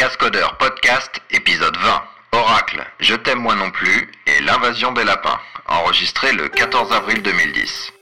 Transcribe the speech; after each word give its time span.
Cascodeurs 0.00 0.56
Podcast, 0.56 1.20
épisode 1.30 1.76
20. 1.76 2.02
Oracle, 2.32 2.82
Je 3.00 3.14
t'aime 3.16 3.40
moi 3.40 3.54
non 3.54 3.70
plus, 3.70 4.10
et 4.26 4.40
l'invasion 4.40 4.92
des 4.92 5.04
lapins. 5.04 5.38
Enregistré 5.68 6.32
le 6.32 6.48
14 6.48 6.90
avril 6.90 7.20
2010. 7.22 7.92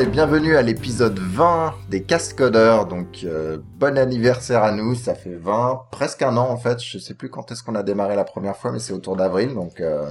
Et 0.00 0.06
bienvenue 0.06 0.56
à 0.56 0.62
l'épisode 0.62 1.18
20 1.18 1.74
des 1.88 2.02
Cascodeurs. 2.02 2.86
Donc 2.86 3.20
euh, 3.24 3.58
bon 3.78 3.98
anniversaire 3.98 4.62
à 4.62 4.70
nous, 4.70 4.94
ça 4.94 5.14
fait 5.14 5.34
20, 5.34 5.86
presque 5.90 6.22
un 6.22 6.36
an 6.36 6.48
en 6.50 6.56
fait. 6.56 6.80
Je 6.82 6.98
sais 6.98 7.14
plus 7.14 7.28
quand 7.30 7.50
est-ce 7.50 7.62
qu'on 7.64 7.74
a 7.74 7.82
démarré 7.82 8.14
la 8.14 8.24
première 8.24 8.56
fois, 8.56 8.70
mais 8.70 8.78
c'est 8.78 8.92
autour 8.92 9.16
d'avril, 9.16 9.54
donc 9.54 9.80
euh, 9.80 10.10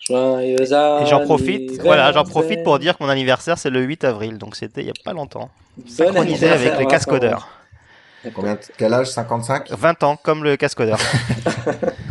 Joyeux 0.00 0.60
Et 0.60 1.06
j'en 1.06 1.20
profite, 1.24 1.80
voilà, 1.82 2.10
j'en 2.12 2.24
profite 2.24 2.64
pour 2.64 2.78
dire 2.78 2.98
que 2.98 3.04
mon 3.04 3.08
anniversaire 3.08 3.56
c'est 3.58 3.70
le 3.70 3.82
8 3.82 4.04
avril, 4.04 4.38
donc 4.38 4.56
c'était 4.56 4.80
il 4.80 4.86
y 4.88 4.90
a 4.90 4.94
pas 5.04 5.12
longtemps. 5.12 5.50
Bon 5.76 5.84
Synchronisé 5.88 6.48
avec 6.48 6.78
les 6.78 6.86
cascodeurs. 6.86 7.48
combien 8.34 8.54
de- 8.54 8.60
quel 8.76 8.92
âge? 8.92 9.10
55 9.10 9.70
20 9.70 10.02
ans 10.02 10.16
comme 10.16 10.42
le 10.44 10.56
cascodeur. 10.56 10.98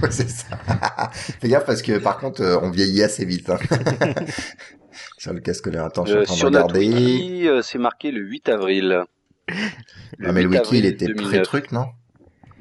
Ouais, 0.01 0.11
c'est 0.11 0.29
ça. 0.29 0.45
Fais 1.11 1.49
gaffe 1.49 1.65
parce 1.65 1.81
que 1.81 1.97
par 1.97 2.19
contre 2.19 2.41
euh, 2.41 2.57
on 2.61 2.69
vieillit 2.69 3.03
assez 3.03 3.25
vite. 3.25 3.49
hein. 3.49 3.57
Sur 5.17 5.33
le 5.33 5.39
cascodeur, 5.39 5.85
attends, 5.85 6.05
je 6.05 6.11
suis 6.11 6.17
en 6.17 6.21
Euh, 6.21 6.25
train 6.25 6.33
de 6.33 6.37
sur 6.39 6.51
notre 6.51 6.73
regarder. 6.75 6.87
wiki, 6.87 7.47
euh, 7.47 7.61
c'est 7.61 7.77
marqué 7.77 8.11
le 8.11 8.21
8 8.21 8.49
avril. 8.49 9.03
Ah, 9.49 10.31
mais 10.31 10.43
le 10.43 10.49
8 10.49 10.57
wiki 10.59 10.77
il 10.79 10.85
était 10.85 11.05
2009. 11.07 11.27
pré-truc, 11.29 11.71
non 11.71 11.87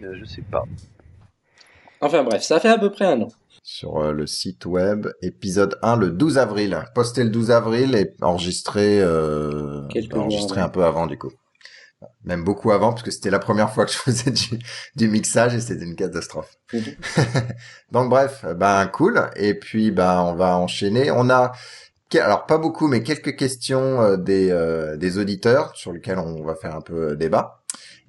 Euh, 0.03 0.15
je 0.19 0.25
sais 0.25 0.43
pas. 0.43 0.63
Enfin 2.01 2.23
bref, 2.23 2.43
ça 2.43 2.61
fait 2.61 2.69
à 2.69 2.79
peu 2.79 2.91
près 2.91 3.07
un 3.07 3.23
an. 3.23 3.29
sur 3.63 3.99
euh, 3.99 4.13
le 4.13 4.27
site 4.27 4.65
web, 4.67 5.09
épisode 5.21 5.79
1 5.83 5.97
le 5.97 6.11
12 6.11 6.39
avril. 6.39 6.79
Posté 6.95 7.23
le 7.25 7.31
12 7.31 7.51
avril 7.51 7.95
et 7.95 8.15
enregistré, 8.23 9.01
euh, 9.01 9.83
enregistré 10.15 10.61
un 10.61 10.69
peu 10.71 10.85
avant 10.85 11.07
du 11.07 11.19
coup. 11.19 11.33
Même 12.25 12.45
beaucoup 12.45 12.71
avant 12.71 12.91
parce 12.93 13.03
que 13.03 13.11
c'était 13.11 13.29
la 13.31 13.41
première 13.41 13.73
fois 13.73 13.85
que 13.85 13.91
je 13.93 13.97
faisais 13.99 14.31
du, 14.31 14.59
du 14.95 15.09
mixage 15.09 15.55
et 15.57 15.61
c'était 15.61 15.85
une 15.85 15.97
catastrophe. 15.97 16.55
Mhm. 16.73 16.83
Donc 17.93 18.09
bref, 18.09 18.45
ben 18.57 18.87
cool. 18.87 19.29
Et 19.37 19.55
puis 19.59 19.91
ben 19.91 20.21
on 20.23 20.35
va 20.35 20.57
enchaîner. 20.57 21.11
On 21.11 21.29
a 21.29 21.53
alors 22.15 22.47
pas 22.47 22.59
beaucoup 22.59 22.89
mais 22.89 23.03
quelques 23.03 23.37
questions 23.37 24.01
euh, 24.01 24.17
des 24.17 24.51
euh, 24.51 24.97
des 24.97 25.19
auditeurs 25.19 25.77
sur 25.77 25.93
lesquelles 25.93 26.19
on 26.19 26.43
va 26.43 26.55
faire 26.55 26.75
un 26.75 26.81
peu 26.81 27.11
euh, 27.11 27.17
débat. 27.17 27.63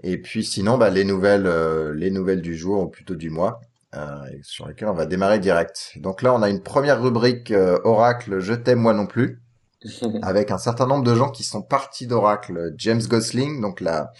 Et 0.03 0.17
puis 0.17 0.43
sinon 0.43 0.77
bah 0.77 0.89
les 0.89 1.03
nouvelles 1.03 1.47
euh, 1.47 1.93
les 1.93 2.11
nouvelles 2.11 2.41
du 2.41 2.55
jour 2.55 2.83
ou 2.83 2.87
plutôt 2.87 3.15
du 3.15 3.29
mois 3.29 3.59
euh, 3.95 4.21
sur 4.43 4.67
lesquelles 4.67 4.87
on 4.87 4.93
va 4.93 5.05
démarrer 5.05 5.39
direct. 5.39 5.93
Donc 5.97 6.21
là 6.21 6.33
on 6.33 6.41
a 6.41 6.49
une 6.49 6.63
première 6.63 7.01
rubrique 7.01 7.51
euh, 7.51 7.79
Oracle 7.83 8.39
je 8.39 8.53
t'aime 8.53 8.79
moi 8.79 8.93
non 8.93 9.07
plus 9.07 9.41
avec 10.21 10.51
un 10.51 10.57
certain 10.57 10.87
nombre 10.87 11.03
de 11.03 11.15
gens 11.15 11.29
qui 11.29 11.43
sont 11.43 11.61
partis 11.61 12.07
d'Oracle. 12.07 12.73
James 12.77 13.01
Gosling, 13.01 13.61
donc 13.61 13.81
la 13.81 14.11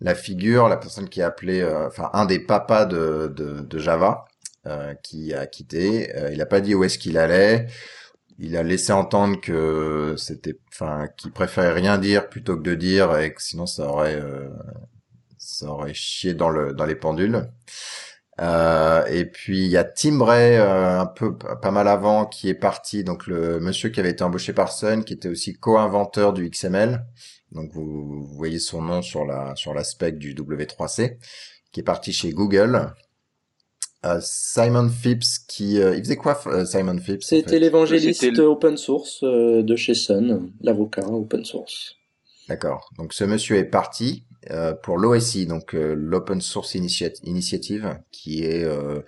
la 0.00 0.14
figure, 0.14 0.68
la 0.68 0.76
personne 0.76 1.08
qui 1.08 1.22
a 1.22 1.26
appelé, 1.26 1.60
euh, 1.60 1.86
enfin 1.86 2.10
un 2.14 2.26
des 2.26 2.38
papas 2.38 2.86
de 2.86 3.32
de, 3.34 3.60
de 3.60 3.78
Java, 3.78 4.24
euh, 4.66 4.94
qui 5.02 5.34
a 5.34 5.46
quitté. 5.46 6.14
Euh, 6.16 6.30
il 6.32 6.40
a 6.40 6.46
pas 6.46 6.60
dit 6.60 6.74
où 6.74 6.84
est-ce 6.84 6.98
qu'il 6.98 7.18
allait. 7.18 7.66
Il 8.40 8.56
a 8.56 8.62
laissé 8.62 8.92
entendre 8.92 9.38
que 9.40 10.14
c'était, 10.16 10.58
enfin, 10.72 11.08
qu'il 11.16 11.30
préférait 11.30 11.72
rien 11.74 11.98
dire 11.98 12.28
plutôt 12.30 12.56
que 12.56 12.62
de 12.62 12.74
dire, 12.74 13.16
et 13.18 13.34
que 13.34 13.42
sinon 13.42 13.66
ça 13.66 13.86
aurait 13.86 14.14
euh, 14.16 14.48
ça 15.38 15.66
aurait 15.66 15.94
chié 15.94 16.34
dans 16.34 16.48
le 16.48 16.72
dans 16.72 16.86
les 16.86 16.94
pendules. 16.96 17.50
Euh, 18.40 19.04
et 19.06 19.26
puis 19.26 19.64
il 19.66 19.70
y 19.70 19.76
a 19.76 19.84
Tim 19.84 20.16
Bray, 20.16 20.56
euh, 20.56 21.00
un 21.00 21.06
peu 21.06 21.36
pas 21.36 21.70
mal 21.70 21.88
avant, 21.88 22.24
qui 22.26 22.48
est 22.48 22.54
parti. 22.54 23.04
Donc 23.04 23.26
le 23.26 23.60
monsieur 23.60 23.90
qui 23.90 24.00
avait 24.00 24.10
été 24.10 24.24
embauché 24.24 24.52
par 24.54 24.72
Sun, 24.72 25.04
qui 25.04 25.12
était 25.12 25.28
aussi 25.28 25.54
co-inventeur 25.54 26.32
du 26.32 26.48
XML. 26.48 27.04
Donc 27.52 27.72
vous, 27.72 27.84
vous 28.24 28.36
voyez 28.36 28.58
son 28.58 28.82
nom 28.82 29.02
sur 29.02 29.26
la 29.26 29.54
sur 29.56 29.74
la 29.74 29.84
spec 29.84 30.18
du 30.18 30.34
W3C, 30.34 31.18
qui 31.72 31.80
est 31.80 31.82
parti 31.82 32.12
chez 32.12 32.32
Google. 32.32 32.94
Euh, 34.06 34.18
Simon 34.22 34.88
Phipps, 34.88 35.44
qui 35.46 35.78
euh, 35.80 35.94
il 35.94 36.02
faisait 36.02 36.16
quoi 36.16 36.40
euh, 36.46 36.64
Simon 36.64 36.98
Phipps 36.98 37.22
en 37.22 37.26
C'était 37.28 37.50
fait? 37.50 37.60
l'évangéliste 37.60 38.22
le- 38.32 38.44
open 38.46 38.76
source 38.76 39.22
euh, 39.22 39.62
de 39.62 39.76
chez 39.76 39.94
Sun, 39.94 40.50
l'avocat 40.62 41.06
open 41.06 41.44
source. 41.44 41.96
D'accord. 42.48 42.90
Donc 42.98 43.12
ce 43.12 43.24
monsieur 43.24 43.56
est 43.56 43.64
parti 43.64 44.24
euh, 44.50 44.74
pour 44.74 44.98
l'OSI, 44.98 45.46
donc 45.46 45.74
euh, 45.74 45.94
l'Open 45.94 46.40
Source 46.40 46.74
Initia- 46.74 47.20
Initiative, 47.24 48.00
qui 48.10 48.42
est, 48.42 48.64
euh, 48.64 49.00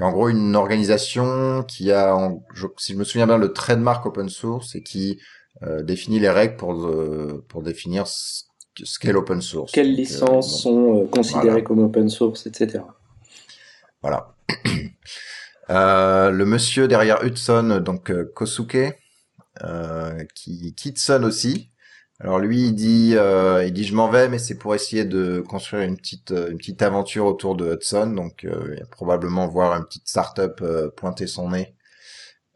en 0.00 0.10
gros 0.12 0.28
une 0.28 0.56
organisation 0.56 1.62
qui 1.62 1.92
a, 1.92 2.14
en- 2.16 2.42
je- 2.54 2.66
si 2.78 2.92
je 2.92 2.98
me 2.98 3.04
souviens 3.04 3.26
bien, 3.26 3.38
le 3.38 3.52
trademark 3.52 4.04
open 4.06 4.28
source 4.28 4.74
et 4.74 4.82
qui 4.82 5.20
euh, 5.62 5.82
définit 5.82 6.18
les 6.18 6.30
règles 6.30 6.56
pour 6.56 6.74
euh, 6.86 7.44
pour 7.48 7.62
définir 7.62 8.06
ce 8.06 8.44
ce 8.84 8.98
qu'est 8.98 9.12
l'open 9.12 9.40
source. 9.42 9.72
Quelles 9.72 9.88
Donc, 9.88 10.10
euh, 10.12 10.26
licences 10.26 10.48
bon, 10.48 10.62
sont 10.62 11.02
euh, 11.02 11.06
considérées 11.08 11.62
voilà. 11.62 11.62
comme 11.62 11.80
open 11.80 12.08
source, 12.08 12.46
etc. 12.46 12.84
Voilà. 14.02 14.34
Euh, 15.70 16.30
le 16.30 16.44
monsieur 16.44 16.86
derrière 16.88 17.24
Hudson, 17.24 17.80
donc 17.82 18.10
euh, 18.10 18.30
Kosuke, 18.34 18.98
euh, 19.62 20.24
qui 20.34 20.74
quitte 20.74 20.98
Sun 20.98 21.24
aussi. 21.24 21.70
Alors 22.20 22.40
lui, 22.40 22.66
il 22.66 22.74
dit, 22.74 23.14
il 23.16 23.72
dit, 23.72 23.84
je 23.84 23.94
m'en 23.94 24.10
vais, 24.10 24.28
mais 24.28 24.38
c'est 24.38 24.56
pour 24.58 24.74
essayer 24.74 25.04
de 25.04 25.40
construire 25.40 25.84
une 25.84 25.96
petite, 25.96 26.30
une 26.32 26.58
petite 26.58 26.82
aventure 26.82 27.26
autour 27.26 27.56
de 27.56 27.72
Hudson. 27.74 28.08
Donc, 28.08 28.42
il 28.44 28.84
probablement 28.90 29.48
voir 29.48 29.74
une 29.76 29.84
petite 29.84 30.06
startup 30.06 30.62
pointer 30.96 31.26
son 31.26 31.50
nez, 31.50 31.74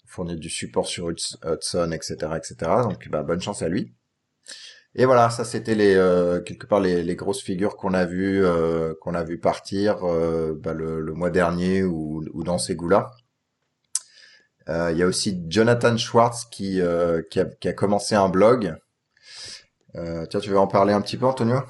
fournir 0.06 0.36
du 0.36 0.50
support 0.50 0.86
sur 0.86 1.08
Huds- 1.10 1.38
Hudson, 1.44 1.90
etc., 1.92 2.14
etc. 2.36 2.56
Donc, 2.82 3.08
bah, 3.08 3.22
bonne 3.22 3.40
chance 3.40 3.62
à 3.62 3.68
lui. 3.68 3.94
Et 4.98 5.04
voilà, 5.04 5.28
ça 5.28 5.44
c'était 5.44 5.74
les 5.74 5.94
euh, 5.94 6.40
quelque 6.40 6.66
part 6.66 6.80
les, 6.80 7.16
grosses 7.16 7.42
figures 7.42 7.76
qu'on 7.76 7.92
a 7.92 8.06
vues 8.06 8.42
euh, 8.42 8.94
qu'on 9.02 9.12
a 9.12 9.22
vu 9.22 9.38
partir 9.38 9.98
euh, 10.04 10.54
bah, 10.58 10.72
le, 10.72 11.02
le 11.02 11.12
mois 11.12 11.28
dernier 11.28 11.82
ou, 11.82 12.24
ou 12.32 12.42
dans 12.42 12.56
ces 12.56 12.74
goûts-là. 12.74 13.10
Euh, 14.70 14.90
Il 14.92 14.98
y 14.98 15.02
a 15.02 15.06
aussi 15.06 15.38
Jonathan 15.48 15.98
Schwartz 15.98 16.46
qui 16.46 16.80
euh, 16.80 17.20
qui, 17.30 17.40
a, 17.40 17.44
qui 17.44 17.68
a 17.68 17.74
commencé 17.74 18.14
un 18.14 18.30
blog. 18.30 18.74
Euh, 19.96 20.24
tiens, 20.30 20.40
tu 20.40 20.48
veux 20.48 20.58
en 20.58 20.66
parler 20.66 20.94
un 20.94 21.02
petit 21.02 21.18
peu, 21.18 21.26
Antonio? 21.26 21.60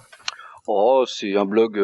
Oh, 0.69 1.05
c'est 1.09 1.37
un 1.37 1.47
blog. 1.47 1.75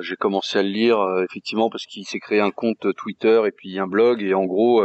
J'ai 0.00 0.16
commencé 0.16 0.58
à 0.58 0.62
le 0.64 0.70
lire 0.70 0.98
effectivement 1.28 1.70
parce 1.70 1.86
qu'il 1.86 2.04
s'est 2.04 2.20
créé 2.20 2.40
un 2.40 2.50
compte 2.50 2.86
Twitter 2.96 3.42
et 3.46 3.52
puis 3.52 3.78
un 3.78 3.86
blog 3.86 4.22
et 4.22 4.34
en 4.34 4.44
gros, 4.44 4.82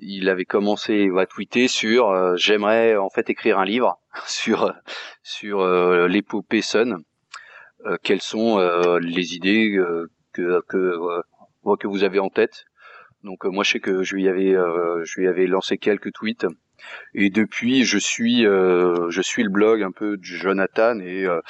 il 0.00 0.28
avait 0.28 0.44
commencé 0.44 1.10
à 1.16 1.26
tweeter 1.26 1.68
sur 1.68 2.10
euh, 2.10 2.36
j'aimerais 2.36 2.96
en 2.96 3.10
fait 3.10 3.28
écrire 3.30 3.58
un 3.58 3.64
livre 3.64 4.00
sur 4.26 4.72
sur 5.22 5.60
euh, 5.60 6.08
l'épopée 6.08 6.62
Sun. 6.62 7.02
Euh, 7.86 7.96
quelles 8.02 8.22
sont 8.22 8.58
euh, 8.58 8.98
les 9.00 9.34
idées 9.34 9.76
euh, 9.76 10.10
que 10.32 10.62
que 10.68 10.76
euh, 10.76 11.76
que 11.76 11.86
vous 11.86 12.04
avez 12.04 12.18
en 12.18 12.30
tête? 12.30 12.64
Donc 13.22 13.44
euh, 13.44 13.50
moi 13.50 13.64
je 13.64 13.72
sais 13.72 13.80
que 13.80 14.02
je 14.02 14.14
lui 14.14 14.28
avais 14.28 14.54
euh, 14.54 15.04
je 15.04 15.20
lui 15.20 15.28
avais 15.28 15.46
lancé 15.46 15.78
quelques 15.78 16.12
tweets 16.12 16.46
et 17.14 17.30
depuis 17.30 17.84
je 17.84 17.98
suis 17.98 18.46
euh, 18.46 19.10
je 19.10 19.22
suis 19.22 19.42
le 19.42 19.50
blog 19.50 19.82
un 19.82 19.90
peu 19.90 20.16
de 20.16 20.22
Jonathan 20.24 20.98
et 21.00 21.24
euh, 21.24 21.40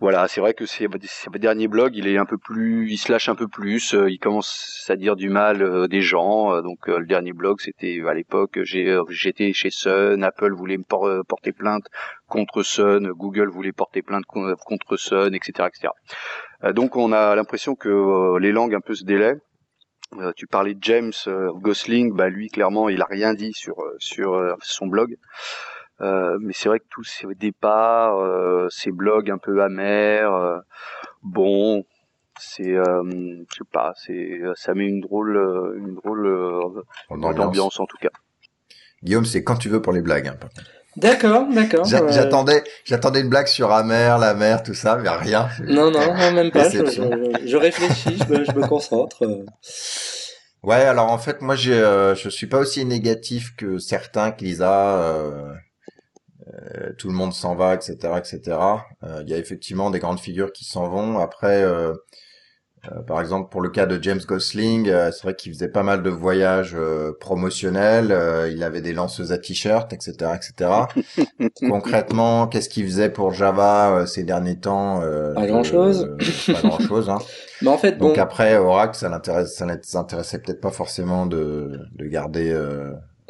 voilà 0.00 0.28
c'est 0.28 0.40
vrai 0.40 0.54
que 0.54 0.66
c'est 0.66 0.88
ces 1.04 1.30
derniers 1.38 1.68
blogs 1.68 1.94
il 1.96 2.06
est 2.08 2.18
un 2.18 2.24
peu 2.24 2.38
plus 2.38 2.90
il 2.90 2.96
se 2.98 3.10
lâche 3.12 3.28
un 3.28 3.34
peu 3.34 3.48
plus 3.48 3.94
euh, 3.94 4.10
il 4.10 4.18
commence 4.18 4.86
à 4.88 4.96
dire 4.96 5.16
du 5.16 5.28
mal 5.28 5.88
des 5.88 6.00
gens 6.00 6.60
donc 6.62 6.86
le 6.88 7.06
dernier 7.06 7.32
blog 7.32 7.60
c'était 7.60 8.00
à 8.08 8.14
l'époque 8.14 8.60
j'étais 8.62 9.52
chez 9.52 9.70
Sun 9.70 10.22
Apple 10.22 10.52
voulait 10.52 10.78
me 10.78 10.84
por- 10.84 11.24
porter 11.28 11.52
plainte 11.52 11.84
contre 12.28 12.62
Sun 12.62 13.08
Google 13.12 13.48
voulait 13.48 13.72
porter 13.72 14.02
plainte 14.02 14.24
con- 14.26 14.54
contre 14.64 14.96
Sun 14.96 15.34
etc 15.34 15.68
etc 15.68 15.92
donc 16.74 16.96
on 16.96 17.12
a 17.12 17.34
l'impression 17.34 17.74
que 17.74 18.38
les 18.38 18.52
langues 18.52 18.74
un 18.74 18.80
peu 18.80 18.94
se 18.94 19.04
délaient 19.04 19.36
euh, 20.18 20.32
tu 20.36 20.46
parlais 20.46 20.74
de 20.74 20.82
James 20.82 21.12
euh, 21.26 21.50
Gosling, 21.54 22.12
bah 22.14 22.28
lui 22.28 22.48
clairement 22.48 22.88
il 22.88 23.00
a 23.00 23.06
rien 23.08 23.34
dit 23.34 23.52
sur 23.52 23.80
euh, 23.80 23.96
sur 23.98 24.34
euh, 24.34 24.54
son 24.60 24.86
blog. 24.86 25.16
Mais 26.00 26.52
c'est 26.52 26.68
vrai 26.68 26.80
que 26.80 26.86
tous 26.90 27.04
ces 27.04 27.32
départs, 27.36 28.18
ces 28.72 28.90
blogs 28.90 29.30
un 29.30 29.38
peu 29.38 29.62
amers, 29.62 30.60
bon, 31.22 31.84
c'est, 32.40 32.74
je 32.74 33.44
sais 33.56 33.64
pas, 33.72 33.92
c'est, 33.94 34.40
ça 34.56 34.74
met 34.74 34.88
une 34.88 35.00
drôle, 35.00 35.36
une 35.78 35.94
drôle 35.94 36.24
D'ambiance. 37.08 37.36
d'ambiance 37.36 37.78
en 37.78 37.86
tout 37.86 37.98
cas. 37.98 38.08
Guillaume, 39.04 39.24
c'est 39.24 39.44
quand 39.44 39.54
tu 39.54 39.68
veux 39.68 39.80
pour 39.80 39.92
les 39.92 40.02
blagues. 40.02 40.26
hein, 40.26 40.34
par 40.40 40.50
contre. 40.50 40.70
D'accord, 40.96 41.46
d'accord. 41.50 41.86
Euh, 41.92 42.08
J'attendais, 42.12 42.62
j'attendais 42.84 43.20
une 43.20 43.28
blague 43.30 43.46
sur 43.46 43.72
Amer, 43.72 44.18
la 44.18 44.34
mer, 44.34 44.62
tout 44.62 44.74
ça, 44.74 44.96
mais 44.96 45.08
rien. 45.08 45.48
Non, 45.66 45.90
non, 45.90 46.14
non, 46.14 46.32
même 46.32 46.50
pas. 46.50 46.68
Je, 46.68 46.78
Déception. 46.78 47.10
je- 47.40 47.46
je 47.48 47.56
réfléchis, 47.56 48.18
je 48.18 48.32
me, 48.32 48.44
je 48.44 48.52
me 48.52 48.66
concentre. 48.66 49.24
euh. 49.24 49.44
Ouais, 50.62 50.76
alors 50.82 51.10
en 51.10 51.18
fait, 51.18 51.40
moi, 51.40 51.56
j'ai, 51.56 51.72
euh, 51.74 52.14
je 52.14 52.28
suis 52.28 52.46
pas 52.46 52.58
aussi 52.58 52.84
négatif 52.84 53.56
que 53.56 53.78
certains 53.78 54.30
que 54.32 54.44
Lisa. 54.44 54.98
Euh, 54.98 55.48
tout 56.98 57.08
le 57.08 57.14
monde 57.14 57.32
s'en 57.32 57.54
va, 57.54 57.74
etc., 57.74 57.96
etc. 58.18 58.58
Il 59.22 59.28
y 59.28 59.34
a 59.34 59.38
effectivement 59.38 59.90
des 59.90 59.98
grandes 59.98 60.20
figures 60.20 60.52
qui 60.52 60.64
s'en 60.64 60.88
vont. 60.88 61.18
Après, 61.18 61.64
euh, 62.90 63.00
par 63.02 63.20
exemple, 63.20 63.48
pour 63.48 63.60
le 63.60 63.68
cas 63.68 63.86
de 63.86 64.02
James 64.02 64.20
Gosling, 64.26 64.88
euh, 64.88 65.12
c'est 65.12 65.22
vrai 65.22 65.36
qu'il 65.36 65.52
faisait 65.52 65.68
pas 65.68 65.84
mal 65.84 66.02
de 66.02 66.10
voyages 66.10 66.74
euh, 66.74 67.12
promotionnels. 67.20 68.12
il 68.52 68.62
avait 68.64 68.80
des 68.80 68.92
lanceuses 68.92 69.30
à 69.30 69.38
t-shirt, 69.38 69.92
etc., 69.92 70.32
etc. 70.34 70.70
Concrètement, 71.68 72.48
qu'est-ce 72.48 72.68
qu'il 72.68 72.84
faisait 72.84 73.10
pour 73.10 73.32
Java 73.32 74.04
ces 74.06 74.24
derniers 74.24 74.58
temps 74.58 75.00
Pas 75.34 75.46
grand-chose. 75.46 76.16
pas 76.46 76.60
grand-chose. 76.60 77.08
Hein. 77.08 77.18
Mais 77.62 77.68
en 77.68 77.78
fait, 77.78 77.98
donc 77.98 78.18
après 78.18 78.56
Oracle, 78.56 78.96
ça 78.96 79.08
l'intéresse, 79.08 79.54
ça 79.54 79.64
l'intéressait 79.66 80.38
peut-être 80.40 80.60
pas 80.60 80.72
forcément 80.72 81.26
de, 81.26 81.80
de 81.94 82.06
garder. 82.06 82.56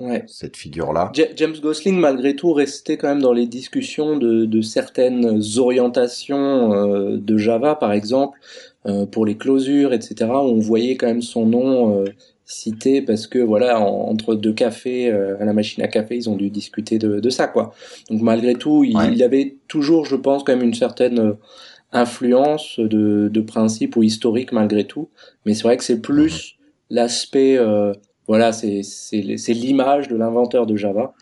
Ouais. 0.01 0.25
cette 0.27 0.57
figure-là. 0.57 1.13
James 1.37 1.55
Gosling, 1.63 1.97
malgré 1.97 2.35
tout, 2.35 2.53
restait 2.55 2.97
quand 2.97 3.09
même 3.09 3.23
dans 3.23 3.35
les 3.35 3.47
discussions 3.47 4.17
de, 4.17 4.47
de 4.47 4.61
certaines 4.61 5.41
orientations 5.59 7.15
de 7.15 7.37
Java, 7.37 7.77
par 7.77 7.93
exemple, 7.93 8.37
euh, 8.41 8.72
pour 9.11 9.27
les 9.27 9.37
closures, 9.37 9.93
etc. 9.93 10.31
On 10.31 10.59
voyait 10.59 10.97
quand 10.97 11.07
même 11.07 11.23
son 11.23 11.47
nom 11.47 11.97
euh, 11.97 12.05
cité 12.45 13.01
parce 13.03 13.27
que 13.27 13.39
voilà, 13.39 13.81
entre 13.81 14.35
deux 14.35 14.53
cafés 14.53 15.11
euh, 15.11 15.41
à 15.41 15.45
la 15.45 15.53
machine 15.53 15.83
à 15.83 15.89
café, 15.89 16.17
ils 16.17 16.29
ont 16.29 16.37
dû 16.37 16.51
discuter 16.51 16.99
de, 16.99 17.21
de 17.21 17.31
ça, 17.31 17.47
quoi. 17.47 17.73
Donc 18.11 18.23
malgré 18.23 18.55
tout, 18.55 18.85
il, 18.85 19.15
y 19.17 19.23
avait 19.23 19.57
toujours, 19.69 20.05
je 20.05 20.17
pense, 20.17 20.43
quand 20.43 20.57
même 20.57 20.67
une 20.67 20.75
certaine 20.75 21.37
influence 21.93 22.81
de, 22.81 23.29
de 23.33 23.41
principe 23.41 23.97
ou 23.97 24.03
historique 24.03 24.53
malgré 24.53 24.85
tout. 24.85 25.09
Mais 25.47 25.55
c'est 25.55 25.63
vrai 25.63 25.77
que 25.77 25.85
c'est 25.85 26.01
plus 26.01 26.57
l'aspect, 26.91 27.59
voilà, 28.27 28.53
c'est 28.53 28.83
c'est 28.83 29.55
l'image 29.55 30.09
de 30.09 30.17
l'inventeur 30.17 30.67
de 30.67 30.77
Java. 30.77 31.15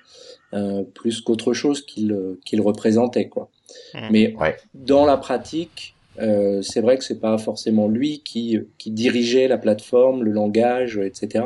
Euh, 0.53 0.83
plus 0.83 1.21
qu'autre 1.21 1.53
chose 1.53 1.87
qu'il 1.87 2.37
qu'il 2.45 2.61
représentait 2.61 3.29
quoi. 3.29 3.51
Mhm. 3.95 4.09
Mais 4.11 4.35
dans 4.75 5.07
la 5.07 5.17
pratique, 5.17 5.95
euh, 6.21 6.63
c'est 6.63 6.81
vrai 6.81 6.99
que 6.99 7.05
c'est 7.05 7.21
pas 7.21 7.39
forcément 7.39 7.89
lui 7.89 8.23
qui, 8.25 8.59
qui 8.79 8.91
dirigeait 8.91 9.49
la 9.49 9.59
plateforme, 9.59 10.23
le 10.23 10.33
langage, 10.33 10.99
etc. 10.99 11.45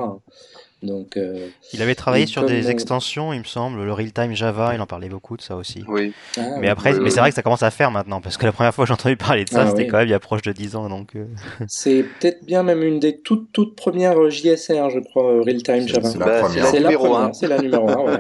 Donc, 0.85 1.17
euh, 1.17 1.49
il 1.73 1.81
avait 1.81 1.95
travaillé 1.95 2.27
sur 2.27 2.45
des 2.45 2.71
extensions, 2.71 3.33
il 3.33 3.39
me 3.39 3.45
semble, 3.45 3.83
le 3.83 3.93
real-time 3.93 4.35
Java, 4.35 4.75
il 4.75 4.81
en 4.81 4.87
parlait 4.87 5.09
beaucoup 5.09 5.37
de 5.37 5.43
ça 5.43 5.57
aussi. 5.57 5.83
Oui. 5.89 6.13
Ah, 6.37 6.43
mais 6.61 6.69
après, 6.69 6.93
mais 7.01 7.11
c'est 7.11 7.21
vrai 7.21 7.31
que 7.31 7.35
ça 7.35 7.43
commence 7.43 7.63
à 7.63 7.71
faire 7.71 7.91
maintenant, 7.91 8.21
parce 8.21 8.37
que 8.37 8.45
la 8.45 8.53
première 8.53 8.75
fois 8.75 8.85
que 8.85 8.89
j'ai 8.89 8.95
entendu 8.95 9.17
parler 9.17 9.45
de 9.45 9.49
ça, 9.49 9.63
ah, 9.63 9.71
c'était 9.71 9.87
quand 9.87 9.97
même 9.97 10.09
il 10.09 10.11
y 10.11 10.15
a 10.15 10.21
proche 10.21 10.43
de 10.43 10.53
10 10.53 10.77
ans, 10.77 10.89
donc. 10.91 11.17
Euh. 11.17 11.25
C'est 11.69 12.03
peut-être 12.03 12.45
bien 12.45 12.63
même 12.63 12.83
une 12.83 13.01
des 13.01 13.19
toutes 13.19 13.51
toutes 13.53 13.77
premières 13.77 14.31
JSR, 14.31 14.91
je 14.91 15.01
crois, 15.01 15.43
real-time 15.43 15.89
Java. 15.89 16.11
C'est 16.11 16.19
la 16.19 16.27
bah, 16.27 16.41
première. 16.41 16.67
C'est 16.67 16.81
la 16.81 16.93
première, 16.93 17.35
c'est 17.35 17.49
la 17.49 17.59
numéro 17.59 17.89
1. 17.89 17.97
ouais. 18.05 18.19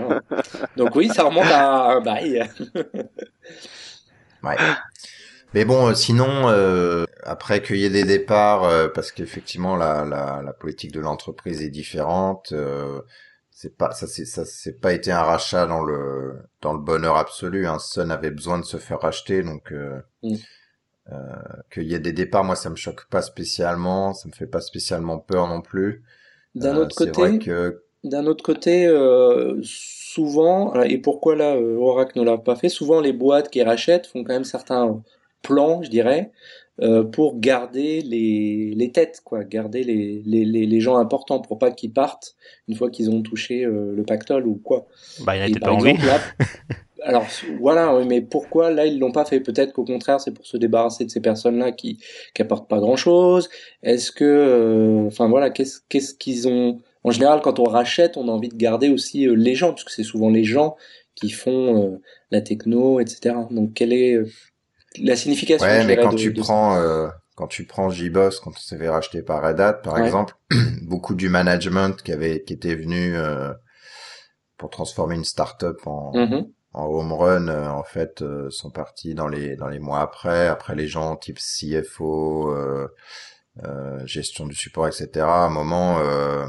Donc 0.77 0.97
oui, 0.97 1.09
ça 1.09 1.25
remonte 1.25 1.45
à 1.45 1.91
un 1.91 2.01
bail. 2.01 2.49
ouais. 4.43 4.57
Mais 5.55 5.65
bon, 5.65 5.89
euh, 5.89 5.95
sinon, 5.95 6.49
euh, 6.49 7.05
après 7.23 7.63
qu'il 7.63 7.77
y 7.77 7.85
ait 7.85 7.91
des 7.91 8.03
départs, 8.03 8.65
euh, 8.65 8.89
parce 8.89 9.13
qu'effectivement 9.13 9.77
la, 9.77 10.05
la, 10.05 10.43
la, 10.45 10.53
politique 10.53 10.91
de 10.91 10.99
l'entreprise 10.99 11.63
est 11.63 11.71
différente, 11.71 12.53
c'est 13.51 13.77
pas 13.77 13.93
ça, 13.93 14.09
c'est 14.09 14.25
ça, 14.25 14.45
c'est 14.45 14.81
pas 14.81 14.93
été 14.93 15.13
un 15.13 15.23
rachat 15.23 15.67
dans 15.67 15.85
le 15.85 16.41
dans 16.61 16.73
le 16.73 16.81
bonheur 16.81 17.17
absolu. 17.17 17.69
Hein. 17.69 17.79
Sun 17.79 18.11
avait 18.11 18.33
besoin 18.33 18.59
de 18.59 18.65
se 18.65 18.79
faire 18.79 19.01
racheter, 19.01 19.45
donc 19.45 19.73
mm. 20.25 20.35
qu'il 21.73 21.85
y 21.85 21.95
ait 21.95 22.01
des 22.01 22.13
départs, 22.13 22.43
moi 22.43 22.57
ça 22.57 22.69
me 22.69 22.77
choque 22.77 23.09
pas 23.09 23.23
spécialement, 23.23 24.13
ça 24.13 24.29
me 24.29 24.35
fait 24.35 24.49
pas 24.49 24.61
spécialement 24.61 25.19
peur 25.19 25.47
non 25.47 25.63
plus. 25.63 26.03
D'un 26.57 26.77
autre 26.77 26.97
côté, 26.97 27.39
que... 27.39 27.85
d'un 28.03 28.27
autre 28.27 28.43
côté, 28.43 28.89
souvent, 29.63 30.75
et 30.83 30.99
pourquoi 30.99 31.37
là 31.37 31.57
Oracle 31.57 32.19
ne 32.19 32.25
l'a 32.25 32.39
pas 32.39 32.57
fait, 32.57 32.69
souvent 32.69 33.01
les 33.01 33.13
boîtes 33.13 33.51
qui 33.51 33.63
rachètent 33.63 34.09
font 34.09 34.25
quand 34.25 34.33
même 34.33 34.43
certains 34.43 35.01
plan, 35.45 35.83
je 35.83 35.91
dirais, 35.91 36.33
euh, 36.83 37.05
pour 37.05 37.39
garder 37.39 38.01
les, 38.01 38.75
les 38.75 38.91
têtes, 38.91 39.21
quoi, 39.23 39.45
garder 39.45 39.85
les, 39.85 40.23
les, 40.27 40.45
les 40.45 40.81
gens 40.81 40.97
importants 40.97 41.39
pour 41.39 41.57
pas 41.57 41.71
qu'ils 41.71 41.93
partent 41.93 42.35
une 42.67 42.75
fois 42.75 42.91
qu'ils 42.91 43.11
ont 43.11 43.23
touché 43.23 43.65
euh, 43.65 43.93
le 43.95 44.03
pactole 44.03 44.45
ou 44.49 44.57
quoi. 44.57 44.89
Bah, 45.21 45.37
il 45.37 45.61
pas 45.61 45.71
envie. 45.71 45.95
alors 47.05 47.25
voilà, 47.61 47.97
mais 48.05 48.23
pourquoi 48.23 48.73
là 48.73 48.87
ils 48.87 48.99
l'ont 48.99 49.13
pas 49.13 49.25
fait? 49.25 49.39
Peut-être 49.39 49.73
qu'au 49.73 49.85
contraire 49.85 50.21
c'est 50.21 50.33
pour 50.33 50.47
se 50.47 50.57
débarrasser 50.57 51.05
de 51.05 51.11
ces 51.11 51.21
personnes-là 51.21 51.71
qui 51.71 52.01
qui 52.35 52.43
apportent 52.43 52.69
pas 52.69 52.81
grand-chose. 52.81 53.49
Est-ce 53.85 54.11
que, 54.11 54.25
euh, 54.25 55.07
enfin 55.07 55.29
voilà, 55.29 55.51
qu'est-ce 55.51 55.79
qu'est-ce 55.89 56.13
qu'ils 56.13 56.49
ont? 56.49 56.81
En 57.05 57.13
général, 57.13 57.41
quand 57.41 57.61
on 57.61 57.65
rachète, 57.65 58.17
on 58.17 58.27
a 58.27 58.33
envie 58.33 58.49
de 58.49 58.57
garder 58.57 58.89
aussi 58.89 59.29
les 59.29 59.55
gens, 59.55 59.75
puisque 59.75 59.91
c'est 59.91 60.03
souvent 60.03 60.31
les 60.31 60.43
gens 60.43 60.75
qui 61.15 61.31
font 61.31 62.01
la 62.33 62.41
techno, 62.41 62.99
etc. 62.99 63.37
Donc 63.51 63.75
quel 63.75 63.93
est 63.93 64.19
la 65.01 65.17
signification. 65.17 65.67
Ouais, 65.67 65.85
mais 65.85 65.97
quand 65.97 66.15
tu 66.15 66.33
prends 66.33 66.77
euh, 66.77 67.09
quand 67.37 67.49
tu 67.49 67.65
prends 67.65 67.91
JBoss, 67.91 68.41
quand 68.41 68.53
on 68.53 68.61
s'est 68.61 68.79
fait 68.79 68.89
racheter 68.89 69.23
par 69.23 69.43
Red 69.43 69.61
Hat, 69.61 69.75
par 69.75 69.99
exemple, 69.99 70.35
beaucoup 70.83 71.15
du 71.15 71.29
management 71.29 72.01
qui 72.03 72.13
avait 72.13 72.43
qui 72.43 72.53
était 72.53 72.75
venu 72.75 73.17
euh, 73.17 73.53
pour 74.57 74.71
transformer 74.71 75.17
une 75.17 75.25
startup 75.25 75.87
en 75.87 76.13
mm-hmm. 76.13 76.51
en 76.75 76.87
home 76.87 77.13
run, 77.13 77.49
euh, 77.49 77.69
en 77.69 77.83
fait, 77.83 78.23
euh, 78.23 78.51
sont 78.51 78.71
partis 78.71 79.15
dans 79.15 79.29
les 79.29 79.57
dans 79.57 79.69
les 79.69 79.81
mois 79.81 80.01
après. 80.01 80.47
Après, 80.47 80.75
les 80.75 80.87
gens 80.87 81.17
type 81.17 81.39
CFO, 81.39 82.55
gestion 84.05 84.47
du 84.47 84.55
support, 84.55 84.87
etc. 84.87 85.09
À 85.21 85.45
un 85.45 85.51
moment 85.51 85.99
euh, 86.01 86.47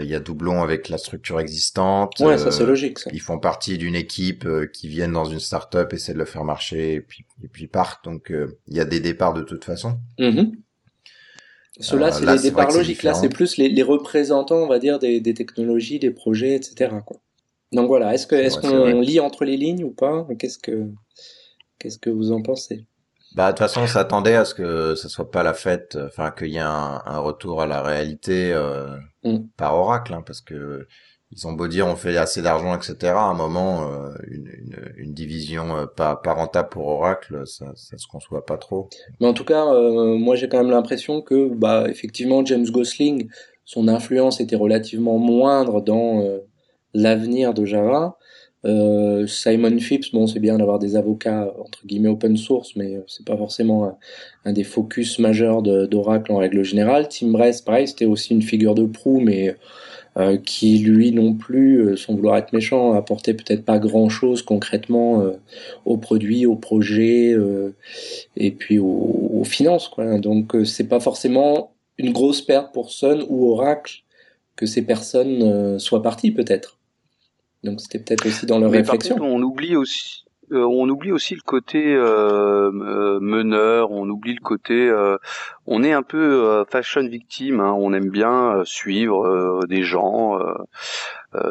il 0.00 0.06
y 0.06 0.14
a 0.14 0.20
doublon 0.20 0.62
avec 0.62 0.88
la 0.88 0.98
structure 0.98 1.40
existante. 1.40 2.14
Ouais, 2.20 2.38
ça 2.38 2.50
c'est 2.52 2.62
euh, 2.62 2.66
logique. 2.66 2.98
Ça. 3.00 3.10
Ils 3.12 3.20
font 3.20 3.38
partie 3.38 3.78
d'une 3.78 3.94
équipe 3.94 4.44
euh, 4.46 4.66
qui 4.66 4.88
viennent 4.88 5.12
dans 5.12 5.24
une 5.24 5.40
startup, 5.40 5.92
essaient 5.92 6.14
de 6.14 6.18
le 6.18 6.24
faire 6.24 6.44
marcher 6.44 6.94
et 6.94 7.00
puis 7.00 7.24
et 7.42 7.48
puis 7.48 7.66
partent. 7.66 8.04
Donc 8.04 8.32
il 8.32 8.76
y 8.76 8.80
a 8.80 8.84
des 8.84 9.00
départs 9.00 9.34
de 9.34 9.42
toute 9.42 9.64
façon. 9.64 9.98
Mm 10.18 10.52
Ceux-là, 11.80 12.12
c'est 12.12 12.26
les 12.26 12.50
départs 12.50 12.70
logiques. 12.70 13.02
Là, 13.02 13.14
c'est 13.14 13.30
plus 13.30 13.56
les, 13.56 13.70
les, 13.70 13.82
représentants, 13.82 14.56
on 14.56 14.68
va 14.68 14.78
dire, 14.78 14.98
des, 14.98 15.20
des, 15.20 15.32
technologies, 15.32 15.98
des 15.98 16.10
projets, 16.10 16.54
etc. 16.54 16.94
Quoi. 17.04 17.16
Donc 17.72 17.88
voilà. 17.88 18.12
Est-ce 18.12 18.26
que 18.26 18.34
est-ce 18.34 18.58
qu'on 18.58 19.00
lit 19.00 19.20
entre 19.20 19.44
les 19.44 19.56
lignes 19.56 19.82
ou 19.84 19.90
pas? 19.90 20.26
Qu'est-ce 20.38 20.58
que 20.58 20.88
qu'est-ce 21.78 21.98
que 21.98 22.10
vous 22.10 22.30
en 22.30 22.42
pensez? 22.42 22.84
Bah, 23.34 23.46
de 23.46 23.52
toute 23.52 23.60
façon, 23.60 23.80
on 23.80 23.86
s'attendait 23.86 24.34
à 24.34 24.44
ce 24.44 24.54
que 24.54 24.94
ce 24.94 25.08
soit 25.08 25.30
pas 25.30 25.42
la 25.42 25.54
fête, 25.54 25.96
enfin, 25.96 26.30
qu'il 26.30 26.48
y 26.48 26.56
ait 26.56 26.60
un, 26.60 27.02
un, 27.06 27.18
retour 27.18 27.62
à 27.62 27.66
la 27.66 27.80
réalité 27.80 28.52
euh, 28.52 28.94
mm. 29.24 29.38
par 29.56 29.74
Oracle, 29.74 30.14
hein, 30.14 30.22
parce 30.24 30.40
que 30.40 30.86
ils 31.34 31.46
ont 31.46 31.52
beau 31.52 31.66
dire 31.66 31.86
on 31.86 31.96
fait 31.96 32.16
assez 32.16 32.42
d'argent, 32.42 32.76
etc. 32.76 32.94
À 33.16 33.24
un 33.24 33.34
moment, 33.34 33.90
euh, 33.90 34.10
une, 34.28 34.48
une, 34.48 34.92
une, 34.96 35.14
division 35.14 35.76
euh, 35.76 35.86
pas, 35.86 36.16
pas 36.16 36.34
rentable 36.34 36.68
pour 36.68 36.86
Oracle, 36.86 37.46
ça, 37.46 37.72
ça 37.74 37.96
se 37.96 38.06
conçoit 38.06 38.44
pas 38.44 38.58
trop. 38.58 38.90
Mais 39.18 39.26
en 39.26 39.32
tout 39.32 39.44
cas, 39.44 39.66
euh, 39.66 40.16
moi 40.18 40.36
j'ai 40.36 40.48
quand 40.48 40.58
même 40.58 40.70
l'impression 40.70 41.22
que, 41.22 41.48
bah, 41.48 41.86
effectivement, 41.88 42.44
James 42.44 42.66
Gosling, 42.66 43.30
son 43.64 43.88
influence 43.88 44.40
était 44.40 44.56
relativement 44.56 45.16
moindre 45.18 45.80
dans 45.80 46.22
l'avenir 46.92 47.54
de 47.54 47.64
Java. 47.64 48.18
Euh, 48.64 49.26
Simon 49.26 49.78
Phipps, 49.78 50.12
bon, 50.12 50.26
c'est 50.26 50.38
bien 50.38 50.58
d'avoir 50.58 50.78
des 50.78 50.94
avocats 50.96 51.52
entre 51.58 51.84
guillemets 51.84 52.08
open 52.08 52.36
source, 52.36 52.76
mais 52.76 52.96
euh, 52.96 53.00
c'est 53.08 53.26
pas 53.26 53.36
forcément 53.36 53.98
un, 54.44 54.52
des 54.52 54.64
focus 54.64 55.18
majeurs 55.18 55.62
d'Oracle 55.62 56.32
en 56.32 56.36
règle 56.36 56.62
générale. 56.62 57.08
Tim 57.08 57.28
Bress, 57.28 57.60
pareil, 57.60 57.88
c'était 57.88 58.04
aussi 58.04 58.32
une 58.32 58.42
figure 58.42 58.74
de 58.74 58.84
proue, 58.84 59.20
mais 59.20 59.56
euh, 60.16 60.36
qui 60.36 60.78
lui 60.78 61.10
non 61.10 61.34
plus, 61.34 61.96
sans 61.96 62.14
vouloir 62.14 62.36
être 62.36 62.52
méchant, 62.52 62.92
apportait 62.92 63.34
peut-être 63.34 63.64
pas 63.64 63.78
grand-chose 63.78 64.42
concrètement 64.42 65.24
aux 65.84 65.96
produits, 65.96 66.46
aux 66.46 66.56
projets 66.56 67.36
et 68.36 68.50
puis 68.52 68.78
aux, 68.78 69.30
aux, 69.32 69.44
finances. 69.44 69.88
Quoi. 69.88 70.18
Donc 70.18 70.54
c'est 70.64 70.88
pas 70.88 71.00
forcément 71.00 71.72
une 71.98 72.12
grosse 72.12 72.42
perte 72.42 72.72
pour 72.72 72.90
Sun 72.90 73.24
ou 73.28 73.50
Oracle 73.50 74.02
que 74.54 74.66
ces 74.66 74.82
personnes 74.82 75.78
soient 75.78 76.02
parties 76.02 76.30
peut-être. 76.30 76.78
Donc 77.62 77.80
c'était 77.80 77.98
peut-être 77.98 78.26
aussi 78.26 78.46
dans 78.46 78.58
leur 78.58 78.70
Mais 78.70 78.78
réflexion. 78.78 79.16
Par 79.16 79.24
contre, 79.24 79.34
on 79.34 79.42
oublie 79.42 79.76
aussi, 79.76 80.24
euh, 80.52 80.66
on 80.66 80.88
oublie 80.88 81.12
aussi 81.12 81.34
le 81.34 81.40
côté 81.40 81.94
euh, 81.94 82.70
euh 82.70 83.20
meneur, 83.20 83.90
on 83.90 84.08
oublie 84.08 84.34
le 84.34 84.40
côté, 84.40 84.74
euh, 84.74 85.16
on 85.66 85.82
est 85.82 85.92
un 85.92 86.02
peu 86.02 86.64
fashion 86.70 87.06
victime, 87.06 87.60
hein, 87.60 87.72
on 87.78 87.92
aime 87.92 88.10
bien 88.10 88.62
suivre 88.64 89.64
des 89.68 89.82
gens 89.82 90.38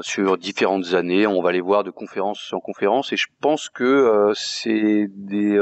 sur 0.01 0.37
différentes 0.37 0.93
années, 0.93 1.25
on 1.27 1.41
va 1.41 1.51
les 1.51 1.61
voir 1.61 1.83
de 1.83 1.91
conférence 1.91 2.53
en 2.53 2.59
conférence, 2.59 3.13
et 3.13 3.17
je 3.17 3.27
pense 3.39 3.69
que 3.69 4.31
c'est 4.35 5.07
des 5.09 5.59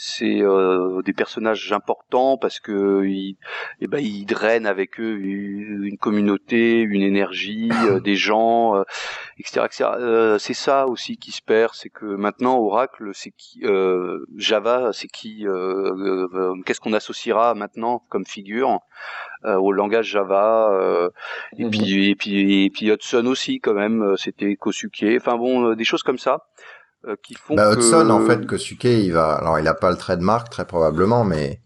c'est 0.00 0.42
euh, 0.42 1.02
des 1.02 1.12
personnages 1.12 1.72
importants 1.72 2.38
parce 2.38 2.60
que 2.60 3.04
ils, 3.04 3.36
eh 3.80 3.88
ben, 3.88 3.98
ils 3.98 4.26
drainent 4.26 4.66
avec 4.66 5.00
eux 5.00 5.18
une 5.18 5.98
communauté, 5.98 6.80
une 6.82 7.02
énergie, 7.02 7.68
euh, 7.84 7.98
des 8.04 8.14
gens, 8.14 8.76
euh, 8.76 8.84
etc. 9.40 9.66
Euh, 9.82 10.38
c'est 10.38 10.54
ça 10.54 10.86
aussi 10.86 11.16
qui 11.16 11.32
se 11.32 11.42
perd, 11.42 11.74
c'est 11.74 11.90
que 11.90 12.04
maintenant 12.04 12.58
Oracle, 12.58 13.10
c'est 13.12 13.32
qui, 13.32 13.64
Java, 14.36 14.92
c'est 14.92 15.08
qui, 15.08 15.44
qu'est-ce 16.64 16.80
qu'on 16.80 16.92
associera 16.92 17.54
maintenant 17.54 18.04
comme 18.08 18.24
figure? 18.24 18.78
Au 19.44 19.72
langage 19.72 20.10
Java 20.10 21.10
et 21.56 21.64
mhm. 21.64 21.70
puis 21.70 22.10
et 22.10 22.14
puis 22.16 22.64
et 22.64 22.70
puis 22.70 22.90
Hudson 22.90 23.26
aussi 23.26 23.60
quand 23.60 23.74
même 23.74 24.16
c'était 24.16 24.56
Kosuke 24.56 25.04
enfin 25.16 25.36
bon 25.36 25.74
des 25.74 25.84
choses 25.84 26.02
comme 26.02 26.18
ça 26.18 26.46
qui 27.22 27.34
font 27.34 27.54
bah, 27.54 27.72
Hudson 27.72 28.10
en 28.10 28.26
fait 28.26 28.46
Kosuke 28.46 28.84
il 28.84 29.12
va 29.12 29.34
alors 29.34 29.58
il 29.58 29.68
a 29.68 29.74
pas 29.74 29.90
le 29.90 29.96
trademark 29.96 30.50
très 30.50 30.66
probablement 30.66 31.24
mais 31.24 31.60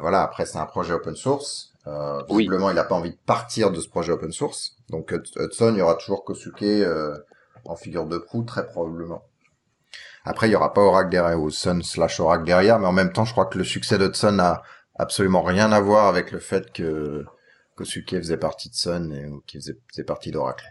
voilà 0.00 0.22
après 0.22 0.46
c'est 0.46 0.58
un 0.58 0.66
projet 0.66 0.94
open 0.94 1.16
source 1.16 1.76
euh, 1.86 2.20
visiblement, 2.28 2.70
il 2.70 2.74
n'a 2.74 2.84
pas 2.84 2.96
envie 2.96 3.12
de 3.12 3.18
partir 3.26 3.70
de 3.70 3.80
ce 3.80 3.88
projet 3.88 4.12
open 4.12 4.32
source. 4.32 4.76
Donc 4.90 5.12
Hudson, 5.36 5.72
il 5.72 5.78
y 5.78 5.82
aura 5.82 5.94
toujours 5.94 6.24
Kosuke 6.24 6.62
euh, 6.62 7.16
en 7.64 7.76
figure 7.76 8.06
de 8.06 8.18
proue, 8.18 8.42
très 8.42 8.66
probablement. 8.66 9.22
Après, 10.24 10.48
il 10.48 10.52
y 10.52 10.56
aura 10.56 10.72
pas 10.72 10.80
Oracle 10.80 11.10
derrière 11.10 11.40
ou 11.40 11.50
Sun 11.50 11.82
slash 11.82 12.18
Oracle 12.18 12.44
derrière, 12.44 12.80
mais 12.80 12.86
en 12.86 12.92
même 12.92 13.12
temps, 13.12 13.24
je 13.24 13.30
crois 13.30 13.46
que 13.46 13.58
le 13.58 13.64
succès 13.64 13.98
d'Hudson 13.98 14.38
a 14.40 14.62
absolument 14.98 15.42
rien 15.42 15.72
à 15.72 15.80
voir 15.80 16.06
avec 16.06 16.32
le 16.32 16.38
fait 16.38 16.72
que 16.72 17.24
Kosuke 17.76 18.16
faisait 18.16 18.36
partie 18.36 18.70
de 18.70 18.74
Sun 18.74 19.12
et 19.12 19.26
ou 19.26 19.42
qu'il 19.46 19.60
faisait, 19.60 20.04
partie 20.04 20.30
d'Oracle. 20.30 20.66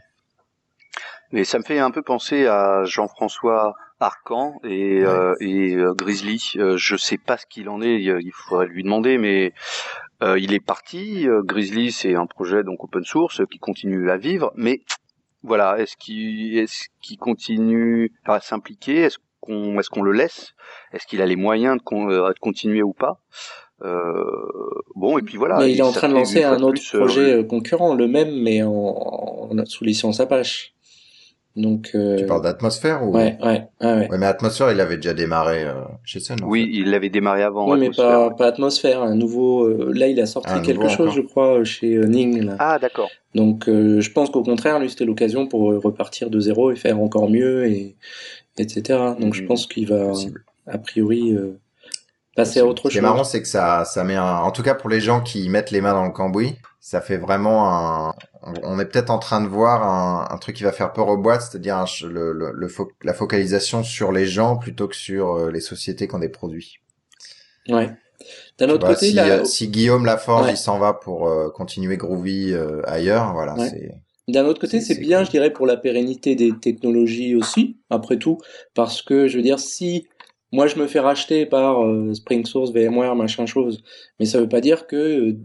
Mais 1.31 1.43
ça 1.43 1.59
me 1.59 1.63
fait 1.63 1.79
un 1.79 1.91
peu 1.91 2.01
penser 2.01 2.47
à 2.47 2.83
Jean-François 2.85 3.75
Arcan 3.99 4.59
et, 4.63 5.03
euh, 5.03 5.35
et 5.39 5.75
euh, 5.75 5.93
Grizzly. 5.93 6.53
Euh, 6.57 6.77
je 6.77 6.95
sais 6.95 7.17
pas 7.17 7.37
ce 7.37 7.45
qu'il 7.45 7.69
en 7.69 7.81
est, 7.81 8.01
il 8.01 8.31
faudrait 8.33 8.67
lui 8.67 8.83
demander, 8.83 9.17
mais 9.17 9.53
euh, 10.23 10.39
il 10.39 10.53
est 10.53 10.59
parti. 10.59 11.27
Euh, 11.27 11.41
Grizzly, 11.43 11.91
c'est 11.91 12.15
un 12.15 12.25
projet 12.25 12.63
donc 12.63 12.83
open 12.83 13.03
source 13.03 13.41
qui 13.49 13.59
continue 13.59 14.09
à 14.09 14.17
vivre, 14.17 14.51
mais 14.55 14.81
voilà, 15.43 15.77
est-ce 15.79 15.95
qu'il 15.97 16.57
est-ce 16.57 16.87
qu'il 17.01 17.17
continue 17.17 18.11
à 18.25 18.39
s'impliquer? 18.39 19.01
Est-ce 19.01 19.17
qu'on 19.41 19.79
est-ce 19.79 19.89
qu'on 19.89 20.01
le 20.01 20.11
laisse? 20.11 20.53
Est-ce 20.91 21.05
qu'il 21.05 21.21
a 21.21 21.25
les 21.25 21.35
moyens 21.35 21.77
de, 21.77 22.33
de 22.33 22.39
continuer 22.39 22.81
ou 22.81 22.93
pas? 22.93 23.21
Bon 23.81 25.17
et 25.17 25.21
puis 25.21 25.37
voilà. 25.37 25.59
Mais 25.59 25.71
il 25.71 25.79
est 25.79 25.83
en 25.83 25.91
train 25.91 26.09
de 26.09 26.13
lancer 26.13 26.43
un 26.43 26.61
autre 26.61 26.81
projet 26.97 27.45
concurrent, 27.45 27.93
le 27.93 28.07
même 28.07 28.41
mais 28.41 28.63
en, 28.63 28.71
en, 28.71 29.65
sous 29.65 29.83
licence 29.83 30.19
Apache. 30.19 30.75
Donc, 31.55 31.91
euh... 31.95 32.17
Tu 32.17 32.25
parles 32.25 32.41
d'atmosphère 32.41 33.03
ou? 33.03 33.13
Ouais, 33.13 33.37
ouais, 33.41 33.63
ouais, 33.79 34.09
ouais. 34.09 34.17
mais 34.17 34.25
atmosphère, 34.25 34.71
il 34.71 34.81
avait 34.81 34.97
déjà 34.97 35.13
démarré 35.13 35.63
euh, 35.63 35.73
chez 36.03 36.19
Sun. 36.19 36.35
Oui, 36.43 36.69
il 36.73 36.91
l'avait 36.91 37.09
démarré 37.09 37.43
avant. 37.43 37.71
Oui, 37.71 37.79
mais 37.79 37.91
pas, 37.91 38.29
pas 38.31 38.47
atmosphère, 38.47 39.01
un 39.01 39.15
nouveau. 39.15 39.63
Euh, 39.63 39.93
là, 39.93 40.07
il 40.07 40.19
a 40.19 40.25
sorti 40.25 40.61
quelque 40.63 40.89
chose, 40.89 41.13
je 41.15 41.21
crois, 41.21 41.63
chez 41.63 41.95
euh, 41.95 42.07
Ning. 42.07 42.43
Là. 42.43 42.57
Ah, 42.59 42.77
d'accord. 42.77 43.09
Donc, 43.35 43.69
euh, 43.69 44.01
je 44.01 44.11
pense 44.11 44.29
qu'au 44.31 44.43
contraire, 44.43 44.79
lui, 44.79 44.89
c'était 44.89 45.05
l'occasion 45.05 45.47
pour 45.47 45.61
repartir 45.81 46.29
de 46.29 46.39
zéro 46.41 46.71
et 46.71 46.75
faire 46.75 46.99
encore 46.99 47.29
mieux 47.29 47.65
et 47.65 47.95
etc. 48.57 48.99
Donc, 49.17 49.33
je 49.33 49.43
mm. 49.43 49.47
pense 49.47 49.65
qu'il 49.65 49.87
va, 49.87 50.11
a 50.67 50.77
priori, 50.77 51.37
passer 52.35 52.59
à 52.59 52.65
autre 52.65 52.83
chose. 52.83 52.91
Ce 52.91 52.95
qui 52.95 52.99
est 52.99 53.01
marrant, 53.01 53.23
c'est 53.23 53.41
que 53.41 53.47
ça, 53.47 53.85
ça 53.85 54.03
met 54.03 54.15
un, 54.15 54.37
en 54.37 54.51
tout 54.51 54.61
cas 54.61 54.75
pour 54.75 54.89
les 54.89 55.01
gens 55.01 55.21
qui 55.21 55.49
mettent 55.49 55.71
les 55.71 55.81
mains 55.81 55.93
dans 55.93 56.05
le 56.05 56.11
cambouis, 56.11 56.55
ça 56.79 57.01
fait 57.01 57.17
vraiment 57.17 57.71
un, 58.07 58.15
on 58.63 58.79
est 58.79 58.85
peut-être 58.85 59.09
en 59.09 59.17
train 59.17 59.41
de 59.41 59.47
voir 59.47 59.83
un, 59.83 60.27
un, 60.29 60.37
truc 60.37 60.55
qui 60.55 60.63
va 60.63 60.71
faire 60.71 60.93
peur 60.93 61.07
aux 61.07 61.17
boîtes, 61.17 61.41
c'est-à-dire 61.41 61.85
le, 62.03 62.31
le, 62.31 62.51
le 62.53 62.69
la 63.01 63.13
focalisation 63.13 63.83
sur 63.83 64.11
les 64.11 64.27
gens 64.27 64.57
plutôt 64.57 64.87
que 64.87 64.95
sur 64.95 65.33
euh, 65.33 65.51
les 65.51 65.61
sociétés 65.61 66.07
qui 66.07 66.13
ont 66.13 66.19
des 66.19 66.29
produits. 66.29 66.75
Ouais. 67.69 67.91
D'un 68.59 68.69
autre 68.69 68.87
côté, 68.87 69.09
si, 69.09 69.19
euh, 69.19 69.43
si 69.43 69.67
Guillaume 69.67 70.05
Laforge 70.05 70.49
il 70.51 70.57
s'en 70.57 70.77
va 70.77 70.93
pour 70.93 71.27
euh, 71.27 71.49
continuer 71.49 71.97
Groovy 71.97 72.55
ailleurs, 72.85 73.33
voilà, 73.33 73.55
c'est. 73.57 73.91
D'un 74.27 74.45
autre 74.45 74.59
côté, 74.59 74.81
c'est 74.81 74.95
bien, 74.95 75.23
je 75.23 75.29
dirais, 75.29 75.53
pour 75.53 75.67
la 75.67 75.77
pérennité 75.77 76.33
des 76.33 76.51
technologies 76.57 77.35
aussi, 77.35 77.77
après 77.91 78.17
tout, 78.17 78.39
parce 78.73 79.03
que 79.03 79.27
je 79.27 79.37
veux 79.37 79.43
dire, 79.43 79.59
si 79.59 80.07
moi 80.51 80.67
je 80.67 80.77
me 80.77 80.87
fais 80.87 80.99
racheter 80.99 81.45
par 81.45 81.83
Spring 82.13 82.45
Source, 82.45 82.71
VMware, 82.71 83.15
machin 83.15 83.45
chose, 83.45 83.83
mais 84.19 84.25
ça 84.25 84.39
veut 84.39 84.49
pas 84.49 84.61
dire 84.61 84.87
que 84.87 85.37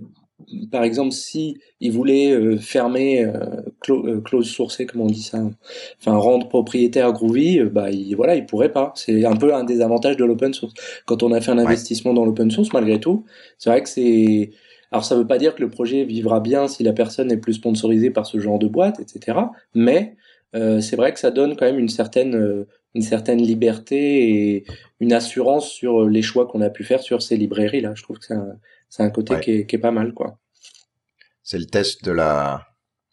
par 0.70 0.84
exemple, 0.84 1.12
si 1.12 1.58
ils 1.80 1.92
voulaient 1.92 2.32
euh, 2.32 2.56
fermer, 2.56 3.24
euh, 3.24 3.62
euh, 3.90 4.20
close 4.20 4.48
sourcer, 4.48 4.86
comment 4.86 5.04
on 5.04 5.10
dit 5.10 5.22
ça, 5.22 5.38
enfin 6.00 6.16
rendre 6.16 6.48
propriétaire 6.48 7.12
Groovy, 7.12 7.60
bah 7.64 7.90
il, 7.90 8.14
voilà, 8.14 8.36
ils 8.36 8.46
pourraient 8.46 8.72
pas. 8.72 8.92
C'est 8.96 9.24
un 9.24 9.36
peu 9.36 9.54
un 9.54 9.64
des 9.64 9.80
avantages 9.80 10.16
de 10.16 10.24
l'open 10.24 10.52
source. 10.52 10.74
Quand 11.06 11.22
on 11.22 11.32
a 11.32 11.40
fait 11.40 11.50
un 11.50 11.58
investissement 11.58 12.14
dans 12.14 12.24
l'open 12.24 12.50
source, 12.50 12.72
malgré 12.72 13.00
tout, 13.00 13.24
c'est 13.58 13.70
vrai 13.70 13.82
que 13.82 13.88
c'est 13.88 14.50
alors 14.92 15.04
ça 15.04 15.14
veut 15.14 15.26
pas 15.26 15.38
dire 15.38 15.54
que 15.54 15.62
le 15.62 15.70
projet 15.70 16.02
vivra 16.04 16.40
bien 16.40 16.66
si 16.66 16.82
la 16.82 16.92
personne 16.92 17.28
n'est 17.28 17.36
plus 17.36 17.54
sponsorisée 17.54 18.10
par 18.10 18.26
ce 18.26 18.40
genre 18.40 18.58
de 18.58 18.66
boîte, 18.66 18.98
etc. 18.98 19.38
Mais 19.74 20.16
c'est 20.52 20.96
vrai 20.96 21.12
que 21.12 21.20
ça 21.20 21.30
donne 21.30 21.54
quand 21.54 21.64
même 21.64 21.78
une 21.78 21.88
certaine 21.88 22.66
une 22.94 23.02
certaine 23.02 23.40
liberté 23.40 24.54
et 24.54 24.64
une 24.98 25.12
assurance 25.12 25.68
sur 25.70 26.08
les 26.08 26.22
choix 26.22 26.46
qu'on 26.46 26.60
a 26.60 26.70
pu 26.70 26.84
faire 26.84 27.00
sur 27.00 27.22
ces 27.22 27.36
librairies 27.36 27.80
là. 27.80 27.94
Je 27.94 28.02
trouve 28.02 28.18
que 28.18 28.26
c'est 28.26 28.34
un, 28.34 28.56
c'est 28.88 29.02
un 29.02 29.10
côté 29.10 29.38
qui, 29.40 29.52
est, 29.52 29.66
qui, 29.66 29.76
est, 29.76 29.78
pas 29.78 29.92
mal, 29.92 30.12
quoi. 30.12 30.38
C'est 31.42 31.58
le 31.58 31.66
test 31.66 32.04
de 32.04 32.12
la 32.12 32.66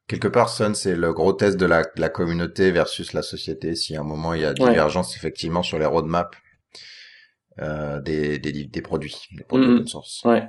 quelque 0.08 0.28
part, 0.28 0.50
Sun, 0.50 0.74
c'est 0.74 0.96
le 0.96 1.14
gros 1.14 1.34
test 1.34 1.58
de 1.58 1.66
la, 1.66 1.84
la, 1.98 2.10
communauté 2.10 2.72
versus 2.72 3.14
la 3.14 3.22
société. 3.22 3.76
Si 3.76 3.96
à 3.96 4.02
un 4.02 4.04
moment 4.04 4.34
il 4.34 4.42
y 4.42 4.46
a 4.46 4.54
divergence 4.54 5.16
effectivement 5.16 5.64
sur 5.64 5.78
les 5.80 5.86
roadmaps 5.86 6.38
euh, 7.60 8.00
des, 8.02 8.40
des, 8.40 8.66
des, 8.66 8.82
produits, 8.82 9.16
des 9.32 9.44
produits 9.44 9.68
open 9.68 9.88
source. 9.88 10.24
Ouais, 10.24 10.48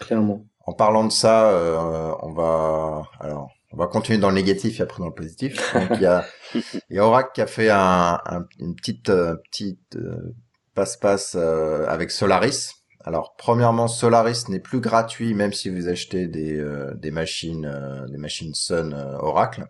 clairement. 0.00 0.46
En 0.66 0.72
parlant 0.72 1.04
de 1.04 1.12
ça, 1.12 1.50
euh, 1.50 2.14
on 2.22 2.32
va 2.32 3.02
alors 3.20 3.50
on 3.72 3.76
va 3.76 3.86
continuer 3.86 4.18
dans 4.18 4.30
le 4.30 4.34
négatif 4.36 4.80
et 4.80 4.82
après 4.82 4.98
dans 5.00 5.08
le 5.08 5.14
positif. 5.14 5.72
Donc 5.74 5.88
il 5.94 6.02
y 6.02 6.06
a, 6.06 6.24
il 6.54 6.96
y 6.96 6.98
a 6.98 7.04
Oracle 7.04 7.30
qui 7.34 7.40
a 7.40 7.46
fait 7.46 7.70
un, 7.70 8.20
un 8.24 8.44
une 8.58 8.74
petite 8.74 9.10
euh, 9.10 9.36
petite 9.50 9.96
euh, 9.96 10.34
passe-passe 10.78 11.34
euh, 11.36 11.86
avec 11.88 12.12
Solaris. 12.12 12.74
Alors, 13.04 13.34
premièrement, 13.36 13.88
Solaris 13.88 14.44
n'est 14.48 14.60
plus 14.60 14.78
gratuit, 14.78 15.34
même 15.34 15.52
si 15.52 15.70
vous 15.70 15.88
achetez 15.88 16.28
des, 16.28 16.56
euh, 16.56 16.94
des 16.94 17.10
machines, 17.10 17.66
euh, 17.66 18.06
des 18.06 18.16
machines 18.16 18.54
Sun 18.54 18.94
Oracle. 19.18 19.66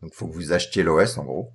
Donc, 0.00 0.14
faut 0.14 0.28
que 0.28 0.34
vous 0.34 0.52
achetiez 0.52 0.84
l'OS, 0.84 1.18
en 1.18 1.24
gros. 1.24 1.52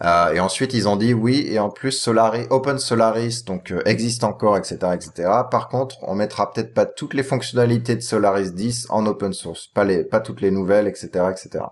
Et 0.00 0.40
ensuite, 0.40 0.74
ils 0.74 0.88
ont 0.88 0.96
dit 0.96 1.12
oui, 1.12 1.46
et 1.48 1.58
en 1.58 1.70
plus, 1.70 1.92
Solaris, 1.92 2.46
Open 2.50 2.78
Solaris, 2.78 3.44
donc 3.44 3.74
existe 3.84 4.22
encore, 4.22 4.56
etc., 4.56 4.76
etc. 4.94 5.28
Par 5.50 5.68
contre, 5.68 5.96
on 6.02 6.14
mettra 6.14 6.52
peut-être 6.52 6.72
pas 6.72 6.86
toutes 6.86 7.14
les 7.14 7.24
fonctionnalités 7.24 7.96
de 7.96 8.00
Solaris 8.00 8.52
10 8.52 8.86
en 8.90 9.06
open 9.06 9.32
source, 9.32 9.66
pas 9.66 9.84
les, 9.84 10.04
pas 10.04 10.20
toutes 10.20 10.40
les 10.40 10.52
nouvelles, 10.52 10.86
etc., 10.86 11.08
etc. 11.32 11.64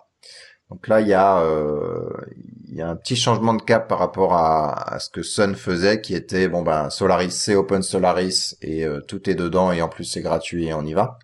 Donc 0.71 0.89
là, 0.89 1.01
il 1.01 1.07
y 1.07 1.15
a, 1.15 1.39
euh, 1.43 2.11
il 2.69 2.75
y 2.75 2.83
a 2.83 2.89
un 2.89 2.97
petit 2.97 3.15
changement 3.15 3.55
de 3.55 3.63
cap 3.63 3.89
par 3.89 3.99
rapport 3.99 4.35
à, 4.35 4.95
à 4.95 4.99
ce 4.99 5.11
que 5.11 5.23
Sun 5.23 5.55
faisait, 5.55 6.01
qui 6.01 6.15
était 6.15 6.49
bon 6.49 6.63
ben 6.63 6.91
Solaris, 6.91 7.31
c'est 7.31 7.55
Open 7.55 7.83
Solaris 7.83 8.57
et 8.63 8.85
euh, 8.85 9.01
tout 9.01 9.31
est 9.31 9.37
dedans 9.37 9.71
et 9.71 9.81
en 9.81 9.89
plus 9.89 10.05
c'est 10.05 10.23
gratuit 10.23 10.67
et 10.67 10.75
on 10.75 10.85
y 10.85 10.93
va. 10.93 11.19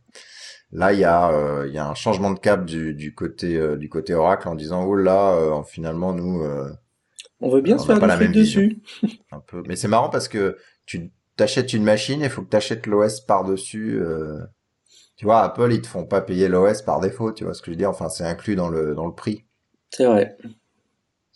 Là, 0.71 0.92
il 0.92 1.00
y 1.00 1.04
a, 1.04 1.30
euh, 1.32 1.66
il 1.68 1.75
y 1.75 1.78
a 1.78 1.87
un 1.87 1.94
changement 1.94 2.30
de 2.30 2.38
cap 2.38 2.64
du, 2.64 2.94
du 2.94 3.14
côté 3.14 3.56
euh, 3.56 3.76
du 3.76 3.88
côté 3.88 4.14
Oracle 4.14 4.49
en 4.49 4.54
disant 4.54 4.85
oh 4.85 4.94
là, 4.94 5.62
finalement 5.66 6.12
nous, 6.12 6.42
on 7.41 7.50
veut 7.50 7.61
bien 7.61 7.79
se 7.79 7.87
faire 7.87 8.07
la 8.07 8.17
même 8.17 8.33
dessus. 8.33 8.83
un 9.33 9.41
peu, 9.41 9.62
mais 9.67 9.76
c'est 9.76 9.88
marrant 9.88 10.09
parce 10.09 10.29
que 10.29 10.57
tu 10.87 11.12
t'achètes 11.37 11.73
une 11.73 11.85
machine, 11.85 12.21
il 12.21 12.31
faut 12.31 12.43
que 12.43 12.50
tu 12.50 12.57
achètes 12.57 12.87
l'OS 12.87 13.21
par 13.21 13.45
dessus. 13.45 14.00
Tu 15.17 15.26
vois, 15.26 15.43
Apple, 15.43 15.73
ils 15.73 15.81
te 15.81 15.87
font 15.87 16.05
pas 16.05 16.21
payer 16.21 16.49
l'OS 16.49 16.83
par 16.83 17.00
défaut, 17.00 17.33
tu 17.33 17.45
vois 17.45 17.55
ce 17.55 17.62
que 17.62 17.67
je 17.67 17.71
veux 17.73 17.76
dire? 17.76 17.91
Enfin, 17.91 18.09
c'est 18.09 18.25
inclus 18.25 18.57
dans 18.57 18.69
le, 18.69 18.95
dans 18.95 19.07
le 19.07 19.14
prix. 19.14 19.45
C'est 19.91 20.07
vrai. 20.07 20.37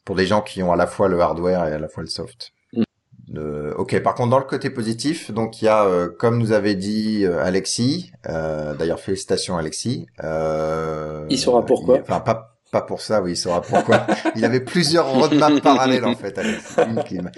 Pour 0.04 0.16
des 0.16 0.26
gens 0.26 0.40
qui 0.40 0.62
ont 0.62 0.72
à 0.72 0.76
la 0.76 0.86
fois 0.86 1.08
le 1.08 1.20
hardware 1.20 1.68
et 1.68 1.72
à 1.72 1.78
la 1.78 1.88
fois 1.88 2.02
le 2.02 2.08
soft. 2.08 2.52
Mm. 2.72 2.82
Euh, 3.36 3.74
ok, 3.74 4.00
par 4.02 4.14
contre, 4.14 4.30
dans 4.30 4.38
le 4.38 4.44
côté 4.44 4.70
positif, 4.70 5.30
donc 5.30 5.60
il 5.60 5.66
y 5.66 5.68
a, 5.68 5.84
euh, 5.84 6.08
comme 6.08 6.38
nous 6.38 6.52
avait 6.52 6.74
dit 6.74 7.24
euh, 7.24 7.42
Alexis, 7.42 8.12
euh, 8.28 8.74
d'ailleurs 8.74 8.98
félicitations 8.98 9.56
Alexis. 9.56 10.06
il 10.22 11.38
saura 11.38 11.64
pourquoi. 11.64 12.00
Enfin, 12.00 12.20
pas 12.20 12.55
pas 12.76 12.82
pour 12.82 13.00
ça, 13.00 13.22
oui, 13.22 13.32
il 13.32 13.36
saura 13.36 13.62
pourquoi. 13.62 14.06
il 14.36 14.44
avait 14.44 14.60
plusieurs 14.60 15.06
roadmaps 15.10 15.60
parallèles 15.60 16.04
en 16.04 16.14
fait. 16.14 16.38
Une, 17.10 17.30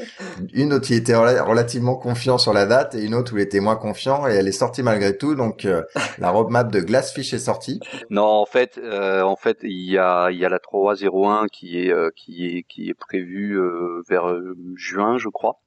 une 0.53 0.73
autre, 0.73 0.91
il 0.91 0.97
était 0.97 1.15
relativement 1.15 1.95
confiant 1.97 2.39
sur 2.39 2.53
la 2.53 2.67
date 2.67 2.97
et 2.97 3.05
une 3.05 3.15
autre 3.15 3.35
où 3.35 3.39
il 3.39 3.43
était 3.43 3.61
moins 3.61 3.77
confiant 3.77 4.27
et 4.27 4.33
elle 4.33 4.49
est 4.49 4.53
sortie 4.53 4.83
malgré 4.83 5.17
tout. 5.17 5.37
Donc 5.37 5.65
euh, 5.65 5.83
la 6.19 6.31
roadmap 6.31 6.73
de 6.73 6.81
Glassfish 6.81 7.33
est 7.35 7.39
sortie. 7.39 7.79
Non, 8.11 8.25
en 8.25 8.47
fait, 8.47 8.79
euh, 8.79 9.23
en 9.23 9.37
fait, 9.37 9.59
il 9.63 9.91
y 9.91 9.97
a 9.97 10.31
il 10.31 10.39
y 10.39 10.45
a 10.45 10.49
la 10.49 10.59
3.01 10.59 11.47
qui 11.49 11.81
est 11.81 11.93
euh, 11.93 12.11
qui 12.17 12.47
est 12.47 12.65
qui 12.65 12.89
est 12.89 12.99
prévue 12.99 13.61
vers 14.09 14.35
juin, 14.77 15.19
je 15.19 15.29
crois. 15.29 15.61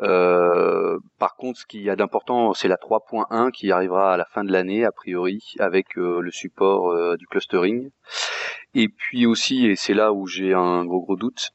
Euh, 0.00 0.98
par 1.18 1.36
contre, 1.36 1.60
ce 1.60 1.66
qu'il 1.66 1.82
y 1.82 1.90
a 1.90 1.96
d'important, 1.96 2.54
c'est 2.54 2.68
la 2.68 2.76
3.1 2.76 3.50
qui 3.50 3.70
arrivera 3.70 4.12
à 4.12 4.16
la 4.16 4.24
fin 4.24 4.44
de 4.44 4.52
l'année, 4.52 4.84
a 4.84 4.92
priori, 4.92 5.40
avec 5.58 5.98
euh, 5.98 6.20
le 6.20 6.30
support 6.30 6.90
euh, 6.90 7.16
du 7.16 7.26
clustering. 7.26 7.90
Et 8.74 8.88
puis 8.88 9.26
aussi, 9.26 9.66
et 9.66 9.76
c'est 9.76 9.94
là 9.94 10.12
où 10.12 10.26
j'ai 10.26 10.54
un 10.54 10.84
gros 10.84 11.02
gros 11.02 11.16
doute, 11.16 11.50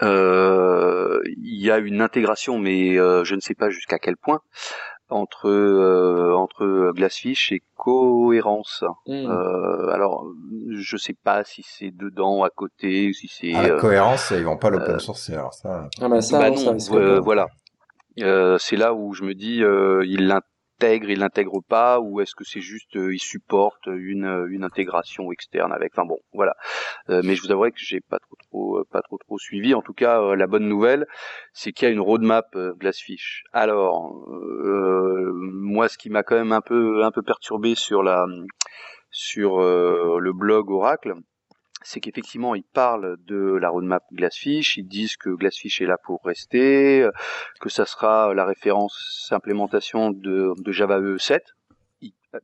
il 0.00 1.24
y 1.36 1.70
a 1.70 1.78
une 1.78 2.00
intégration, 2.00 2.58
mais 2.58 2.94
je 2.96 3.34
ne 3.34 3.40
sais 3.40 3.54
pas 3.54 3.70
jusqu'à 3.70 3.98
quel 3.98 4.16
point, 4.16 4.40
entre 5.08 5.50
entre 6.34 6.92
Glassfish 6.94 7.52
et 7.52 7.62
cohérence. 7.76 8.84
Hmm. 9.06 9.30
alors, 9.92 10.26
je 10.70 10.96
sais 10.96 11.14
pas 11.14 11.44
si 11.44 11.64
c'est 11.66 11.90
dedans, 11.90 12.42
à 12.42 12.50
côté, 12.50 13.12
si 13.12 13.28
c'est. 13.28 13.54
Ah, 13.54 13.70
cohérence, 13.80 14.32
ils 14.36 14.44
vont 14.44 14.56
pas 14.56 14.70
l'open 14.70 14.98
source, 14.98 15.30
alors 15.30 15.54
ça. 15.54 15.88
Ah 16.00 16.08
bah 16.08 16.20
ça, 16.20 16.38
bah 16.38 16.50
non, 16.50 17.20
voilà. 17.20 17.48
Euh, 18.20 18.56
c'est 18.58 18.76
là 18.76 18.94
où 18.94 19.12
je 19.12 19.24
me 19.24 19.34
dis, 19.34 19.62
euh, 19.62 20.04
il 20.06 20.26
l'intègre, 20.80 21.10
il 21.10 21.18
l'intègre 21.18 21.60
pas, 21.66 22.00
ou 22.00 22.20
est-ce 22.20 22.34
que 22.34 22.44
c'est 22.44 22.60
juste 22.60 22.94
il 22.94 23.18
supporte 23.18 23.86
une, 23.86 24.46
une 24.50 24.64
intégration 24.64 25.32
externe 25.32 25.72
avec. 25.72 25.92
Enfin 25.94 26.06
bon, 26.06 26.18
voilà. 26.32 26.54
mais 27.08 27.34
je 27.34 27.42
vous 27.42 27.50
avouerai 27.50 27.72
que 27.72 27.78
j'ai 27.78 28.00
pas 28.00 28.18
trop 28.18 28.36
trop 28.36 28.84
pas 28.90 29.02
trop 29.02 29.18
trop 29.18 29.38
suivi. 29.38 29.74
En 29.74 29.82
tout 29.82 29.94
cas, 29.94 30.34
la 30.34 30.46
bonne 30.46 30.68
nouvelle, 30.68 31.06
c'est 31.52 31.72
qu'il 31.72 31.86
y 31.86 31.90
a 31.90 31.92
une 31.92 32.00
roadmap 32.00 32.56
Glassfish. 32.78 33.44
Alors, 33.52 34.12
moi, 35.34 35.88
ce 35.88 35.98
qui 35.98 36.10
m'a 36.10 36.22
quand 36.22 36.36
même 36.36 36.52
un 36.52 36.60
peu 36.60 37.04
un 37.04 37.10
peu 37.10 37.22
perturbé 37.22 37.74
sur 37.74 38.02
la 38.02 38.26
sur 39.10 39.58
le 39.60 40.32
blog 40.32 40.70
Oracle, 40.70 41.14
c'est 41.82 42.00
qu'effectivement 42.00 42.54
ils 42.54 42.64
parlent 42.64 43.16
de 43.24 43.56
la 43.60 43.70
roadmap 43.70 44.04
Glassfish, 44.12 44.76
ils 44.76 44.86
disent 44.86 45.16
que 45.16 45.30
Glassfish 45.30 45.80
est 45.80 45.86
là 45.86 45.98
pour 46.02 46.22
rester, 46.24 47.02
euh, 47.02 47.10
que 47.60 47.68
ça 47.68 47.86
sera 47.86 48.34
la 48.34 48.44
référence 48.44 49.28
implémentation 49.30 50.10
de, 50.10 50.54
Java 50.68 50.98
EE 50.98 51.18
7. 51.18 51.42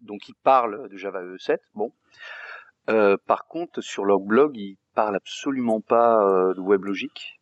donc 0.00 0.28
ils 0.28 0.34
parlent 0.42 0.88
de 0.88 0.96
Java 0.96 1.22
EE 1.22 1.38
7. 1.38 1.60
Bon. 1.74 1.92
Euh, 2.90 3.16
par 3.26 3.46
contre, 3.46 3.80
sur 3.80 4.04
leur 4.04 4.20
blog, 4.20 4.56
ils 4.56 4.76
parlent 4.94 5.16
absolument 5.16 5.80
pas 5.80 6.24
euh, 6.26 6.54
de 6.54 6.60
WebLogic 6.60 7.40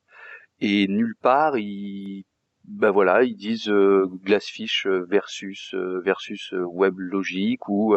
et 0.61 0.87
nulle 0.89 1.17
part 1.23 1.57
ils 1.57 2.25
ben 2.71 2.93
voilà, 2.93 3.25
ils 3.25 3.35
disent 3.35 3.69
euh, 3.69 4.07
Glassfish 4.25 4.87
euh, 4.87 5.05
versus 5.09 5.75
euh, 5.75 6.01
versus 6.05 6.55
WebLogic 6.55 7.69
ou 7.69 7.97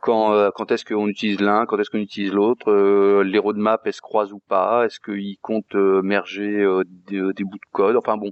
quand 0.00 0.50
quand 0.54 0.70
est-ce 0.70 0.84
qu'on 0.84 1.08
utilise 1.08 1.40
l'un, 1.40 1.66
quand 1.66 1.78
est-ce 1.78 1.90
qu'on 1.90 1.98
utilise 1.98 2.32
l'autre, 2.32 2.72
les 3.22 3.38
roadmaps 3.38 3.82
elles 3.84 3.92
se 3.92 4.00
croisent 4.00 4.32
ou 4.32 4.38
pas, 4.38 4.86
est-ce 4.86 5.00
qu'ils 5.00 5.36
comptent 5.42 5.74
merger 5.74 6.64
des, 7.08 7.44
bouts 7.44 7.58
de 7.58 7.72
code, 7.72 7.96
enfin 7.96 8.16
bon. 8.16 8.30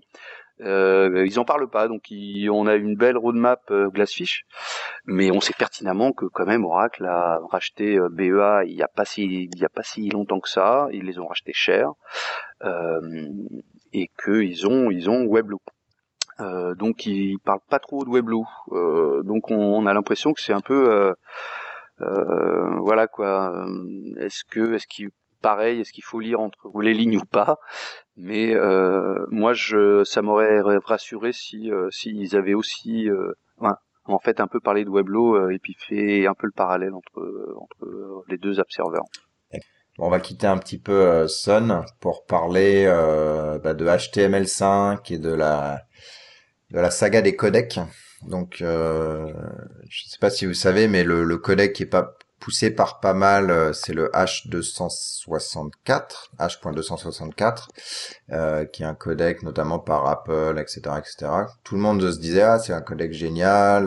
Euh, 0.63 1.25
ils 1.27 1.41
en 1.41 1.47
parlent 1.47 1.71
pas, 1.71 1.89
donc 1.89 2.03
on 2.51 2.67
a 2.67 2.75
une 2.75 2.95
belle 2.95 3.17
roadmap 3.17 3.73
Glassfish, 3.73 4.45
mais 5.07 5.31
on 5.33 5.41
sait 5.41 5.55
pertinemment 5.59 6.13
que 6.13 6.27
quand 6.27 6.47
même 6.47 6.65
Oracle 6.65 7.07
a 7.07 7.41
racheté 7.51 7.99
BEA 8.11 8.65
il 8.67 8.75
y 8.75 8.83
a 8.83 8.89
pas 8.89 9.07
si 9.07 9.25
il 9.25 9.59
y 9.59 9.65
a 9.65 9.71
pas 9.71 9.83
si 9.83 10.11
longtemps 10.11 10.41
que 10.41 10.51
ça, 10.51 10.89
ils 10.93 11.05
les 11.05 11.19
ont 11.19 11.27
rachetés 11.27 11.55
cher. 11.55 11.93
Euh, 12.63 13.01
et 13.93 14.11
qu'ils 14.23 14.67
ont 14.67 14.91
ils 14.91 15.09
ont 15.11 15.25
Weblo. 15.27 15.61
Euh, 16.41 16.75
donc 16.75 17.07
ils 17.07 17.39
parlent 17.39 17.61
pas 17.69 17.79
trop 17.79 18.05
de 18.05 18.11
Weblo. 18.11 18.45
Euh, 18.73 19.23
donc 19.23 19.51
on, 19.51 19.87
a 19.87 19.95
l'impression 19.95 20.33
que 20.33 20.41
c'est 20.41 20.53
un 20.53 20.61
peu 20.61 20.91
euh, 20.91 21.13
euh 22.01 22.79
voilà 22.81 23.07
quoi. 23.07 23.67
Est-ce 24.19 24.45
que 24.45 24.75
est-ce 24.75 24.87
qu'il 24.87 25.11
pareil, 25.43 25.81
est-ce 25.81 25.93
qu'il 25.93 26.05
faut 26.05 26.21
lire 26.21 26.41
entre 26.41 26.81
les 26.81 26.95
lignes 26.95 27.19
ou 27.19 27.25
pas? 27.25 27.59
Mais 28.17 28.55
euh, 28.55 29.25
moi, 29.31 29.55
je, 29.55 30.05
ça 30.05 30.21
m'aurait 30.23 30.61
rassuré 30.85 31.33
si 31.33 31.71
s'ils 31.91 32.37
avaient 32.37 32.55
aussi, 32.55 33.09
en 34.05 34.19
fait, 34.19 34.41
un 34.41 34.47
peu 34.47 34.61
parlé 34.61 34.85
de 34.85 34.91
Weblo 34.91 35.51
et 35.51 35.59
puis 35.59 35.77
fait 35.79 36.27
un 36.27 36.35
peu 36.35 36.47
le 36.47 36.53
parallèle 36.53 36.95
entre 36.95 37.55
entre 37.57 38.25
les 38.29 38.39
deux 38.39 38.61
app 38.61 38.71
on 40.01 40.11
va 40.11 40.21
quitter 40.21 40.47
un 40.47 40.59
petit 40.59 40.79
peu 40.79 40.93
euh, 40.93 41.29
Sun 41.29 41.85
pour 42.01 42.27
parler 42.27 42.85
euh, 42.87 43.59
bah, 43.59 43.75
de 43.75 43.87
HTML5 43.87 45.13
et 45.13 45.19
de 45.19 45.33
la 45.33 45.83
de 46.71 46.79
la 46.79 46.91
saga 46.91 47.23
des 47.23 47.37
codecs. 47.37 47.81
Donc, 48.23 48.61
euh, 48.61 49.33
je 49.89 50.09
sais 50.09 50.19
pas 50.21 50.31
si 50.31 50.47
vous 50.47 50.55
savez, 50.55 50.89
mais 50.89 51.05
le, 51.05 51.37
codec 51.39 51.73
qui 51.73 51.85
est 51.85 51.87
pas 51.87 52.17
poussé 52.39 52.71
par 52.71 53.01
pas 53.01 53.13
mal, 53.13 53.51
euh, 53.51 53.73
c'est 53.73 53.93
le 53.93 54.11
H264, 54.15 56.31
H.264, 56.39 57.69
euh, 58.31 58.65
qui 58.67 58.83
est 58.83 58.87
un 58.87 58.95
codec 58.95 59.43
notamment 59.43 59.79
par 59.79 60.07
Apple, 60.07 60.59
etc., 60.59 60.81
etc. 60.99 61.31
Tout 61.65 61.75
le 61.75 61.81
monde 61.81 62.11
se 62.11 62.19
disait 62.19 62.43
ah 62.43 62.59
c'est 62.59 62.73
un 62.73 62.83
codec 62.83 63.13
génial, 63.13 63.87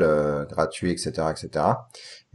gratuit, 0.49 0.91
etc., 0.91 1.11
etc. 1.31 1.65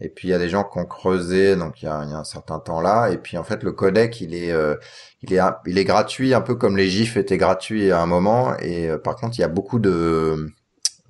Et 0.01 0.09
puis 0.09 0.29
il 0.29 0.31
y 0.31 0.35
a 0.35 0.39
des 0.39 0.49
gens 0.49 0.65
qui 0.65 0.79
ont 0.79 0.87
creusé, 0.87 1.57
donc 1.57 1.83
il 1.83 1.87
y 1.87 1.89
a, 1.89 2.05
y 2.05 2.13
a 2.13 2.19
un 2.19 2.25
certain 2.25 2.61
temps 2.61 2.81
là. 2.81 3.09
Et 3.11 3.19
puis 3.19 3.37
en 3.37 3.45
fait 3.45 3.63
le 3.63 3.73
codec 3.73 4.21
il 4.21 4.35
est 4.35 4.53
euh, 4.53 4.77
il 5.23 5.33
est 5.35 5.41
il 5.67 5.79
est 5.79 5.85
gratuit, 5.85 6.35
un 6.35 6.41
peu 6.41 6.55
comme 6.55 6.77
les 6.77 6.89
gifs 6.89 7.17
étaient 7.17 7.37
gratuits 7.39 7.91
à 7.91 8.01
un 8.01 8.07
moment. 8.07 8.57
Et 8.59 8.89
euh, 8.89 8.99
par 8.99 9.17
contre 9.17 9.39
il 9.39 9.41
y 9.41 9.45
a 9.45 9.49
beaucoup 9.49 9.79
de 9.79 10.49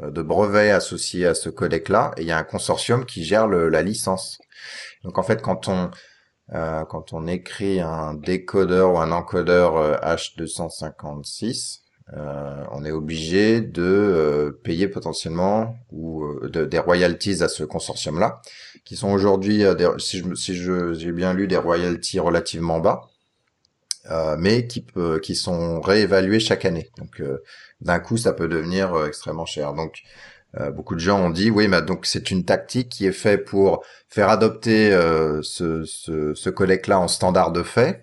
de 0.00 0.22
brevets 0.22 0.70
associés 0.70 1.26
à 1.26 1.34
ce 1.34 1.50
codec 1.50 1.88
là. 1.88 2.12
Et 2.16 2.22
il 2.22 2.28
y 2.28 2.32
a 2.32 2.38
un 2.38 2.44
consortium 2.44 3.04
qui 3.04 3.24
gère 3.24 3.46
le, 3.46 3.68
la 3.68 3.82
licence. 3.82 4.38
Donc 5.04 5.18
en 5.18 5.22
fait 5.22 5.42
quand 5.42 5.68
on 5.68 5.90
euh, 6.54 6.84
quand 6.86 7.12
on 7.12 7.26
écrit 7.26 7.80
un 7.80 8.14
décodeur 8.14 8.94
ou 8.94 8.98
un 8.98 9.12
encodeur 9.12 10.00
H256, 10.02 11.80
euh, 12.16 12.64
on 12.70 12.84
est 12.84 12.90
obligé 12.90 13.60
de 13.60 13.82
euh, 13.82 14.50
payer 14.64 14.88
potentiellement 14.88 15.76
ou 15.90 16.24
euh, 16.24 16.48
de, 16.48 16.64
des 16.64 16.78
royalties 16.78 17.42
à 17.42 17.48
ce 17.48 17.64
consortium-là, 17.64 18.40
qui 18.84 18.96
sont 18.96 19.10
aujourd'hui, 19.10 19.64
si 19.98 20.18
je 20.18 20.34
si 20.34 20.56
j'ai 20.56 21.12
bien 21.12 21.34
lu, 21.34 21.46
des 21.48 21.58
royalties 21.58 22.20
relativement 22.20 22.80
bas, 22.80 23.02
mais 24.38 24.66
qui 24.66 24.86
qui 25.22 25.34
sont 25.34 25.80
réévaluées 25.80 26.40
chaque 26.40 26.64
année. 26.64 26.88
Donc 26.96 27.22
d'un 27.82 27.98
coup, 27.98 28.16
ça 28.16 28.32
peut 28.32 28.48
devenir 28.48 29.04
extrêmement 29.06 29.44
cher. 29.44 29.74
Donc 29.74 30.00
beaucoup 30.72 30.94
de 30.94 31.00
gens 31.00 31.20
ont 31.20 31.28
dit 31.28 31.50
oui, 31.50 31.68
mais 31.68 31.82
donc 31.82 32.06
c'est 32.06 32.30
une 32.30 32.46
tactique 32.46 32.88
qui 32.88 33.04
est 33.04 33.12
faite 33.12 33.44
pour 33.44 33.84
faire 34.08 34.30
adopter 34.30 34.90
ce, 35.42 35.84
ce, 35.84 36.32
ce 36.32 36.48
codec-là 36.48 36.98
en 36.98 37.08
standard 37.08 37.52
de 37.52 37.62
fait, 37.62 38.02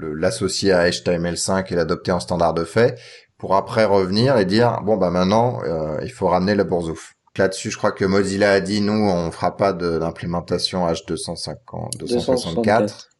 l'associer 0.00 0.72
à 0.72 0.88
HTML5 0.88 1.70
et 1.70 1.76
l'adopter 1.76 2.12
en 2.12 2.20
standard 2.20 2.54
de 2.54 2.64
fait, 2.64 2.98
pour 3.38 3.56
après 3.56 3.84
revenir 3.84 4.36
et 4.38 4.44
dire 4.44 4.80
bon 4.82 4.96
bah 4.96 5.10
maintenant 5.10 5.60
euh, 5.64 5.98
il 6.02 6.10
faut 6.10 6.28
ramener 6.28 6.54
le 6.54 6.64
bourzouf. 6.64 7.14
Là-dessus, 7.36 7.70
je 7.70 7.76
crois 7.76 7.90
que 7.90 8.04
Mozilla 8.04 8.52
a 8.52 8.60
dit 8.60 8.80
nous 8.80 8.92
on 8.92 9.30
fera 9.30 9.56
pas 9.56 9.72
d'implémentation 9.72 10.86
H250 10.86 11.98
264. 11.98 13.10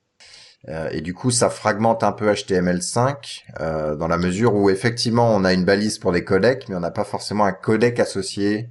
Euh, 0.69 0.89
et 0.93 1.03
du 1.03 1.13
coup, 1.13 1.31
ça 1.31 1.51
fragmente 1.51 2.03
un 2.03 2.13
peu 2.13 2.33
HTML5 2.33 3.43
euh, 3.61 3.97
dans 3.97 4.09
la 4.09 4.17
mesure 4.17 4.55
où 4.55 4.71
effectivement 4.71 5.35
on 5.35 5.45
a 5.45 5.53
une 5.53 5.65
balise 5.65 5.99
pour 5.99 6.11
les 6.11 6.25
codecs, 6.25 6.69
mais 6.69 6.75
on 6.77 6.81
n'a 6.81 6.91
pas 6.91 7.05
forcément 7.05 7.45
un 7.45 7.53
codec 7.53 8.01
associé 8.01 8.71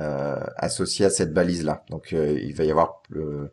euh, 0.00 0.40
associé 0.56 1.06
à 1.06 1.10
cette 1.10 1.32
balise 1.34 1.64
là. 1.64 1.84
Donc 1.90 2.12
il 2.12 2.54
va 2.54 2.64
y 2.64 2.70
avoir 2.70 3.02
euh, 3.14 3.52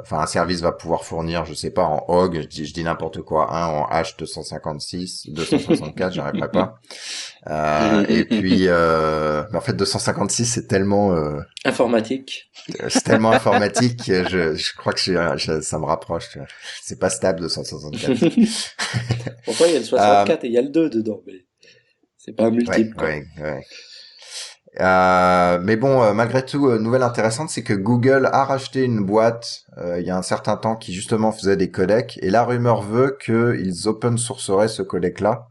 enfin 0.00 0.20
un 0.20 0.26
service 0.26 0.60
va 0.60 0.72
pouvoir 0.72 1.04
fournir, 1.04 1.44
je 1.44 1.54
sais 1.54 1.70
pas, 1.70 1.84
en 1.84 2.04
HOG, 2.08 2.42
je 2.42 2.46
dis, 2.46 2.66
je 2.66 2.72
dis 2.72 2.84
n'importe 2.84 3.22
quoi, 3.22 3.54
un 3.54 3.66
en 3.66 3.88
H256, 3.90 5.32
264, 5.32 6.12
j'arriverai 6.14 6.50
pas. 6.50 6.80
Euh, 7.46 8.04
et 8.08 8.24
puis, 8.24 8.64
euh, 8.66 9.42
mais 9.50 9.56
en 9.56 9.60
fait, 9.60 9.72
256, 9.72 10.44
c'est 10.44 10.66
tellement 10.66 11.14
euh, 11.14 11.40
informatique. 11.64 12.50
C'est 12.88 13.04
tellement 13.04 13.30
informatique, 13.32 14.02
je, 14.04 14.54
je 14.54 14.76
crois 14.76 14.92
que 14.92 15.00
je, 15.00 15.60
ça 15.62 15.78
me 15.78 15.86
rapproche. 15.86 16.36
C'est 16.82 16.98
pas 16.98 17.08
stable 17.08 17.40
264. 17.40 18.34
Pourquoi 19.44 19.68
il 19.68 19.72
y 19.72 19.76
a 19.76 19.78
le 19.78 19.84
64 19.84 20.44
et 20.44 20.48
il 20.48 20.52
y 20.52 20.58
a 20.58 20.62
le 20.62 20.68
2 20.68 20.90
dedans, 20.90 21.22
mais 21.26 21.46
c'est 22.18 22.32
pas 22.32 22.46
un 22.46 22.50
multiple. 22.50 22.96
Ouais, 23.02 23.24
ouais, 23.38 23.42
ouais. 23.42 23.66
Euh, 24.80 25.58
mais 25.62 25.76
bon, 25.76 26.02
euh, 26.02 26.12
malgré 26.12 26.44
tout, 26.44 26.68
euh, 26.68 26.78
nouvelle 26.78 27.02
intéressante, 27.02 27.50
c'est 27.50 27.64
que 27.64 27.74
Google 27.74 28.28
a 28.32 28.44
racheté 28.44 28.84
une 28.84 29.04
boîte 29.04 29.64
il 29.96 30.04
y 30.04 30.10
a 30.10 30.16
un 30.16 30.22
certain 30.22 30.56
temps 30.56 30.74
qui 30.74 30.92
justement 30.92 31.30
faisait 31.30 31.56
des 31.56 31.70
codecs, 31.70 32.18
et 32.20 32.30
la 32.30 32.42
rumeur 32.42 32.82
veut 32.82 33.16
qu'ils 33.20 33.86
open 33.86 34.18
sourceraient 34.18 34.66
ce 34.66 34.82
codec-là. 34.82 35.46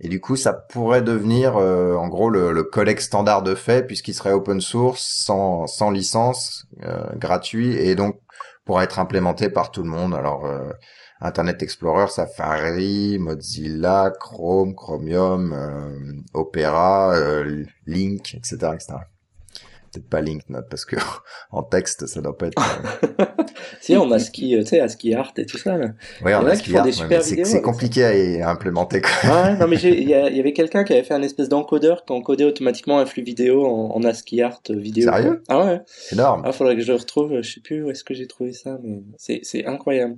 Et 0.00 0.08
du 0.08 0.20
coup, 0.20 0.36
ça 0.36 0.52
pourrait 0.52 1.00
devenir 1.00 1.56
en 1.56 2.06
gros 2.08 2.28
le, 2.28 2.52
le, 2.52 2.64
codec 2.64 3.00
standard 3.00 3.42
de 3.42 3.54
fait, 3.54 3.86
puisqu'il 3.86 4.12
serait 4.12 4.32
open 4.32 4.60
source, 4.60 5.02
sans, 5.02 5.66
sans 5.66 5.90
licence, 5.90 6.66
gratuit, 7.16 7.74
et 7.76 7.94
donc 7.94 8.20
pourrait 8.66 8.84
être 8.84 8.98
implémenté 8.98 9.48
par 9.48 9.70
tout 9.70 9.82
le 9.82 9.88
monde. 9.88 10.14
Alors 10.14 10.46
Internet 11.22 11.62
Explorer, 11.62 12.08
Safari, 12.08 13.16
Mozilla, 13.18 14.12
Chrome, 14.18 14.74
Chromium, 14.74 15.52
euh, 15.52 16.20
Opera, 16.34 17.14
euh, 17.14 17.64
Link, 17.86 18.34
etc., 18.34 18.56
etc. 18.74 18.94
Peut-être 19.92 20.08
pas 20.08 20.22
Link 20.22 20.42
Note 20.48 20.66
parce 20.70 20.84
que 20.84 20.96
en 21.52 21.62
texte 21.62 22.06
ça 22.06 22.20
doit 22.22 22.36
pas 22.36 22.46
être. 22.46 22.60
Euh, 23.20 23.24
si 23.80 23.94
on 23.96 24.10
a 24.10 24.18
ski, 24.18 24.56
tu 24.58 24.66
sais, 24.66 24.80
ASCII 24.80 25.14
Art 25.14 25.32
et 25.36 25.46
tout 25.46 25.58
ça. 25.58 25.76
Là. 25.76 25.88
Oui, 26.24 26.32
on 26.34 26.46
a 26.46 26.50
ASCII 26.50 26.76
Art. 26.76 26.86
c'est 27.22 27.60
compliqué 27.60 28.42
à, 28.42 28.50
implémenter. 28.50 29.02
Quoi. 29.02 29.30
Ouais, 29.30 29.56
non 29.58 29.68
mais 29.68 29.76
il 29.82 30.08
y, 30.08 30.14
avait 30.14 30.54
quelqu'un 30.54 30.82
qui 30.82 30.94
avait 30.94 31.04
fait 31.04 31.14
un 31.14 31.22
espèce 31.22 31.50
d'encodeur 31.50 32.04
qui 32.04 32.14
encodait 32.14 32.44
automatiquement 32.44 32.98
un 32.98 33.06
flux 33.06 33.22
vidéo 33.22 33.66
en, 33.66 34.02
ASCII 34.02 34.42
Art 34.42 34.62
vidéo. 34.70 35.12
Sérieux? 35.12 35.42
Ah 35.48 35.64
ouais. 35.64 35.82
Énorme. 36.10 36.42
Ah 36.44 36.52
faudrait 36.52 36.74
que 36.74 36.82
je 36.82 36.92
retrouve. 36.92 37.40
Je 37.42 37.52
sais 37.52 37.60
plus 37.60 37.84
où 37.84 37.90
est-ce 37.90 38.02
que 38.02 38.14
j'ai 38.14 38.26
trouvé 38.26 38.54
ça, 38.54 38.78
mais 38.82 39.02
c'est 39.18 39.66
incroyable 39.66 40.16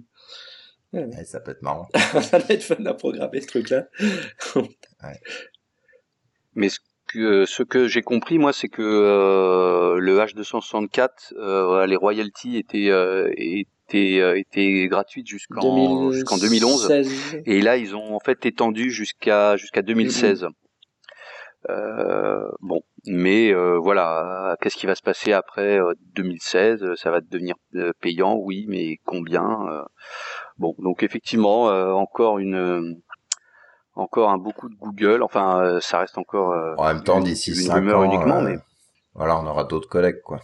ça 1.25 1.41
peut 1.41 1.53
être 1.53 1.63
marrant. 1.63 1.89
ça 2.23 2.39
doit 2.39 2.51
être 2.51 2.63
fun 2.63 2.85
à 2.87 2.95
programmer 2.95 3.41
ce 3.41 3.47
truc-là. 3.47 3.89
Mais 6.55 6.69
ce 6.69 6.79
que, 7.07 7.45
ce 7.47 7.63
que 7.63 7.87
j'ai 7.89 8.03
compris, 8.03 8.39
moi, 8.39 8.53
c'est 8.53 8.69
que 8.69 8.83
euh, 8.83 9.99
le 9.99 10.19
H264, 10.19 11.35
euh, 11.37 11.87
les 11.87 11.97
royalties 11.97 12.57
étaient, 12.57 12.91
euh, 12.91 13.33
étaient, 13.37 14.21
euh, 14.21 14.39
étaient 14.39 14.87
gratuites 14.89 15.27
jusqu'en 15.27 16.11
jusqu'en 16.13 16.39
2011. 16.39 16.93
Et 17.47 17.61
là, 17.61 17.77
ils 17.77 17.95
ont 17.95 18.15
en 18.15 18.21
fait 18.21 18.47
étendu 18.47 18.91
jusqu'à 18.91 19.57
jusqu'à 19.57 19.83
2016. 19.83 20.47
Euh, 21.71 22.47
bon, 22.61 22.83
mais 23.07 23.53
voilà, 23.55 24.57
qu'est-ce 24.61 24.77
qui 24.77 24.87
va 24.87 24.95
se 24.95 25.03
passer 25.03 25.33
après 25.33 25.79
2016 26.15 26.95
Ça 26.97 27.11
va 27.11 27.21
devenir 27.21 27.55
payant, 28.01 28.37
oui, 28.37 28.67
mais 28.69 28.99
combien 29.05 29.85
Bon, 30.59 30.75
donc 30.79 31.03
effectivement, 31.03 31.64
encore 31.97 32.38
une 32.38 33.01
encore 33.97 34.31
un 34.31 34.38
beaucoup 34.38 34.69
de 34.69 34.75
Google. 34.77 35.23
Enfin, 35.23 35.79
ça 35.81 35.99
reste 35.99 36.19
encore. 36.19 36.55
en 36.79 36.85
même 36.87 37.03
temps, 37.03 37.21
d'ici 37.21 37.55
5 37.55 37.88
ans, 37.93 38.05
uniquement, 38.05 38.40
mais 38.40 38.57
voilà, 39.14 39.38
on 39.38 39.47
aura 39.47 39.64
d'autres 39.64 39.88
collègues, 39.88 40.21
quoi. 40.23 40.40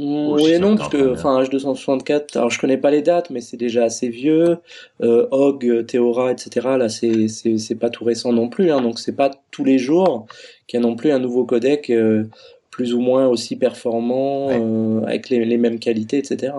Oui 0.00 0.52
et 0.52 0.58
non, 0.58 0.76
parce 0.76 0.90
que 0.90 1.12
enfin 1.12 1.42
H264, 1.42 2.36
alors 2.36 2.50
je 2.50 2.60
connais 2.60 2.76
pas 2.76 2.90
les 2.90 3.02
dates, 3.02 3.30
mais 3.30 3.40
c'est 3.40 3.56
déjà 3.56 3.84
assez 3.84 4.08
vieux. 4.08 4.58
Euh, 5.02 5.26
Hog, 5.30 5.86
Theora, 5.86 6.30
etc. 6.30 6.68
Là, 6.78 6.88
c'est 6.88 7.26
c'est 7.28 7.74
pas 7.74 7.90
tout 7.90 8.04
récent 8.04 8.32
non 8.32 8.48
plus, 8.48 8.70
hein, 8.70 8.80
donc 8.80 8.98
c'est 8.98 9.16
pas 9.16 9.30
tous 9.50 9.64
les 9.64 9.78
jours 9.78 10.26
qu'il 10.66 10.78
y 10.78 10.82
a 10.82 10.86
non 10.86 10.94
plus 10.94 11.10
un 11.10 11.18
nouveau 11.18 11.44
codec 11.44 11.90
euh, 11.90 12.24
plus 12.70 12.94
ou 12.94 13.00
moins 13.00 13.26
aussi 13.26 13.56
performant 13.56 14.50
euh, 14.50 15.02
avec 15.04 15.30
les, 15.30 15.44
les, 15.44 15.58
mêmes 15.58 15.80
qualités, 15.80 16.18
etc. 16.18 16.52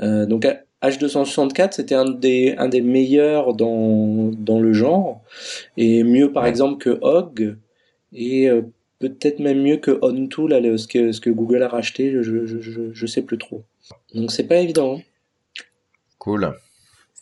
Euh, 0.00 0.24
donc 0.24 0.46
H264, 0.82 1.72
c'était 1.72 1.94
un 1.94 2.08
des 2.08 2.54
un 2.56 2.68
des 2.68 2.82
meilleurs 2.82 3.54
dans 3.54 4.30
dans 4.32 4.60
le 4.60 4.72
genre 4.72 5.22
et 5.76 6.04
mieux 6.04 6.32
par 6.32 6.46
exemple 6.46 6.78
que 6.78 6.98
Hog 7.02 7.56
et 8.12 8.48
euh, 8.48 8.62
peut-être 8.98 9.38
même 9.38 9.62
mieux 9.62 9.76
que 9.76 9.98
OnTool, 10.02 10.50
là, 10.50 10.78
ce 10.78 10.86
que, 10.86 11.12
ce 11.12 11.20
que 11.20 11.30
Google 11.30 11.62
a 11.62 11.68
racheté, 11.68 12.10
je, 12.10 12.22
je, 12.22 12.60
je, 12.60 12.92
je 12.92 13.06
sais 13.06 13.22
plus 13.22 13.38
trop. 13.38 13.64
Donc 14.14 14.32
c'est 14.32 14.46
pas 14.46 14.56
évident. 14.56 14.96
Hein. 14.96 15.02
Cool. 16.18 16.52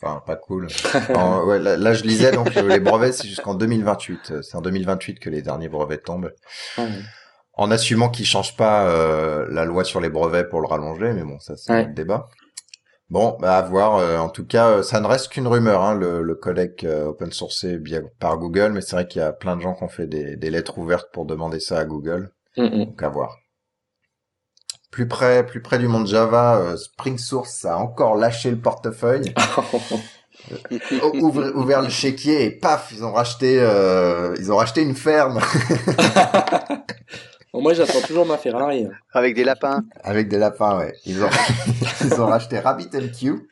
Enfin, 0.00 0.22
pas 0.26 0.36
cool. 0.36 0.68
ouais, 1.46 1.58
là, 1.58 1.92
je 1.94 2.04
lisais, 2.04 2.32
donc 2.32 2.54
les 2.54 2.80
brevets, 2.80 3.12
c'est 3.12 3.28
jusqu'en 3.28 3.54
2028. 3.54 4.42
C'est 4.42 4.56
en 4.56 4.60
2028 4.60 5.18
que 5.18 5.30
les 5.30 5.42
derniers 5.42 5.68
brevets 5.68 6.02
tombent. 6.02 6.32
Ah 6.76 6.86
en 7.58 7.70
assumant 7.70 8.10
qu'ils 8.10 8.26
changent 8.26 8.56
pas 8.56 8.86
euh, 8.86 9.46
la 9.50 9.64
loi 9.64 9.82
sur 9.82 10.00
les 10.00 10.10
brevets 10.10 10.48
pour 10.48 10.60
le 10.60 10.66
rallonger, 10.66 11.12
mais 11.14 11.22
bon, 11.22 11.38
ça 11.38 11.56
c'est 11.56 11.72
un 11.72 11.84
débat. 11.84 12.28
Bon, 13.08 13.36
bah 13.40 13.58
à 13.58 13.62
voir. 13.62 13.96
Euh, 13.96 14.18
en 14.18 14.28
tout 14.28 14.44
cas, 14.44 14.68
euh, 14.70 14.82
ça 14.82 15.00
ne 15.00 15.06
reste 15.06 15.28
qu'une 15.28 15.46
rumeur, 15.46 15.82
hein, 15.82 15.94
le, 15.94 16.22
le 16.22 16.34
codec 16.34 16.82
euh, 16.82 17.06
open 17.06 17.30
sourcé 17.32 17.78
par 18.18 18.36
Google, 18.38 18.72
mais 18.72 18.80
c'est 18.80 18.96
vrai 18.96 19.06
qu'il 19.06 19.20
y 19.22 19.24
a 19.24 19.32
plein 19.32 19.56
de 19.56 19.62
gens 19.62 19.74
qui 19.74 19.84
ont 19.84 19.88
fait 19.88 20.08
des, 20.08 20.36
des 20.36 20.50
lettres 20.50 20.78
ouvertes 20.78 21.10
pour 21.12 21.24
demander 21.24 21.60
ça 21.60 21.78
à 21.78 21.84
Google. 21.84 22.32
Donc 22.56 23.02
à 23.02 23.08
voir. 23.08 23.36
Plus 24.90 25.06
près, 25.06 25.44
plus 25.44 25.60
près 25.60 25.78
du 25.78 25.88
monde 25.88 26.06
Java, 26.06 26.74
Spring 26.76 27.18
Source 27.18 27.66
a 27.66 27.76
encore 27.76 28.16
lâché 28.16 28.50
le 28.50 28.56
portefeuille. 28.56 29.34
ouvert, 31.20 31.54
ouvert 31.54 31.82
le 31.82 31.90
chéquier 31.90 32.44
et 32.44 32.50
paf, 32.50 32.92
ils 32.92 33.04
ont 33.04 33.12
racheté, 33.12 33.56
ils 34.38 34.50
ont 34.50 34.56
racheté 34.56 34.80
une 34.80 34.94
ferme. 34.94 35.38
moi, 37.60 37.74
j'attends 37.74 38.00
toujours 38.00 38.26
ma 38.26 38.38
Ferrari. 38.38 38.86
Avec 39.12 39.34
des 39.34 39.44
lapins. 39.44 39.84
Avec 40.02 40.28
des 40.28 40.38
lapins, 40.38 40.78
ouais. 40.78 40.94
Ils 41.04 41.22
ont, 41.22 41.28
ils 42.04 42.20
ont 42.20 42.26
racheté 42.26 42.58
RabbitMQ, 42.58 43.48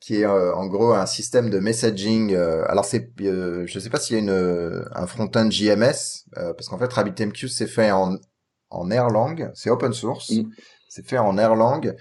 qui 0.00 0.16
est 0.16 0.24
euh, 0.24 0.54
en 0.54 0.66
gros 0.66 0.92
un 0.92 1.06
système 1.06 1.50
de 1.50 1.58
messaging. 1.58 2.34
Euh, 2.34 2.64
alors 2.68 2.84
c'est, 2.84 3.10
euh, 3.22 3.64
je 3.66 3.78
sais 3.78 3.90
pas 3.90 3.98
s'il 3.98 4.16
y 4.16 4.18
a 4.18 4.22
une 4.22 4.84
un 4.94 5.06
front-end 5.06 5.50
JMS, 5.50 6.24
parce 6.34 6.68
qu'en 6.68 6.78
fait 6.78 6.92
RabbitMQ 6.92 7.48
c'est 7.48 7.66
fait 7.66 7.90
en 7.90 8.16
en 8.70 8.90
Erlang, 8.90 9.50
c'est 9.54 9.70
open 9.70 9.92
source. 9.92 10.30
Mm. 10.30 10.50
C'est 10.90 11.06
fait 11.06 11.18
en 11.18 11.36
Erlang 11.36 11.94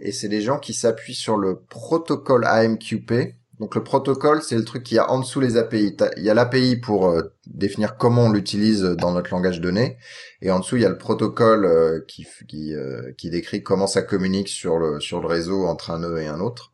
et 0.00 0.12
c'est 0.12 0.28
des 0.28 0.42
gens 0.42 0.58
qui 0.58 0.74
s'appuient 0.74 1.14
sur 1.14 1.38
le 1.38 1.60
protocole 1.60 2.44
AMQP, 2.44 3.34
donc 3.60 3.76
le 3.76 3.84
protocole, 3.84 4.42
c'est 4.42 4.56
le 4.56 4.64
truc 4.64 4.82
qui 4.82 4.98
a 4.98 5.10
en 5.10 5.20
dessous 5.20 5.40
les 5.40 5.56
API. 5.56 5.96
Il 6.16 6.24
y 6.24 6.30
a 6.30 6.34
l'API 6.34 6.76
pour 6.76 7.06
euh, 7.06 7.34
définir 7.46 7.96
comment 7.96 8.24
on 8.24 8.32
l'utilise 8.32 8.82
dans 8.82 9.12
notre 9.12 9.30
langage 9.30 9.60
donné, 9.60 9.96
et 10.44 10.50
en 10.52 10.60
dessous 10.60 10.76
il 10.76 10.82
y 10.82 10.86
a 10.86 10.90
le 10.90 10.98
protocole 10.98 11.64
euh, 11.64 12.00
qui 12.06 12.26
qui, 12.48 12.74
euh, 12.74 13.12
qui 13.18 13.30
décrit 13.30 13.64
comment 13.64 13.88
ça 13.88 14.02
communique 14.02 14.48
sur 14.48 14.78
le 14.78 15.00
sur 15.00 15.20
le 15.20 15.26
réseau 15.26 15.66
entre 15.66 15.90
un 15.90 15.98
nœud 16.00 16.20
et 16.20 16.28
un 16.28 16.38
autre. 16.38 16.70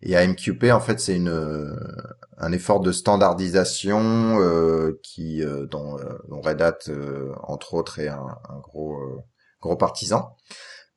Et 0.00 0.16
AMQP 0.16 0.64
en 0.72 0.80
fait 0.80 0.98
c'est 0.98 1.16
une 1.16 1.78
un 2.38 2.52
effort 2.52 2.80
de 2.80 2.90
standardisation 2.90 4.38
qui 5.02 5.42
dont, 5.70 5.96
dont, 6.28 6.40
Red 6.40 6.60
Hat 6.60 6.78
entre 7.42 7.74
autres 7.74 8.00
est 8.00 8.08
un, 8.08 8.26
un 8.48 8.58
gros 8.58 8.98
gros 9.60 9.76
partisan. 9.76 10.34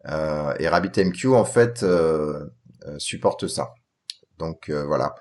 et 0.07 0.67
RabbitMQ 0.67 1.35
en 1.35 1.45
fait 1.45 1.85
supporte 2.97 3.47
ça. 3.47 3.73
Donc 4.37 4.69
euh, 4.69 4.85
voilà. 4.85 5.15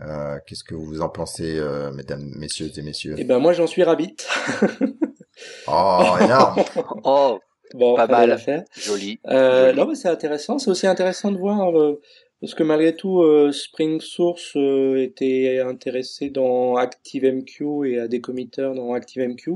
Euh, 0.00 0.38
qu'est-ce 0.46 0.64
que 0.64 0.74
vous 0.74 1.02
en 1.02 1.08
pensez, 1.08 1.58
euh, 1.58 1.92
mesdames, 1.92 2.32
messieurs 2.36 2.70
et 2.74 2.82
messieurs? 2.82 3.14
Eh 3.18 3.24
ben 3.24 3.38
moi 3.38 3.52
j'en 3.52 3.66
suis 3.66 3.82
rabbit. 3.82 4.16
oh 5.68 6.16
énorme. 6.20 6.62
oh 7.04 7.38
bon, 7.74 7.94
pas 7.96 8.06
mal. 8.06 8.38
Faire. 8.38 8.64
Joli. 8.76 9.18
Euh, 9.28 9.72
Non 9.72 9.86
mais 9.86 9.94
c'est 9.94 10.08
intéressant. 10.08 10.58
C'est 10.58 10.70
aussi 10.70 10.86
intéressant 10.86 11.30
de 11.30 11.38
voir 11.38 11.72
parce 12.42 12.54
que 12.54 12.64
malgré 12.64 12.96
tout, 12.96 13.22
euh, 13.22 13.52
Spring 13.52 14.00
Source 14.00 14.56
euh, 14.56 15.00
était 15.00 15.60
intéressé 15.60 16.28
dans 16.28 16.74
ActiveMQ 16.74 17.88
et 17.88 18.00
a 18.00 18.08
des 18.08 18.20
committers 18.20 18.74
dans 18.74 18.94
ActiveMQ. 18.94 19.52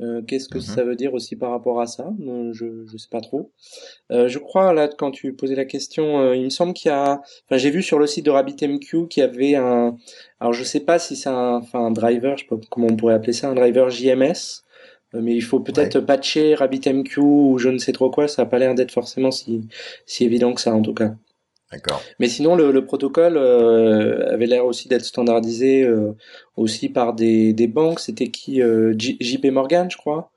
Euh, 0.00 0.20
Qu'est-ce 0.26 0.48
que 0.48 0.58
mhm. 0.58 0.64
ça 0.64 0.82
veut 0.82 0.96
dire 0.96 1.14
aussi 1.14 1.36
par 1.36 1.52
rapport 1.52 1.80
à 1.80 1.86
ça? 1.86 2.12
Euh, 2.26 2.50
Je 2.52 2.64
ne 2.92 2.98
sais 2.98 3.06
pas 3.08 3.20
trop. 3.20 3.52
Euh, 4.10 4.26
je 4.26 4.40
crois 4.40 4.72
là 4.72 4.88
quand 4.88 5.12
tu 5.12 5.32
posais 5.32 5.54
la 5.54 5.64
question, 5.64 6.34
il 6.34 6.42
me 6.42 6.50
semble 6.50 6.72
qu'il 6.72 6.88
y 6.88 6.92
a. 6.92 7.20
Enfin, 7.44 7.56
j'ai 7.56 7.70
vu 7.70 7.84
sur 7.84 8.00
le 8.00 8.08
site 8.08 8.24
de 8.24 8.32
RabbitMQ 8.32 9.06
qu'il 9.06 9.20
y 9.20 9.24
avait 9.24 9.54
un. 9.54 9.96
Alors 10.40 10.52
je 10.52 10.64
sais 10.64 10.80
pas 10.80 10.98
si 10.98 11.14
c'est 11.14 11.28
un, 11.28 11.58
enfin 11.58 11.86
un 11.86 11.92
driver, 11.92 12.36
je 12.36 12.42
sais 12.42 12.48
pas 12.48 12.56
comment 12.68 12.88
on 12.90 12.96
pourrait 12.96 13.14
appeler 13.14 13.32
ça, 13.32 13.48
un 13.48 13.54
driver 13.54 13.90
JMS. 13.90 14.64
Mais 15.14 15.34
il 15.34 15.42
faut 15.42 15.60
peut-être 15.60 16.00
patcher 16.00 16.54
RabbitMQ 16.54 17.20
ou 17.20 17.58
je 17.58 17.70
ne 17.70 17.78
sais 17.78 17.92
trop 17.92 18.10
quoi. 18.10 18.28
Ça 18.28 18.42
n'a 18.42 18.46
pas 18.48 18.58
l'air 18.58 18.74
d'être 18.74 18.92
forcément 18.92 19.30
si, 19.30 19.66
si 20.06 20.24
évident 20.24 20.52
que 20.52 20.60
ça 20.60 20.74
en 20.74 20.82
tout 20.82 20.94
cas. 20.94 21.14
D'accord. 21.72 22.02
Mais 22.18 22.28
sinon, 22.28 22.56
le, 22.56 22.72
le 22.72 22.84
protocole 22.86 23.36
euh, 23.36 24.32
avait 24.32 24.46
l'air 24.46 24.64
aussi 24.64 24.88
d'être 24.88 25.04
standardisé 25.04 25.82
euh, 25.82 26.12
aussi 26.56 26.88
par 26.88 27.12
des, 27.12 27.52
des 27.52 27.66
banques. 27.66 28.00
C'était 28.00 28.28
qui 28.28 28.62
euh, 28.62 28.94
JP 28.96 29.46
Morgan, 29.52 29.90
je 29.90 29.98
crois. 29.98 30.30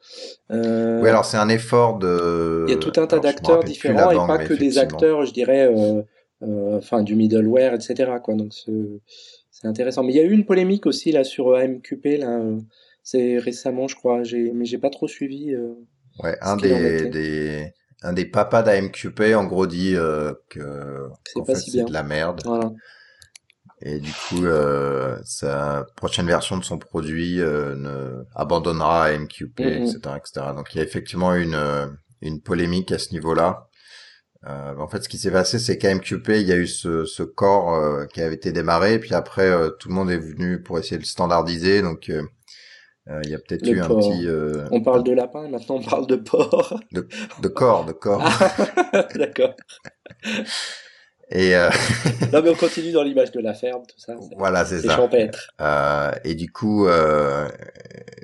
Euh, 0.51 1.01
oui, 1.01 1.07
alors 1.07 1.23
c'est 1.23 1.38
un 1.38 1.47
effort 1.47 1.99
de. 1.99 2.65
Il 2.67 2.71
y 2.71 2.75
a 2.75 2.79
tout 2.79 2.91
un 2.97 3.07
tas 3.07 3.19
d'acteurs 3.19 3.63
différents 3.63 4.12
et 4.12 4.27
pas 4.27 4.39
que 4.39 4.53
des 4.53 4.77
acteurs, 4.77 5.25
je 5.25 5.31
dirais, 5.31 5.73
enfin 6.41 7.01
du 7.01 7.15
middleware, 7.15 7.73
etc. 7.75 8.12
Quoi. 8.21 8.36
Donc 8.36 8.51
c'est 9.51 9.67
intéressant. 9.67 10.03
Mais 10.03 10.12
il 10.12 10.17
y 10.17 10.21
a 10.21 10.23
eu 10.23 10.34
une 10.34 10.45
polémique 10.45 10.86
aussi 10.86 11.13
là 11.13 11.23
sur 11.23 11.55
AMQP 11.55 12.19
là. 12.19 12.41
C'est 13.03 13.37
récemment, 13.37 13.87
je 13.87 13.95
crois. 13.95 14.23
J'ai 14.23 14.51
mais 14.51 14.65
j'ai 14.65 14.77
pas 14.77 14.89
trop 14.89 15.07
suivi. 15.07 15.55
ouais, 16.23 16.37
un 16.41 16.57
des, 16.57 17.09
des 17.09 17.73
un 18.03 18.13
des 18.13 18.25
papas 18.25 18.63
d'AMQP 18.63 19.35
en 19.35 19.45
gros 19.45 19.67
dit 19.67 19.95
euh, 19.95 20.33
que 20.49 21.09
c'est 21.55 21.85
de 21.85 21.93
la 21.93 22.03
merde. 22.03 22.41
Et 23.83 23.99
du 23.99 24.11
coup, 24.11 24.45
euh, 24.45 25.17
sa 25.23 25.87
prochaine 25.95 26.27
version 26.27 26.57
de 26.57 26.63
son 26.63 26.77
produit 26.77 27.41
euh, 27.41 27.75
ne 27.75 28.23
abandonnera 28.35 29.05
AMQP, 29.05 29.59
etc., 29.59 29.97
etc. 30.17 30.47
Donc 30.55 30.73
il 30.73 30.77
y 30.77 30.81
a 30.81 30.83
effectivement 30.83 31.33
une 31.33 31.55
euh, 31.55 31.87
une 32.21 32.41
polémique 32.41 32.91
à 32.91 32.99
ce 32.99 33.11
niveau-là. 33.11 33.67
Euh, 34.47 34.75
en 34.77 34.87
fait, 34.87 35.03
ce 35.03 35.09
qui 35.09 35.17
s'est 35.17 35.31
passé, 35.31 35.59
c'est 35.59 35.77
qu'AMQP, 35.77 36.29
il 36.29 36.47
y 36.47 36.51
a 36.51 36.57
eu 36.57 36.67
ce, 36.67 37.05
ce 37.05 37.21
corps 37.21 37.75
euh, 37.75 38.05
qui 38.05 38.21
avait 38.21 38.35
été 38.35 38.51
démarré, 38.51 38.99
puis 38.99 39.13
après, 39.13 39.51
tout 39.79 39.89
le 39.89 39.93
monde 39.93 40.09
est 40.09 40.17
venu 40.17 40.61
pour 40.61 40.79
essayer 40.79 40.97
de 40.97 41.03
le 41.03 41.07
standardiser. 41.07 41.81
Donc, 41.83 42.09
euh, 42.09 42.23
il 43.07 43.29
y 43.29 43.35
a 43.35 43.39
peut-être 43.39 43.67
eu 43.67 43.79
un 43.79 43.87
petit. 43.87 44.27
Euh, 44.27 44.65
on 44.71 44.81
parle 44.81 45.03
de 45.03 45.11
lapin, 45.11 45.47
maintenant 45.47 45.75
on 45.75 45.83
parle 45.83 46.07
de 46.07 46.15
porc. 46.15 46.79
De, 46.91 47.07
de 47.41 47.47
corps, 47.47 47.85
de 47.85 47.93
corps. 47.93 48.23
D'accord. 49.15 49.55
Et 51.31 51.55
euh... 51.55 51.69
non 52.33 52.41
mais 52.43 52.49
on 52.49 52.55
continue 52.55 52.91
dans 52.91 53.03
l'image 53.03 53.31
de 53.31 53.39
la 53.39 53.53
ferme, 53.53 53.83
tout 53.87 53.99
ça. 53.99 54.15
Voilà, 54.37 54.65
c'est 54.65 54.81
ça. 54.81 54.95
Champêtre. 54.95 55.51
Euh, 55.61 56.11
et 56.23 56.35
du 56.35 56.51
coup, 56.51 56.87
euh, 56.87 57.49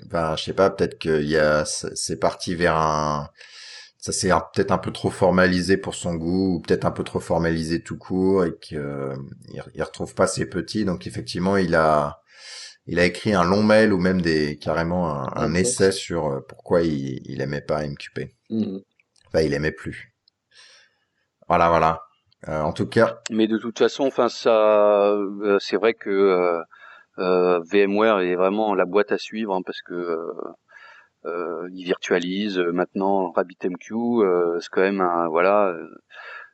ben 0.10 0.36
je 0.36 0.44
sais 0.44 0.54
pas, 0.54 0.70
peut-être 0.70 1.00
qu'il 1.00 1.28
y 1.28 1.38
a, 1.38 1.64
c'est 1.66 2.20
parti 2.20 2.54
vers 2.54 2.76
un, 2.76 3.30
ça 3.98 4.12
s'est 4.12 4.30
peut-être 4.54 4.72
un 4.72 4.78
peu 4.78 4.92
trop 4.92 5.10
formalisé 5.10 5.78
pour 5.78 5.96
son 5.96 6.16
goût, 6.16 6.56
ou 6.56 6.60
peut-être 6.60 6.86
un 6.86 6.92
peu 6.92 7.04
trop 7.04 7.20
formalisé 7.20 7.82
tout 7.82 7.98
court, 7.98 8.46
et 8.46 8.56
qu'il 8.62 8.82
il 9.74 9.84
retrouve 9.84 10.14
pas 10.14 10.28
ses 10.28 10.46
petits. 10.46 10.86
Donc 10.86 11.08
effectivement, 11.08 11.58
il 11.58 11.76
a, 11.76 12.22
il 12.88 13.00
a 13.00 13.06
écrit 13.06 13.34
un 13.34 13.44
long 13.44 13.64
mail 13.64 13.94
ou 13.94 14.00
même 14.00 14.22
des 14.22 14.58
carrément 14.58 15.38
un, 15.38 15.54
essai 15.54 15.92
sur 15.92 16.28
euh, 16.28 16.40
pourquoi 16.48 16.82
il, 16.82 17.22
il 17.26 17.42
aimait 17.42 17.62
pas 17.62 17.86
MQP. 17.86 18.32
Mm. 18.50 18.78
Enfin, 19.28 19.42
il 19.42 19.54
aimait 19.54 19.72
plus. 19.72 20.14
Voilà, 21.48 21.70
voilà. 21.70 22.02
Euh, 22.48 22.62
en 22.62 22.72
tout 22.72 22.88
cas. 22.88 23.22
Mais 23.32 23.48
de 23.48 23.58
toute 23.58 23.80
façon, 23.80 24.06
enfin 24.06 24.30
ça, 24.30 25.10
euh, 25.12 25.58
c'est 25.60 25.76
vrai 25.76 25.94
que 25.94 26.62
euh, 27.18 27.60
VMware 27.72 28.22
est 28.22 28.36
vraiment 28.36 28.76
la 28.76 28.86
boîte 28.86 29.12
à 29.12 29.18
suivre 29.18 29.56
hein, 29.56 29.62
parce 29.66 29.82
que 29.82 30.18
il 31.74 31.84
virtualise 31.84 32.58
maintenant 32.58 33.32
RabbitMQ. 33.32 33.96
c'est 34.62 34.70
quand 34.72 34.82
même 34.82 35.02
un 35.02 35.28
voilà 35.28 35.76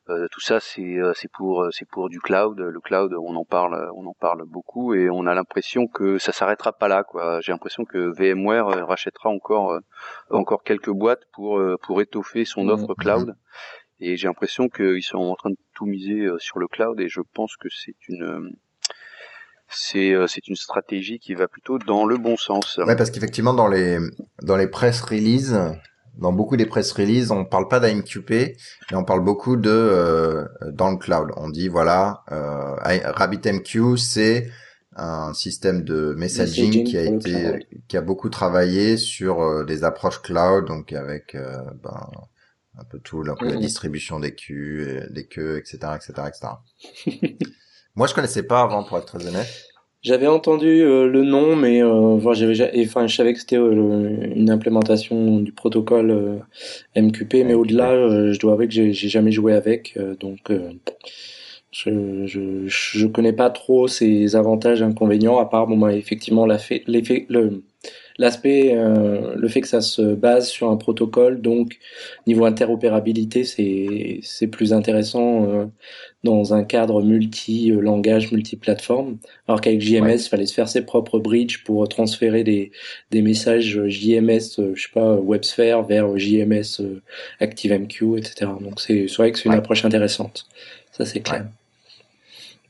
tout 0.06 0.40
ça, 0.40 0.60
c'est 0.60 0.98
c'est 1.14 1.30
pour 1.30 1.66
c'est 1.70 1.88
pour 1.88 2.08
du 2.08 2.20
cloud. 2.20 2.58
Le 2.58 2.80
cloud, 2.80 3.14
on 3.14 3.34
en 3.36 3.44
parle, 3.44 3.90
on 3.96 4.06
en 4.06 4.14
parle 4.14 4.44
beaucoup 4.46 4.94
et 4.94 5.08
on 5.10 5.26
a 5.26 5.34
l'impression 5.34 5.86
que 5.86 6.18
ça 6.18 6.32
s'arrêtera 6.32 6.72
pas 6.72 6.88
là. 6.88 7.04
Quoi. 7.04 7.40
J'ai 7.40 7.52
l'impression 7.52 7.84
que 7.84 8.12
VMware 8.16 8.86
rachètera 8.86 9.30
encore 9.30 9.78
encore 10.30 10.62
quelques 10.62 10.90
boîtes 10.90 11.22
pour 11.32 11.60
pour 11.82 12.00
étoffer 12.00 12.44
son 12.44 12.68
offre 12.68 12.92
mmh. 12.92 13.02
cloud. 13.02 13.34
Et 14.00 14.16
j'ai 14.16 14.28
l'impression 14.28 14.68
qu'ils 14.68 15.02
sont 15.02 15.18
en 15.18 15.36
train 15.36 15.50
de 15.50 15.56
tout 15.74 15.86
miser 15.86 16.28
sur 16.38 16.58
le 16.58 16.68
cloud 16.68 17.00
et 17.00 17.08
je 17.08 17.20
pense 17.32 17.56
que 17.56 17.68
c'est 17.70 17.96
une 18.08 18.54
c'est 19.68 20.14
c'est 20.26 20.48
une 20.48 20.56
stratégie 20.56 21.18
qui 21.18 21.34
va 21.34 21.48
plutôt 21.48 21.78
dans 21.78 22.04
le 22.04 22.18
bon 22.18 22.36
sens. 22.36 22.78
Ouais, 22.78 22.96
parce 22.96 23.10
qu'effectivement 23.10 23.54
dans 23.54 23.68
les 23.68 23.98
dans 24.42 24.56
les 24.56 24.68
press 24.68 25.00
releases 25.00 25.58
dans 26.16 26.32
beaucoup 26.32 26.56
des 26.56 26.66
press 26.66 26.92
releases, 26.92 27.30
on 27.30 27.44
parle 27.44 27.68
pas 27.68 27.80
d'AMQP, 27.80 28.30
mais 28.30 28.96
on 28.96 29.04
parle 29.04 29.24
beaucoup 29.24 29.56
de 29.56 29.70
euh, 29.70 30.46
dans 30.72 30.90
le 30.90 30.96
cloud. 30.96 31.30
On 31.36 31.48
dit 31.48 31.68
voilà, 31.68 32.22
euh, 32.32 32.74
RabbitMQ, 32.80 33.96
c'est 33.96 34.50
un 34.96 35.34
système 35.34 35.82
de 35.82 36.14
messaging, 36.16 36.84
qui 36.84 36.96
a 36.96 37.02
été 37.02 37.66
qui 37.88 37.96
a 37.96 38.00
beaucoup 38.00 38.28
travaillé 38.28 38.96
sur 38.96 39.42
euh, 39.42 39.64
des 39.64 39.82
approches 39.84 40.22
cloud, 40.22 40.66
donc 40.66 40.92
avec 40.92 41.34
euh, 41.34 41.58
ben, 41.82 42.08
un 42.78 42.84
peu 42.84 42.98
tout 43.00 43.22
la, 43.22 43.34
la 43.40 43.56
distribution 43.56 44.20
des 44.20 44.34
queues, 44.34 45.06
des 45.10 45.26
queues, 45.26 45.58
etc., 45.58 45.78
etc., 45.96 46.28
etc. 46.28 47.38
Moi, 47.96 48.08
je 48.08 48.14
connaissais 48.14 48.42
pas 48.42 48.62
avant, 48.62 48.82
pour 48.82 48.98
être 48.98 49.06
très 49.06 49.24
honnête. 49.26 49.48
J'avais 50.04 50.26
entendu 50.26 50.82
euh, 50.82 51.06
le 51.06 51.24
nom, 51.24 51.56
mais 51.56 51.82
euh, 51.82 52.34
j'avais, 52.34 52.84
enfin, 52.84 53.06
je 53.06 53.16
savais 53.16 53.32
que 53.32 53.40
c'était 53.40 53.56
euh, 53.56 54.32
une 54.34 54.50
implémentation 54.50 55.40
du 55.40 55.50
protocole 55.50 56.44
MQP, 56.94 57.36
mais 57.46 57.54
au-delà, 57.54 58.30
je 58.30 58.38
dois 58.38 58.52
avouer 58.52 58.68
que 58.68 58.74
j'ai, 58.74 58.92
jamais 58.92 59.32
joué 59.32 59.54
avec, 59.54 59.98
donc 60.20 60.52
je, 61.70 62.26
je, 62.26 62.66
je 62.66 63.06
connais 63.06 63.32
pas 63.32 63.48
trop 63.48 63.88
ses 63.88 64.36
avantages 64.36 64.82
et 64.82 64.84
inconvénients, 64.84 65.38
à 65.38 65.46
part 65.46 65.66
bon, 65.66 65.78
bah, 65.78 65.94
effectivement 65.94 66.44
l'effet, 66.46 66.84
l'effet, 66.86 67.24
le 67.30 67.62
L'aspect, 68.16 68.76
euh, 68.76 69.34
le 69.34 69.48
fait 69.48 69.60
que 69.60 69.66
ça 69.66 69.80
se 69.80 70.14
base 70.14 70.48
sur 70.48 70.70
un 70.70 70.76
protocole, 70.76 71.40
donc 71.40 71.78
niveau 72.28 72.44
interopérabilité, 72.44 73.42
c'est 73.42 74.20
c'est 74.22 74.46
plus 74.46 74.72
intéressant 74.72 75.48
euh, 75.48 75.66
dans 76.24 76.54
un 76.54 76.64
cadre 76.64 77.02
multi-langage, 77.02 78.32
multi-plateforme. 78.32 79.18
Alors 79.46 79.60
qu'avec 79.60 79.80
JMS, 79.80 80.14
il 80.14 80.28
fallait 80.28 80.46
se 80.46 80.54
faire 80.54 80.68
ses 80.68 80.82
propres 80.82 81.18
bridges 81.18 81.62
pour 81.64 81.88
transférer 81.88 82.42
des 82.42 82.72
des 83.10 83.22
messages 83.22 83.80
JMS, 83.86 84.58
euh, 84.58 84.72
je 84.74 84.82
sais 84.82 84.92
pas, 84.92 85.16
WebSphere 85.16 85.82
vers 85.84 86.18
JMS 86.18 86.80
ActiveMQ, 87.40 88.18
etc. 88.18 88.50
Donc 88.60 88.80
c'est 88.80 89.06
vrai 89.16 89.30
que 89.30 89.38
c'est 89.38 89.48
une 89.48 89.54
approche 89.54 89.84
intéressante. 89.84 90.46
Ça 90.92 91.04
c'est 91.04 91.20
clair. 91.20 91.46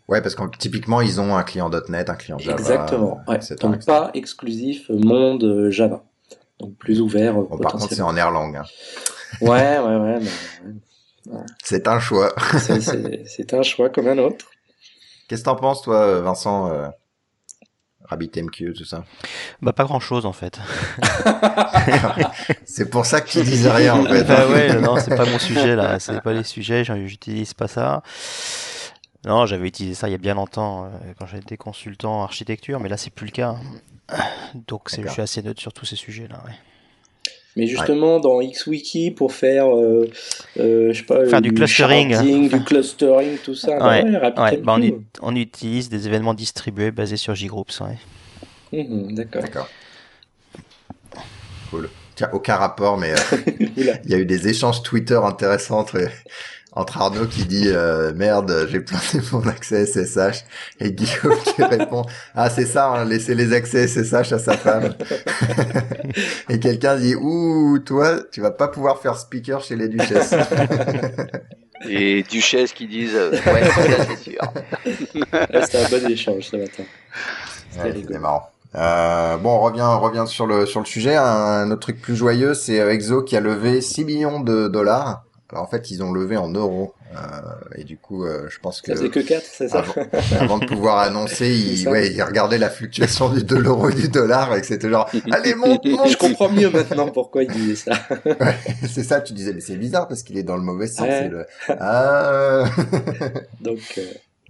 Ouais, 0.06 0.20
parce 0.20 0.34
que 0.34 0.42
typiquement, 0.58 1.00
ils 1.00 1.18
ont 1.20 1.34
un 1.34 1.42
client 1.44 1.70
.NET, 1.88 2.10
un 2.10 2.14
client 2.14 2.38
Java. 2.38 2.58
Exactement. 2.58 3.20
Ouais. 3.26 3.38
Donc 3.60 3.84
pas 3.86 4.10
exclusif 4.12 4.90
monde 4.90 5.44
euh, 5.44 5.70
Java. 5.70 6.04
Donc 6.60 6.74
plus 6.74 7.00
ouvert. 7.00 7.34
Bon, 7.34 7.56
par 7.58 7.72
contre, 7.72 7.88
c'est 7.88 8.02
en 8.02 8.16
Erlang. 8.16 8.54
Hein. 8.54 8.64
Ouais, 9.40 9.78
ouais, 9.78 9.96
ouais. 9.96 10.20
C'est 11.62 11.88
un 11.88 12.00
choix. 12.00 12.34
c'est 13.26 13.54
un 13.54 13.62
choix 13.62 13.90
comme 13.90 14.08
un 14.08 14.18
autre. 14.18 14.46
Qu'est-ce 15.28 15.42
que 15.42 15.46
t'en 15.46 15.56
penses, 15.56 15.82
toi, 15.82 16.20
Vincent 16.20 16.70
euh, 16.70 16.88
RabbitMQ, 18.04 18.74
tout 18.74 18.84
ça? 18.84 19.04
Bah 19.62 19.72
pas 19.72 19.84
grand-chose 19.84 20.26
en 20.26 20.32
fait. 20.32 20.60
c'est 22.64 22.90
pour 22.90 23.06
ça 23.06 23.20
que 23.20 23.30
tu 23.30 23.42
disais 23.42 23.70
rien 23.70 23.94
en 23.94 24.04
fait. 24.04 24.24
bah 24.24 24.46
ouais, 24.48 24.80
non, 24.80 24.96
c'est 24.98 25.16
pas 25.16 25.24
mon 25.24 25.38
sujet 25.38 25.74
là. 25.74 25.98
C'est 25.98 26.20
pas 26.20 26.32
les 26.32 26.44
sujets. 26.44 26.84
J'utilise 26.84 27.54
pas 27.54 27.68
ça. 27.68 28.02
Non, 29.24 29.46
j'avais 29.46 29.68
utilisé 29.68 29.94
ça 29.94 30.08
il 30.08 30.12
y 30.12 30.14
a 30.14 30.18
bien 30.18 30.34
longtemps 30.34 30.84
euh, 30.84 30.88
quand 31.18 31.26
j'étais 31.26 31.56
consultant 31.56 32.22
architecture, 32.22 32.78
mais 32.78 32.90
là 32.90 32.98
c'est 32.98 33.10
plus 33.10 33.26
le 33.26 33.32
cas. 33.32 33.56
Donc 34.68 34.90
je 34.94 35.08
suis 35.08 35.22
assez 35.22 35.42
neutre 35.42 35.62
sur 35.62 35.72
tous 35.72 35.86
ces 35.86 35.96
sujets-là. 35.96 36.42
Mais 37.56 37.66
justement, 37.66 38.18
dans 38.18 38.40
XWiki, 38.40 39.12
pour 39.12 39.32
faire, 39.32 39.66
euh, 39.74 40.10
euh, 40.58 40.92
je 40.92 40.98
sais 40.98 41.04
pas, 41.04 41.24
faire 41.26 41.40
du, 41.40 41.52
clustering, 41.52 42.48
du 42.48 42.64
clustering, 42.64 43.38
tout 43.38 43.54
ça, 43.54 43.78
bah, 43.78 44.78
on, 45.22 45.36
utilise 45.36 45.88
des 45.88 46.06
événements 46.08 46.34
distribués 46.34 46.90
basés 46.90 47.16
sur 47.16 47.34
JGroups. 47.34 47.80
Mmh, 48.72 49.14
d'accord. 49.14 49.68
Cool. 51.70 51.88
Tiens, 52.14 52.28
aucun 52.32 52.54
rapport, 52.54 52.96
mais 52.96 53.12
il 53.76 54.10
y 54.10 54.14
a 54.14 54.18
eu 54.18 54.26
des 54.26 54.46
échanges 54.46 54.82
Twitter 54.82 55.18
intéressants 55.24 55.80
entre 55.80 56.08
entre 56.74 57.00
Arnaud 57.00 57.26
qui 57.26 57.44
dit 57.44 57.68
euh, 57.68 58.12
merde 58.14 58.66
j'ai 58.70 58.80
planté 58.80 59.20
mon 59.32 59.46
accès 59.46 59.86
SSH 59.86 60.44
et 60.80 60.92
Guillaume 60.92 61.38
qui 61.44 61.62
répond 61.62 62.04
ah 62.34 62.50
c'est 62.50 62.66
ça 62.66 62.88
hein, 62.88 63.04
laisser 63.04 63.34
les 63.34 63.52
accès 63.52 63.86
SSH 63.86 64.32
à 64.32 64.38
sa 64.38 64.56
femme. 64.56 64.94
Et 66.48 66.58
quelqu'un 66.58 66.96
dit 66.96 67.14
ouh 67.14 67.78
toi 67.78 68.18
tu 68.32 68.40
vas 68.40 68.50
pas 68.50 68.68
pouvoir 68.68 69.00
faire 69.00 69.16
speaker 69.16 69.62
chez 69.62 69.76
les 69.76 69.88
duchesses. 69.88 70.34
Et 71.88 72.22
duchesses 72.22 72.72
qui 72.72 72.86
disent 72.86 73.14
euh, 73.14 73.30
ouais 73.30 73.62
c'est 74.08 74.30
sûr. 74.30 74.40
C'était 74.84 75.78
un 75.78 75.88
bon 75.88 76.10
échange 76.10 76.44
ce 76.44 76.56
matin. 76.56 76.84
C'était 77.70 78.18
marrant. 78.18 78.50
Euh, 78.76 79.36
bon, 79.36 79.50
on 79.50 79.60
revient, 79.60 79.82
on 79.82 80.00
revient 80.00 80.24
sur 80.26 80.46
le 80.46 80.66
sur 80.66 80.80
le 80.80 80.86
sujet. 80.86 81.16
Un, 81.16 81.70
autre 81.70 81.80
truc 81.80 82.00
plus 82.00 82.16
joyeux, 82.16 82.54
c'est 82.54 82.76
Exo 82.76 83.22
qui 83.22 83.36
a 83.36 83.40
levé 83.40 83.80
6 83.80 84.04
millions 84.04 84.40
de 84.40 84.68
dollars 84.68 85.23
en 85.54 85.66
fait, 85.66 85.90
ils 85.90 86.02
ont 86.02 86.12
levé 86.12 86.36
en 86.36 86.48
euros. 86.48 86.94
Euh, 87.14 87.18
et 87.76 87.84
du 87.84 87.96
coup, 87.96 88.24
euh, 88.24 88.48
je 88.48 88.58
pense 88.58 88.80
que... 88.80 88.94
Ça 88.94 89.08
que 89.08 89.20
4, 89.20 89.44
c'est 89.44 89.68
ça 89.68 89.84
avant, 90.40 90.58
de 90.58 90.66
pouvoir 90.66 90.98
annoncer, 90.98 91.48
ils, 91.54 91.88
ouais, 91.88 92.10
ils 92.12 92.22
regardaient 92.22 92.58
la 92.58 92.70
fluctuation 92.70 93.28
du, 93.28 93.44
de 93.44 93.56
l'euro 93.56 93.88
et 93.88 93.94
du 93.94 94.08
dollar 94.08 94.54
et 94.56 94.60
que 94.60 94.66
c'était 94.66 94.90
genre, 94.90 95.08
allez, 95.30 95.54
monte, 95.54 95.84
monte 95.84 96.08
Je 96.08 96.16
comprends 96.16 96.50
mieux 96.50 96.70
maintenant 96.70 97.08
pourquoi 97.08 97.44
ils 97.44 97.50
disaient 97.50 97.90
ça. 97.90 97.92
ouais, 98.26 98.56
c'est 98.88 99.04
ça, 99.04 99.20
tu 99.20 99.32
disais, 99.32 99.52
mais 99.52 99.60
c'est 99.60 99.76
bizarre 99.76 100.08
parce 100.08 100.22
qu'il 100.22 100.36
est 100.38 100.42
dans 100.42 100.56
le 100.56 100.62
mauvais 100.62 100.88
sens. 100.88 101.08
Le... 101.30 101.46
Ah 101.68 102.64
donc, 103.60 103.78
euh, 103.98 104.04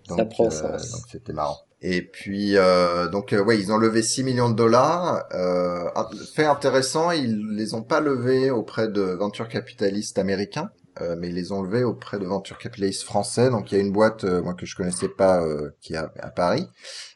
ça 0.08 0.24
prend 0.24 0.50
sens. 0.50 0.90
Donc, 0.90 1.02
c'était 1.10 1.32
marrant. 1.32 1.58
Et 1.86 2.00
puis, 2.00 2.56
euh, 2.56 3.08
donc, 3.08 3.34
ouais, 3.46 3.58
ils 3.58 3.70
ont 3.70 3.76
levé 3.76 4.02
6 4.02 4.24
millions 4.24 4.48
de 4.48 4.54
dollars. 4.54 5.24
Euh, 5.34 5.86
fait 6.34 6.46
intéressant, 6.46 7.10
ils 7.10 7.50
les 7.50 7.74
ont 7.74 7.82
pas 7.82 8.00
levés 8.00 8.50
auprès 8.50 8.88
de 8.88 9.02
venture 9.02 9.48
capitalistes 9.48 10.18
américains. 10.18 10.70
Euh, 11.00 11.16
mais 11.18 11.28
ils 11.28 11.35
les 11.35 11.50
ont 11.50 11.61
levés 11.61 11.83
auprès 11.83 12.20
de 12.20 12.24
Venture 12.24 12.57
Capitalist 12.57 13.02
français. 13.02 13.50
Donc 13.50 13.72
il 13.72 13.74
y 13.74 13.78
a 13.78 13.80
une 13.80 13.90
boîte 13.90 14.22
euh, 14.22 14.42
moi 14.42 14.54
que 14.54 14.64
je 14.64 14.76
connaissais 14.76 15.09
pas 15.09 15.42
euh, 15.42 15.70
qui 15.80 15.94
est 15.94 15.96
à, 15.96 16.09
Paris, 16.30 16.68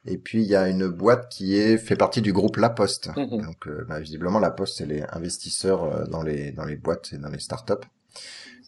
et 0.05 0.19
puis 0.19 0.43
il 0.43 0.49
y 0.49 0.57
a 0.57 0.69
une 0.69 0.89
boîte 0.89 1.29
qui 1.29 1.57
est 1.57 1.79
fait 1.79 1.95
partie 1.95 2.21
du 2.21 2.33
groupe 2.33 2.57
La 2.57 2.71
Poste. 2.71 3.11
Mhm. 3.17 3.43
Donc 3.43 3.69
bah, 3.89 4.01
visiblement 4.01 4.41
La 4.41 4.51
Poste 4.51 4.79
c'est 4.79 4.87
les 4.87 5.03
investisseurs 5.13 6.09
dans 6.09 6.23
les 6.23 6.51
dans 6.51 6.65
les 6.65 6.77
boîtes 6.77 7.11
et 7.13 7.19
dans 7.19 7.31
les 7.31 7.39
startups. 7.39 7.87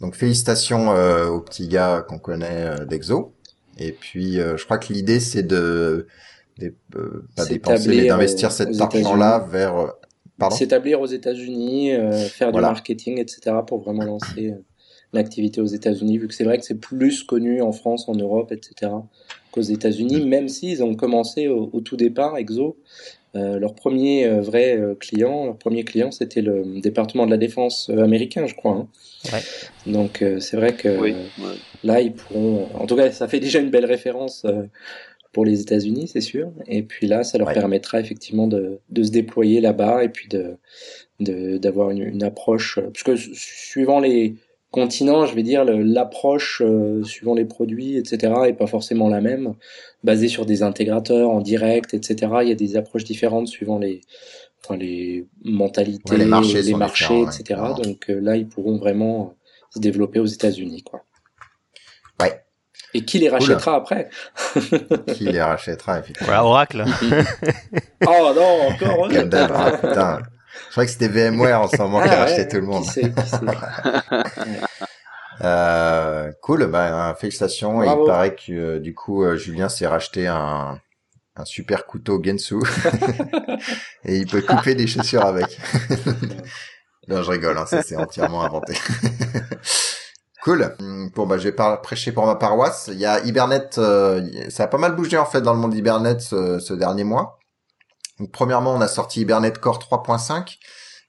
Donc 0.01 0.15
félicitations 0.15 0.91
aux 0.91 1.41
petits 1.41 1.69
gars 1.69 2.05
qu'on 2.09 2.19
connaît 2.19 2.87
d'Exo. 2.87 3.35
Et 3.79 3.93
puis 3.93 4.35
je 4.35 4.65
crois 4.65 4.79
que 4.79 4.93
l'idée 4.93 5.19
c'est 5.19 5.43
de, 5.43 6.07
pas 7.35 7.47
dépenser 7.47 7.89
mais 7.89 8.07
d'investir 8.07 8.53
cet 8.53 8.81
argent-là 8.81 9.45
vers 9.51 9.93
s'établir 10.53 11.01
aux 11.01 11.07
États-Unis, 11.07 11.91
faire 12.29 12.53
du 12.53 12.61
marketing, 12.61 13.19
etc. 13.19 13.57
pour 13.67 13.83
vraiment 13.83 14.05
lancer 14.05 14.55
l'activité 15.13 15.61
aux 15.61 15.67
États-Unis, 15.67 16.19
vu 16.19 16.29
que 16.29 16.35
c'est 16.35 16.45
vrai 16.45 16.59
que 16.59 16.65
c'est 16.65 16.81
plus 16.81 17.23
connu 17.23 17.63
en 17.63 17.73
France, 17.73 18.09
en 18.09 18.15
Europe, 18.15 18.53
etc. 18.53 18.93
qu'aux 19.51 19.61
États-Unis, 19.61 20.25
même 20.25 20.49
s'ils 20.49 20.83
ont 20.83 20.95
commencé 20.95 21.49
au, 21.49 21.81
tout 21.81 21.97
départ, 21.97 22.37
Exo, 22.37 22.77
euh, 23.37 23.59
leur 23.61 23.75
premier 23.75 24.27
euh, 24.27 24.41
vrai 24.41 24.77
euh, 24.77 24.95
client, 24.95 25.47
leur 25.47 25.57
premier 25.57 25.85
client, 25.85 26.11
c'était 26.11 26.43
le 26.43 26.81
département 26.81 27.27
de 27.27 27.31
la 27.31 27.37
défense 27.37 27.89
américain, 27.91 28.47
je 28.47 28.55
crois. 28.55 28.73
Hein. 28.73 28.89
Ouais. 29.33 29.93
Donc 29.93 30.25
c'est 30.41 30.57
vrai 30.57 30.75
que 30.75 31.15
là, 31.85 32.01
ils 32.01 32.13
pourront. 32.13 32.69
En 32.75 32.87
tout 32.87 32.97
cas, 32.97 33.11
ça 33.13 33.29
fait 33.29 33.41
déjà 33.41 33.61
une 33.61 33.71
belle 33.71 33.85
référence 33.85 34.47
pour 35.33 35.45
les 35.45 35.61
États-Unis, 35.61 36.09
c'est 36.09 36.21
sûr. 36.21 36.51
Et 36.67 36.83
puis 36.83 37.07
là, 37.07 37.23
ça 37.23 37.39
leur 37.39 37.53
permettra 37.53 38.01
effectivement 38.01 38.47
de, 38.47 38.81
de 38.89 39.03
se 39.03 39.11
déployer 39.11 39.61
là-bas 39.61 40.05
et 40.05 40.09
puis 40.09 40.29
de 40.29 40.57
d'avoir 41.21 41.91
une, 41.91 42.03
une, 42.03 42.23
approche. 42.23 42.81
Parce 42.81 43.03
que 43.03 43.15
suivant 43.17 44.01
les 44.01 44.37
continent, 44.71 45.27
je 45.27 45.35
vais 45.35 45.43
dire, 45.43 45.65
l'approche 45.65 46.63
euh, 46.65 47.03
suivant 47.05 47.35
les 47.35 47.45
produits, 47.45 47.97
etc., 47.97 48.33
est 48.47 48.53
pas 48.53 48.67
forcément 48.67 49.09
la 49.09 49.21
même, 49.21 49.55
basée 50.05 50.29
sur 50.29 50.47
des 50.47 50.63
intégrateurs 50.63 51.31
en 51.31 51.41
direct, 51.41 51.95
etc. 51.95 52.33
Il 52.43 52.49
y 52.49 52.53
a 52.53 52.57
des 52.57 52.77
approches 52.77 53.05
différentes 53.05 53.49
suivant 53.49 53.79
les, 53.79 54.01
enfin, 54.65 54.77
les 54.77 55.27
mentalités, 55.45 56.17
les 56.17 56.25
marchés, 56.25 56.63
les 56.63 56.75
marchés 56.75 57.23
etc. 57.23 57.61
Donc 57.83 58.11
euh, 58.11 58.21
là, 58.21 58.37
ils 58.37 58.47
pourront 58.47 58.79
vraiment 58.79 59.35
se 59.71 59.81
développer 59.81 60.21
aux 60.21 60.27
États-Unis, 60.27 60.83
quoi. 60.83 61.03
Ouais. 62.21 62.43
Et 62.95 63.05
qui 63.05 63.19
les 63.19 63.29
rachètera 63.29 63.77
après? 63.77 64.09
Qui 65.15 65.25
les 65.25 65.43
rachètera, 65.43 66.01
effectivement. 66.01 66.27
Voilà, 66.27 66.45
Oracle. 66.45 66.85
oh 68.07 68.33
non, 68.35 68.69
encore 68.69 69.09
putain. 69.09 70.23
Je 70.67 70.73
crois 70.73 70.85
que 70.85 70.91
c'était 70.91 71.09
VMware 71.09 71.63
en 71.63 71.69
ce 71.69 71.77
moment 71.79 72.01
qui 72.01 72.09
a 72.09 72.13
ah 72.13 72.25
racheté 72.25 72.49
tout 72.49 72.57
le 72.57 72.63
monde. 72.63 72.85
Euh, 75.43 76.33
cool, 76.43 76.67
bah, 76.67 77.17
félicitations. 77.19 77.83
Et 77.83 77.87
il 77.87 78.07
paraît 78.07 78.35
que 78.35 78.53
euh, 78.53 78.79
du 78.79 78.95
coup, 78.95 79.25
euh, 79.25 79.37
Julien 79.37 79.69
s'est 79.69 79.87
racheté 79.87 80.27
un, 80.27 80.79
un 81.37 81.45
super 81.45 81.87
couteau 81.87 82.23
Gensu 82.23 82.57
et 84.05 84.19
il 84.19 84.27
peut 84.27 84.43
couper 84.43 84.75
des 84.75 84.87
chaussures 84.87 85.25
avec. 85.25 85.59
non, 87.09 87.23
je 87.23 87.31
rigole, 87.31 87.57
hein, 87.57 87.67
ça 87.67 87.83
c'est 87.83 87.97
entièrement 87.97 88.45
inventé. 88.45 88.75
Cool. 90.43 90.75
Bon 91.15 91.27
bah 91.27 91.37
je 91.37 91.49
vais 91.49 91.57
prêcher 91.83 92.13
pour 92.13 92.27
ma 92.27 92.35
paroisse. 92.35 92.89
Il 92.93 92.99
y 92.99 93.05
a 93.05 93.21
Hibernate, 93.25 93.79
ça 94.49 94.65
a 94.65 94.67
pas 94.67 94.79
mal 94.79 94.95
bougé 94.95 95.19
en 95.19 95.27
fait 95.27 95.43
dans 95.43 95.53
le 95.53 95.59
monde 95.59 95.73
d'Hibernate 95.73 96.23
ce, 96.23 96.59
ce, 96.59 96.73
dernier 96.73 97.05
mois. 97.05 97.40
Donc, 98.21 98.31
premièrement, 98.31 98.73
on 98.73 98.81
a 98.81 98.89
sorti 98.89 99.23
Hibernate 99.23 99.59
Core 99.59 99.79
3.5 99.79 100.59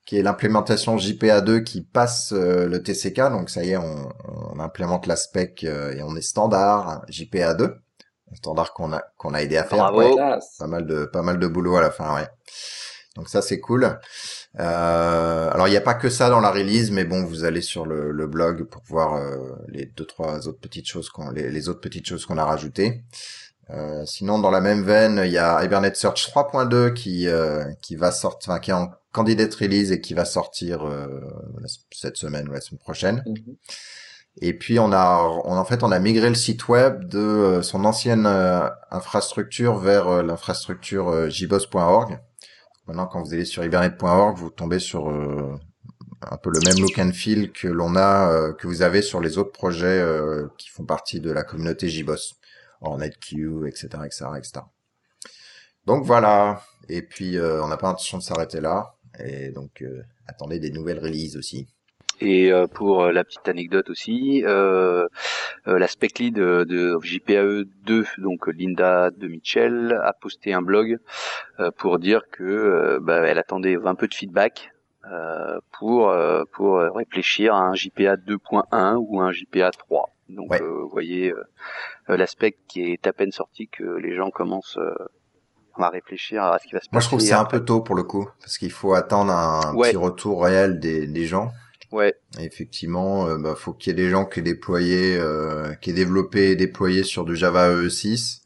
qui 0.06 0.18
est 0.18 0.24
l'implémentation 0.24 0.98
JPA2 0.98 1.64
qui 1.64 1.82
passe 1.82 2.34
euh, 2.34 2.68
le 2.68 2.82
TCK. 2.82 3.32
Donc 3.32 3.50
ça 3.50 3.64
y 3.64 3.72
est, 3.72 3.78
on, 3.78 4.10
on 4.54 4.60
implémente 4.60 5.06
la 5.06 5.16
spec 5.16 5.64
euh, 5.64 5.94
et 5.94 6.02
on 6.02 6.16
est 6.16 6.22
standard 6.22 7.06
JPA2, 7.10 7.64
un 7.64 8.36
standard 8.36 8.74
qu'on 8.74 8.94
a 8.94 9.04
qu'on 9.18 9.34
a 9.34 9.42
aidé 9.42 9.58
à 9.58 9.64
faire. 9.64 9.92
Bravo. 9.92 10.16
pas 10.16 10.68
mal 10.68 10.86
de 10.86 11.06
pas 11.06 11.22
mal 11.22 11.40
de 11.40 11.48
boulot 11.48 11.76
à 11.76 11.82
la 11.82 11.92
fin, 11.92 12.16
ouais. 12.16 12.28
Donc 13.16 13.30
ça 13.30 13.42
c'est 13.42 13.60
cool. 13.60 14.00
Euh, 14.60 15.50
alors 15.52 15.68
il 15.68 15.72
n'y 15.72 15.78
a 15.78 15.82
pas 15.82 15.94
que 15.94 16.10
ça 16.10 16.30
dans 16.30 16.40
la 16.40 16.52
release, 16.52 16.92
mais 16.92 17.06
bon, 17.06 17.24
vous 17.24 17.44
allez 17.44 17.62
sur 17.62 17.86
le, 17.86 18.12
le 18.12 18.28
blog 18.28 18.64
pour 18.64 18.82
voir 18.86 19.16
euh, 19.16 19.56
les 19.68 19.86
deux 19.86 20.06
trois 20.06 20.48
autres 20.48 20.60
petites 20.60 20.88
choses 20.88 21.10
qu'on 21.10 21.30
les, 21.32 21.50
les, 21.50 21.70
autres 21.70 21.80
petites 21.82 22.08
choses 22.08 22.26
qu'on 22.26 22.38
a 22.38 22.46
rajoutées. 22.46 23.04
Euh, 23.72 24.06
sinon, 24.06 24.40
dans 24.40 24.52
la 24.52 24.62
même 24.62 24.84
veine, 24.84 25.22
il 25.24 25.32
y 25.32 25.38
a 25.38 25.64
Hibernate 25.64 25.96
Search 25.96 26.30
3.2 26.32 26.94
qui 26.94 27.28
qui 27.82 27.96
va 27.96 28.12
sortir, 28.12 28.52
enfin, 28.52 28.60
qui 28.60 28.72
est 28.72 28.74
en 28.74 28.92
candidate 29.12 29.54
release 29.56 29.92
et 29.92 30.02
qui 30.02 30.14
va 30.14 30.26
sortir 30.26 30.86
euh, 30.86 31.22
cette 31.92 32.18
semaine 32.18 32.48
ou 32.50 32.54
la 32.54 32.62
semaine 32.62 32.80
prochaine. 32.80 33.24
Mhm. 33.26 33.56
Et 34.40 34.54
puis 34.58 34.80
on 34.80 34.94
a, 34.94 35.22
on, 35.44 35.58
en 35.58 35.66
fait, 35.66 35.84
on 35.84 35.92
a 35.92 36.00
migré 36.00 36.30
le 36.30 36.36
site 36.36 36.70
web 36.70 37.06
de 37.06 37.20
euh, 37.20 37.62
son 37.62 37.84
ancienne 37.84 38.26
euh, 38.26 38.70
infrastructure 38.90 39.78
vers 39.78 40.24
l'infrastructure 40.24 41.30
jboss.org. 41.30 42.20
Maintenant, 42.88 43.08
quand 43.08 43.22
vous 43.22 43.34
allez 43.34 43.46
sur 43.46 43.64
hibernate.org, 43.64 44.38
vous 44.38 44.50
tombez 44.50 44.80
sur 44.80 45.10
un 45.10 46.38
peu 46.38 46.50
le 46.50 46.60
même 46.66 46.80
look 46.82 46.98
and 46.98 47.12
feel 47.14 47.52
que 47.52 47.68
l'on 47.68 47.96
a, 47.96 48.54
que 48.54 48.68
vous 48.68 48.82
avez 48.82 49.02
sur 49.02 49.22
les 49.22 49.38
autres 49.38 49.52
projets 49.52 50.04
qui 50.58 50.70
font 50.70 50.84
partie 50.84 51.20
de 51.20 51.32
la 51.32 51.44
communauté 51.44 51.90
JBoss, 51.90 52.38
NetQ, 52.82 53.68
etc., 53.68 53.88
etc., 54.06 54.26
etc. 54.38 54.62
Donc 55.86 56.06
voilà. 56.06 56.62
Et 56.90 57.02
puis 57.02 57.40
on 57.40 57.68
n'a 57.68 57.78
pas 57.78 57.88
l'intention 57.88 58.18
de 58.18 58.24
s'arrêter 58.24 58.62
là. 58.62 58.96
Et 59.20 59.52
donc, 59.52 59.82
euh, 59.82 60.04
attendez 60.28 60.60
des 60.60 60.72
nouvelles 60.72 61.00
releases 61.00 61.36
aussi. 61.36 61.68
Et 62.22 62.54
euh, 62.54 62.68
pour 62.68 63.02
euh, 63.02 63.12
la 63.12 63.24
petite 63.24 63.48
anecdote 63.48 63.90
aussi, 63.90 64.44
euh, 64.46 65.08
la 65.66 65.88
spec 65.88 66.20
lead 66.20 66.36
de 66.36 66.98
JPAE 67.02 67.64
2, 67.84 68.06
donc 68.20 68.48
Linda 68.48 69.10
de 69.10 69.28
Mitchell, 69.28 70.00
a 70.04 70.14
posté 70.14 70.54
un 70.54 70.62
blog 70.62 71.00
pour 71.78 72.00
dire 72.00 72.24
que 72.32 73.00
bah, 73.02 73.22
elle 73.28 73.38
attendait 73.38 73.78
un 73.84 73.96
peu 73.96 74.08
de 74.08 74.14
feedback 74.14 74.72
pour 75.72 76.14
pour 76.52 76.80
réfléchir 76.80 77.54
à 77.54 77.62
un 77.62 77.74
JPA 77.74 78.16
2.1 78.16 78.96
ou 78.96 79.22
un 79.22 79.32
JPA 79.32 79.72
3. 79.72 80.10
Donc 80.30 80.60
vous 80.60 80.90
voyez 80.90 81.34
l'aspect 82.18 82.58
qui 82.68 82.82
est 82.92 83.08
à 83.08 83.14
peine 83.14 83.32
sorti 83.32 83.68
que 83.68 83.84
les 83.84 84.16
gens 84.16 84.30
commencent 84.30 84.80
on 85.78 85.82
va 85.82 85.90
réfléchir 85.90 86.44
à 86.44 86.60
ce 86.60 86.68
qui 86.68 86.74
va 86.74 86.80
se 86.80 86.90
passer. 86.90 86.90
Moi, 86.92 87.02
je 87.02 87.08
trouve 87.08 87.20
que 87.20 87.26
c'est 87.26 87.34
un 87.34 87.46
peu 87.46 87.64
tôt 87.64 87.82
pour 87.82 87.96
le 87.96 88.04
coup, 88.04 88.30
parce 88.42 88.58
qu'il 88.58 88.72
faut 88.72 88.94
attendre 88.94 89.32
un 89.32 89.74
petit 89.74 89.96
retour 89.96 90.44
réel 90.44 90.80
des, 90.80 91.08
des 91.08 91.26
gens. 91.26 91.52
Ouais. 91.92 92.16
effectivement, 92.40 93.28
euh, 93.28 93.38
bah, 93.38 93.54
faut 93.54 93.74
qu'il 93.74 93.92
y 93.92 93.94
ait 93.94 94.04
des 94.06 94.10
gens 94.10 94.26
qui 94.26 94.40
aient 94.40 94.44
déployé, 94.44 95.18
euh, 95.18 95.74
qui 95.76 95.90
aient 95.90 95.94
développé 95.94 96.52
et 96.52 96.56
déployé 96.56 97.04
sur 97.04 97.26
du 97.26 97.36
Java 97.36 97.70
EE6. 97.70 98.42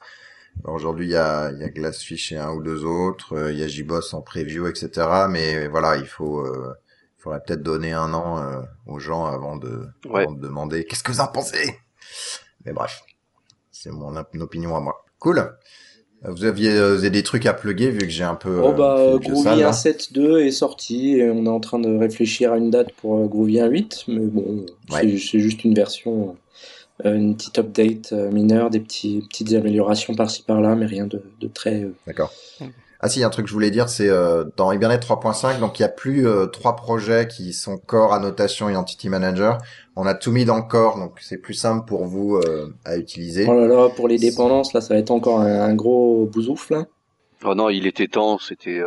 Aujourd'hui, 0.63 1.07
il 1.07 1.11
y 1.11 1.15
a, 1.15 1.51
il 1.51 1.59
y 1.59 1.63
a 1.63 1.69
Glassfish 1.69 2.31
et 2.31 2.37
un 2.37 2.51
ou 2.51 2.63
deux 2.63 2.85
autres, 2.85 3.33
euh, 3.33 3.51
il 3.51 3.59
y 3.59 3.63
a 3.63 3.67
JBoss 3.67 4.13
en 4.13 4.21
preview, 4.21 4.67
etc. 4.67 4.89
Mais 5.29 5.67
voilà, 5.67 5.97
il 5.97 6.07
faut, 6.07 6.39
euh, 6.39 6.73
il 7.17 7.21
faudrait 7.21 7.41
peut-être 7.45 7.61
donner 7.61 7.91
un 7.91 8.13
an 8.13 8.41
euh, 8.41 8.61
aux 8.87 8.99
gens 8.99 9.25
avant 9.25 9.57
de, 9.57 9.87
avant 10.05 10.31
de 10.31 10.41
demander 10.41 10.85
qu'est-ce 10.85 11.03
que 11.03 11.11
vous 11.11 11.19
en 11.19 11.27
pensez. 11.27 11.79
Mais 12.65 12.73
bref, 12.73 13.03
c'est 13.85 13.91
mon 13.91 14.15
opinion 14.41 14.75
à 14.75 14.79
moi. 14.79 15.05
Cool. 15.19 15.55
Vous 16.27 16.43
aviez, 16.43 16.71
euh, 16.71 17.09
des 17.09 17.21
trucs 17.21 17.45
à 17.45 17.53
plugger 17.53 17.91
vu 17.91 17.99
que 17.99 18.09
j'ai 18.09 18.23
un 18.23 18.35
peu. 18.35 18.59
Oh 18.63 18.71
bah 18.71 18.95
euh, 18.97 19.19
Groovy 19.19 19.61
1.7.2 19.61 20.39
est 20.39 20.51
sorti 20.51 21.17
et 21.17 21.29
on 21.29 21.45
est 21.45 21.49
en 21.49 21.59
train 21.59 21.77
de 21.77 21.95
réfléchir 21.95 22.51
à 22.51 22.57
une 22.57 22.71
date 22.71 22.91
pour 22.93 23.17
euh, 23.17 23.27
Groovy 23.27 23.57
1.8, 23.57 24.05
mais 24.07 24.25
bon, 24.25 24.65
c'est 24.89 25.39
juste 25.39 25.63
une 25.63 25.75
version, 25.75 26.35
une 27.03 27.35
petite 27.35 27.59
update 27.59 28.11
mineure, 28.11 28.71
des 28.71 28.79
petits, 28.79 29.23
petites 29.29 29.53
améliorations 29.53 30.15
par-ci 30.15 30.41
par-là, 30.41 30.75
mais 30.75 30.87
rien 30.87 31.05
de, 31.05 31.21
de 31.39 31.47
très. 31.47 31.87
D'accord. 32.07 32.33
Ah 33.01 33.09
si, 33.09 33.19
il 33.19 33.21
y 33.21 33.23
a 33.23 33.27
un 33.27 33.29
truc 33.29 33.45
que 33.45 33.49
je 33.49 33.53
voulais 33.53 33.71
dire, 33.71 33.89
c'est 33.89 34.09
euh, 34.09 34.45
dans 34.55 34.71
Hibernate 34.71 35.05
3.5, 35.05 35.59
donc 35.59 35.79
il 35.79 35.81
y 35.81 35.85
a 35.85 35.89
plus 35.89 36.27
euh, 36.27 36.47
trois 36.47 36.75
projets 36.75 37.27
qui 37.27 37.53
sont 37.53 37.77
Core, 37.77 38.13
Annotation 38.13 38.69
et 38.69 38.75
Entity 38.75 39.09
Manager. 39.09 39.57
On 39.95 40.05
a 40.05 40.13
tout 40.13 40.31
mis 40.31 40.45
dans 40.45 40.61
Core, 40.61 40.97
donc 40.97 41.17
c'est 41.21 41.37
plus 41.37 41.53
simple 41.53 41.85
pour 41.85 42.05
vous 42.05 42.37
euh, 42.37 42.73
à 42.85 42.97
utiliser. 42.97 43.45
Oh 43.47 43.53
là 43.53 43.67
là, 43.67 43.89
pour 43.89 44.07
les 44.07 44.17
dépendances, 44.17 44.73
là, 44.73 44.81
ça 44.81 44.93
va 44.93 44.99
être 44.99 45.11
encore 45.11 45.41
un, 45.41 45.73
gros 45.75 46.25
bousouf, 46.25 46.69
là. 46.69 46.85
Oh 47.43 47.53
non, 47.53 47.69
il 47.69 47.85
était 47.85 48.07
temps, 48.07 48.39
c'était 48.39 48.81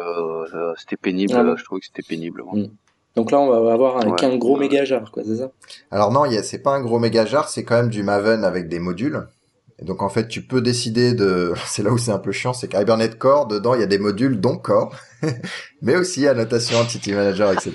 c'était 0.78 0.96
pénible, 0.96 1.34
ah 1.36 1.54
je 1.56 1.64
trouvais 1.64 1.80
que 1.80 1.86
c'était 1.86 2.02
pénible. 2.02 2.42
Hmm. 2.50 2.66
Donc 3.14 3.30
là, 3.30 3.40
on 3.40 3.48
va 3.48 3.72
avoir 3.72 3.98
un, 3.98 4.16
un 4.20 4.36
gros 4.36 4.56
méga 4.56 4.84
jar, 4.84 5.10
quoi, 5.12 5.22
c'est 5.24 5.36
ça? 5.36 5.50
Alors 5.90 6.12
non, 6.12 6.24
c'est 6.42 6.62
pas 6.62 6.74
un 6.74 6.80
gros 6.80 6.98
méga 6.98 7.26
jar, 7.26 7.48
c'est 7.48 7.64
quand 7.64 7.76
même 7.76 7.90
du 7.90 8.02
Maven 8.02 8.44
avec 8.44 8.68
des 8.68 8.78
modules. 8.78 9.26
Et 9.80 9.84
donc 9.84 10.02
en 10.02 10.08
fait, 10.08 10.28
tu 10.28 10.42
peux 10.42 10.60
décider 10.60 11.14
de. 11.14 11.54
C'est 11.66 11.82
là 11.82 11.90
où 11.90 11.98
c'est 11.98 12.10
un 12.10 12.18
peu 12.18 12.32
chiant, 12.32 12.52
c'est 12.52 12.68
qu'Hibernate 12.68 13.18
Core, 13.18 13.46
dedans, 13.46 13.74
il 13.74 13.80
y 13.80 13.84
a 13.84 13.86
des 13.86 13.98
modules 13.98 14.40
dont 14.40 14.56
Core, 14.56 14.94
mais 15.82 15.96
aussi 15.96 16.26
annotation, 16.26 16.78
entity 16.78 17.12
manager, 17.12 17.52
etc. 17.52 17.72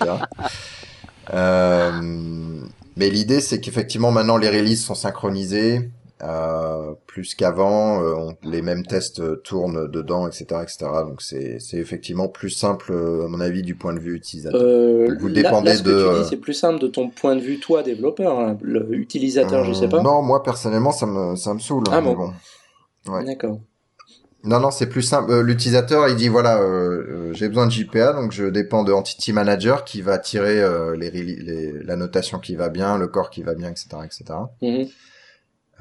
euh... 1.33 1.91
Mais 2.95 3.09
l'idée, 3.09 3.41
c'est 3.41 3.59
qu'effectivement, 3.59 4.11
maintenant, 4.11 4.37
les 4.37 4.49
releases 4.49 4.83
sont 4.83 4.93
synchronisées. 4.93 5.89
Euh, 6.21 6.93
plus 7.05 7.35
qu'avant, 7.35 8.01
euh, 8.01 8.31
les 8.43 8.61
mêmes 8.61 8.85
tests 8.85 9.43
tournent 9.43 9.89
dedans, 9.89 10.27
etc., 10.27 10.45
etc. 10.61 10.85
Donc 11.05 11.21
c'est 11.21 11.57
effectivement 11.73 12.29
plus 12.29 12.51
simple 12.51 12.93
à 12.93 13.27
mon 13.27 13.41
avis 13.41 13.61
du 13.61 13.75
point 13.75 13.93
de 13.93 13.99
vue 13.99 14.15
utilisateur. 14.15 14.61
Euh, 14.61 15.17
vous 15.19 15.29
dépendez 15.29 15.81
de. 15.81 16.23
C'est 16.29 16.37
plus 16.37 16.53
simple 16.53 16.79
de 16.79 16.87
ton 16.87 17.09
point 17.09 17.35
de 17.35 17.41
vue 17.41 17.59
toi 17.59 17.83
développeur, 17.83 18.39
hein. 18.39 18.57
l'utilisateur, 18.61 19.65
je 19.65 19.73
sais 19.73 19.89
pas. 19.89 20.01
Non, 20.01 20.21
moi 20.21 20.43
personnellement 20.43 20.91
ça 20.91 21.05
me 21.07 21.35
ça 21.35 21.53
me 21.53 21.59
saoule. 21.59 21.83
Ah 21.91 21.99
bon. 21.99 22.31
Ouais. 23.07 23.25
D'accord. 23.25 23.59
Non, 24.45 24.59
non, 24.59 24.71
c'est 24.71 24.87
plus 24.87 25.03
simple. 25.03 25.39
L'utilisateur, 25.39 26.09
il 26.09 26.15
dit 26.17 26.27
voilà, 26.27 26.61
j'ai 27.31 27.47
besoin 27.47 27.65
de 27.65 27.71
JPA, 27.71 28.13
donc 28.13 28.31
je 28.31 28.45
dépends 28.45 28.83
de 28.83 28.93
Entity 28.93 29.33
Manager 29.33 29.83
qui 29.83 30.01
va 30.01 30.17
tirer 30.17 30.61
les, 30.97 31.11
les, 31.11 31.83
la 31.83 31.95
notation 31.95 32.39
qui 32.39 32.55
va 32.55 32.69
bien, 32.69 32.97
le 32.97 33.07
corps 33.07 33.29
qui 33.29 33.41
va 33.41 33.55
bien, 33.55 33.69
etc., 33.69 33.87
etc. 34.05 34.35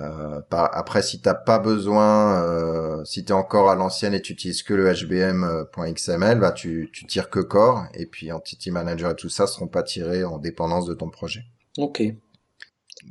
Euh, 0.01 0.41
après, 0.51 1.03
si 1.03 1.21
t'as 1.21 1.35
pas 1.35 1.59
besoin, 1.59 2.43
euh, 2.43 3.05
si 3.05 3.25
t'es 3.25 3.33
encore 3.33 3.71
à 3.71 3.75
l'ancienne 3.75 4.15
et 4.15 4.23
tu 4.23 4.33
utilises 4.33 4.63
que 4.63 4.75
le 4.75 4.93
HBM.xml, 4.93 6.41
bah 6.41 6.53
tu, 6.53 6.91
tu 6.93 7.07
tires 7.07 7.31
que 7.31 7.41
Core 7.41 7.85
et 7.95 8.07
puis 8.07 8.33
Entity 8.33 8.71
Manager 8.71 9.11
et 9.11 9.17
tout 9.17 9.29
ça 9.29 9.47
seront 9.47 9.69
pas 9.69 9.83
tirés 9.83 10.25
en 10.25 10.39
dépendance 10.39 10.87
de 10.87 10.95
ton 10.95 11.11
projet. 11.11 11.45
Ok. 11.79 12.03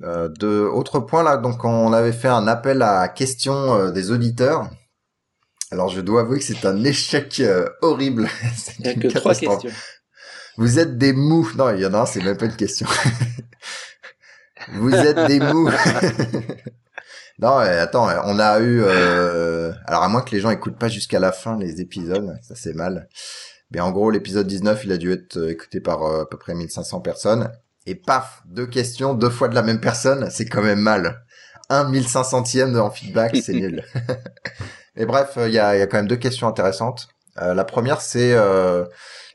Euh, 0.03 0.29
de 0.29 0.61
autre 0.61 0.99
point 0.99 1.21
là, 1.21 1.37
donc 1.37 1.65
on 1.65 1.91
avait 1.93 2.13
fait 2.13 2.27
un 2.27 2.47
appel 2.47 2.81
à 2.81 3.07
questions 3.07 3.75
euh, 3.75 3.91
des 3.91 4.11
auditeurs. 4.11 4.69
Alors 5.69 5.89
je 5.89 6.01
dois 6.01 6.21
avouer 6.21 6.39
que 6.39 6.45
c'est 6.45 6.65
un 6.65 6.83
échec 6.83 7.39
euh, 7.39 7.67
horrible. 7.81 8.29
Il 8.79 8.85
n'y 8.85 8.89
a 8.89 8.93
que 8.95 9.07
trois 9.07 9.35
questions. 9.35 9.71
Vous 10.57 10.79
êtes 10.79 10.97
des 10.97 11.13
mous. 11.13 11.49
Non, 11.55 11.73
il 11.73 11.81
y 11.81 11.85
en 11.85 11.93
a 11.93 12.01
un, 12.01 12.05
c'est 12.05 12.21
même 12.21 12.35
pas 12.35 12.45
une 12.45 12.55
question. 12.55 12.85
Vous 14.73 14.93
êtes 14.93 15.27
des 15.27 15.39
mous. 15.53 15.69
non, 17.39 17.57
attends, 17.57 18.07
on 18.25 18.39
a 18.39 18.59
eu. 18.59 18.81
Euh... 18.83 19.71
Alors 19.85 20.03
à 20.03 20.09
moins 20.09 20.21
que 20.21 20.31
les 20.31 20.39
gens 20.39 20.49
écoutent 20.49 20.79
pas 20.79 20.89
jusqu'à 20.89 21.19
la 21.19 21.31
fin 21.31 21.57
les 21.57 21.81
épisodes, 21.81 22.37
ça 22.41 22.55
c'est 22.55 22.73
mal. 22.73 23.07
Mais 23.71 23.79
en 23.79 23.91
gros, 23.91 24.11
l'épisode 24.11 24.47
19, 24.47 24.83
il 24.85 24.91
a 24.91 24.97
dû 24.97 25.11
être 25.11 25.37
euh, 25.37 25.49
écouté 25.49 25.79
par 25.79 26.03
euh, 26.03 26.23
à 26.23 26.25
peu 26.25 26.37
près 26.37 26.53
1500 26.53 26.99
personnes. 26.99 27.51
Et 27.85 27.95
paf, 27.95 28.41
deux 28.45 28.67
questions, 28.67 29.13
deux 29.13 29.29
fois 29.29 29.47
de 29.47 29.55
la 29.55 29.63
même 29.63 29.79
personne, 29.79 30.29
c'est 30.29 30.45
quand 30.45 30.61
même 30.61 30.79
mal. 30.79 31.23
Un 31.69 31.89
1500e 31.89 32.77
en 32.77 32.91
feedback, 32.91 33.37
c'est 33.41 33.53
nul. 33.53 33.83
Mais 34.95 35.05
bref, 35.05 35.37
il 35.37 35.53
y 35.53 35.59
a, 35.59 35.77
y 35.77 35.81
a, 35.81 35.87
quand 35.87 35.97
même 35.97 36.07
deux 36.07 36.17
questions 36.17 36.47
intéressantes. 36.47 37.07
Euh, 37.41 37.53
la 37.53 37.63
première, 37.63 38.01
c'est 38.01 38.35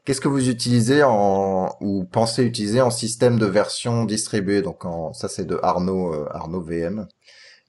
Qu'est-ce 0.06 0.20
que 0.20 0.28
vous 0.28 0.48
utilisez 0.48 1.02
en 1.02 1.76
ou 1.80 2.04
pensez 2.04 2.44
utiliser 2.44 2.80
en 2.80 2.90
système 2.90 3.38
de 3.38 3.46
version 3.46 4.04
distribuée? 4.04 4.62
Donc 4.62 4.84
en, 4.84 5.12
ça 5.12 5.28
c'est 5.28 5.44
de 5.44 5.58
Arnaud 5.62 6.14
euh, 6.14 6.28
Arnaud 6.30 6.62
VM. 6.62 7.08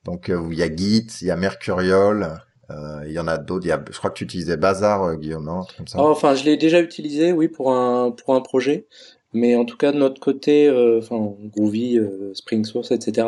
Donc 0.06 0.30
euh, 0.30 0.48
il 0.52 0.58
y 0.58 0.64
a 0.64 0.74
Git, 0.74 1.08
il 1.22 1.28
y 1.28 1.32
a 1.32 1.36
Mercurial, 1.36 2.44
euh, 2.70 3.02
il 3.08 3.12
y 3.12 3.20
en 3.20 3.28
a 3.28 3.40
d'autres. 3.40 3.66
Il 3.66 3.70
y 3.70 3.72
a, 3.72 3.84
je 3.92 3.98
crois 3.98 4.12
que 4.12 4.16
tu 4.20 4.24
utilisais 4.24 4.56
Bazar, 4.56 5.18
Guillaume, 5.18 5.46
non? 5.46 5.64
Comme 5.76 5.88
ça. 5.88 5.98
Oh, 6.00 6.10
enfin, 6.10 6.36
je 6.36 6.46
l'ai 6.46 6.58
déjà 6.58 6.80
utilisé, 6.80 7.34
oui, 7.34 7.48
pour 7.48 7.74
un 7.74 8.12
pour 8.12 8.36
un 8.36 8.42
projet. 8.42 8.86
Mais 9.34 9.56
en 9.56 9.66
tout 9.66 9.78
cas, 9.78 9.92
de 9.92 9.98
notre 9.98 10.20
côté, 10.20 10.68
euh, 10.68 11.00
enfin, 11.00 11.36
Groovy, 11.56 12.00
euh, 12.00 12.34
Spring 12.34 12.64
Source, 12.66 12.92
etc. 12.92 13.28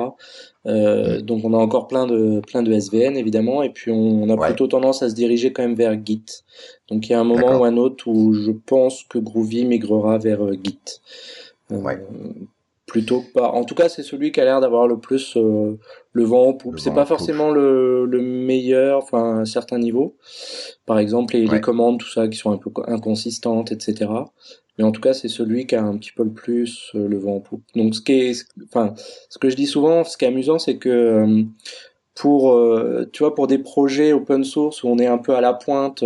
Euh, 0.66 1.22
donc, 1.22 1.46
on 1.46 1.54
a 1.54 1.58
encore 1.58 1.88
plein 1.88 2.06
de, 2.06 2.42
plein 2.46 2.64
de 2.64 2.72
SVN, 2.72 3.16
évidemment, 3.16 3.64
et 3.64 3.70
puis 3.70 3.92
on, 3.92 4.30
a 4.30 4.38
plutôt 4.38 4.68
tendance 4.68 5.02
à 5.02 5.10
se 5.10 5.16
diriger 5.16 5.54
quand 5.54 5.64
même 5.64 5.76
vers 5.76 5.98
Git. 6.06 6.26
Donc, 6.90 7.08
il 7.08 7.14
y 7.14 7.16
a 7.16 7.20
un 7.20 7.24
moment 7.24 7.60
ou 7.60 7.64
un 7.64 7.78
autre 7.78 8.08
où 8.08 8.34
je 8.34 8.52
pense 8.52 9.04
que 9.04 9.18
Groovy 9.18 9.66
migrera 9.66 10.18
vers 10.18 10.42
Git. 10.54 11.02
ouais 11.70 12.00
plutôt 12.90 13.24
pas. 13.34 13.52
En 13.52 13.64
tout 13.64 13.76
cas, 13.76 13.88
c'est 13.88 14.04
celui 14.04 14.32
qui 14.32 14.42
a 14.42 14.46
l'air 14.46 14.60
d'avoir 14.60 14.88
le 14.88 14.98
plus 14.98 15.38
euh, 15.38 15.78
le 16.12 16.24
vent 16.24 16.48
en 16.48 16.54
poupe. 16.54 16.80
C'est 16.80 16.94
pas 16.94 17.06
forcément 17.06 17.52
le, 17.52 18.06
le, 18.06 18.22
meilleur, 18.22 19.04
enfin 19.04 19.38
à 19.38 19.42
un 19.42 19.46
certain 19.46 19.78
niveau. 19.78 20.18
Par 20.86 21.00
exemple, 21.00 21.36
les, 21.36 21.46
les, 21.46 21.62
commandes, 21.62 22.00
tout 22.00 22.10
ça, 22.10 22.28
qui 22.28 22.38
sont 22.38 22.52
un 22.52 22.58
peu 22.58 22.70
inconsistantes, 22.88 23.72
etc. 23.72 24.10
Mais 24.80 24.84
en 24.84 24.92
tout 24.92 25.02
cas, 25.02 25.14
c'est 25.14 25.28
celui 25.28 25.68
qui 25.68 25.76
a 25.76 25.84
un 25.84 25.96
petit 25.98 26.12
peu 26.12 26.24
le 26.24 26.32
plus 26.32 26.90
euh, 26.96 27.08
le 27.08 27.20
vent 27.20 27.36
en 27.36 27.40
poupe. 27.40 27.62
Donc, 27.76 27.94
ce 27.94 28.02
qui 28.02 28.14
est, 28.14 28.48
enfin, 28.64 28.96
ce 29.30 29.38
que 29.38 29.52
je 29.52 29.56
dis 29.56 29.68
souvent, 29.68 30.04
ce 30.04 30.18
qui 30.18 30.26
est 30.26 30.30
amusant, 30.30 30.58
c'est 30.58 30.78
que 30.78 30.90
euh, 30.90 31.44
pour, 32.16 32.60
tu 33.14 33.24
vois, 33.24 33.36
pour 33.36 33.48
des 33.48 33.60
projets 33.60 34.12
open 34.12 34.44
source 34.44 34.84
où 34.84 34.88
on 34.88 34.98
est 34.98 35.08
un 35.08 35.20
peu 35.20 35.36
à 35.36 35.42
la 35.42 35.54
pointe 35.54 36.04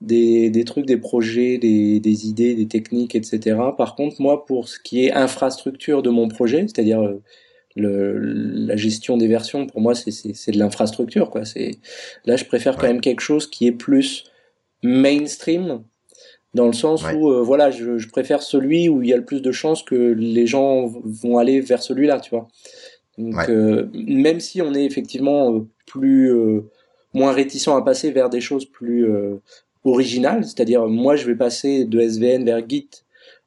des, 0.00 0.50
des 0.50 0.64
trucs, 0.64 0.86
des 0.86 0.96
projets, 0.96 1.58
des, 1.58 2.00
des 2.00 2.28
idées, 2.28 2.54
des 2.54 2.68
techniques, 2.68 3.14
etc. 3.14 3.56
Par 3.76 3.94
contre, 3.94 4.20
moi, 4.20 4.46
pour 4.46 4.68
ce 4.68 4.78
qui 4.78 5.04
est 5.04 5.12
infrastructure 5.12 6.02
de 6.02 6.10
mon 6.10 6.28
projet, 6.28 6.62
c'est-à-dire 6.62 7.02
euh, 7.02 7.22
le, 7.76 8.18
la 8.18 8.76
gestion 8.76 9.16
des 9.16 9.28
versions, 9.28 9.66
pour 9.66 9.80
moi, 9.80 9.94
c'est 9.94 10.10
de 10.52 10.58
l'infrastructure. 10.58 11.30
quoi. 11.30 11.44
C'est 11.44 11.72
Là, 12.24 12.36
je 12.36 12.44
préfère 12.44 12.76
quand 12.76 12.86
même 12.86 13.00
quelque 13.00 13.20
chose 13.20 13.48
qui 13.48 13.66
est 13.66 13.72
plus 13.72 14.24
mainstream, 14.82 15.82
dans 16.54 16.66
le 16.66 16.72
sens 16.72 17.04
où, 17.12 17.30
euh, 17.30 17.42
voilà, 17.42 17.70
je, 17.70 17.98
je, 17.98 18.08
préfère 18.08 18.42
celui 18.42 18.88
où 18.88 19.02
il 19.02 19.08
y 19.08 19.12
a 19.12 19.16
le 19.16 19.24
plus 19.24 19.42
de 19.42 19.52
chances 19.52 19.82
que 19.82 19.94
les 19.94 20.46
gens 20.46 20.86
vont 20.86 21.38
aller 21.38 21.60
vers 21.60 21.82
celui-là, 21.82 22.20
tu 22.20 22.30
vois. 22.30 22.48
Donc, 23.18 23.48
euh, 23.48 23.88
même 23.92 24.40
si 24.40 24.62
on 24.62 24.74
est 24.74 24.84
effectivement 24.84 25.66
plus 25.86 26.32
moins 27.14 27.32
réticent 27.32 27.68
à 27.68 27.82
passer 27.82 28.12
vers 28.12 28.30
des 28.30 28.40
choses 28.40 28.64
plus 28.64 29.06
original, 29.84 30.44
c'est-à-dire 30.44 30.86
moi 30.86 31.16
je 31.16 31.26
vais 31.26 31.34
passer 31.34 31.84
de 31.84 32.00
SVN 32.00 32.44
vers 32.44 32.68
Git, 32.68 32.90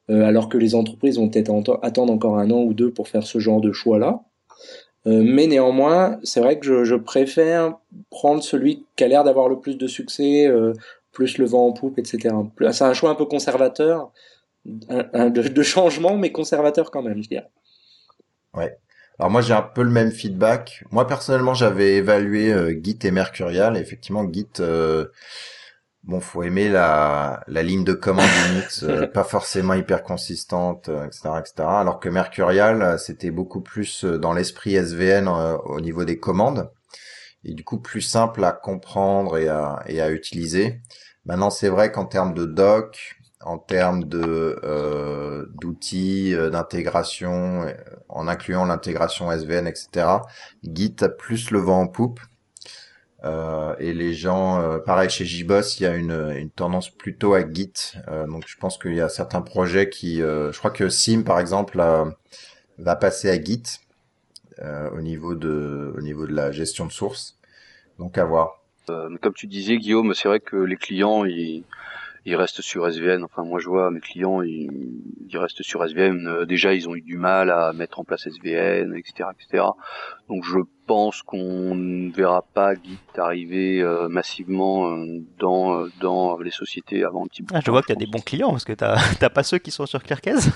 euh, 0.09 0.25
alors 0.25 0.49
que 0.49 0.57
les 0.57 0.75
entreprises 0.75 1.17
vont 1.17 1.29
peut-être 1.29 1.79
attendre 1.83 2.11
encore 2.11 2.37
un 2.37 2.51
an 2.51 2.63
ou 2.63 2.73
deux 2.73 2.91
pour 2.91 3.07
faire 3.07 3.23
ce 3.23 3.39
genre 3.39 3.61
de 3.61 3.71
choix-là. 3.71 4.21
Euh, 5.07 5.23
mais 5.23 5.47
néanmoins, 5.47 6.19
c'est 6.23 6.41
vrai 6.41 6.59
que 6.59 6.83
je, 6.83 6.95
préfère 6.95 7.77
prendre 8.09 8.43
celui 8.43 8.83
qui 8.95 9.03
a 9.03 9.07
l'air 9.07 9.23
d'avoir 9.23 9.47
le 9.47 9.59
plus 9.59 9.77
de 9.77 9.87
succès, 9.87 10.47
euh, 10.47 10.73
plus 11.11 11.37
le 11.37 11.45
vent 11.45 11.67
en 11.67 11.73
poupe, 11.73 11.99
etc. 11.99 12.35
C'est 12.71 12.83
un 12.83 12.93
choix 12.93 13.09
un 13.09 13.15
peu 13.15 13.25
conservateur, 13.25 14.11
de, 14.65 15.47
de, 15.47 15.63
changement, 15.63 16.17
mais 16.17 16.31
conservateur 16.31 16.91
quand 16.91 17.01
même, 17.01 17.23
je 17.23 17.29
dirais. 17.29 17.49
Ouais. 18.53 18.77
Alors 19.19 19.29
moi 19.29 19.41
j'ai 19.41 19.53
un 19.53 19.61
peu 19.61 19.83
le 19.83 19.89
même 19.89 20.11
feedback. 20.11 20.83
Moi 20.91 21.05
personnellement 21.07 21.53
j'avais 21.53 21.95
évalué 21.95 22.81
Git 22.83 22.99
et 23.03 23.11
Mercurial. 23.11 23.77
effectivement 23.77 24.31
Git 24.31 24.61
Bon, 26.03 26.19
faut 26.19 26.41
aimer 26.41 26.67
la, 26.67 27.43
la 27.47 27.61
ligne 27.61 27.83
de 27.83 27.93
commande 27.93 28.25
Unix, 28.49 28.83
euh, 28.83 29.05
pas 29.13 29.23
forcément 29.23 29.75
hyper 29.75 30.01
consistante, 30.01 30.89
etc., 30.89 31.21
euh, 31.25 31.39
etc. 31.39 31.53
Alors 31.59 31.99
que 31.99 32.09
Mercurial, 32.09 32.81
euh, 32.81 32.97
c'était 32.97 33.29
beaucoup 33.29 33.61
plus 33.61 34.03
dans 34.03 34.33
l'esprit 34.33 34.73
SVN 34.73 35.27
au 35.27 35.79
niveau 35.79 36.03
des 36.03 36.17
commandes 36.17 36.71
et 37.43 37.53
du 37.53 37.63
coup 37.63 37.79
plus 37.79 38.01
simple 38.01 38.43
à 38.43 38.51
comprendre 38.51 39.37
et 39.37 39.47
à, 39.47 39.83
et 39.87 40.01
à 40.01 40.11
utiliser. 40.11 40.81
Maintenant, 41.25 41.49
c'est 41.49 41.69
vrai 41.69 41.91
qu'en 41.91 42.05
termes 42.05 42.33
de 42.33 42.45
doc, 42.45 43.15
en 43.41 43.57
termes 43.57 44.03
de 44.05 44.59
euh, 44.63 45.45
d'outils 45.59 46.35
d'intégration, 46.51 47.65
en 48.09 48.27
incluant 48.27 48.65
l'intégration 48.65 49.31
SVN, 49.31 49.67
etc. 49.67 50.07
Git 50.63 50.95
a 51.01 51.09
plus 51.09 51.51
le 51.51 51.59
vent 51.59 51.81
en 51.81 51.87
poupe 51.87 52.19
euh, 53.23 53.75
et 53.79 53.93
les 53.93 54.13
gens, 54.13 54.59
euh, 54.61 54.79
pareil 54.79 55.09
chez 55.09 55.25
JBoss, 55.25 55.79
il 55.79 55.83
y 55.83 55.85
a 55.85 55.95
une, 55.95 56.33
une 56.35 56.49
tendance 56.49 56.89
plutôt 56.89 57.33
à 57.33 57.41
Git. 57.41 57.73
Euh, 58.07 58.25
donc 58.25 58.45
je 58.47 58.57
pense 58.57 58.77
qu'il 58.77 58.95
y 58.95 59.01
a 59.01 59.09
certains 59.09 59.41
projets 59.41 59.89
qui, 59.89 60.17
je 60.17 60.57
crois 60.57 60.71
que 60.71 60.89
Sim 60.89 61.23
par 61.23 61.39
exemple 61.39 61.81
va 62.77 62.95
passer 62.95 63.29
à 63.29 63.41
Git 63.41 63.63
au 64.61 65.01
niveau 65.01 65.35
de 65.35 65.93
au 65.97 66.01
niveau 66.01 66.27
de 66.27 66.33
la 66.33 66.51
gestion 66.51 66.85
de 66.85 66.91
source. 66.91 67.37
Donc 67.99 68.17
à 68.17 68.25
voir. 68.25 68.61
comme 68.87 69.33
tu 69.33 69.47
disais 69.47 69.77
Guillaume, 69.77 70.13
c'est 70.13 70.27
vrai 70.27 70.39
que 70.39 70.55
les 70.55 70.77
clients 70.77 71.25
ils 71.25 71.63
ils 72.25 72.35
restent 72.35 72.61
sur 72.61 72.87
SVN. 72.87 73.23
Enfin, 73.23 73.43
moi, 73.43 73.59
je 73.59 73.67
vois 73.67 73.89
mes 73.91 73.99
clients, 73.99 74.41
ils, 74.41 74.69
ils 75.27 75.37
restent 75.37 75.63
sur 75.63 75.83
SVN. 75.83 76.45
déjà, 76.45 76.73
ils 76.73 76.87
ont 76.87 76.95
eu 76.95 77.01
du 77.01 77.17
mal 77.17 77.49
à 77.49 77.73
mettre 77.73 77.99
en 77.99 78.03
place 78.03 78.27
SVN, 78.27 78.95
etc., 78.95 79.29
etc. 79.39 79.65
Donc, 80.29 80.45
je 80.45 80.59
pense 80.87 81.21
qu'on 81.21 81.73
ne 81.73 82.11
verra 82.11 82.41
pas 82.53 82.73
Git 82.73 82.99
arriver 83.17 83.81
euh, 83.81 84.09
massivement 84.09 84.89
euh, 84.89 85.23
dans, 85.39 85.73
euh, 85.73 85.91
dans 86.01 86.37
les 86.39 86.51
sociétés 86.51 87.03
avant 87.03 87.23
un 87.23 87.27
petit 87.27 87.43
bout. 87.43 87.53
Ah, 87.55 87.61
je 87.65 87.71
vois 87.71 87.81
qu'il 87.81 87.95
y 87.95 87.97
a 87.97 87.99
des 87.99 88.11
bons 88.11 88.19
clients 88.19 88.51
parce 88.51 88.65
que 88.65 88.73
tu 88.73 88.83
n'as 88.83 89.29
pas 89.33 89.43
ceux 89.43 89.57
qui 89.57 89.71
sont 89.71 89.85
sur 89.85 90.03
ClearCase. 90.03 90.51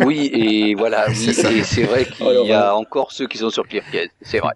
oui, 0.00 0.30
et 0.32 0.74
voilà, 0.74 1.12
c'est 1.12 1.82
vrai 1.82 2.04
qu'il 2.16 2.46
y 2.46 2.52
a 2.52 2.74
encore 2.74 3.12
ceux 3.12 3.26
qui 3.26 3.38
sont 3.38 3.50
sur 3.50 3.66
ClearCase, 3.68 4.08
c'est 4.22 4.38
vrai. 4.38 4.54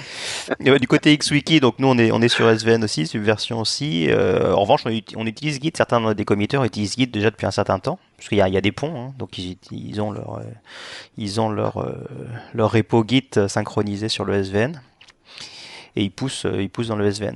du 0.60 0.86
côté 0.86 1.16
XWiki, 1.16 1.60
donc 1.60 1.78
nous 1.78 1.88
on 1.88 1.98
est, 1.98 2.10
on 2.12 2.20
est 2.20 2.28
sur 2.28 2.48
SVN 2.48 2.84
aussi, 2.84 3.06
Subversion 3.06 3.60
aussi. 3.60 4.08
en 4.12 4.60
revanche, 4.60 4.84
on, 5.16 5.26
utilise 5.26 5.60
Git, 5.60 5.72
certains 5.74 6.14
des 6.14 6.24
committeurs 6.24 6.64
utilisent 6.64 6.96
Git 6.96 7.06
déjà 7.06 7.30
depuis 7.30 7.46
un 7.46 7.50
certain 7.50 7.78
temps, 7.78 7.98
parce 8.16 8.28
qu'il 8.28 8.38
y, 8.38 8.50
y, 8.50 8.56
a 8.56 8.60
des 8.60 8.72
ponts, 8.72 8.94
hein, 8.96 9.14
donc 9.18 9.38
ils, 9.38 9.56
ils, 9.70 10.00
ont 10.00 10.10
leur, 10.10 10.40
ils 11.16 11.40
ont 11.40 11.50
leur, 11.50 11.94
leur 12.54 12.72
repo 12.72 13.04
Git 13.06 13.30
synchronisé 13.48 14.08
sur 14.08 14.24
le 14.24 14.42
SVN 14.42 14.80
et 15.98 16.02
il 16.02 16.10
pousse, 16.12 16.46
euh, 16.46 16.62
il 16.62 16.70
pousse 16.70 16.88
dans 16.88 16.96
le 16.96 17.10
SVN. 17.10 17.34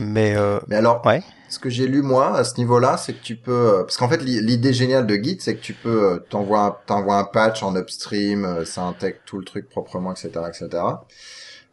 Mais, 0.00 0.36
euh, 0.36 0.58
Mais 0.68 0.76
alors, 0.76 1.04
ouais. 1.06 1.22
ce 1.48 1.58
que 1.58 1.70
j'ai 1.70 1.86
lu 1.86 2.02
moi 2.02 2.36
à 2.36 2.44
ce 2.44 2.56
niveau-là, 2.58 2.96
c'est 2.96 3.12
que 3.12 3.22
tu 3.22 3.36
peux, 3.36 3.52
euh, 3.52 3.82
parce 3.82 3.96
qu'en 3.96 4.08
fait 4.08 4.22
l'idée 4.22 4.72
géniale 4.72 5.06
de 5.06 5.14
Git, 5.14 5.38
c'est 5.40 5.54
que 5.54 5.60
tu 5.60 5.74
peux 5.74 6.24
t'envoies 6.30 6.82
t'envoies 6.86 7.16
un 7.16 7.24
patch 7.24 7.62
en 7.62 7.76
upstream, 7.76 8.64
ça 8.64 8.82
intègre 8.82 9.18
tout 9.24 9.38
le 9.38 9.44
truc 9.44 9.68
proprement, 9.68 10.12
etc., 10.12 10.30
etc. 10.48 10.82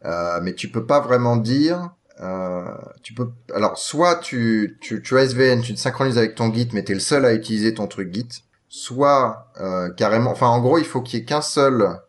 Euh, 0.05 0.39
mais 0.41 0.53
tu 0.53 0.69
peux 0.69 0.85
pas 0.85 0.99
vraiment 0.99 1.37
dire, 1.37 1.91
euh, 2.21 2.65
tu 3.03 3.13
peux, 3.13 3.29
alors 3.53 3.77
soit 3.77 4.15
tu, 4.17 4.77
tu, 4.81 5.01
tu 5.01 5.17
as 5.17 5.23
SVN, 5.23 5.61
tu 5.61 5.73
te 5.73 5.79
synchronises 5.79 6.17
avec 6.17 6.35
ton 6.35 6.53
Git, 6.53 6.69
mais 6.73 6.83
t'es 6.83 6.93
le 6.93 6.99
seul 6.99 7.25
à 7.25 7.33
utiliser 7.33 7.73
ton 7.73 7.87
truc 7.87 8.13
Git, 8.13 8.27
soit 8.69 9.47
euh, 9.59 9.89
carrément, 9.91 10.31
enfin 10.31 10.47
en 10.47 10.59
gros 10.59 10.77
il 10.77 10.85
faut 10.85 11.01
qu'il 11.01 11.19
y 11.19 11.21
ait 11.21 11.25
qu'un 11.25 11.41
seul 11.41 11.99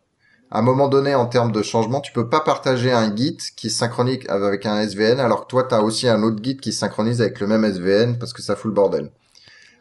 à 0.51 0.59
un 0.59 0.61
moment 0.63 0.87
donné, 0.87 1.13
en 1.13 1.27
termes 1.27 1.51
de 1.51 1.61
changement, 1.61 2.01
tu 2.01 2.11
peux 2.11 2.27
pas 2.27 2.39
partager 2.39 2.91
un 2.91 3.15
Git 3.15 3.37
qui 3.55 3.69
synchronise 3.69 4.21
avec 4.29 4.65
un 4.65 4.81
SVN, 4.81 5.19
alors 5.19 5.41
que 5.41 5.47
toi, 5.47 5.63
tu 5.63 5.75
as 5.75 5.83
aussi 5.83 6.07
un 6.07 6.23
autre 6.23 6.41
Git 6.41 6.57
qui 6.57 6.73
synchronise 6.73 7.21
avec 7.21 7.39
le 7.39 7.45
même 7.45 7.63
SVN 7.63 8.17
parce 8.17 8.33
que 8.33 8.41
ça 8.41 8.55
fout 8.55 8.69
le 8.69 8.73
bordel. 8.73 9.11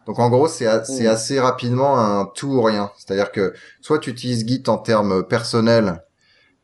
Donc 0.06 0.18
en 0.18 0.28
gros, 0.28 0.46
c'est 0.46 0.66
mm. 0.66 1.06
assez 1.06 1.40
rapidement 1.40 1.98
un 1.98 2.26
tout 2.26 2.48
ou 2.48 2.62
rien. 2.62 2.90
C'est-à-dire 2.98 3.32
que 3.32 3.54
soit 3.80 3.98
tu 3.98 4.10
utilises 4.10 4.46
Git 4.46 4.64
en 4.66 4.76
termes 4.76 5.22
personnels 5.22 6.02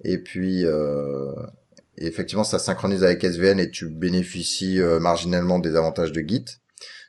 et 0.05 0.19
puis 0.19 0.65
euh, 0.65 1.33
effectivement 1.97 2.45
ça 2.45 2.59
synchronise 2.59 3.05
avec 3.05 3.25
SVN 3.25 3.59
et 3.59 3.71
tu 3.71 3.89
bénéficies 3.89 4.81
euh, 4.81 5.01
marginalement 5.01 5.59
des 5.59 5.77
avantages 5.77 6.13
de 6.13 6.21
Git. 6.21 6.45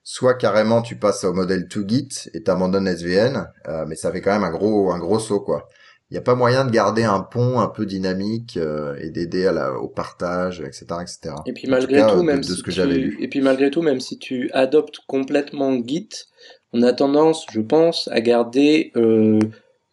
Soit 0.04 0.36
carrément 0.36 0.82
tu 0.82 0.98
passes 0.98 1.24
au 1.24 1.34
modèle 1.34 1.68
to 1.68 1.88
Git 1.88 2.30
et 2.34 2.44
t'abandonnes 2.44 2.88
SVN, 2.88 3.48
euh, 3.68 3.86
mais 3.88 3.96
ça 3.96 4.12
fait 4.12 4.22
quand 4.22 4.34
même 4.34 4.44
un 4.44 4.52
gros 4.52 4.92
un 4.92 5.00
gros 5.00 5.20
saut 5.20 5.42
quoi 5.42 5.68
il 6.12 6.14
n'y 6.14 6.20
a 6.20 6.22
pas 6.22 6.36
moyen 6.36 6.66
de 6.66 6.72
garder 6.72 7.04
un 7.04 7.20
pont 7.20 7.60
un 7.60 7.68
peu 7.68 7.86
dynamique 7.86 8.58
euh, 8.58 8.96
et 9.02 9.10
d'aider 9.10 9.52
au 9.82 9.88
partage, 9.88 10.62
etc., 10.62 10.86
etc. 11.02 11.36
Et 11.48 11.54
puis 11.54 11.68
malgré 11.68 12.06
tout, 12.06 12.22
même 12.22 12.44
si 12.44 12.62
tu... 12.62 13.18
et 13.24 13.28
puis 13.28 13.42
malgré 13.42 13.72
tout, 13.72 13.82
même 13.82 14.00
si 14.00 14.20
tu 14.20 14.52
adoptes 14.54 15.00
complètement 15.08 15.74
Git, 15.84 16.10
on 16.74 16.84
a 16.84 16.94
tendance, 16.94 17.46
je 17.52 17.62
pense, 17.62 18.08
à 18.12 18.22
garder 18.22 18.92
euh, 18.96 19.40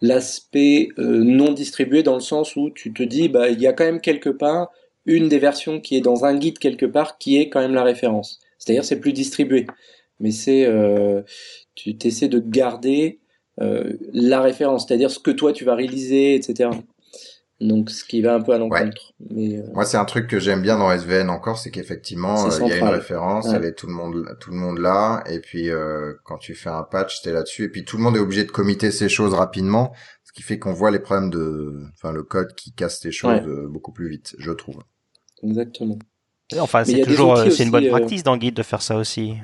l'aspect 0.03 0.89
euh, 0.99 1.25
non 1.25 1.53
distribué 1.53 2.03
dans 2.03 2.15
le 2.15 2.21
sens 2.21 2.55
où 2.57 2.69
tu 2.69 2.93
te 2.93 3.03
dis, 3.03 3.31
bah, 3.31 3.49
il 3.49 3.61
y 3.61 3.67
a 3.67 3.73
quand 3.73 3.85
même 3.85 4.03
quelque 4.03 4.29
part 4.29 4.71
une 5.07 5.29
des 5.29 5.39
versions 5.39 5.81
qui 5.81 5.97
est 5.97 6.01
dans 6.03 6.27
un 6.27 6.39
Git 6.39 6.55
quelque 6.55 6.87
part 6.87 7.17
qui 7.17 7.39
est 7.39 7.49
quand 7.49 7.61
même 7.61 7.75
la 7.75 7.85
référence. 7.85 8.41
C'est-à-dire, 8.59 8.85
c'est 8.85 9.01
plus 9.01 9.15
distribué, 9.15 9.67
mais 10.21 10.31
c'est 10.31 10.69
tu 11.75 11.97
t'essaies 11.97 12.29
de 12.29 12.39
garder 12.39 13.21
euh, 13.61 13.95
la 14.13 14.41
référence, 14.41 14.87
c'est-à-dire 14.87 15.11
ce 15.11 15.19
que 15.19 15.31
toi 15.31 15.53
tu 15.53 15.65
vas 15.65 15.75
réaliser, 15.75 16.35
etc. 16.35 16.71
Donc, 17.63 17.91
ce 17.91 18.05
qui 18.05 18.23
va 18.23 18.35
un 18.35 18.41
peu 18.41 18.53
à 18.53 18.59
l'encontre. 18.59 19.13
Mais 19.31 19.59
euh, 19.59 19.63
Moi, 19.73 19.85
c'est 19.85 19.97
un 19.97 20.05
truc 20.05 20.27
que 20.27 20.41
j'aime 20.41 20.63
bien 20.63 20.79
dans 20.79 20.91
SVN 20.91 21.31
encore, 21.31 21.59
c'est 21.59 21.71
qu'effectivement, 21.71 22.47
euh, 22.47 22.51
il 22.63 22.69
y 22.69 22.73
a 22.73 22.79
une 22.79 22.89
référence, 22.89 23.49
elle 23.55 23.65
est 23.65 23.75
tout 23.75 23.87
le 23.87 23.93
monde, 23.93 24.37
tout 24.41 24.51
le 24.51 24.57
monde 24.57 24.79
là, 24.79 25.23
et 25.27 25.39
puis 25.39 25.71
quand 26.25 26.39
tu 26.39 26.55
fais 26.55 26.71
un 26.71 26.83
patch, 26.83 27.23
t'es 27.23 27.33
là-dessus, 27.33 27.65
et 27.65 27.69
puis 27.69 27.85
tout 27.85 27.97
le 27.97 28.03
monde 28.03 28.17
est 28.17 28.21
obligé 28.21 28.45
de 28.45 28.51
committer 28.51 28.91
ces 28.91 29.09
choses 29.09 29.35
rapidement, 29.35 29.93
ce 30.25 30.33
qui 30.33 30.43
fait 30.43 30.59
qu'on 30.59 30.73
voit 30.73 30.91
les 30.91 30.99
problèmes 30.99 31.31
de, 31.31 31.85
enfin, 31.95 32.13
le 32.13 32.23
code 32.23 32.55
qui 32.55 32.73
casse 32.73 33.05
les 33.05 33.13
choses 33.13 33.43
beaucoup 33.69 33.93
plus 33.93 34.09
vite, 34.09 34.35
je 34.39 34.51
trouve. 34.51 34.83
Exactement. 35.43 35.99
Enfin, 36.59 36.85
c'est 36.85 37.03
toujours, 37.03 37.39
c'est 37.39 37.65
une 37.65 37.71
bonne 37.71 37.89
pratique 37.89 38.25
dans 38.25 38.39
Git 38.39 38.53
de 38.53 38.63
faire 38.63 38.83
ça 38.83 38.97
aussi. 38.97 39.35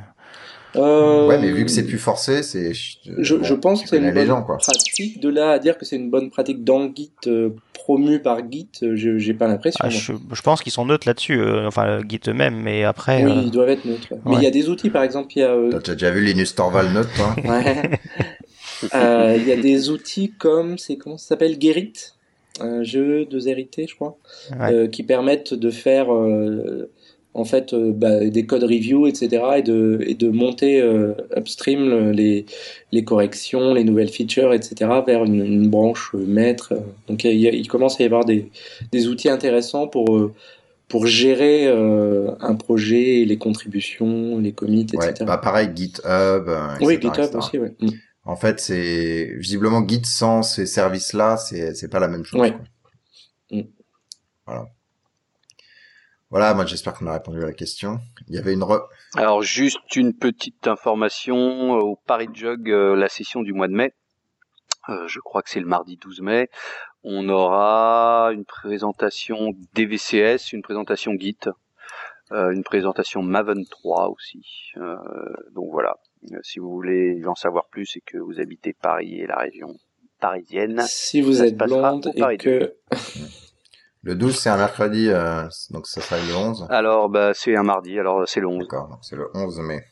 Euh, 0.76 1.26
ouais, 1.26 1.38
mais 1.38 1.50
vu 1.50 1.64
que 1.64 1.70
c'est 1.70 1.86
plus 1.86 1.98
forcé, 1.98 2.42
c'est. 2.42 2.74
Je, 2.74 3.42
je 3.42 3.54
pense 3.54 3.82
que 3.82 3.88
c'est 3.88 3.98
une 3.98 4.12
bonne 4.12 4.26
gens, 4.26 4.42
pratique. 4.42 5.20
De 5.20 5.28
là 5.28 5.52
à 5.52 5.58
dire 5.58 5.78
que 5.78 5.84
c'est 5.84 5.96
une 5.96 6.10
bonne 6.10 6.30
pratique 6.30 6.62
dans 6.62 6.92
Git, 6.94 7.12
euh, 7.26 7.50
promue 7.88 8.18
par 8.18 8.40
Git, 8.50 8.68
euh, 8.82 8.96
je 8.96 9.16
j'ai 9.16 9.32
pas 9.32 9.48
l'impression. 9.48 9.78
Ah, 9.82 9.88
je, 9.88 10.12
je, 10.30 10.42
pense 10.42 10.60
qu'ils 10.60 10.72
sont 10.72 10.84
neutres 10.84 11.08
là-dessus, 11.08 11.42
enfin 11.66 12.00
Git 12.06 12.20
eux-mêmes, 12.28 12.60
mais 12.60 12.84
après. 12.84 13.24
Oui, 13.24 13.32
ils 13.44 13.50
doivent 13.50 13.70
être 13.70 13.86
neutres. 13.86 14.12
Mais 14.26 14.36
il 14.36 14.42
y 14.42 14.46
a 14.46 14.50
des 14.50 14.68
outils, 14.68 14.90
par 14.90 15.02
exemple, 15.02 15.32
il 15.36 15.38
y 15.38 15.42
a. 15.42 15.56
T'as 15.82 15.94
déjà 15.94 16.10
vu 16.10 16.22
Linus 16.22 16.54
Torvald 16.54 16.92
neutre, 16.92 17.10
toi 17.16 17.34
Ouais. 18.92 19.38
Il 19.38 19.48
y 19.48 19.52
a 19.52 19.56
des 19.56 19.88
outils 19.88 20.32
comme, 20.38 20.76
c'est 20.76 20.96
comment 20.96 21.16
ça 21.16 21.28
s'appelle, 21.28 21.56
Gerrit, 21.58 21.94
un 22.60 22.82
jeu 22.82 23.24
de 23.24 23.38
Zérité, 23.38 23.86
je 23.88 23.94
crois, 23.94 24.18
qui 24.92 25.02
permettent 25.02 25.54
de 25.54 25.70
faire 25.70 26.08
en 27.34 27.44
fait 27.44 27.72
euh, 27.72 27.92
bah, 27.92 28.24
des 28.24 28.46
codes 28.46 28.64
review, 28.64 29.06
etc. 29.06 29.42
et 29.56 29.62
de, 29.62 30.00
et 30.06 30.14
de 30.14 30.28
monter 30.28 30.80
euh, 30.80 31.14
upstream 31.36 32.10
les, 32.10 32.46
les 32.92 33.04
corrections, 33.04 33.74
les 33.74 33.84
nouvelles 33.84 34.08
features, 34.08 34.52
etc. 34.52 34.90
vers 35.06 35.24
une, 35.24 35.68
branche 35.68 36.12
euh, 36.14 36.24
maître. 36.26 36.74
Donc 37.08 37.24
il, 37.24 37.68
commence 37.68 38.00
à 38.00 38.02
y 38.02 38.06
avoir 38.06 38.24
des, 38.24 38.50
des 38.92 39.08
outils 39.08 39.28
intéressants 39.28 39.88
pour 39.88 40.30
pour 40.88 41.06
gérer 41.06 41.68
un 41.68 42.54
projet, 42.54 43.26
les 43.26 43.36
contributions, 43.36 44.38
les 44.38 44.52
commits, 44.52 44.86
etc. 44.90 44.96
Ouais, 45.20 45.26
bah 45.26 45.36
pareil, 45.36 45.68
GitHub. 45.74 46.48
oui, 46.80 46.98
GitHub 46.98 47.34
aussi, 47.34 47.58
ouais. 47.58 47.74
Mm. 47.80 47.90
En 48.24 48.36
fait, 48.36 48.58
c'est 48.60 49.34
visiblement 49.36 49.86
Git 49.86 50.04
sans 50.04 50.42
ces 50.42 50.64
services-là, 50.64 51.36
c'est 51.36 51.74
c'est 51.74 51.88
pas 51.88 52.00
la 52.00 52.08
même 52.08 52.24
chose. 52.24 52.40
Ouais. 52.40 52.54
Mm. 53.50 53.62
Voilà. 54.46 54.68
Voilà, 56.30 56.52
moi 56.52 56.66
j'espère 56.66 56.92
qu'on 56.92 57.06
a 57.06 57.14
répondu 57.14 57.42
à 57.42 57.46
la 57.46 57.54
question. 57.54 58.00
Il 58.28 58.34
y 58.34 58.38
avait 58.38 58.52
une 58.52 58.62
re... 58.62 58.86
Alors 59.16 59.42
juste 59.42 59.96
une 59.96 60.12
petite 60.12 60.66
information 60.66 61.76
euh, 61.76 61.80
au 61.80 61.96
Paris 61.96 62.28
Jog, 62.34 62.70
euh, 62.70 62.94
la 62.94 63.08
session 63.08 63.42
du 63.42 63.54
mois 63.54 63.68
de 63.68 63.72
mai. 63.72 63.94
Euh, 64.90 65.08
je 65.08 65.20
crois 65.20 65.42
que 65.42 65.48
c'est 65.48 65.60
le 65.60 65.66
mardi 65.66 65.96
12 65.96 66.20
mai. 66.20 66.50
On 67.02 67.30
aura 67.30 68.30
une 68.34 68.44
présentation 68.44 69.52
DVCS, 69.74 70.52
une 70.52 70.60
présentation 70.62 71.12
Git, 71.18 71.48
une 72.30 72.62
présentation 72.62 73.22
Maven 73.22 73.64
3 73.64 74.10
aussi. 74.10 74.72
donc 75.52 75.70
voilà, 75.70 75.96
si 76.42 76.58
vous 76.58 76.70
voulez 76.70 77.22
en 77.24 77.36
savoir 77.36 77.68
plus 77.68 77.96
et 77.96 78.02
que 78.04 78.18
vous 78.18 78.40
habitez 78.40 78.74
Paris 78.74 79.20
et 79.20 79.26
la 79.26 79.36
région 79.36 79.76
parisienne. 80.20 80.82
Si 80.86 81.22
vous 81.22 81.42
êtes 81.42 81.56
blonde 81.56 82.10
et 82.14 82.36
que 82.36 82.74
Le 84.02 84.14
12, 84.14 84.36
c'est 84.36 84.48
un 84.48 84.56
mercredi, 84.56 85.08
euh, 85.08 85.42
donc 85.70 85.86
ça 85.86 86.00
sera 86.00 86.16
le 86.18 86.34
11. 86.34 86.66
Alors, 86.70 87.08
bah, 87.08 87.32
c'est 87.34 87.56
un 87.56 87.64
mardi, 87.64 87.98
alors 87.98 88.28
c'est 88.28 88.40
le 88.40 88.46
11. 88.46 88.60
D'accord, 88.60 88.88
donc 88.88 88.98
c'est 89.02 89.16
le 89.16 89.28
11 89.34 89.58
mai. 89.60 89.84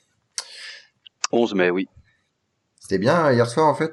11 1.32 1.54
mai, 1.54 1.70
oui. 1.70 1.88
C'était 2.78 2.98
bien 2.98 3.26
euh, 3.26 3.32
hier 3.32 3.48
soir, 3.48 3.66
en 3.66 3.74
fait? 3.74 3.92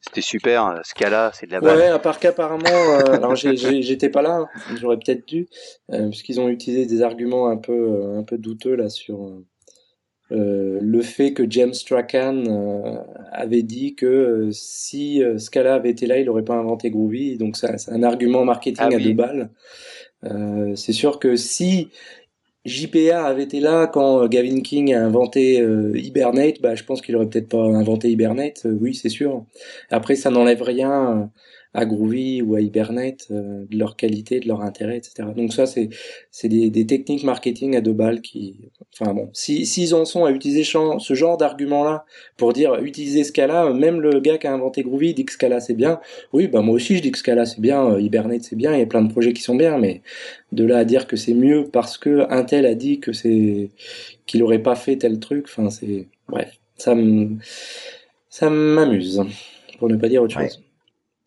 C'était 0.00 0.20
super, 0.20 0.80
Scala, 0.82 1.30
c'est 1.32 1.46
de 1.46 1.52
la 1.52 1.60
balle. 1.60 1.78
Ouais, 1.78 1.86
à 1.86 1.98
part 1.98 2.18
qu'apparemment, 2.18 2.68
euh, 2.68 3.02
alors 3.12 3.34
j'étais 3.34 4.10
pas 4.10 4.20
là, 4.20 4.44
j'aurais 4.74 4.98
peut-être 4.98 5.26
dû, 5.26 5.48
puisqu'ils 5.88 6.40
ont 6.40 6.48
utilisé 6.48 6.86
des 6.86 7.02
arguments 7.02 7.48
un 7.48 7.56
peu, 7.56 8.16
un 8.18 8.24
peu 8.24 8.36
douteux 8.36 8.74
là 8.74 8.90
sur 8.90 9.42
euh, 10.32 10.78
le 10.80 11.02
fait 11.02 11.32
que 11.32 11.44
James 11.48 11.74
Strachan 11.74 12.44
euh, 12.46 12.96
avait 13.30 13.62
dit 13.62 13.94
que 13.94 14.06
euh, 14.06 14.48
si 14.52 15.22
Scala 15.38 15.74
avait 15.74 15.90
été 15.90 16.06
là, 16.06 16.18
il 16.18 16.26
n'aurait 16.26 16.44
pas 16.44 16.54
inventé 16.54 16.90
Groovy. 16.90 17.36
Donc 17.36 17.56
c'est 17.56 17.90
un 17.90 18.02
argument 18.02 18.44
marketing 18.44 18.86
ah 18.90 18.96
à 18.96 18.98
deux 18.98 19.12
balles. 19.12 19.50
c'est 20.76 20.92
sûr 20.92 21.18
que 21.18 21.36
si 21.36 21.88
JPA 22.64 23.24
avait 23.24 23.42
été 23.42 23.60
là 23.60 23.88
quand 23.88 24.26
Gavin 24.28 24.60
King 24.60 24.94
a 24.94 25.04
inventé 25.04 25.56
Hibernate, 25.94 26.62
bah, 26.62 26.74
je 26.74 26.84
pense 26.84 27.02
qu'il 27.02 27.16
aurait 27.16 27.28
peut-être 27.28 27.48
pas 27.48 27.64
inventé 27.64 28.10
Hibernate. 28.10 28.66
oui, 28.80 28.94
c'est 28.94 29.08
sûr. 29.08 29.44
Après, 29.90 30.14
ça 30.14 30.30
n'enlève 30.30 30.62
rien 30.62 31.30
à 31.74 31.86
Groovy 31.86 32.42
ou 32.42 32.54
à 32.54 32.60
Hibernate, 32.60 33.28
euh, 33.30 33.64
de 33.70 33.78
leur 33.78 33.96
qualité, 33.96 34.40
de 34.40 34.48
leur 34.48 34.60
intérêt, 34.60 34.98
etc. 34.98 35.28
Donc 35.34 35.52
ça, 35.52 35.66
c'est 35.66 35.88
c'est 36.30 36.48
des, 36.48 36.68
des, 36.70 36.86
techniques 36.86 37.24
marketing 37.24 37.76
à 37.76 37.80
deux 37.80 37.94
balles 37.94 38.20
qui, 38.20 38.56
enfin 38.92 39.14
bon, 39.14 39.30
si 39.32 39.64
s'ils 39.64 39.94
en 39.94 40.04
sont 40.04 40.24
à 40.24 40.30
utiliser 40.32 40.64
ce 40.64 41.14
genre 41.14 41.36
d'argument-là 41.38 42.04
pour 42.36 42.52
dire 42.52 42.74
utiliser 42.82 43.24
Scala, 43.24 43.72
même 43.72 44.00
le 44.00 44.20
gars 44.20 44.36
qui 44.36 44.46
a 44.46 44.52
inventé 44.52 44.82
Groovy 44.82 45.14
dit 45.14 45.24
que 45.24 45.32
Scala 45.32 45.60
c'est 45.60 45.74
bien. 45.74 46.00
Oui, 46.32 46.46
bah 46.46 46.60
moi 46.60 46.74
aussi 46.74 46.96
je 46.96 47.02
dis 47.02 47.10
que 47.10 47.18
Scala 47.18 47.46
c'est 47.46 47.60
bien, 47.60 47.92
euh, 47.92 48.00
Hibernate 48.00 48.42
c'est 48.42 48.56
bien, 48.56 48.74
il 48.74 48.80
y 48.80 48.82
a 48.82 48.86
plein 48.86 49.02
de 49.02 49.10
projets 49.10 49.32
qui 49.32 49.42
sont 49.42 49.56
bien, 49.56 49.78
mais 49.78 50.02
de 50.52 50.64
là 50.64 50.78
à 50.78 50.84
dire 50.84 51.06
que 51.06 51.16
c'est 51.16 51.34
mieux 51.34 51.68
parce 51.72 51.96
que 51.96 52.26
un 52.30 52.44
tel 52.44 52.66
a 52.66 52.74
dit 52.74 53.00
que 53.00 53.12
c'est 53.12 53.70
qu'il 54.26 54.42
aurait 54.42 54.62
pas 54.62 54.74
fait 54.76 54.96
tel 54.96 55.18
truc, 55.20 55.46
enfin 55.48 55.70
c'est 55.70 56.08
bref, 56.28 56.58
ça 56.76 56.94
ça 58.28 58.50
m'amuse 58.50 59.22
pour 59.78 59.88
ne 59.88 59.96
pas 59.96 60.08
dire 60.08 60.22
autre 60.22 60.38
chose. 60.38 60.62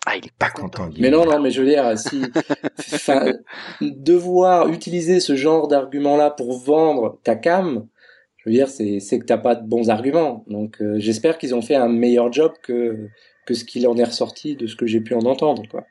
Ah, 0.05 0.17
il 0.17 0.25
est 0.25 0.37
pas 0.37 0.49
content. 0.49 0.89
Mais 0.99 1.09
non, 1.09 1.25
non, 1.25 1.39
mais 1.39 1.51
je 1.51 1.61
veux 1.61 1.67
dire, 1.67 1.97
si, 1.97 2.21
enfin, 2.93 3.33
devoir 3.81 4.69
utiliser 4.69 5.19
ce 5.19 5.35
genre 5.35 5.67
d'argument-là 5.67 6.29
pour 6.31 6.59
vendre 6.59 7.19
ta 7.23 7.35
cam, 7.35 7.87
je 8.37 8.49
veux 8.49 8.55
dire, 8.55 8.67
c'est, 8.67 8.99
c'est 8.99 9.17
que 9.17 9.25
t'as 9.25 9.37
pas 9.37 9.55
de 9.55 9.67
bons 9.67 9.89
arguments. 9.89 10.43
Donc, 10.47 10.81
euh, 10.81 10.95
j'espère 10.99 11.39
qu'ils 11.39 11.55
ont 11.55 11.63
fait 11.63 11.75
un 11.75 11.89
meilleur 11.89 12.31
job 12.31 12.53
que 12.61 13.09
que 13.45 13.53
ce 13.53 13.63
qu'il 13.63 13.87
en 13.87 13.95
est 13.97 14.03
ressorti 14.03 14.55
de 14.55 14.67
ce 14.67 14.75
que 14.75 14.87
j'ai 14.87 15.01
pu 15.01 15.13
en 15.13 15.21
entendre, 15.21 15.63
quoi. 15.69 15.85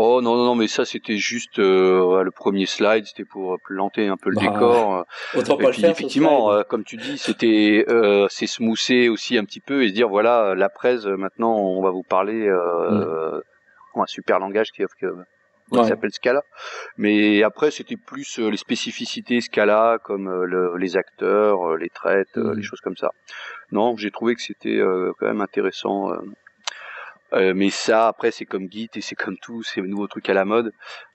Oh 0.00 0.20
non 0.22 0.36
non 0.36 0.44
non 0.44 0.54
mais 0.54 0.68
ça 0.68 0.84
c'était 0.84 1.16
juste 1.16 1.58
euh, 1.58 2.22
le 2.22 2.30
premier 2.30 2.66
slide 2.66 3.04
c'était 3.04 3.24
pour 3.24 3.58
planter 3.64 4.06
un 4.06 4.16
peu 4.16 4.30
le 4.30 4.36
bah, 4.36 4.42
décor. 4.42 5.04
Autant 5.34 5.56
pas 5.56 5.66
le 5.66 5.72
faire. 5.72 5.90
Effectivement 5.90 6.52
euh, 6.52 6.62
comme 6.62 6.84
tu 6.84 6.96
dis 6.96 7.18
c'était 7.18 7.84
euh, 7.88 8.28
c'est 8.30 8.46
smousser 8.46 9.08
aussi 9.08 9.36
un 9.36 9.44
petit 9.44 9.58
peu 9.58 9.82
et 9.82 9.88
se 9.88 9.94
dire 9.94 10.08
voilà 10.08 10.54
la 10.54 10.68
presse 10.68 11.04
maintenant 11.04 11.56
on 11.56 11.82
va 11.82 11.90
vous 11.90 12.04
parler 12.04 12.46
euh, 12.46 13.40
mm. 13.96 14.00
un 14.00 14.06
super 14.06 14.38
langage 14.38 14.70
qui, 14.70 14.84
qui 14.84 15.84
s'appelle 15.84 16.12
Scala. 16.12 16.44
Mais 16.96 17.42
après 17.42 17.72
c'était 17.72 17.96
plus 17.96 18.38
les 18.38 18.56
spécificités 18.56 19.40
Scala 19.40 19.98
comme 20.04 20.44
les 20.76 20.96
acteurs, 20.96 21.76
les 21.76 21.88
traites, 21.88 22.36
mm. 22.36 22.52
les 22.52 22.62
choses 22.62 22.80
comme 22.80 22.96
ça. 22.96 23.10
Non 23.72 23.96
j'ai 23.96 24.12
trouvé 24.12 24.36
que 24.36 24.42
c'était 24.42 24.80
quand 25.18 25.26
même 25.26 25.40
intéressant 25.40 26.12
euh, 27.34 27.52
mais 27.54 27.70
ça, 27.70 28.08
après, 28.08 28.30
c'est 28.30 28.46
comme 28.46 28.70
Git 28.70 28.90
et 28.94 29.00
c'est 29.00 29.14
comme 29.14 29.36
tout, 29.36 29.62
c'est 29.62 29.82
nouveau 29.82 30.06
truc 30.06 30.28
à 30.30 30.34
la 30.34 30.44
mode. 30.44 30.72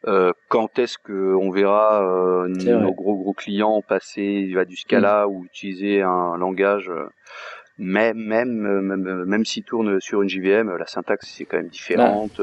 Euh, 0.07 0.31
quand 0.49 0.77
est-ce 0.77 0.97
que 0.97 1.33
on 1.35 1.49
verra 1.49 2.03
euh, 2.03 2.47
nos 2.47 2.93
gros 2.93 3.15
gros 3.15 3.33
clients 3.33 3.81
passer 3.81 4.51
va 4.53 4.65
du 4.65 4.75
Scala 4.75 5.25
mm. 5.25 5.31
ou 5.31 5.45
utiliser 5.45 6.01
un 6.01 6.37
langage 6.37 6.89
euh, 6.89 7.05
même 7.79 8.17
même 8.17 8.51
même, 8.51 9.23
même 9.25 9.45
s'il 9.45 9.63
tourne 9.63 9.99
sur 9.99 10.21
une 10.21 10.29
JVM, 10.29 10.75
la 10.77 10.85
syntaxe 10.85 11.33
c'est 11.35 11.45
quand 11.45 11.57
même 11.57 11.69
différente, 11.69 12.39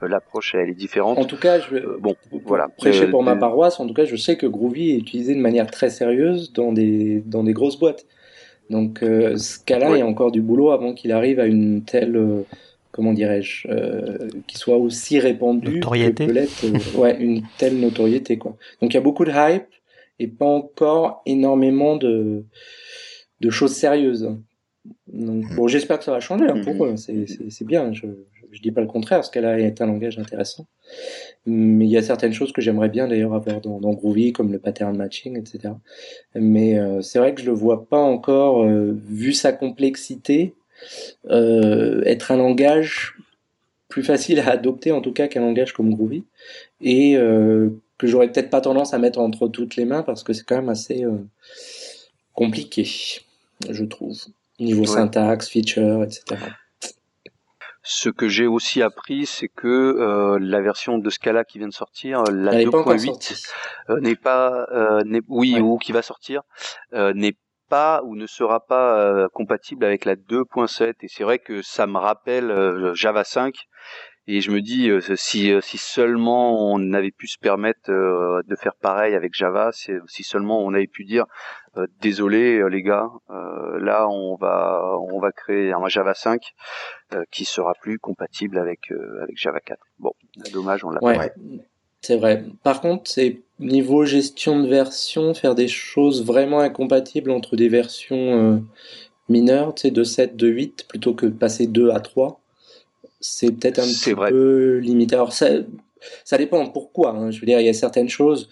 bah, 0.00 0.08
l'approche 0.08 0.56
elle 0.56 0.68
est 0.68 0.74
différente. 0.74 1.16
En 1.16 1.26
tout 1.26 1.36
cas, 1.36 1.60
je 1.60 1.70
vais 1.76 1.84
bon 2.00 2.16
voilà 2.44 2.66
prêcher 2.66 3.06
pour 3.06 3.22
ma 3.22 3.36
paroisse. 3.36 3.78
En 3.78 3.86
tout 3.86 3.94
cas, 3.94 4.04
je 4.04 4.16
sais 4.16 4.36
que 4.36 4.46
Groovy 4.46 4.90
est 4.90 4.96
utilisé 4.96 5.36
de 5.36 5.40
manière 5.40 5.70
très 5.70 5.90
sérieuse 5.90 6.52
dans 6.52 6.72
des 6.72 7.22
dans 7.24 7.44
des 7.44 7.52
grosses 7.52 7.78
boîtes. 7.78 8.04
Donc 8.68 9.04
Scala, 9.36 9.90
il 9.90 9.98
y 9.98 10.02
a 10.02 10.06
encore 10.06 10.32
du 10.32 10.42
boulot 10.42 10.72
avant 10.72 10.92
qu'il 10.92 11.12
arrive 11.12 11.38
à 11.38 11.46
une 11.46 11.84
telle 11.84 12.44
comment 12.94 13.12
dirais-je, 13.12 13.68
euh, 13.68 14.28
qui 14.46 14.56
soit 14.56 14.76
aussi 14.76 15.18
répandu 15.18 15.74
notoriété. 15.74 16.26
que 16.26 16.32
peut 16.32 16.66
euh, 16.66 16.98
ouais, 16.98 17.16
une 17.20 17.42
telle 17.58 17.78
notoriété 17.80 18.38
quoi. 18.38 18.56
Donc 18.80 18.92
il 18.92 18.94
y 18.94 18.98
a 18.98 19.02
beaucoup 19.02 19.24
de 19.24 19.32
hype 19.34 19.66
et 20.20 20.28
pas 20.28 20.46
encore 20.46 21.22
énormément 21.26 21.96
de 21.96 22.44
de 23.40 23.50
choses 23.50 23.74
sérieuses. 23.74 24.30
Donc 25.12 25.44
bon, 25.56 25.66
j'espère 25.66 25.98
que 25.98 26.04
ça 26.04 26.12
va 26.12 26.20
changer 26.20 26.46
hein, 26.48 26.60
pour 26.62 26.86
eux. 26.86 26.94
C'est 26.96 27.66
bien. 27.66 27.92
Je, 27.92 28.06
je 28.54 28.62
dis 28.62 28.70
pas 28.70 28.80
le 28.80 28.86
contraire, 28.86 29.18
parce 29.18 29.30
qu'elle 29.30 29.44
a 29.44 29.58
est 29.58 29.80
un 29.80 29.86
langage 29.86 30.18
intéressant. 30.18 30.66
Mais 31.44 31.84
il 31.84 31.90
y 31.90 31.96
a 31.96 32.02
certaines 32.02 32.32
choses 32.32 32.52
que 32.52 32.62
j'aimerais 32.62 32.88
bien 32.88 33.08
d'ailleurs 33.08 33.34
avoir 33.34 33.60
dans, 33.60 33.80
dans, 33.80 33.92
Groovy, 33.92 34.32
comme 34.32 34.52
le 34.52 34.58
pattern 34.58 34.96
matching, 34.96 35.36
etc. 35.36 35.74
Mais 36.34 36.78
euh, 36.78 37.02
c'est 37.02 37.18
vrai 37.18 37.34
que 37.34 37.40
je 37.40 37.46
le 37.46 37.52
vois 37.52 37.86
pas 37.88 37.98
encore, 37.98 38.62
euh, 38.62 38.96
vu 39.08 39.32
sa 39.32 39.52
complexité, 39.52 40.54
euh, 40.54 40.63
être 41.30 42.32
un 42.32 42.36
langage 42.36 43.14
plus 43.94 44.02
facile 44.02 44.40
à 44.40 44.50
adopter 44.50 44.90
en 44.90 45.00
tout 45.00 45.12
cas 45.12 45.28
qu'un 45.28 45.40
langage 45.40 45.72
comme 45.72 45.94
Groovy. 45.94 46.24
Et 46.80 47.16
euh, 47.16 47.70
que 47.96 48.08
j'aurais 48.08 48.26
peut-être 48.26 48.50
pas 48.50 48.60
tendance 48.60 48.92
à 48.92 48.98
mettre 48.98 49.20
entre 49.20 49.46
toutes 49.46 49.76
les 49.76 49.84
mains 49.84 50.02
parce 50.02 50.24
que 50.24 50.32
c'est 50.32 50.42
quand 50.42 50.56
même 50.56 50.68
assez 50.68 51.04
euh, 51.04 51.16
compliqué, 52.32 52.88
je 53.70 53.84
trouve, 53.84 54.18
niveau 54.58 54.84
syntaxe, 54.84 55.48
feature, 55.48 56.02
etc. 56.02 56.40
Ce 57.84 58.08
que 58.08 58.26
j'ai 58.28 58.48
aussi 58.48 58.82
appris, 58.82 59.26
c'est 59.26 59.46
que 59.46 60.38
la 60.40 60.60
version 60.60 60.98
de 60.98 61.10
Scala 61.10 61.44
qui 61.44 61.58
vient 61.58 61.68
de 61.68 61.72
sortir, 61.72 62.24
la 62.24 62.64
2.8, 62.64 64.00
n'est 64.00 64.16
pas, 64.16 64.66
oui, 65.28 65.60
ou 65.60 65.78
qui 65.78 65.92
va 65.92 66.02
sortir, 66.02 66.42
n'est 66.92 67.36
pas 67.74 68.02
ou 68.04 68.14
ne 68.14 68.28
sera 68.28 68.60
pas 68.60 69.00
euh, 69.00 69.28
compatible 69.32 69.84
avec 69.84 70.04
la 70.04 70.14
2.7 70.14 70.92
et 71.00 71.08
c'est 71.08 71.24
vrai 71.24 71.40
que 71.40 71.60
ça 71.60 71.88
me 71.88 71.98
rappelle 71.98 72.52
euh, 72.52 72.94
Java 72.94 73.24
5 73.24 73.52
Et 74.28 74.40
je 74.40 74.52
me 74.52 74.60
dis, 74.60 74.88
si, 75.16 75.52
si 75.60 75.78
seulement 75.78 76.72
on 76.72 76.92
avait 76.92 77.10
pu 77.10 77.26
se 77.26 77.36
permettre 77.36 77.90
de 77.90 78.56
faire 78.56 78.76
pareil 78.80 79.16
avec 79.16 79.34
Java, 79.34 79.70
si 79.72 80.22
seulement 80.22 80.64
on 80.64 80.72
avait 80.72 80.86
pu 80.86 81.04
dire, 81.04 81.24
désolé 82.00 82.62
les 82.70 82.82
gars, 82.82 83.10
là 83.28 84.06
on 84.08 84.36
va 84.36 84.96
on 85.12 85.18
va 85.20 85.30
créer 85.32 85.72
un 85.72 85.88
Java 85.88 86.14
5 86.14 86.40
qui 87.30 87.44
sera 87.44 87.74
plus 87.82 87.98
compatible 87.98 88.56
avec 88.58 88.92
avec 89.20 89.36
Java 89.36 89.60
4. 89.60 89.78
Bon, 89.98 90.12
dommage, 90.54 90.84
on 90.84 90.90
l'a 90.90 91.02
ouais. 91.02 91.32
C'est 92.00 92.18
vrai. 92.18 92.44
Par 92.62 92.82
contre, 92.82 93.10
c'est 93.10 93.43
niveau 93.60 94.04
gestion 94.04 94.60
de 94.60 94.68
version, 94.68 95.34
faire 95.34 95.54
des 95.54 95.68
choses 95.68 96.24
vraiment 96.24 96.60
incompatibles 96.60 97.30
entre 97.30 97.56
des 97.56 97.68
versions 97.68 98.16
euh, 98.16 98.58
mineures, 99.28 99.74
tu 99.74 99.82
sais, 99.82 99.90
de 99.90 100.04
7, 100.04 100.36
de 100.36 100.48
8, 100.48 100.86
plutôt 100.88 101.14
que 101.14 101.26
de 101.26 101.32
passer 101.32 101.66
2 101.66 101.90
à 101.90 102.00
3, 102.00 102.40
c'est 103.20 103.52
peut-être 103.52 103.78
un 103.78 103.86
petit 103.86 104.14
peu 104.14 104.78
limité. 104.78 105.14
Alors, 105.14 105.32
ça, 105.32 105.48
ça 106.24 106.36
dépend 106.36 106.66
pourquoi. 106.66 107.10
Hein. 107.10 107.30
Je 107.30 107.40
veux 107.40 107.46
dire, 107.46 107.60
il 107.60 107.66
y 107.66 107.70
a 107.70 107.74
certaines 107.74 108.08
choses, 108.08 108.48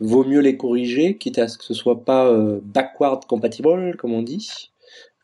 vaut 0.00 0.24
mieux 0.24 0.40
les 0.40 0.56
corriger, 0.56 1.16
quitte 1.16 1.38
à 1.38 1.48
ce 1.48 1.58
que 1.58 1.64
ce 1.64 1.74
soit 1.74 2.04
pas 2.04 2.26
euh, 2.26 2.60
backward 2.62 3.24
compatible, 3.24 3.96
comme 3.96 4.12
on 4.12 4.22
dit. 4.22 4.70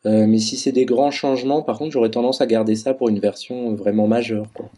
Euh, 0.05 0.25
mais 0.27 0.39
si 0.39 0.57
c'est 0.57 0.71
des 0.71 0.85
grands 0.85 1.11
changements, 1.11 1.61
par 1.61 1.77
contre, 1.77 1.91
j'aurais 1.91 2.11
tendance 2.11 2.41
à 2.41 2.45
garder 2.45 2.75
ça 2.75 2.93
pour 2.93 3.09
une 3.09 3.19
version 3.19 3.73
vraiment 3.75 4.07
majeure. 4.07 4.47
Quoi. 4.53 4.69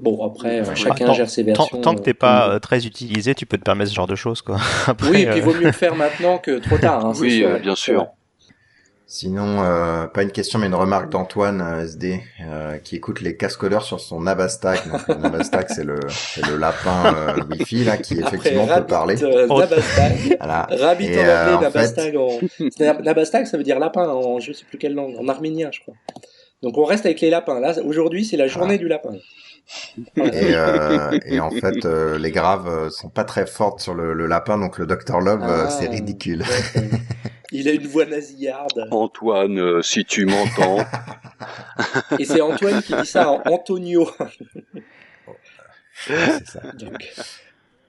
Bon, 0.00 0.24
après, 0.26 0.60
euh, 0.60 0.74
chacun 0.74 1.12
gère 1.12 1.28
ses 1.28 1.42
versions. 1.42 1.78
Tant, 1.80 1.94
que 1.94 2.00
t'es 2.00 2.14
pas 2.14 2.48
euh, 2.48 2.58
très 2.58 2.86
utilisé, 2.86 3.34
tu 3.34 3.44
peux 3.44 3.58
te 3.58 3.62
permettre 3.62 3.90
ce 3.90 3.94
genre 3.94 4.06
de 4.06 4.14
choses, 4.14 4.40
quoi. 4.40 4.56
oui, 5.10 5.22
et 5.22 5.26
puis 5.26 5.38
il 5.38 5.42
vaut 5.42 5.52
mieux 5.52 5.66
le 5.66 5.72
faire 5.72 5.94
maintenant 5.94 6.38
que 6.38 6.58
trop 6.58 6.78
tard. 6.78 7.04
Hein, 7.04 7.12
oui, 7.20 7.44
euh, 7.44 7.58
bien 7.58 7.74
sûr. 7.74 8.08
Sinon, 9.06 9.56
pas 10.14 10.22
une 10.22 10.30
question, 10.30 10.60
mais 10.60 10.66
une 10.68 10.74
remarque 10.76 11.10
d'Antoine 11.10 11.80
SD 11.82 12.22
qui 12.84 12.94
écoute 12.94 13.20
les 13.20 13.36
cascodeurs 13.36 13.82
sur 13.82 13.98
son 13.98 14.20
Nabastack. 14.20 14.86
Donc, 14.88 15.00
le 15.08 15.42
c'est 15.68 15.82
le, 15.82 15.98
le 16.48 16.56
lapin 16.56 17.34
Wi-Fi 17.50 17.82
là 17.82 17.96
qui 17.96 18.20
effectivement 18.20 18.68
peut 18.68 18.86
parler. 18.86 19.16
Nabastack. 19.16 20.12
voilà. 20.38 20.68
Rabbit 20.70 21.08
en 21.08 21.22
anglais, 21.22 21.60
Nabastack. 21.60 22.14
En... 22.14 23.02
Nabastack, 23.02 23.48
ça 23.48 23.56
veut 23.56 23.64
dire 23.64 23.80
lapin 23.80 24.08
en 24.08 24.38
je 24.38 24.52
sais 24.52 24.64
plus 24.64 24.78
quelle 24.78 24.94
langue, 24.94 25.16
en 25.18 25.26
arménien, 25.26 25.70
je 25.72 25.80
crois. 25.80 25.94
Donc 26.62 26.78
on 26.78 26.84
reste 26.84 27.04
avec 27.04 27.20
les 27.20 27.30
lapins. 27.30 27.58
Là, 27.58 27.74
aujourd'hui, 27.84 28.24
c'est 28.24 28.36
la 28.36 28.46
journée 28.46 28.78
du 28.78 28.86
lapin. 28.86 29.10
Et, 30.16 30.54
euh, 30.54 31.18
et, 31.24 31.40
en 31.40 31.50
fait, 31.50 31.84
euh, 31.84 32.18
les 32.18 32.30
graves 32.30 32.68
euh, 32.68 32.90
sont 32.90 33.08
pas 33.08 33.24
très 33.24 33.46
fortes 33.46 33.80
sur 33.80 33.94
le, 33.94 34.12
le 34.12 34.26
lapin, 34.26 34.58
donc 34.58 34.78
le 34.78 34.86
Dr 34.86 35.20
Love, 35.20 35.42
ah, 35.42 35.70
c'est 35.70 35.88
ridicule. 35.88 36.44
Il 37.52 37.68
a 37.68 37.72
une 37.72 37.86
voix 37.86 38.06
nasillarde. 38.06 38.88
Antoine, 38.90 39.82
si 39.82 40.04
tu 40.04 40.26
m'entends. 40.26 40.78
et 42.18 42.24
c'est 42.24 42.40
Antoine 42.40 42.80
qui 42.82 42.94
dit 42.94 43.06
ça 43.06 43.30
en 43.30 43.42
Antonio. 43.46 44.08
c'est 46.06 46.46
ça. 46.46 46.60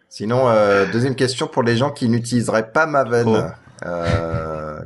Sinon, 0.10 0.52
deuxième 0.92 1.16
question 1.16 1.48
pour 1.48 1.62
les 1.62 1.78
gens 1.78 1.92
qui 1.92 2.10
n'utiliseraient 2.10 2.72
pas 2.72 2.88
Maven. 2.88 3.54
Oh. 3.86 4.84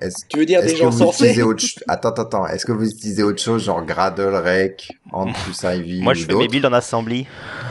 Est-ce, 0.00 0.26
tu 0.28 0.38
veux 0.38 0.44
dire 0.44 0.60
des 0.62 0.76
gens 0.76 0.92
sensés? 0.92 1.40
autre... 1.42 1.64
Attends, 1.88 2.10
attends, 2.10 2.22
attends. 2.22 2.46
Est-ce 2.48 2.66
que 2.66 2.72
vous 2.72 2.88
utilisez 2.88 3.22
autre 3.22 3.42
chose, 3.42 3.64
genre 3.64 3.84
Gradle, 3.84 4.34
Rec, 4.34 4.92
Ant 5.10 5.32
plus 5.44 5.62
Ivy 5.62 6.02
Moi, 6.02 6.12
je 6.12 6.26
fais 6.26 6.34
mes 6.34 6.48
builds 6.48 6.66
en 6.66 6.72
assembly. 6.72 7.26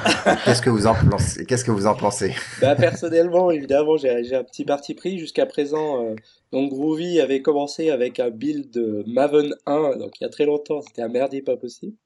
Qu'est-ce 0.46 0.62
que 0.62 0.72
vous 0.72 0.88
en 0.88 0.96
pensez 0.96 1.46
Qu'est-ce 1.46 1.64
que 1.64 1.72
vous 1.72 1.86
en 1.86 1.94
pensez? 1.94 2.34
Bah, 2.62 2.76
personnellement, 2.76 3.52
évidemment, 3.52 3.98
j'ai, 3.98 4.24
j'ai 4.24 4.36
un 4.36 4.44
petit 4.44 4.66
parti 4.66 4.96
pris 4.96 5.20
jusqu'à 5.20 5.46
présent. 5.46 6.04
Euh, 6.04 6.16
donc 6.56 6.70
Groovy 6.70 7.20
avait 7.20 7.42
commencé 7.42 7.90
avec 7.90 8.22
un 8.22 8.30
build 8.30 9.04
Maven 9.08 9.54
1, 9.66 9.98
donc 9.98 10.14
il 10.20 10.24
y 10.24 10.26
a 10.26 10.30
très 10.30 10.46
longtemps, 10.46 10.82
c'était 10.82 11.02
un 11.02 11.10
merdier 11.10 11.42
pas 11.42 11.58
possible. 11.58 11.98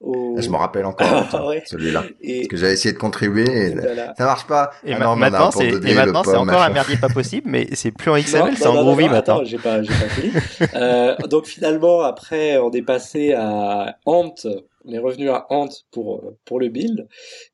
Je 0.00 0.48
me 0.48 0.56
rappelle 0.56 0.84
encore 0.84 1.06
celui-là. 1.66 2.02
Parce 2.02 2.48
que 2.48 2.56
j'avais 2.56 2.74
essayé 2.74 2.92
de 2.94 2.98
contribuer 2.98 3.42
et 3.42 3.74
ça 4.16 4.24
marche 4.24 4.46
pas. 4.46 4.70
Et 4.84 4.92
ah 4.92 5.16
maintenant, 5.16 5.50
c'est, 5.50 5.68
et 5.68 5.94
maintenant 5.94 6.22
c'est 6.22 6.36
encore 6.36 6.62
un 6.62 6.70
merdier 6.70 6.96
pas 6.96 7.08
possible, 7.08 7.50
mais 7.50 7.66
c'est 7.72 7.90
plus 7.90 8.12
en 8.12 8.16
XML, 8.16 8.56
c'est 8.56 8.68
en 8.68 8.84
Groovy 8.84 9.08
maintenant. 9.08 9.42
j'ai 9.42 9.58
pas, 9.58 9.82
j'ai 9.82 9.88
pas 9.88 10.08
fini. 10.08 10.32
euh, 10.76 11.16
donc 11.28 11.46
finalement, 11.46 12.02
après, 12.02 12.58
on 12.58 12.70
est 12.70 12.82
passé 12.82 13.32
à 13.32 13.96
Ant 14.06 14.32
on 14.88 14.92
est 14.92 14.98
revenu 14.98 15.28
à 15.28 15.46
Ant 15.50 15.68
pour, 15.90 16.16
euh, 16.16 16.36
pour 16.44 16.58
le 16.58 16.68
build, 16.68 17.06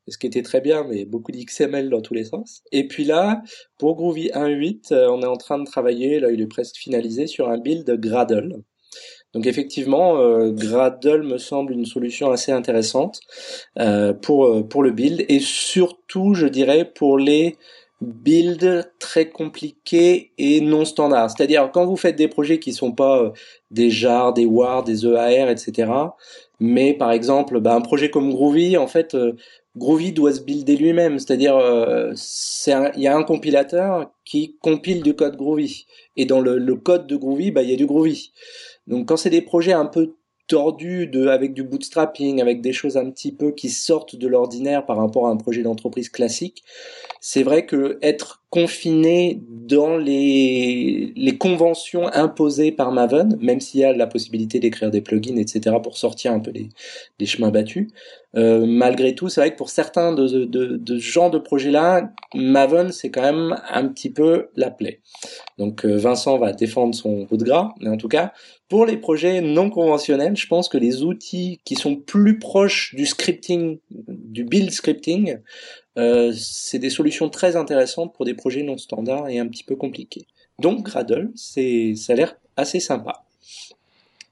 ce 0.09 0.17
qui 0.17 0.27
était 0.27 0.43
très 0.43 0.61
bien, 0.61 0.85
mais 0.85 1.05
beaucoup 1.05 1.33
d'XML 1.33 1.91
dans 1.91 2.01
tous 2.01 2.15
les 2.15 2.25
sens. 2.25 2.63
Et 2.73 2.87
puis 2.87 3.05
là, 3.05 3.43
pour 3.79 3.97
Groovy 3.97 4.31
1.8, 4.33 4.93
euh, 4.93 5.09
on 5.11 5.23
est 5.23 5.27
en 5.27 5.37
train 5.37 5.59
de 5.59 5.65
travailler, 5.65 6.21
là 6.21 6.31
il 6.31 6.41
est 6.41 6.47
presque 6.47 6.77
finalisé, 6.77 7.27
sur 7.27 7.49
un 7.49 7.59
build 7.59 7.91
Gradle. 8.01 8.63
Donc 9.33 9.47
effectivement, 9.47 10.17
euh, 10.19 10.53
Gradle 10.53 11.25
me 11.25 11.39
semble 11.39 11.73
une 11.73 11.87
solution 11.87 12.31
assez 12.31 12.53
intéressante 12.53 13.21
pour, 14.23 14.83
le 14.83 14.91
build, 14.93 15.25
et 15.29 15.41
surtout, 15.41 16.35
je 16.35 16.47
dirais, 16.47 16.85
pour 16.85 17.19
les 17.19 17.57
builds 18.01 18.85
très 19.01 19.31
compliqués 19.31 20.33
et 20.39 20.61
non 20.61 20.85
standards. 20.85 21.31
C'est-à-dire 21.31 21.71
quand 21.73 21.87
vous 21.87 21.97
faites 21.97 22.17
des 22.17 22.29
projets 22.29 22.61
qui 22.61 22.73
sont 22.73 22.93
pas 22.93 23.33
des 23.71 23.91
JAR, 23.91 24.35
des 24.35 24.47
WAR, 24.47 24.85
des 24.85 25.05
EAR, 25.07 25.49
etc., 25.49 25.91
mais 26.61 26.95
par 26.95 27.13
exemple, 27.13 27.61
bah, 27.61 27.75
un 27.75 27.81
projet 27.81 28.11
comme 28.11 28.31
Groovy, 28.31 28.77
en 28.77 28.87
fait, 28.87 29.15
euh, 29.15 29.33
Groovy 29.77 30.13
doit 30.13 30.33
se 30.33 30.41
builder 30.41 30.77
lui-même, 30.77 31.19
c'est-à-dire 31.19 31.57
euh, 31.57 32.13
il 32.97 33.03
y 33.03 33.09
a 33.09 33.17
un 33.17 33.25
compilateur 33.25 34.13
qui 34.25 34.57
compile 34.61 35.03
du 35.03 35.15
code 35.15 35.37
Groovy, 35.37 35.87
et 36.17 36.27
dans 36.27 36.41
le, 36.41 36.75
code 36.77 37.07
de 37.07 37.17
Groovy, 37.17 37.51
bah, 37.51 37.63
il 37.63 37.71
y 37.71 37.75
a 37.75 37.77
du 37.77 37.87
Groovy. 37.87 38.33
Donc 38.87 39.09
quand 39.09 39.17
c'est 39.17 39.31
des 39.31 39.43
projets 39.43 39.73
un 39.73 39.87
peu 39.87 40.15
tordus 40.47 41.07
de, 41.07 41.29
avec 41.29 41.55
du 41.55 41.63
bootstrapping, 41.63 42.41
avec 42.41 42.61
des 42.61 42.73
choses 42.73 42.97
un 42.97 43.11
petit 43.11 43.33
peu 43.33 43.53
qui 43.53 43.71
sortent 43.71 44.17
de 44.17 44.29
l'ordinaire 44.29 44.85
par 44.85 44.97
rapport 44.97 45.27
à 45.27 45.31
un 45.31 45.37
projet 45.37 45.63
d'entreprise 45.63 46.09
classique, 46.09 46.63
c'est 47.21 47.43
vrai 47.43 47.65
que 47.65 47.99
être 48.03 48.43
confiné 48.51 49.41
dans 49.49 49.97
les, 49.97 51.13
les 51.17 51.39
conventions 51.39 52.07
imposées 52.13 52.71
par 52.71 52.93
Maven, 52.93 53.37
même 53.41 53.61
s'il 53.61 53.81
y 53.81 53.85
a 53.85 53.93
la 53.93 54.07
possibilité 54.07 54.61
d'écrire 54.61 54.91
des 54.91 55.01
plugins, 55.01 55.37
etc., 55.39 55.77
pour 55.83 55.97
sortir 55.97 56.33
un 56.33 56.41
peu 56.41 56.53
des, 56.53 56.69
des 57.19 57.27
chemins 57.27 57.51
battus. 57.51 57.89
Euh, 58.37 58.67
malgré 58.67 59.15
tout, 59.15 59.29
c'est 59.29 59.41
vrai 59.41 59.53
que 59.53 59.57
pour 59.57 59.71
certains 59.71 60.13
de, 60.13 60.45
de, 60.45 60.77
de 60.77 60.99
ce 60.99 61.03
genre 61.03 61.31
de 61.31 61.39
projets-là, 61.39 62.13
Maven, 62.35 62.93
c'est 62.93 63.11
quand 63.11 63.23
même 63.23 63.57
un 63.71 63.89
petit 63.89 64.11
peu 64.11 64.49
la 64.55 64.71
plaie. 64.71 65.01
Donc 65.59 65.85
euh, 65.85 65.97
Vincent 65.97 66.39
va 66.39 66.53
défendre 66.53 66.95
son 66.95 67.25
bout 67.25 67.37
de 67.37 67.45
gras, 67.45 67.75
mais 67.81 67.89
en 67.89 67.97
tout 67.97 68.09
cas, 68.09 68.33
pour 68.75 68.87
les 68.87 68.97
projets 68.97 69.41
non 69.41 69.71
conventionnels, 69.71 70.37
je 70.37 70.49
pense 70.49 70.69
que 70.69 70.77
les 70.77 71.05
outils 71.05 71.61
qui 71.65 71.77
sont 71.77 71.95
plus 71.95 72.41
proches 72.41 72.93
du 72.97 73.07
scripting, 73.07 73.79
du 73.89 74.43
build 74.43 74.73
scripting, 74.73 75.39
euh, 75.97 76.33
c'est 76.37 76.81
des 76.81 76.91
solutions 76.91 77.29
très 77.29 77.55
intéressantes 77.55 78.13
pour 78.13 78.25
des 78.25 78.35
projets 78.35 78.65
non 78.65 78.77
standards 78.77 79.29
et 79.29 79.39
un 79.39 79.47
petit 79.47 79.63
peu 79.63 79.77
compliqués. 79.77 80.27
Donc 80.59 80.83
Gradle, 80.83 81.31
c'est, 81.37 81.95
ça 81.95 82.15
a 82.15 82.17
l'air 82.17 82.35
assez 82.57 82.81
sympa. 82.81 83.23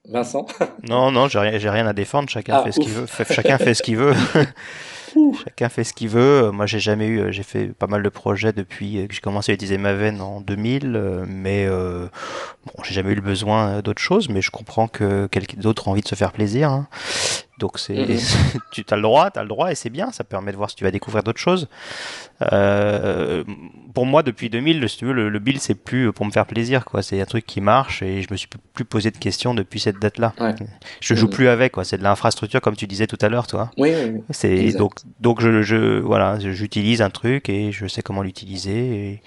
Vincent? 0.08 0.44
Non, 0.88 1.12
non, 1.12 1.28
j'ai 1.28 1.38
rien, 1.38 1.56
rien 1.70 1.86
à 1.86 1.92
défendre. 1.92 2.28
Chacun 2.28 2.56
ah, 2.56 2.64
fait 2.64 2.72
ce 2.72 2.80
qu'il 2.80 2.90
veut. 2.90 3.06
Chacun 3.30 3.58
fait 3.58 3.74
ce 3.74 3.84
qu'il 3.84 3.96
veut. 3.96 4.14
Chacun 5.44 5.68
fait 5.68 5.84
ce 5.84 5.92
qu'il 5.92 6.08
veut. 6.08 6.50
Moi, 6.50 6.66
j'ai 6.66 6.80
jamais 6.80 7.06
eu. 7.06 7.32
J'ai 7.32 7.42
fait 7.42 7.68
pas 7.68 7.86
mal 7.86 8.02
de 8.02 8.08
projets 8.08 8.52
depuis 8.52 9.06
que 9.06 9.14
j'ai 9.14 9.20
commencé 9.20 9.52
à 9.52 9.54
utiliser 9.54 9.78
Maven 9.78 10.20
en 10.20 10.40
2000, 10.40 11.24
mais 11.26 11.66
euh, 11.66 12.06
bon, 12.66 12.82
j'ai 12.82 12.94
jamais 12.94 13.12
eu 13.12 13.16
le 13.16 13.20
besoin 13.20 13.80
d'autre 13.80 14.02
chose. 14.02 14.28
Mais 14.28 14.42
je 14.42 14.50
comprends 14.50 14.88
que 14.88 15.26
quelqu'un 15.26 15.60
d'autre 15.60 15.88
a 15.88 15.90
envie 15.90 16.02
de 16.02 16.08
se 16.08 16.14
faire 16.14 16.32
plaisir. 16.32 16.70
Hein. 16.70 16.88
Donc 17.62 17.78
c'est, 17.78 17.94
tu 18.72 18.84
as 18.90 18.96
le 18.96 19.02
droit, 19.02 19.30
tu 19.30 19.38
as 19.38 19.42
le 19.42 19.48
droit 19.48 19.70
et 19.70 19.76
c'est 19.76 19.88
bien, 19.88 20.10
ça 20.10 20.24
permet 20.24 20.50
de 20.50 20.56
voir 20.56 20.68
si 20.68 20.74
tu 20.74 20.82
vas 20.82 20.90
découvrir 20.90 21.22
d'autres 21.22 21.38
choses. 21.38 21.68
Euh, 22.52 23.44
pour 23.94 24.04
moi, 24.04 24.24
depuis 24.24 24.50
2000, 24.50 24.88
si 24.88 24.96
tu 24.96 25.04
veux, 25.04 25.12
le, 25.12 25.38
build 25.38 25.60
c'est 25.60 25.76
plus 25.76 26.12
pour 26.12 26.26
me 26.26 26.32
faire 26.32 26.46
plaisir, 26.46 26.84
quoi. 26.84 27.02
C'est 27.02 27.20
un 27.20 27.24
truc 27.24 27.46
qui 27.46 27.60
marche 27.60 28.02
et 28.02 28.20
je 28.20 28.26
me 28.32 28.36
suis 28.36 28.48
plus 28.74 28.84
posé 28.84 29.12
de 29.12 29.16
questions 29.16 29.54
depuis 29.54 29.78
cette 29.78 30.00
date-là. 30.00 30.34
Je 31.00 31.14
joue 31.14 31.28
mm-hmm. 31.28 31.30
plus 31.30 31.46
avec, 31.46 31.70
quoi. 31.70 31.84
C'est 31.84 31.98
de 31.98 32.02
l'infrastructure 32.02 32.60
comme 32.60 32.74
tu 32.74 32.88
disais 32.88 33.06
tout 33.06 33.18
à 33.20 33.28
l'heure, 33.28 33.46
toi. 33.46 33.70
Oui, 33.78 33.92
oui, 33.94 34.22
C'est 34.30 34.72
donc 34.72 34.94
donc 35.20 35.40
je, 35.40 35.62
je 35.62 36.00
voilà, 36.00 36.40
j'utilise 36.40 37.00
un 37.00 37.10
truc 37.10 37.48
et 37.48 37.70
je 37.70 37.86
sais 37.86 38.02
comment 38.02 38.22
l'utiliser 38.22 39.20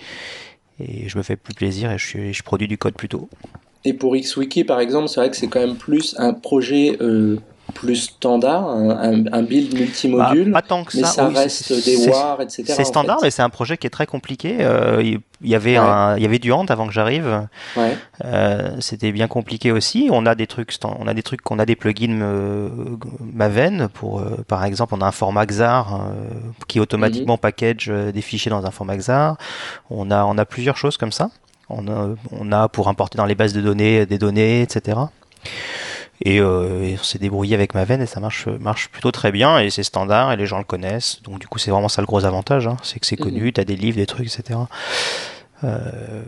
et, 0.79 0.83
et, 0.83 1.07
je 1.07 1.17
me 1.17 1.23
fais 1.23 1.37
plus 1.37 1.53
plaisir 1.53 1.89
et 1.89 1.97
je, 1.97 2.33
je 2.33 2.43
produis 2.43 2.67
du 2.67 2.77
code 2.77 2.95
plutôt. 2.95 3.29
Et 3.85 3.93
pour 3.93 4.17
XWiki, 4.17 4.65
par 4.65 4.81
exemple, 4.81 5.07
c'est 5.07 5.21
vrai 5.21 5.29
que 5.29 5.37
c'est 5.37 5.47
quand 5.47 5.61
même 5.61 5.77
plus 5.77 6.15
un 6.17 6.33
projet 6.33 6.97
euh, 6.99 7.39
plus 7.73 7.95
standard, 7.95 8.69
un, 8.69 9.41
build 9.43 9.73
multimodule. 9.73 10.51
Bah, 10.51 10.61
pas 10.61 10.67
tant 10.67 10.83
que 10.83 10.93
ça. 10.93 10.99
Mais 10.99 11.05
ça 11.05 11.27
reste 11.27 11.85
des 11.85 12.07
WAR, 12.07 12.41
etc. 12.41 12.63
C'est 12.67 12.85
standard, 12.85 13.19
mais 13.21 13.31
c'est 13.31 13.41
un 13.41 13.49
projet 13.49 13.77
qui 13.77 13.87
est 13.87 13.91
très 13.91 14.05
compliqué. 14.05 14.57
Euh, 14.59 15.01
il 15.41 15.49
y 15.49 15.55
avait 15.55 15.75
un, 15.75 16.15
il 16.15 16.23
y 16.23 16.25
avait 16.25 16.39
du 16.39 16.51
Ant 16.51 16.65
avant 16.65 16.87
que 16.87 16.93
j'arrive. 16.93 17.47
Ouais. 17.75 17.97
Euh, 18.23 18.75
C'était 18.79 19.11
bien 19.11 19.27
compliqué 19.27 19.71
aussi. 19.71 20.09
On 20.11 20.25
a 20.25 20.35
des 20.35 20.47
trucs, 20.47 20.73
on 20.83 21.07
a 21.07 21.13
des 21.13 21.23
trucs, 21.23 21.41
qu'on 21.41 21.59
a 21.59 21.65
des 21.65 21.75
plugins 21.75 22.21
euh, 22.21 22.69
Maven 23.33 23.89
pour, 23.89 24.23
par 24.47 24.63
exemple, 24.63 24.93
on 24.95 25.01
a 25.01 25.05
un 25.05 25.11
format 25.11 25.45
XAR 25.45 26.01
qui 26.67 26.79
automatiquement 26.79 27.33
mhm. 27.33 27.39
package 27.39 27.87
des 27.87 28.21
fichiers 28.21 28.51
dans 28.51 28.65
un 28.65 28.71
format 28.71 28.95
XAR. 28.97 29.37
On 29.89 30.11
a, 30.11 30.23
on 30.23 30.37
a 30.37 30.45
plusieurs 30.45 30.77
choses 30.77 30.97
comme 30.97 31.11
ça. 31.11 31.29
On 31.69 31.87
a, 31.87 32.09
on 32.31 32.51
a 32.51 32.69
pour 32.69 32.89
importer 32.89 33.17
dans 33.17 33.25
les 33.25 33.35
bases 33.35 33.53
de 33.53 33.61
données 33.61 34.05
des 34.05 34.19
données, 34.19 34.61
etc. 34.61 34.97
Et, 36.21 36.41
on 36.41 37.03
s'est 37.03 37.19
débrouillé 37.19 37.55
avec 37.55 37.73
Maven 37.73 38.01
et 38.01 38.05
ça 38.05 38.19
marche, 38.19 38.47
marche 38.47 38.89
plutôt 38.89 39.11
très 39.11 39.31
bien 39.31 39.59
et 39.59 39.69
c'est 39.69 39.83
standard 39.83 40.31
et 40.31 40.37
les 40.37 40.45
gens 40.45 40.57
le 40.57 40.63
connaissent. 40.63 41.21
Donc 41.23 41.39
du 41.39 41.47
coup 41.47 41.59
c'est 41.59 41.71
vraiment 41.71 41.89
ça 41.89 42.01
le 42.01 42.07
gros 42.07 42.25
avantage, 42.25 42.67
hein. 42.67 42.77
c'est 42.83 42.99
que 42.99 43.05
c'est 43.05 43.17
connu, 43.17 43.51
tu 43.51 43.59
as 43.59 43.65
des 43.65 43.75
livres, 43.75 43.97
des 43.97 44.05
trucs, 44.05 44.27
etc. 44.27 44.59
Euh, 45.63 45.79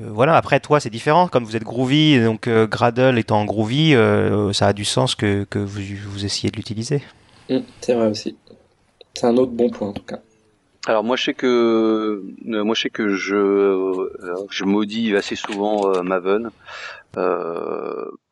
voilà, 0.10 0.36
après 0.36 0.60
toi 0.60 0.80
c'est 0.80 0.90
différent, 0.90 1.28
comme 1.28 1.44
vous 1.44 1.56
êtes 1.56 1.64
groovy, 1.64 2.20
donc 2.20 2.48
euh, 2.48 2.66
Gradle 2.66 3.18
étant 3.18 3.44
groovy, 3.46 3.94
euh, 3.94 4.54
ça 4.54 4.68
a 4.68 4.74
du 4.74 4.86
sens 4.86 5.16
que, 5.16 5.44
que 5.50 5.60
vous, 5.60 5.82
vous 6.08 6.26
essayez 6.26 6.50
de 6.50 6.56
l'utiliser. 6.56 7.04
Mm, 7.50 7.60
c'est 7.82 7.94
vrai 7.94 8.08
aussi. 8.08 8.38
C'est 9.14 9.28
un 9.28 9.38
autre 9.38 9.52
bon 9.52 9.70
point 9.70 9.90
en 9.90 9.94
tout 9.94 10.04
cas. 10.04 10.20
Alors 10.86 11.04
moi 11.04 11.18
je 11.18 11.26
sais 11.26 11.34
que 11.34 12.24
moi 12.46 12.74
je 12.74 12.82
sais 12.82 12.90
que 12.90 13.10
je 13.10 14.10
je 14.50 14.64
maudis 14.64 15.16
assez 15.16 15.36
souvent 15.36 16.02
Maven. 16.02 16.50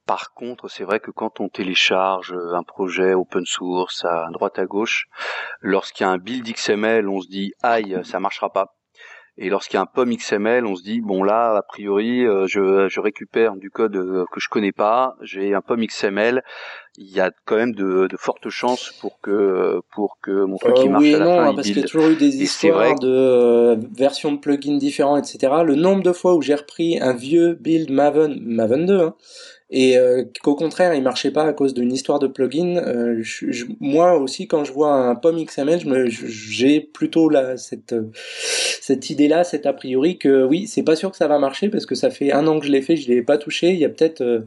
Par 0.06 0.34
contre, 0.34 0.68
c'est 0.68 0.84
vrai 0.84 1.00
que 1.00 1.12
quand 1.12 1.40
on 1.40 1.50
télécharge 1.50 2.34
un 2.54 2.64
projet 2.64 3.14
open 3.14 3.46
source 3.46 4.06
à 4.06 4.28
droite 4.32 4.60
à 4.60 4.66
gauche, 4.66 5.08
lorsqu'il 5.62 6.06
y 6.06 6.08
a 6.08 6.12
un 6.12 6.18
build 6.18 6.48
XML, 6.48 7.10
on 7.10 7.22
se 7.22 7.28
dit 7.28 7.54
aïe, 7.64 8.00
ça 8.04 8.20
marchera 8.20 8.52
pas. 8.52 8.76
Et 9.38 9.50
lorsqu'il 9.50 9.76
y 9.76 9.78
a 9.80 9.82
un 9.82 9.86
POM 9.86 10.16
XML, 10.16 10.66
on 10.66 10.78
se 10.78 10.84
dit 10.84 11.02
bon 11.02 11.22
là, 11.22 11.58
a 11.58 11.62
priori, 11.62 12.26
euh, 12.26 12.48
je, 12.48 12.88
je, 12.88 13.00
récupère 13.02 13.58
du 13.58 13.70
code 13.70 13.98
euh, 13.98 14.24
que 14.32 14.40
je 14.40 14.48
connais 14.48 14.72
pas. 14.72 15.18
J'ai 15.22 15.54
un 15.54 15.60
POM 15.60 15.86
XML. 15.86 16.42
Il 16.98 17.12
y 17.12 17.20
a 17.20 17.32
quand 17.44 17.58
même 17.58 17.76
de, 17.76 18.08
de, 18.08 18.16
fortes 18.16 18.48
chances 18.48 18.94
pour 19.02 19.20
que 19.20 19.82
pour 19.94 20.20
que 20.22 20.46
mon 20.46 20.56
truc 20.56 20.78
euh, 20.78 20.88
marche 20.88 21.04
oui 21.04 21.16
à 21.16 21.20
la 21.20 21.26
non, 21.26 21.36
fin. 21.48 21.56
parce 21.56 21.68
qu'il 21.68 21.78
y 21.78 21.84
a 21.84 21.84
toujours 21.84 22.08
eu 22.08 22.16
des 22.16 22.42
histoires 22.42 22.98
de 22.98 23.78
versions 23.94 24.32
de 24.32 24.38
plugins 24.38 24.78
différentes, 24.78 25.28
etc. 25.28 25.54
Le 25.66 25.76
nombre 25.76 26.02
de 26.02 26.14
fois 26.14 26.36
où 26.36 26.42
j'ai 26.42 26.56
repris 26.56 26.98
un 27.02 27.12
vieux 27.12 27.56
build 27.56 27.92
Maven, 27.92 28.40
Maven 28.42 28.86
2, 28.86 29.00
hein, 29.02 29.16
et 29.72 29.98
euh, 29.98 30.24
qu'au 30.44 30.56
contraire 30.56 30.94
il 30.94 31.02
marchait 31.02 31.32
pas 31.32 31.44
à 31.44 31.54
cause 31.54 31.74
d'une 31.74 31.92
histoire 31.92 32.20
de 32.20 32.28
plugin. 32.28 32.78
Euh, 32.78 33.18
je, 33.22 33.66
moi 33.80 34.16
aussi 34.18 34.48
quand 34.48 34.64
je 34.64 34.72
vois 34.72 34.94
un 34.94 35.16
POM 35.16 35.44
XML, 35.44 35.80
j'ai 36.10 36.80
plutôt 36.80 37.30
la, 37.30 37.58
cette 37.58 37.96
cette 38.44 39.10
idée 39.10 39.28
là, 39.28 39.44
cette 39.44 39.66
a 39.66 39.74
priori 39.74 40.20
que 40.20 40.46
oui 40.46 40.68
c'est 40.68 40.84
pas 40.84 40.96
sûr 40.96 41.10
que 41.10 41.18
ça 41.18 41.28
va 41.28 41.40
marcher 41.40 41.70
parce 41.70 41.88
que 41.88 41.96
ça 41.96 42.12
fait 42.12 42.32
un 42.32 42.46
an 42.46 42.60
que 42.60 42.68
je 42.68 42.72
l'ai 42.72 42.84
fait, 42.84 42.96
je 42.96 43.08
l'ai 43.08 43.24
pas 43.24 43.40
touché. 43.40 43.72
Il 43.72 43.80
y 43.80 43.86
a 43.86 43.90
peut-être 43.90 44.22
euh, 44.22 44.42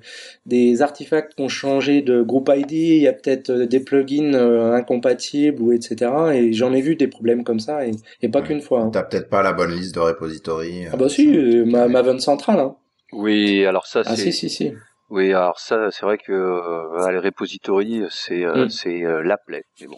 des 0.46 0.82
artefacts 0.82 1.34
qui 1.34 1.42
ont 1.42 1.48
changé 1.48 2.00
de 2.00 2.22
groupe 2.22 2.50
ID, 2.54 2.72
il 2.72 2.98
y 2.98 3.08
a 3.08 3.12
peut-être 3.12 3.50
des 3.50 3.80
plugins 3.80 4.34
incompatibles 4.72 5.60
ou 5.60 5.72
etc. 5.72 6.12
Et 6.34 6.52
j'en 6.52 6.72
ai 6.72 6.80
vu 6.80 6.94
des 6.94 7.08
problèmes 7.08 7.42
comme 7.42 7.60
ça 7.60 7.84
et, 7.84 7.90
et 8.22 8.28
pas 8.28 8.42
qu'une 8.42 8.60
fois. 8.60 8.82
Hein. 8.82 8.90
T'as 8.92 9.02
peut-être 9.02 9.28
pas 9.28 9.42
la 9.42 9.52
bonne 9.52 9.72
liste 9.72 9.96
de 9.96 10.00
repository. 10.00 10.86
Ah 10.92 10.96
bah 10.96 11.08
si, 11.08 11.26
ma 11.66 11.88
Maven 11.88 12.20
centrale. 12.20 12.60
Hein. 12.60 12.76
Oui, 13.12 13.64
alors 13.64 13.86
ça 13.86 14.02
ah, 14.04 14.14
c'est. 14.14 14.28
Ah 14.28 14.32
si 14.32 14.32
si 14.32 14.50
si. 14.50 14.72
Oui, 15.10 15.32
alors 15.32 15.58
ça, 15.58 15.90
c'est 15.90 16.04
vrai 16.04 16.18
que 16.18 16.32
euh, 16.32 17.10
les 17.10 17.18
repositories, 17.18 18.04
c'est 18.10 18.44
euh, 18.44 18.66
mm. 18.66 18.70
c'est 18.70 19.04
euh, 19.04 19.22
la 19.22 19.38
plaie. 19.38 19.64
Mais 19.80 19.86
bon. 19.86 19.96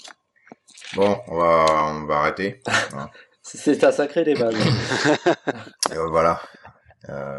Bon, 0.95 1.21
on 1.27 1.39
va 1.39 1.67
on 1.95 2.07
va 2.07 2.17
arrêter. 2.19 2.63
Hein. 2.95 3.09
c'est 3.43 3.83
un 3.83 3.91
sacré 3.91 4.23
débat. 4.25 4.51
Et 5.93 5.97
voilà. 6.09 6.41
Euh, 7.09 7.39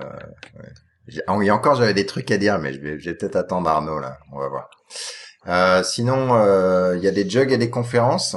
ouais. 0.56 1.46
Et 1.46 1.52
encore, 1.52 1.76
j'avais 1.76 1.94
des 1.94 2.06
trucs 2.06 2.30
à 2.32 2.38
dire, 2.38 2.60
mais 2.60 2.74
je 2.74 2.82
vais, 2.82 3.00
je 3.00 3.10
vais 3.10 3.16
peut-être 3.16 3.38
attendre 3.38 3.70
Arnaud 3.70 4.00
là. 4.00 4.18
On 4.34 4.40
va 4.40 4.50
voir. 4.50 4.70
Euh, 5.48 5.82
sinon, 5.84 6.36
il 6.94 7.04
y 7.04 7.08
a 7.08 7.12
des 7.12 7.30
jugs 7.30 7.52
et 7.52 7.58
des 7.58 7.70
conférences. 7.70 8.36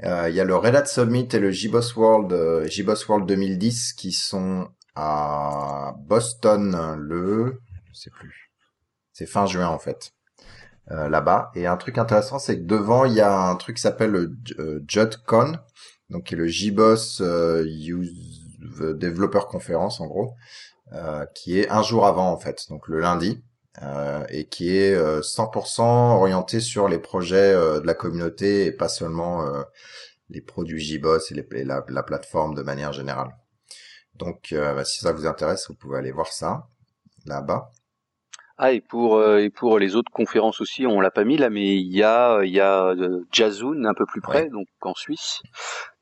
Il 0.00 0.34
y 0.34 0.40
a 0.40 0.44
le 0.44 0.54
Red 0.54 0.74
Hat 0.74 0.86
Summit 0.86 1.28
et 1.32 1.38
le 1.38 1.50
JBoss 1.50 1.96
World, 1.96 2.68
JBoss 2.68 3.08
World 3.08 3.26
2010 3.26 3.94
qui 3.94 4.12
sont 4.12 4.68
à 4.94 5.94
Boston 6.06 6.96
le, 6.98 7.60
je 7.92 8.00
sais 8.00 8.10
plus, 8.10 8.47
c'est 9.18 9.26
fin 9.26 9.46
juin 9.46 9.66
en 9.66 9.80
fait. 9.80 10.12
Euh, 10.90 11.08
là-bas. 11.08 11.50
Et 11.54 11.66
un 11.66 11.76
truc 11.76 11.98
intéressant, 11.98 12.38
c'est 12.38 12.56
que 12.56 12.64
devant, 12.64 13.04
il 13.04 13.12
y 13.12 13.20
a 13.20 13.36
un 13.36 13.56
truc 13.56 13.76
qui 13.76 13.82
s'appelle 13.82 14.10
le 14.10 14.32
euh, 14.58 14.80
donc 16.08 16.24
qui 16.24 16.34
est 16.34 16.36
le 16.36 16.46
JBoss 16.46 17.20
euh, 17.20 17.62
Developer 18.94 19.40
Conference 19.50 20.00
en 20.00 20.06
gros, 20.06 20.34
euh, 20.94 21.26
qui 21.34 21.58
est 21.58 21.68
un 21.68 21.82
jour 21.82 22.06
avant 22.06 22.30
en 22.32 22.38
fait, 22.38 22.64
donc 22.70 22.88
le 22.88 23.00
lundi, 23.00 23.42
et 24.30 24.46
qui 24.46 24.76
est 24.76 24.96
100% 24.96 25.82
orienté 25.82 26.60
sur 26.60 26.88
les 26.88 26.98
projets 26.98 27.52
de 27.52 27.86
la 27.86 27.94
communauté 27.94 28.64
et 28.64 28.72
pas 28.72 28.88
seulement 28.88 29.44
les 30.30 30.40
produits 30.40 30.80
JBoss 30.80 31.30
et, 31.30 31.64
la, 31.64 32.02
plateforme 32.02 32.54
de 32.54 32.62
manière 32.62 32.92
générale. 32.92 33.36
Donc, 34.16 34.52
bah, 34.52 34.84
si 34.84 34.98
ça 34.98 35.12
vous 35.12 35.26
intéresse, 35.26 35.68
vous 35.68 35.76
pouvez 35.76 35.98
aller 35.98 36.10
voir 36.10 36.32
ça 36.32 36.66
là-bas. 37.26 37.70
Ah 38.58 38.72
et 38.72 38.80
pour 38.80 39.16
euh, 39.16 39.38
et 39.38 39.50
pour 39.50 39.78
les 39.78 39.94
autres 39.94 40.10
conférences 40.10 40.60
aussi, 40.60 40.84
on 40.84 41.00
l'a 41.00 41.12
pas 41.12 41.22
mis 41.22 41.36
là, 41.36 41.48
mais 41.48 41.76
il 41.76 41.94
y 41.94 42.02
a 42.02 42.42
il 42.42 42.50
y 42.50 42.60
a 42.60 42.88
euh, 42.88 43.24
Jazzoon 43.30 43.84
un 43.84 43.94
peu 43.94 44.04
plus 44.04 44.20
près, 44.20 44.48
donc 44.48 44.66
en 44.82 44.94
Suisse, 44.94 45.42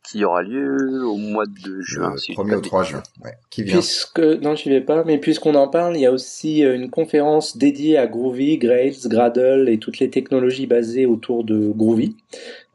qui 0.07 0.25
aura 0.25 0.43
lieu 0.43 1.05
au 1.05 1.17
mois 1.17 1.47
de 1.47 1.81
juin. 1.81 2.15
Le 2.15 2.35
1er 2.35 2.55
au 2.55 2.61
3 2.61 2.85
juin. 2.85 3.03
Ouais. 3.25 3.33
Qui 3.51 3.63
vient 3.65 3.75
Puisque 3.75 4.21
non, 4.21 4.55
je 4.55 4.69
vais 4.71 4.81
pas, 4.81 5.05
mais 5.05 5.19
puisqu'on 5.19 5.55
en 5.55 5.69
parle, 5.69 5.97
il 5.97 6.01
y 6.01 6.07
a 6.07 6.13
aussi 6.13 6.65
euh, 6.65 6.77
une 6.77 6.91
conférence 6.91 7.57
dédiée 7.57 7.99
à 7.99 8.07
Groovy, 8.07 8.59
Grails, 8.59 8.97
Gradle 9.07 9.69
et 9.69 9.79
toutes 9.79 9.99
les 9.99 10.09
technologies 10.09 10.67
basées 10.67 11.07
autour 11.07 11.45
de 11.45 11.73
Groovy. 11.75 12.17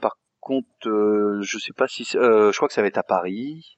par 0.00 0.18
contre, 0.40 0.66
je 0.84 1.58
sais 1.58 1.72
pas 1.74 1.88
si 1.88 2.04
je 2.04 2.56
crois 2.56 2.68
que 2.68 2.74
ça 2.74 2.82
va 2.82 2.88
être 2.88 2.98
à 2.98 3.02
Paris. 3.02 3.77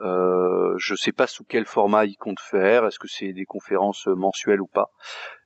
Euh, 0.00 0.74
je 0.78 0.94
sais 0.94 1.12
pas 1.12 1.26
sous 1.26 1.44
quel 1.44 1.64
format 1.64 2.04
ils 2.04 2.16
comptent 2.16 2.40
faire, 2.40 2.86
est-ce 2.86 2.98
que 2.98 3.08
c'est 3.08 3.32
des 3.32 3.46
conférences 3.46 4.06
mensuelles 4.06 4.60
ou 4.60 4.66
pas. 4.66 4.90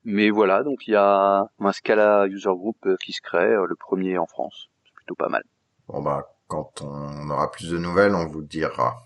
Mais 0.04 0.30
voilà, 0.30 0.62
donc 0.62 0.86
il 0.86 0.92
y 0.92 0.96
a 0.96 1.46
un 1.60 1.72
Scala 1.72 2.26
User 2.26 2.50
Group 2.50 2.88
qui 3.02 3.12
se 3.12 3.20
crée, 3.20 3.54
le 3.54 3.76
premier 3.76 4.18
en 4.18 4.26
France. 4.26 4.68
C'est 4.84 4.94
plutôt 4.94 5.14
pas 5.14 5.28
mal. 5.28 5.42
Bon 5.88 6.02
bah 6.02 6.26
quand 6.50 6.82
on 6.82 7.30
aura 7.30 7.50
plus 7.50 7.70
de 7.70 7.78
nouvelles, 7.78 8.14
on 8.14 8.26
vous 8.26 8.42
dira. 8.42 8.96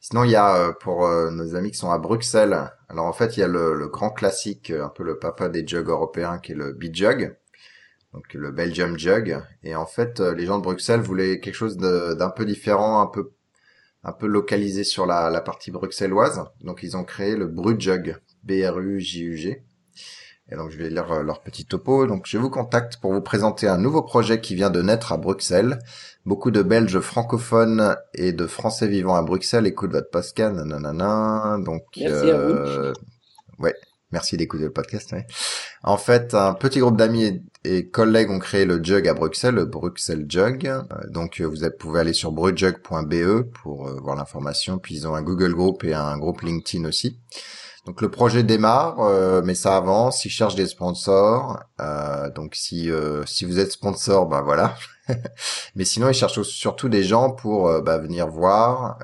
Sinon, 0.00 0.24
il 0.24 0.30
y 0.30 0.36
a 0.36 0.56
euh, 0.56 0.72
pour 0.72 1.06
euh, 1.06 1.30
nos 1.30 1.56
amis 1.56 1.72
qui 1.72 1.78
sont 1.78 1.90
à 1.90 1.98
Bruxelles. 1.98 2.70
Alors 2.88 3.06
en 3.06 3.12
fait, 3.12 3.36
il 3.36 3.40
y 3.40 3.42
a 3.42 3.48
le, 3.48 3.74
le 3.74 3.88
grand 3.88 4.10
classique, 4.10 4.70
un 4.70 4.90
peu 4.90 5.02
le 5.02 5.18
papa 5.18 5.48
des 5.48 5.66
jugs 5.66 5.88
européens, 5.88 6.38
qui 6.38 6.52
est 6.52 6.54
le 6.54 6.72
Beat 6.72 6.94
Jug, 6.94 7.36
donc 8.12 8.32
le 8.34 8.52
Belgium 8.52 8.98
Jug. 8.98 9.42
Et 9.62 9.74
en 9.74 9.86
fait, 9.86 10.20
les 10.20 10.46
gens 10.46 10.58
de 10.58 10.62
Bruxelles 10.62 11.00
voulaient 11.00 11.40
quelque 11.40 11.54
chose 11.54 11.78
d'un 11.78 12.30
peu 12.30 12.44
différent, 12.44 13.00
un 13.00 13.06
peu 13.06 13.32
un 14.04 14.12
peu 14.12 14.26
localisé 14.26 14.84
sur 14.84 15.06
la, 15.06 15.30
la 15.30 15.40
partie 15.40 15.70
bruxelloise. 15.70 16.44
Donc 16.62 16.80
ils 16.82 16.96
ont 16.96 17.04
créé 17.04 17.36
le 17.36 17.46
Brut 17.46 17.80
Jug, 17.80 18.16
B-R-U-J-U-G. 18.44 19.62
Et 20.50 20.56
donc 20.56 20.70
je 20.70 20.78
vais 20.78 20.88
lire 20.88 21.12
euh, 21.12 21.22
leur 21.22 21.42
petit 21.42 21.66
topo. 21.66 22.06
Donc 22.06 22.24
je 22.26 22.38
vous 22.38 22.50
contacte 22.50 22.96
pour 22.98 23.12
vous 23.12 23.20
présenter 23.20 23.68
un 23.68 23.78
nouveau 23.78 24.02
projet 24.02 24.40
qui 24.40 24.54
vient 24.54 24.70
de 24.70 24.80
naître 24.80 25.12
à 25.12 25.18
Bruxelles. 25.18 25.78
Beaucoup 26.24 26.50
de 26.50 26.62
Belges 26.62 27.00
francophones 27.00 27.96
et 28.14 28.32
de 28.32 28.46
Français 28.46 28.88
vivant 28.88 29.14
à 29.14 29.22
Bruxelles 29.22 29.66
écoutent 29.66 29.92
votre 29.92 30.10
podcast. 30.10 30.54
Nanana. 30.54 31.58
Donc 31.64 31.84
Merci 31.96 32.30
à 32.30 32.38
vous. 32.38 32.54
Euh, 32.54 32.92
ouais, 33.58 33.74
merci 34.12 34.36
d'écouter 34.36 34.64
le 34.64 34.72
podcast. 34.72 35.14
En 35.82 35.96
fait, 35.96 36.34
un 36.34 36.54
petit 36.54 36.80
groupe 36.80 36.96
d'amis 36.96 37.42
et, 37.64 37.88
collègues 37.88 38.30
ont 38.30 38.38
créé 38.38 38.64
le 38.64 38.82
Jug 38.82 39.06
à 39.08 39.14
Bruxelles, 39.14 39.54
le 39.54 39.64
Bruxelles 39.64 40.26
Jug. 40.28 40.66
Euh, 40.66 40.82
donc 41.08 41.40
vous 41.40 41.56
pouvez 41.78 42.00
aller 42.00 42.12
sur 42.12 42.32
brutjug.be 42.32 43.42
pour 43.62 43.88
voir 44.00 44.16
l'information. 44.16 44.78
Puis 44.78 44.96
ils 44.96 45.06
ont 45.06 45.14
un 45.14 45.22
Google 45.22 45.54
Group 45.54 45.84
et 45.84 45.94
un 45.94 46.16
groupe 46.18 46.42
LinkedIn 46.42 46.86
aussi. 46.86 47.18
Donc 47.88 48.02
le 48.02 48.10
projet 48.10 48.42
démarre, 48.42 49.00
euh, 49.00 49.40
mais 49.42 49.54
ça 49.54 49.74
avance. 49.74 50.26
Ils 50.26 50.30
cherchent 50.30 50.56
des 50.56 50.66
sponsors. 50.66 51.58
Euh, 51.80 52.28
donc 52.28 52.54
si 52.54 52.90
euh, 52.90 53.24
si 53.24 53.46
vous 53.46 53.58
êtes 53.58 53.72
sponsor, 53.72 54.26
bah 54.26 54.42
voilà. 54.42 54.74
mais 55.74 55.86
sinon, 55.86 56.10
ils 56.10 56.14
cherchent 56.14 56.42
surtout 56.42 56.90
des 56.90 57.02
gens 57.02 57.30
pour 57.30 57.80
bah, 57.80 57.96
venir 57.96 58.28
voir 58.28 58.98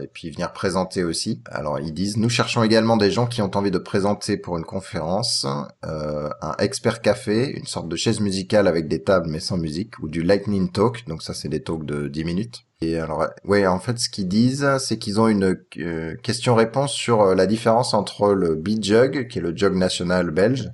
et 0.00 0.06
puis 0.06 0.30
venir 0.30 0.54
présenter 0.54 1.04
aussi. 1.04 1.42
Alors 1.50 1.78
ils 1.78 1.92
disent 1.92 2.16
nous 2.16 2.30
cherchons 2.30 2.62
également 2.62 2.96
des 2.96 3.10
gens 3.10 3.26
qui 3.26 3.42
ont 3.42 3.54
envie 3.54 3.70
de 3.70 3.76
présenter 3.76 4.38
pour 4.38 4.56
une 4.56 4.64
conférence, 4.64 5.44
un 5.82 6.56
expert 6.58 7.02
café, 7.02 7.50
une 7.50 7.66
sorte 7.66 7.86
de 7.86 7.96
chaise 7.96 8.20
musicale 8.20 8.66
avec 8.66 8.88
des 8.88 9.02
tables 9.02 9.28
mais 9.28 9.40
sans 9.40 9.58
musique, 9.58 9.98
ou 9.98 10.08
du 10.08 10.22
lightning 10.22 10.72
talk. 10.72 11.06
Donc 11.06 11.22
ça 11.22 11.34
c'est 11.34 11.50
des 11.50 11.62
talks 11.62 11.84
de 11.84 12.08
10 12.08 12.24
minutes. 12.24 12.65
Et 12.82 12.98
alors, 12.98 13.26
ouais, 13.44 13.66
en 13.66 13.78
fait, 13.78 13.98
ce 13.98 14.10
qu'ils 14.10 14.28
disent, 14.28 14.68
c'est 14.78 14.98
qu'ils 14.98 15.18
ont 15.18 15.28
une 15.28 15.56
euh, 15.78 16.14
question-réponse 16.22 16.92
sur 16.92 17.22
euh, 17.22 17.34
la 17.34 17.46
différence 17.46 17.94
entre 17.94 18.34
le 18.34 18.54
Beat 18.54 18.84
Jug, 18.84 19.28
qui 19.28 19.38
est 19.38 19.42
le 19.42 19.56
jug 19.56 19.74
national 19.74 20.30
belge, 20.30 20.70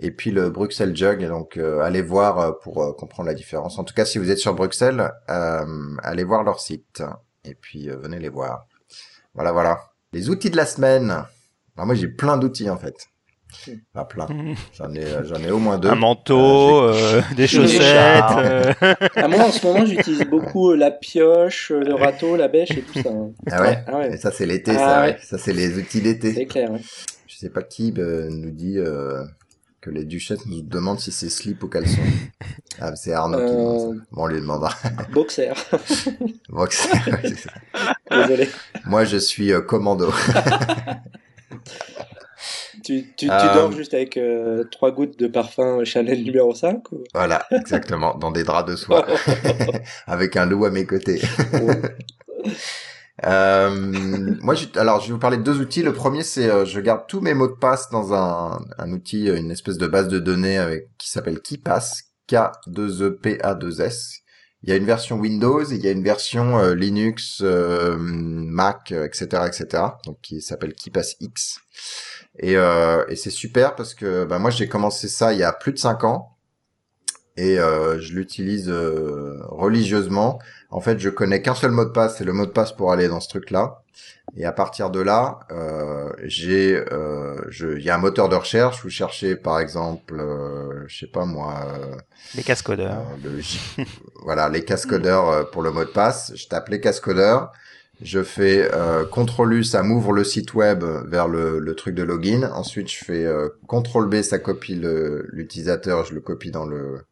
et 0.00 0.10
puis 0.10 0.30
le 0.30 0.48
Bruxelles 0.48 0.96
Jug. 0.96 1.22
Et 1.22 1.28
donc, 1.28 1.58
euh, 1.58 1.80
allez 1.80 2.00
voir 2.00 2.58
pour 2.60 2.96
comprendre 2.96 3.26
la 3.28 3.34
différence. 3.34 3.78
En 3.78 3.84
tout 3.84 3.92
cas, 3.92 4.06
si 4.06 4.16
vous 4.16 4.30
êtes 4.30 4.38
sur 4.38 4.54
Bruxelles, 4.54 5.12
allez 5.28 6.24
voir 6.24 6.44
leur 6.44 6.60
site. 6.60 7.02
Et 7.44 7.54
puis, 7.54 7.88
venez 7.88 8.18
les 8.18 8.30
voir. 8.30 8.66
Voilà, 9.34 9.52
voilà. 9.52 9.80
Les 10.14 10.30
outils 10.30 10.48
de 10.48 10.56
la 10.56 10.64
semaine. 10.64 11.24
moi, 11.76 11.94
j'ai 11.94 12.08
plein 12.08 12.38
d'outils, 12.38 12.70
en 12.70 12.78
fait. 12.78 13.08
Pas 13.92 14.04
plein. 14.04 14.26
J'en 14.76 14.92
ai, 14.94 15.04
euh, 15.04 15.24
j'en 15.24 15.36
ai 15.36 15.50
au 15.50 15.58
moins 15.58 15.78
deux. 15.78 15.88
Un 15.88 15.94
manteau, 15.94 16.82
euh, 16.82 16.94
euh 16.94 17.22
des 17.36 17.46
chaussettes. 17.48 17.82
Euh... 18.38 18.72
Ah, 19.16 19.28
moi, 19.28 19.44
en 19.44 19.50
ce 19.50 19.66
moment, 19.66 19.84
j'utilise 19.86 20.24
beaucoup 20.24 20.74
la 20.74 20.90
pioche, 20.90 21.70
le 21.70 21.94
râteau, 21.94 22.36
la 22.36 22.48
bêche 22.48 22.72
et 22.72 22.82
tout 22.82 23.02
ça. 23.02 23.10
Ah 23.50 23.62
ouais? 23.62 23.84
Ah 23.86 23.98
ouais. 23.98 24.14
Et 24.14 24.16
ça, 24.16 24.30
c'est 24.30 24.46
l'été, 24.46 24.72
ah 24.72 24.78
ça. 24.78 25.02
Ouais. 25.02 25.18
Ça, 25.22 25.38
c'est 25.38 25.52
les 25.52 25.78
outils 25.78 26.00
d'été. 26.00 26.34
C'est 26.34 26.46
clair. 26.46 26.72
Ouais. 26.72 26.80
Je 27.26 27.36
sais 27.36 27.50
pas 27.50 27.62
qui 27.62 27.92
nous 27.92 28.50
dit 28.50 28.78
que 29.80 29.90
les 29.90 30.04
duchesses 30.04 30.46
nous 30.46 30.62
demandent 30.62 31.00
si 31.00 31.12
c'est 31.12 31.28
slip 31.28 31.62
ou 31.62 31.68
caleçon. 31.68 32.00
Ah, 32.80 32.96
c'est 32.96 33.12
Arnaud 33.12 33.38
qui 33.38 33.52
demande 33.52 33.80
ça. 33.80 34.04
Bon, 34.12 34.22
on 34.22 34.26
lui 34.26 34.40
demandera. 34.40 34.74
Boxer. 35.12 35.52
Boxer. 36.48 36.90
Désolé. 38.10 38.48
Moi, 38.86 39.04
je 39.04 39.18
suis 39.18 39.52
commando. 39.66 40.12
Tu, 42.82 43.04
tu, 43.16 43.26
tu 43.26 43.30
euh, 43.30 43.54
dors 43.54 43.72
juste 43.72 43.94
avec 43.94 44.16
euh, 44.16 44.64
trois 44.70 44.90
gouttes 44.90 45.18
de 45.18 45.26
parfum 45.26 45.84
Chanel 45.84 46.22
numéro 46.22 46.54
5 46.54 46.92
ou... 46.92 47.04
Voilà, 47.14 47.46
exactement, 47.50 48.14
dans 48.14 48.30
des 48.30 48.44
draps 48.44 48.70
de 48.70 48.76
soie, 48.76 49.06
avec 50.06 50.36
un 50.36 50.46
loup 50.46 50.64
à 50.64 50.70
mes 50.70 50.86
côtés. 50.86 51.20
euh, 53.24 53.70
moi, 54.40 54.54
je, 54.54 54.66
alors, 54.76 55.00
je 55.00 55.06
vais 55.06 55.12
vous 55.12 55.18
parler 55.18 55.36
de 55.36 55.42
deux 55.42 55.60
outils. 55.60 55.82
Le 55.82 55.92
premier, 55.92 56.22
c'est 56.22 56.50
euh, 56.50 56.64
je 56.64 56.80
garde 56.80 57.06
tous 57.08 57.20
mes 57.20 57.34
mots 57.34 57.48
de 57.48 57.54
passe 57.54 57.90
dans 57.90 58.12
un, 58.14 58.58
un 58.78 58.92
outil, 58.92 59.28
une 59.28 59.50
espèce 59.50 59.78
de 59.78 59.86
base 59.86 60.08
de 60.08 60.18
données 60.18 60.58
avec 60.58 60.88
qui 60.98 61.10
s'appelle 61.10 61.40
KeePass, 61.40 62.04
K2EPA2S. 62.28 64.20
Il 64.62 64.70
y 64.70 64.72
a 64.72 64.76
une 64.76 64.86
version 64.86 65.18
Windows, 65.18 65.62
il 65.62 65.84
y 65.84 65.88
a 65.88 65.90
une 65.90 66.02
version 66.02 66.58
euh, 66.58 66.74
Linux, 66.74 67.42
Mac, 67.42 68.92
etc., 68.92 69.26
etc. 69.46 69.82
Donc 70.06 70.18
qui 70.22 70.40
s'appelle 70.40 70.74
KeePass 70.74 71.16
X. 71.20 71.60
Et, 72.38 72.56
euh, 72.56 73.04
et 73.08 73.16
c'est 73.16 73.30
super 73.30 73.76
parce 73.76 73.94
que 73.94 74.24
bah, 74.24 74.38
moi 74.38 74.50
j'ai 74.50 74.68
commencé 74.68 75.08
ça 75.08 75.32
il 75.32 75.38
y 75.38 75.44
a 75.44 75.52
plus 75.52 75.72
de 75.72 75.78
cinq 75.78 76.02
ans 76.02 76.34
et 77.36 77.58
euh, 77.58 78.00
je 78.00 78.12
l'utilise 78.14 78.68
euh, 78.68 79.40
religieusement. 79.48 80.38
En 80.70 80.80
fait, 80.80 80.98
je 80.98 81.08
connais 81.08 81.42
qu'un 81.42 81.54
seul 81.54 81.70
mot 81.70 81.84
de 81.84 81.90
passe, 81.90 82.18
c'est 82.18 82.24
le 82.24 82.32
mot 82.32 82.46
de 82.46 82.50
passe 82.50 82.72
pour 82.72 82.92
aller 82.92 83.08
dans 83.08 83.20
ce 83.20 83.28
truc-là. 83.28 83.82
Et 84.36 84.44
à 84.44 84.52
partir 84.52 84.90
de 84.90 85.00
là, 85.00 85.40
euh, 85.52 86.10
j'ai, 86.24 86.76
euh, 86.92 87.36
il 87.60 87.82
y 87.82 87.90
a 87.90 87.94
un 87.94 87.98
moteur 87.98 88.28
de 88.28 88.36
recherche. 88.36 88.82
Vous 88.82 88.90
cherchez, 88.90 89.36
par 89.36 89.60
exemple, 89.60 90.18
euh, 90.18 90.84
je 90.88 90.98
sais 91.00 91.06
pas 91.06 91.24
moi, 91.24 91.66
les 92.34 92.42
cascodeurs. 92.42 93.02
voilà, 94.22 94.48
les 94.48 94.64
cascodeurs 94.64 95.50
pour 95.50 95.62
le 95.62 95.70
mot 95.70 95.84
de 95.84 95.90
passe. 95.90 96.32
Je 96.34 96.48
tape 96.48 96.68
les 96.68 96.80
cascodeurs. 96.80 97.52
Je 98.02 98.22
fais 98.22 98.68
euh, 98.72 99.04
CTRL 99.04 99.52
U, 99.54 99.64
ça 99.64 99.82
m'ouvre 99.82 100.12
le 100.12 100.24
site 100.24 100.54
web 100.54 100.84
vers 101.06 101.28
le, 101.28 101.58
le, 101.58 101.74
truc 101.74 101.94
de 101.94 102.02
login. 102.02 102.50
Ensuite, 102.52 102.90
je 102.90 103.04
fais 103.04 103.24
euh, 103.24 103.48
CTRL 103.68 104.06
B, 104.08 104.22
ça 104.22 104.38
copie 104.38 104.74
l'utilisateur, 104.74 106.04
je 106.04 106.14
le 106.14 106.20
copie 106.20 106.50
dans 106.50 106.66
le 106.66 107.04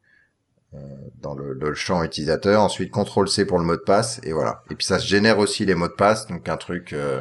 euh, 0.75 0.79
dans 1.21 1.35
le, 1.35 1.53
le, 1.53 1.75
champ 1.75 2.03
utilisateur. 2.03 2.63
Ensuite, 2.63 2.93
CTRL 2.93 3.29
C 3.29 3.45
pour 3.45 3.59
le 3.59 3.65
mot 3.65 3.77
de 3.77 3.83
passe 3.83 4.21
et 4.23 4.33
voilà. 4.33 4.63
Et 4.71 4.75
puis 4.75 4.87
ça 4.87 4.99
se 4.99 5.07
génère 5.07 5.39
aussi 5.39 5.67
les 5.67 5.75
mots 5.75 5.89
de 5.89 5.93
passe, 5.93 6.27
donc 6.29 6.49
un 6.49 6.57
truc 6.57 6.95
euh, 6.95 7.21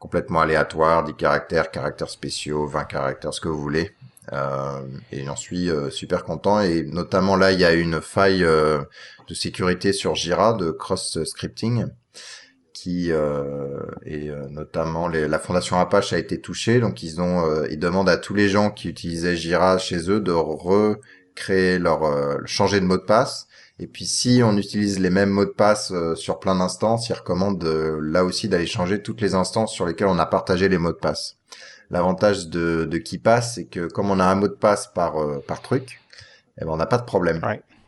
complètement 0.00 0.40
aléatoire, 0.40 1.04
10 1.04 1.14
caractères, 1.14 1.70
caractères 1.70 2.10
spéciaux, 2.10 2.66
20 2.66 2.84
caractères, 2.84 3.32
ce 3.32 3.40
que 3.40 3.48
vous 3.48 3.60
voulez. 3.60 3.92
Euh, 4.32 4.80
et 5.12 5.24
j'en 5.24 5.36
suis 5.36 5.70
euh, 5.70 5.88
super 5.88 6.24
content. 6.24 6.60
Et 6.60 6.82
notamment 6.82 7.36
là, 7.36 7.52
il 7.52 7.60
y 7.60 7.64
a 7.64 7.72
une 7.72 8.00
faille 8.00 8.40
de 8.40 9.34
sécurité 9.34 9.92
sur 9.92 10.16
Jira 10.16 10.54
de 10.54 10.72
cross 10.72 11.22
scripting 11.24 11.86
qui 12.84 13.12
euh, 13.12 13.80
et 14.04 14.28
euh, 14.28 14.46
notamment 14.50 15.08
les, 15.08 15.26
la 15.26 15.38
fondation 15.38 15.78
Apache 15.78 16.12
a 16.12 16.18
été 16.18 16.38
touchée, 16.38 16.80
donc 16.80 17.02
ils 17.02 17.18
ont 17.18 17.46
euh, 17.46 17.66
ils 17.70 17.78
demandent 17.78 18.10
à 18.10 18.18
tous 18.18 18.34
les 18.34 18.50
gens 18.50 18.70
qui 18.70 18.90
utilisaient 18.90 19.36
Jira 19.36 19.78
chez 19.78 20.10
eux 20.10 20.20
de 20.20 20.32
recréer 20.32 21.78
leur 21.78 22.04
euh, 22.04 22.36
changer 22.44 22.80
de 22.80 22.84
mot 22.84 22.98
de 22.98 23.02
passe. 23.02 23.46
Et 23.78 23.86
puis 23.86 24.04
si 24.04 24.42
on 24.44 24.58
utilise 24.58 25.00
les 25.00 25.08
mêmes 25.08 25.30
mots 25.30 25.46
de 25.46 25.50
passe 25.50 25.94
sur 26.14 26.38
plein 26.40 26.56
d'instances, 26.56 27.08
ils 27.08 27.14
recommandent 27.14 27.64
là 27.64 28.22
aussi 28.22 28.50
d'aller 28.50 28.66
changer 28.66 29.00
toutes 29.02 29.22
les 29.22 29.34
instances 29.34 29.72
sur 29.72 29.86
lesquelles 29.86 30.08
on 30.08 30.18
a 30.18 30.26
partagé 30.26 30.68
les 30.68 30.78
mots 30.78 30.92
de 30.92 30.98
passe. 30.98 31.38
L'avantage 31.90 32.48
de, 32.48 32.84
de 32.84 32.98
KeePass, 32.98 33.54
c'est 33.54 33.64
que 33.64 33.86
comme 33.86 34.10
on 34.10 34.20
a 34.20 34.24
un 34.26 34.34
mot 34.34 34.48
de 34.48 34.52
passe 34.52 34.88
par 34.88 35.14
par 35.48 35.62
truc, 35.62 36.00
eh 36.60 36.66
ben 36.66 36.70
on 36.70 36.76
n'a 36.76 36.86
pas 36.86 36.98
de 36.98 37.04
problème. 37.04 37.40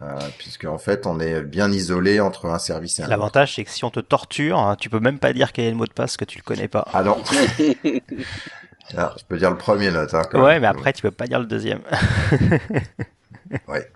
Euh, 0.03 0.19
puisque 0.37 0.67
en 0.67 0.77
fait 0.77 1.07
on 1.07 1.21
est 1.21 1.41
bien 1.41 1.73
isolé 1.73 2.21
entre 2.21 2.47
un 2.51 2.59
service 2.59 2.99
et 2.99 3.05
un 3.05 3.09
L'avantage 3.09 3.55
c'est 3.55 3.65
que 3.65 3.71
si 3.71 3.83
on 3.83 3.91
te 3.91 4.01
torture, 4.01 4.59
hein, 4.59 4.77
tu 4.79 4.91
peux 4.91 5.01
même 5.01 5.19
pas 5.19 5.33
dire 5.33 5.55
quel 5.55 5.65
est 5.65 5.71
le 5.71 5.77
mot 5.77 5.87
de 5.87 5.93
passe 5.93 6.19
que 6.19 6.27
tu 6.27 6.37
le 6.37 6.43
connais 6.43 6.69
pas. 6.69 6.87
Ah 6.93 7.03
non. 7.03 7.17
ah, 8.97 9.15
je 9.17 9.25
peux 9.27 9.39
dire 9.39 9.51
le 9.51 9.57
premier 9.57 9.91
note. 9.91 10.13
Hein, 10.13 10.25
ouais, 10.35 10.61
mais 10.61 10.67
après 10.67 10.93
tu 10.93 11.01
peux 11.01 11.11
pas 11.11 11.27
dire 11.27 11.41
le 11.41 11.47
deuxième. 11.47 11.81
ouais. 13.69 13.91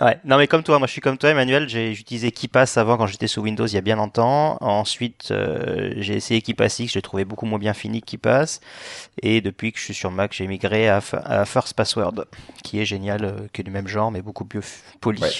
Ouais, 0.00 0.18
non 0.24 0.38
mais 0.38 0.46
comme 0.46 0.62
toi, 0.62 0.78
moi 0.78 0.86
je 0.86 0.92
suis 0.92 1.02
comme 1.02 1.18
toi 1.18 1.30
Emmanuel, 1.30 1.68
j'ai 1.68 1.92
utilisé 1.92 2.32
KeePass 2.32 2.78
avant 2.78 2.96
quand 2.96 3.06
j'étais 3.06 3.26
sous 3.26 3.42
Windows 3.42 3.66
il 3.66 3.74
y 3.74 3.78
a 3.78 3.82
bien 3.82 3.96
longtemps. 3.96 4.56
Ensuite, 4.60 5.30
euh, 5.30 5.92
j'ai 5.98 6.14
essayé 6.14 6.40
KeePass 6.40 6.78
X, 6.78 6.92
je 6.92 6.98
l'ai 6.98 7.02
trouvé 7.02 7.24
beaucoup 7.26 7.44
moins 7.44 7.58
bien 7.58 7.74
fini 7.74 8.00
que 8.00 8.06
KeePass. 8.06 8.60
Et 9.20 9.42
depuis 9.42 9.72
que 9.72 9.78
je 9.78 9.84
suis 9.84 9.94
sur 9.94 10.10
Mac, 10.10 10.32
j'ai 10.32 10.46
migré 10.46 10.88
à, 10.88 11.02
à, 11.24 11.44
First 11.44 11.74
Password, 11.74 12.24
qui 12.64 12.80
est 12.80 12.86
génial, 12.86 13.24
euh, 13.24 13.32
qui 13.52 13.60
est 13.60 13.64
du 13.64 13.70
même 13.70 13.88
genre 13.88 14.10
mais 14.10 14.22
beaucoup 14.22 14.46
plus 14.46 14.82
poli. 15.00 15.20
Ouais. 15.20 15.30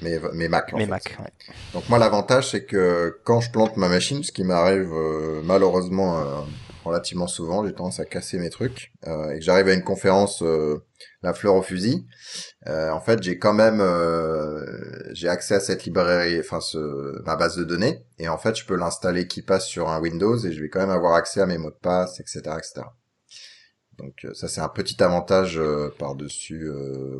Mais, 0.00 0.18
mais 0.32 0.48
Mac. 0.48 0.72
En 0.72 0.76
mais 0.76 0.84
fait. 0.84 0.90
Mac. 0.90 1.16
Ouais. 1.20 1.54
Donc 1.72 1.88
moi 1.88 1.98
l'avantage 1.98 2.50
c'est 2.50 2.64
que 2.64 3.20
quand 3.24 3.40
je 3.40 3.50
plante 3.50 3.76
ma 3.76 3.88
machine, 3.88 4.22
ce 4.22 4.32
qui 4.32 4.44
m'arrive 4.44 4.92
euh, 4.92 5.40
malheureusement 5.44 6.18
euh, 6.18 6.40
relativement 6.84 7.26
souvent, 7.26 7.64
j'ai 7.64 7.72
tendance 7.72 8.00
à 8.00 8.04
casser 8.04 8.38
mes 8.38 8.50
trucs, 8.50 8.92
euh, 9.06 9.30
et 9.30 9.38
que 9.38 9.44
j'arrive 9.44 9.68
à 9.68 9.74
une 9.74 9.84
conférence 9.84 10.42
la 11.22 11.32
fleur 11.32 11.54
au 11.54 11.62
fusil, 11.62 12.06
euh, 12.66 12.90
en 12.90 13.00
fait, 13.00 13.22
j'ai 13.22 13.38
quand 13.38 13.52
même 13.52 13.80
euh, 13.80 15.12
j'ai 15.12 15.28
accès 15.28 15.54
à 15.54 15.60
cette 15.60 15.84
librairie, 15.84 16.40
enfin 16.40 16.60
ce, 16.60 17.22
ma 17.24 17.36
base 17.36 17.56
de 17.56 17.64
données, 17.64 18.04
et 18.18 18.28
en 18.28 18.38
fait, 18.38 18.56
je 18.56 18.64
peux 18.64 18.76
l'installer 18.76 19.26
qui 19.26 19.42
passe 19.42 19.66
sur 19.66 19.90
un 19.90 20.00
Windows 20.00 20.38
et 20.38 20.52
je 20.52 20.62
vais 20.62 20.70
quand 20.70 20.80
même 20.80 20.90
avoir 20.90 21.14
accès 21.14 21.40
à 21.40 21.46
mes 21.46 21.58
mots 21.58 21.70
de 21.70 21.76
passe, 21.80 22.20
etc., 22.20 22.40
etc. 22.58 22.86
Donc 23.96 24.26
ça 24.32 24.48
c'est 24.48 24.60
un 24.60 24.68
petit 24.68 25.00
avantage 25.04 25.60
par-dessus 26.00 26.68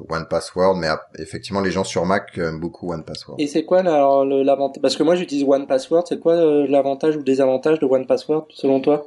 One 0.09 0.26
Password, 0.28 0.74
mais 0.74 0.88
effectivement 1.20 1.61
les 1.61 1.70
gens 1.70 1.84
sur 1.84 2.05
Mac 2.05 2.36
aiment 2.36 2.59
beaucoup 2.59 2.92
One 2.92 3.05
Password. 3.05 3.36
Et 3.38 3.47
c'est 3.47 3.64
quoi 3.64 3.84
l'avantage 3.84 4.82
Parce 4.82 4.97
que 4.97 5.05
moi 5.05 5.14
j'utilise 5.14 5.47
One 5.47 5.68
Password, 5.68 6.03
c'est 6.09 6.18
quoi 6.18 6.34
l'avantage 6.66 7.14
ou 7.14 7.22
désavantage 7.22 7.78
de 7.78 7.86
One 7.86 8.09
Password 8.09 8.49
selon 8.51 8.80
toi? 8.80 9.07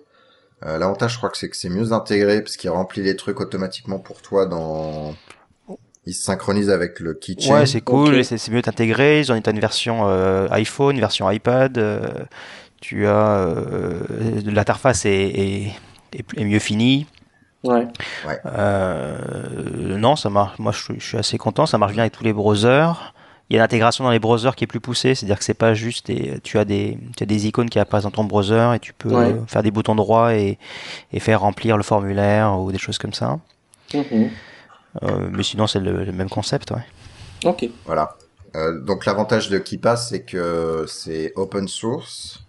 L'avantage 0.62 1.12
je 1.12 1.18
crois 1.18 1.30
que 1.30 1.38
c'est 1.38 1.50
que 1.50 1.58
c'est 1.58 1.68
mieux 1.68 1.92
intégré 1.92 2.42
parce 2.42 2.56
qu'il 2.56 2.70
remplit 2.70 3.02
les 3.02 3.18
trucs 3.18 3.42
automatiquement 3.42 4.00
pour 4.00 4.22
toi 4.22 4.46
dans 4.46 5.14
il 6.08 6.14
se 6.14 6.24
synchronise 6.24 6.70
avec 6.70 7.00
le 7.00 7.14
keychain. 7.14 7.54
Ouais, 7.54 7.66
c'est 7.66 7.82
cool, 7.82 8.24
c'est 8.24 8.50
mieux 8.50 8.62
intégré. 8.66 9.20
Ils 9.20 9.32
ont 9.32 9.36
une 9.36 9.60
version 9.60 10.08
euh, 10.08 10.48
iPhone, 10.52 10.96
une 10.96 11.02
version 11.02 11.30
iPad. 11.30 11.78
Euh, 11.78 12.08
tu 12.82 13.08
as 13.08 13.40
euh, 13.40 14.00
l'interface 14.46 15.06
est, 15.06 15.74
est, 16.14 16.44
mieux 16.44 16.60
finie. 16.60 17.06
Ouais. 17.64 17.88
non, 19.98 20.16
ça 20.16 20.30
marche. 20.30 20.58
Moi, 20.60 20.72
je, 20.72 21.00
suis 21.00 21.18
assez 21.18 21.38
content. 21.38 21.66
Ça 21.66 21.78
marche 21.78 21.94
bien 21.94 22.04
avec 22.04 22.14
tous 22.14 22.24
les 22.24 22.34
browsers. 22.34 23.14
Il 23.50 23.56
y 23.56 23.60
a 23.60 23.62
l'intégration 23.62 24.04
dans 24.04 24.12
les 24.12 24.20
browsers 24.20 24.56
qui 24.56 24.66
est 24.66 24.68
plus 24.68 24.82
poussée, 24.82 25.16
c'est-à-dire 25.16 25.40
que 25.40 25.44
c'est 25.46 25.54
pas 25.54 25.74
juste 25.74 26.12
tu 26.44 26.60
as 26.60 26.66
des 26.66 26.98
tu 27.16 27.24
as 27.24 27.26
des 27.26 27.48
icônes 27.48 27.70
qui 27.70 27.80
apparaissent 27.80 28.04
dans 28.04 28.12
ton 28.12 28.26
browser 28.26 28.74
et 28.76 28.80
tu 28.80 28.92
peux 28.92 29.16
faire 29.48 29.64
des 29.64 29.72
boutons 29.72 29.96
droits 29.96 30.36
et, 30.36 30.58
et 31.14 31.22
faire 31.22 31.40
remplir 31.40 31.78
le 31.78 31.84
formulaire 31.84 32.60
ou 32.60 32.74
des 32.74 32.78
choses 32.78 32.98
comme 32.98 33.14
ça. 33.14 33.40
Mm 33.94 34.00
euh, 34.00 34.28
mais 35.02 35.44
sinon, 35.44 35.68
c'est 35.68 35.80
le, 35.80 36.12
même 36.12 36.30
concept, 36.30 36.72
ouais. 36.72 36.86
Ok. 37.46 37.70
Voilà. 37.86 38.18
Euh, 38.56 38.80
donc 38.82 39.06
l'avantage 39.06 39.50
de 39.50 39.58
KeePass, 39.58 40.10
c'est 40.10 40.24
que 40.24 40.86
c'est 40.88 41.34
open 41.36 41.68
source, 41.68 42.46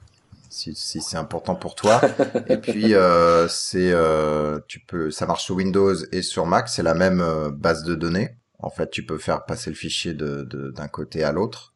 si, 0.49 0.75
si 0.75 1.01
c'est 1.01 1.17
important 1.17 1.55
pour 1.55 1.75
toi. 1.75 2.01
et 2.49 2.57
puis 2.57 2.95
euh, 2.95 3.47
c'est, 3.49 3.91
euh, 3.93 4.61
tu 4.69 4.81
peux, 4.81 5.11
ça 5.11 5.27
marche 5.27 5.45
sur 5.45 5.57
Windows 5.57 5.95
et 6.13 6.23
sur 6.23 6.47
Mac, 6.47 6.69
c'est 6.69 6.83
la 6.83 6.95
même 6.95 7.21
euh, 7.21 7.51
base 7.51 7.85
de 7.85 7.95
données. 7.95 8.37
En 8.61 8.71
fait, 8.71 8.91
tu 8.91 9.05
peux 9.05 9.19
faire 9.19 9.45
passer 9.45 9.71
le 9.71 9.77
fichier 9.77 10.15
de, 10.15 10.43
d'un 10.75 10.89
côté 10.89 11.23
à 11.23 11.31
l'autre. 11.31 11.75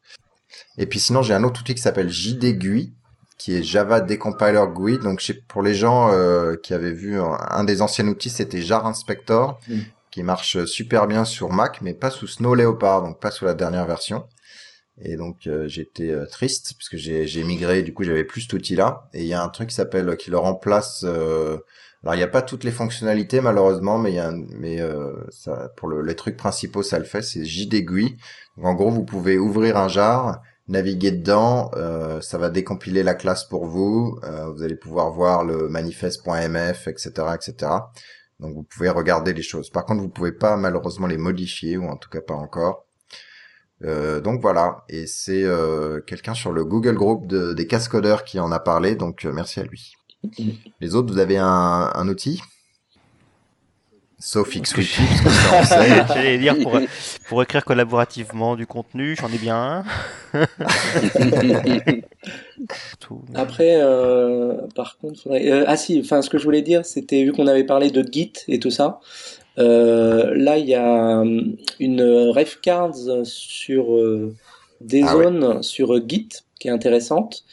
Et 0.77 0.85
puis 0.85 0.99
sinon, 0.99 1.21
j'ai 1.21 1.33
un 1.33 1.43
autre 1.43 1.61
outil 1.61 1.75
qui 1.75 1.81
s'appelle 1.81 2.09
JDGUI, 2.09 2.93
qui 3.37 3.55
est 3.55 3.63
Java 3.63 4.01
Decompiler 4.01 4.65
GUI. 4.75 4.99
Donc 4.99 5.23
pour 5.47 5.61
les 5.61 5.73
gens 5.73 6.11
euh, 6.11 6.55
qui 6.61 6.73
avaient 6.73 6.91
vu 6.91 7.19
un, 7.19 7.63
des 7.63 7.81
anciens 7.81 8.07
outils, 8.07 8.29
c'était 8.29 8.61
Jar 8.61 8.85
Inspector. 8.85 9.59
Mm 9.67 9.79
qui 10.13 10.21
marche 10.21 10.63
super 10.65 11.07
bien 11.07 11.25
sur 11.25 11.51
Mac, 11.51 11.81
mais 11.81 11.95
pas 11.95 12.11
sous 12.11 12.27
Snow 12.27 12.53
Leopard, 12.53 13.01
donc 13.01 13.19
pas 13.19 13.31
sous 13.31 13.45
la 13.45 13.55
dernière 13.55 13.87
version. 13.87 14.27
Et 15.01 15.17
donc 15.17 15.47
euh, 15.47 15.67
j'étais 15.67 16.11
euh, 16.11 16.27
triste 16.27 16.75
puisque 16.77 16.97
j'ai, 16.97 17.25
j'ai 17.25 17.43
migré, 17.43 17.81
du 17.81 17.95
coup 17.95 18.03
j'avais 18.03 18.23
plus 18.23 18.41
cet 18.41 18.53
outil-là. 18.53 19.09
Et 19.15 19.21
il 19.21 19.27
y 19.27 19.33
a 19.33 19.43
un 19.43 19.49
truc 19.49 19.69
qui 19.69 19.75
s'appelle 19.75 20.15
qui 20.17 20.29
le 20.29 20.37
remplace. 20.37 21.03
Euh, 21.03 21.57
alors 22.03 22.13
il 22.13 22.17
n'y 22.17 22.23
a 22.23 22.27
pas 22.27 22.43
toutes 22.43 22.63
les 22.63 22.71
fonctionnalités 22.71 23.41
malheureusement, 23.41 23.97
mais 23.97 24.13
y 24.13 24.19
a 24.19 24.31
mais 24.31 24.79
ça, 25.29 25.69
pour 25.77 25.87
le, 25.87 26.03
les 26.03 26.15
trucs 26.15 26.37
principaux 26.37 26.83
ça 26.83 26.99
le 26.99 27.05
fait. 27.05 27.23
C'est 27.23 27.43
JDGUI. 27.43 28.17
Donc 28.57 28.65
en 28.67 28.75
gros 28.75 28.91
vous 28.91 29.05
pouvez 29.05 29.39
ouvrir 29.39 29.77
un 29.77 29.87
jar, 29.87 30.43
naviguer 30.67 31.09
dedans, 31.09 31.71
ça 32.21 32.37
va 32.37 32.51
décompiler 32.51 33.01
la 33.01 33.15
classe 33.15 33.45
pour 33.45 33.65
vous. 33.65 34.19
vous 34.53 34.61
allez 34.61 34.75
pouvoir 34.75 35.11
voir 35.11 35.43
le 35.43 35.69
manifeste.mf, 35.69 36.87
etc., 36.87 37.11
etc. 37.33 37.71
Donc 38.43 38.55
vous 38.55 38.63
pouvez 38.63 38.89
regarder 38.89 39.33
les 39.33 39.41
choses. 39.41 39.69
Par 39.69 39.85
contre, 39.85 40.01
vous 40.01 40.09
pouvez 40.09 40.33
pas 40.33 40.57
malheureusement 40.57 41.07
les 41.07 41.17
modifier 41.17 41.77
ou 41.77 41.85
en 41.85 41.95
tout 41.95 42.09
cas 42.09 42.21
pas 42.21 42.33
encore. 42.33 42.85
Euh, 43.83 44.19
donc 44.21 44.41
voilà, 44.41 44.83
et 44.89 45.07
c'est 45.07 45.43
euh, 45.43 45.99
quelqu'un 46.01 46.33
sur 46.33 46.51
le 46.51 46.63
Google 46.63 46.95
Group 46.95 47.27
de, 47.27 47.53
des 47.53 47.67
cascodeurs 47.67 48.23
qui 48.23 48.39
en 48.39 48.51
a 48.51 48.59
parlé, 48.59 48.95
donc 48.95 49.25
euh, 49.25 49.31
merci 49.33 49.59
à 49.59 49.63
lui. 49.63 49.93
Les 50.79 50.95
autres, 50.95 51.11
vous 51.11 51.19
avez 51.19 51.37
un 51.37 52.07
outil? 52.07 52.41
Sauf 54.25 54.55
XWiki, 54.57 55.01
parce 55.51 55.69
que 55.69 55.75
J'allais 56.13 56.37
dire 56.37 56.55
pour, 56.63 56.79
pour 57.27 57.43
écrire 57.43 57.65
collaborativement 57.65 58.55
du 58.55 58.65
contenu, 58.65 59.17
j'en 59.19 59.27
ai 59.27 59.37
bien 59.37 59.83
un. 60.33 60.39
Après, 63.35 63.75
euh, 63.81 64.61
par 64.75 64.97
contre, 64.97 65.29
euh, 65.29 65.65
ah 65.67 65.75
si, 65.75 65.99
enfin, 65.99 66.21
ce 66.21 66.29
que 66.29 66.37
je 66.37 66.45
voulais 66.45 66.61
dire, 66.61 66.85
c'était 66.85 67.25
vu 67.25 67.33
qu'on 67.33 67.47
avait 67.47 67.65
parlé 67.65 67.91
de 67.91 68.01
Git 68.01 68.31
et 68.47 68.59
tout 68.59 68.71
ça. 68.71 69.01
Euh, 69.57 70.33
là, 70.37 70.57
il 70.57 70.69
y 70.69 70.75
a 70.75 71.21
une 71.81 72.29
ref 72.29 72.61
cards 72.61 73.25
sur 73.25 73.93
euh, 73.93 74.33
des 74.79 75.03
ah 75.03 75.11
zones 75.11 75.61
sur 75.63 75.97
Git 76.07 76.29
qui 76.61 76.69
est 76.69 76.71
intéressante 76.71 77.43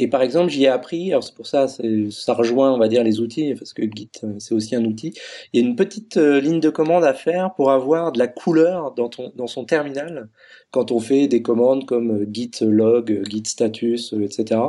et 0.00 0.06
par 0.06 0.22
exemple, 0.22 0.50
j'y 0.50 0.62
ai 0.62 0.68
appris, 0.68 1.10
alors 1.10 1.24
c'est 1.24 1.34
pour 1.34 1.48
ça, 1.48 1.66
ça 1.66 2.32
rejoint, 2.32 2.72
on 2.72 2.78
va 2.78 2.86
dire, 2.86 3.02
les 3.02 3.18
outils, 3.18 3.52
parce 3.54 3.72
que 3.72 3.82
Git, 3.82 4.08
euh, 4.22 4.34
c'est 4.38 4.54
aussi 4.54 4.76
un 4.76 4.84
outil. 4.84 5.12
Il 5.52 5.60
y 5.60 5.64
a 5.64 5.68
une 5.68 5.74
petite 5.74 6.18
euh, 6.18 6.40
ligne 6.40 6.60
de 6.60 6.70
commande 6.70 7.02
à 7.02 7.14
faire 7.14 7.52
pour 7.56 7.72
avoir 7.72 8.12
de 8.12 8.18
la 8.20 8.28
couleur 8.28 8.92
dans, 8.92 9.08
ton, 9.08 9.32
dans 9.34 9.48
son 9.48 9.64
terminal 9.64 10.28
quand 10.70 10.92
on 10.92 11.00
fait 11.00 11.26
des 11.26 11.42
commandes 11.42 11.84
comme 11.84 12.22
euh, 12.22 12.26
git 12.32 12.52
log, 12.60 13.28
git 13.28 13.42
status, 13.44 14.12
etc. 14.12 14.60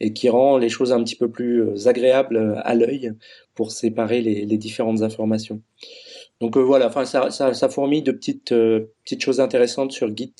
Et 0.00 0.14
qui 0.14 0.30
rend 0.30 0.56
les 0.56 0.70
choses 0.70 0.90
un 0.90 1.04
petit 1.04 1.16
peu 1.16 1.30
plus 1.30 1.86
agréables 1.86 2.58
à 2.64 2.74
l'œil 2.74 3.12
pour 3.54 3.72
séparer 3.72 4.22
les, 4.22 4.46
différentes 4.56 5.02
informations. 5.02 5.60
Donc 6.40 6.56
voilà, 6.56 6.86
enfin 6.86 7.04
ça, 7.04 7.30
ça, 7.30 7.68
fourmille 7.68 8.02
de 8.02 8.12
petites, 8.12 8.54
petites 9.04 9.22
choses 9.22 9.40
intéressantes 9.40 9.92
sur 9.92 10.16
Git, 10.16 10.34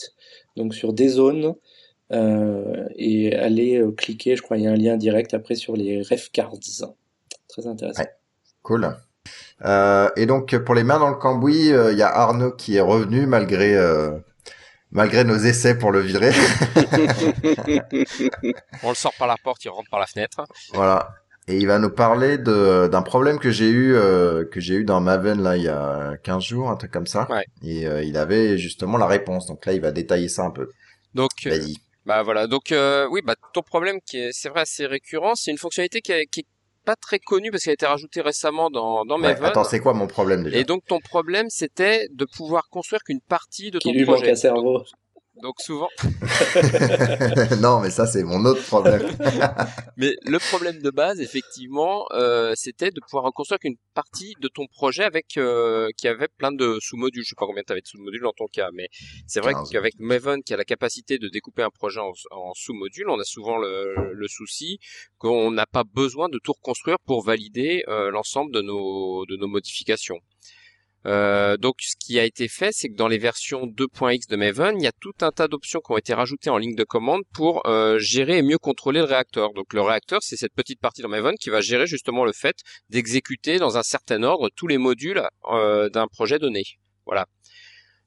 donc 0.57 0.75
sur 0.75 0.93
des 0.93 1.09
zones, 1.09 1.55
et 2.11 3.35
allez 3.37 3.79
euh, 3.79 3.93
cliquer, 3.93 4.37
je 4.37 4.43
crois 4.43 4.57
il 4.57 4.65
y 4.65 4.67
a 4.67 4.71
un 4.71 4.77
lien 4.77 4.97
direct 4.97 5.35
après 5.35 5.55
sur 5.55 5.77
les 5.77 6.03
ref 6.03 6.31
cards. 6.33 6.55
Très 7.49 7.67
intéressant. 7.67 8.05
Cool. 8.63 8.97
Euh, 9.65 10.09
et 10.17 10.27
donc 10.27 10.57
pour 10.59 10.75
les 10.75 10.85
mains 10.85 10.99
dans 10.99 11.11
le 11.11 11.17
cambouis, 11.17 11.69
il 11.69 11.99
y 11.99 12.03
a 12.03 12.09
Arnaud 12.09 12.53
qui 12.53 12.77
est 12.77 12.81
revenu 12.81 13.27
malgré 13.27 13.77
malgré 14.91 15.25
nos 15.25 15.37
essais 15.37 15.77
pour 15.77 15.93
le 15.93 16.01
virer. 16.01 16.33
On 18.83 18.89
le 18.91 18.95
sort 18.95 19.13
par 19.19 19.29
la 19.29 19.37
porte, 19.43 19.65
il 19.65 19.69
rentre 19.69 19.91
par 19.91 20.01
la 20.01 20.07
fenêtre. 20.07 20.45
Voilà. 20.73 21.11
Et 21.47 21.57
il 21.57 21.67
va 21.67 21.79
nous 21.79 21.91
parler 21.91 22.37
d'un 22.39 23.03
problème 23.03 23.39
que 23.39 23.51
j'ai 23.51 23.71
eu 23.71 23.95
que 24.51 24.61
j'ai 24.61 24.75
eu 24.77 24.85
dans 24.85 25.01
Maven 25.01 25.43
là 25.43 25.57
il 25.57 25.65
y 25.65 25.69
a 25.69 26.17
15 26.23 26.43
jours, 26.43 26.71
un 26.71 26.77
truc 26.77 26.91
comme 26.91 27.07
ça. 27.07 27.27
Ouais. 27.31 27.45
Et 27.63 27.87
il 28.07 28.17
avait 28.17 28.57
justement 28.57 28.97
la 28.97 29.07
réponse. 29.07 29.47
Donc 29.47 29.67
là, 29.67 29.75
il 29.75 29.81
va 29.81 29.91
détailler 29.91 30.29
ça 30.29 30.45
un 30.45 30.51
peu. 30.51 30.71
Donc 31.15 31.31
Vas-y. 31.45 31.77
Bah 32.09 32.23
voilà, 32.23 32.47
donc 32.47 32.73
euh, 32.73 33.07
oui, 33.11 33.21
bah 33.23 33.35
ton 33.53 33.61
problème 33.61 34.01
qui 34.01 34.17
est, 34.17 34.31
c'est 34.33 34.49
vrai, 34.49 34.63
assez 34.63 34.87
récurrent, 34.87 35.35
c'est 35.35 35.51
une 35.51 35.59
fonctionnalité 35.59 36.01
qui, 36.01 36.13
est, 36.13 36.25
qui 36.25 36.41
est 36.41 36.47
pas 36.87 36.97
très 36.97 37.19
connue 37.19 37.51
parce 37.51 37.65
qu'elle 37.65 37.73
a 37.73 37.75
été 37.75 37.85
rajoutée 37.85 38.23
récemment 38.23 38.71
dans 38.71 39.05
dans 39.05 39.19
Maven. 39.19 39.45
attends, 39.45 39.63
c'est 39.63 39.79
quoi 39.79 39.93
mon 39.93 40.07
problème 40.07 40.43
déjà? 40.43 40.57
Et 40.57 40.65
donc 40.65 40.87
ton 40.87 41.01
problème, 41.01 41.51
c'était 41.51 42.09
de 42.11 42.25
pouvoir 42.25 42.71
construire 42.71 43.03
qu'une 43.03 43.21
partie 43.21 43.71
de 43.71 43.79
ton 43.79 43.91
qui 43.91 43.99
lui 43.99 44.05
projet. 44.07 44.23
Manque 44.23 44.31
un 44.31 44.37
cerveau. 44.37 44.85
Donc 45.43 45.55
souvent. 45.61 45.89
non, 47.61 47.81
mais 47.81 47.91
ça 47.91 48.07
c'est 48.07 48.25
mon 48.25 48.45
autre 48.45 48.63
problème. 48.65 49.03
mais 49.97 50.17
le 50.25 50.39
problème 50.39 50.81
de 50.81 50.91
base, 50.91 51.21
effectivement, 51.21 52.07
euh, 52.13 52.53
c'était 52.57 52.91
de 52.91 53.01
pouvoir 53.01 53.25
reconstruire 53.25 53.59
une 53.63 53.77
partie 53.95 54.35
de 54.41 54.49
ton 54.49 54.67
projet 54.67 55.05
avec 55.05 55.37
euh, 55.37 55.89
qui 55.97 56.09
avait 56.09 56.29
plein 56.39 56.53
de 56.53 56.79
sous-modules. 56.81 57.23
Je 57.25 57.31
sais 57.31 57.35
pas 57.39 57.47
combien 57.47 57.63
tu 57.65 57.73
avais 57.73 57.83
de 57.83 57.87
sous-modules 57.87 58.23
dans 58.23 58.33
ton 58.33 58.47
cas, 58.47 58.71
mais 58.73 58.89
c'est 59.27 59.41
vrai 59.41 59.55
qu'avec 59.71 59.95
Maven, 59.99 60.43
qui 60.43 60.55
a 60.55 60.57
la 60.57 60.65
capacité 60.65 61.19
de 61.19 61.29
découper 61.29 61.63
un 61.63 61.71
projet 61.71 62.01
en, 62.01 62.13
en 62.31 62.53
sous-modules, 62.55 63.09
on 63.09 63.21
a 63.21 63.25
souvent 63.25 63.59
le, 63.59 64.13
le 64.13 64.29
souci 64.29 64.79
qu'on 65.19 65.51
n'a 65.51 65.67
pas 65.67 65.85
besoin 65.85 66.29
de 66.29 66.39
tout 66.43 66.53
reconstruire 66.53 66.99
pour 67.07 67.25
valider 67.25 67.85
euh, 67.89 68.11
l'ensemble 68.11 68.53
de 68.53 68.63
nos 68.63 69.25
de 69.27 69.37
nos 69.37 69.49
modifications. 69.49 70.19
Euh, 71.07 71.57
donc 71.57 71.77
ce 71.81 71.95
qui 71.99 72.19
a 72.19 72.25
été 72.25 72.49
fait, 72.49 72.71
c'est 72.73 72.89
que 72.89 72.97
dans 72.97 73.09
les 73.09 73.19
versions 73.19 73.67
2.x 73.67 74.27
de 74.27 74.37
Maven, 74.37 74.81
il 74.81 74.85
y 74.85 74.89
a 74.89 74.93
tout 75.01 75.15
un 75.21 75.31
tas 75.31 75.49
d'options 75.49 75.81
qui 75.81 75.93
ont 75.93 75.97
été 75.99 76.15
rajoutées 76.15 76.51
en 76.51 76.59
ligne 76.59 76.75
de 76.75 76.85
commande 76.85 77.23
pour 77.33 77.67
euh, 77.67 77.99
gérer 77.99 78.39
et 78.39 78.43
mieux 78.43 78.59
contrôler 78.59 79.01
le 79.01 79.07
réacteur. 79.07 79.53
Donc 79.55 79.73
le 79.73 79.81
réacteur, 79.81 80.23
c'est 80.23 80.37
cette 80.37 80.55
petite 80.55 80.81
partie 80.81 81.03
dans 81.03 81.09
Maven 81.09 81.37
qui 81.37 81.51
va 81.51 81.61
gérer 81.61 81.87
justement 81.87 82.25
le 82.25 82.33
fait 82.33 82.57
d'exécuter 82.91 83.59
dans 83.59 83.77
un 83.77 83.83
certain 83.83 84.23
ordre 84.23 84.51
tous 84.55 84.67
les 84.67 84.79
modules 84.79 85.23
euh, 85.51 85.89
d'un 85.89 86.09
projet 86.09 86.39
donné. 86.39 86.65
Voilà. 87.07 87.27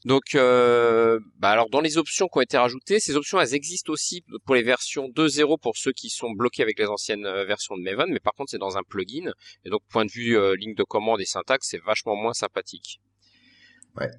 Donc, 0.03 0.33
euh, 0.33 1.19
bah 1.37 1.49
alors 1.49 1.69
dans 1.69 1.79
les 1.79 1.99
options 1.99 2.27
qui 2.27 2.39
ont 2.39 2.41
été 2.41 2.57
rajoutées, 2.57 2.99
ces 2.99 3.15
options 3.15 3.39
elles 3.39 3.53
existent 3.53 3.93
aussi 3.93 4.23
pour 4.45 4.55
les 4.55 4.63
versions 4.63 5.07
2.0 5.09 5.59
pour 5.59 5.77
ceux 5.77 5.91
qui 5.91 6.09
sont 6.09 6.31
bloqués 6.31 6.63
avec 6.63 6.79
les 6.79 6.87
anciennes 6.87 7.25
euh, 7.27 7.45
versions 7.45 7.77
de 7.77 7.83
Maven, 7.83 8.09
mais 8.11 8.19
par 8.19 8.33
contre 8.33 8.49
c'est 8.49 8.57
dans 8.57 8.77
un 8.77 8.83
plugin 8.83 9.31
et 9.63 9.69
donc 9.69 9.81
point 9.89 10.05
de 10.05 10.11
vue 10.11 10.37
euh, 10.37 10.55
ligne 10.55 10.73
de 10.73 10.83
commande 10.83 11.21
et 11.21 11.25
syntaxe 11.25 11.67
c'est 11.69 11.83
vachement 11.83 12.15
moins 12.15 12.33
sympathique. 12.33 12.99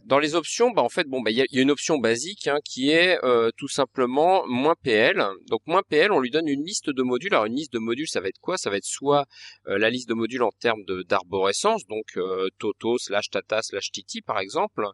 Dans 0.05 0.19
les 0.19 0.35
options, 0.35 0.71
bah 0.71 0.83
en 0.83 0.91
fait, 0.91 1.07
bon, 1.09 1.23
bah 1.23 1.31
il 1.31 1.39
y, 1.39 1.41
a, 1.41 1.47
une 1.63 1.71
option 1.71 1.97
basique 1.97 2.47
hein, 2.47 2.59
qui 2.65 2.91
est 2.91 3.19
euh, 3.25 3.51
tout 3.57 3.69
simplement 3.69 4.47
moins 4.47 4.75
PL. 4.83 5.25
Donc 5.49 5.63
moins 5.67 5.83
PL, 5.89 6.13
on 6.13 6.21
lui 6.21 6.31
donne 6.31 6.47
une 6.47 6.63
liste 6.63 6.91
de 6.91 7.03
modules. 7.03 7.33
Alors 7.33 7.47
une 7.47 7.57
liste 7.57 7.73
de 7.73 7.79
modules, 7.79 8.09
ça 8.09 8.21
va 8.21 8.29
être 8.29 8.39
quoi? 8.41 8.59
Ça 8.59 8.69
va 8.69 8.77
être 8.77 8.85
soit 8.85 9.25
euh, 9.69 9.79
la 9.79 9.89
liste 9.89 10.09
de 10.11 10.15
modules 10.15 10.43
en 10.43 10.51
termes 10.61 10.83
d'arborescence, 11.09 11.87
donc 11.87 12.05
euh, 12.17 12.49
Toto 12.59 12.99
slash 12.99 13.31
Tata 13.31 13.63
slash 13.63 13.91
Titi 13.93 14.21
par 14.21 14.39
exemple. 14.41 14.87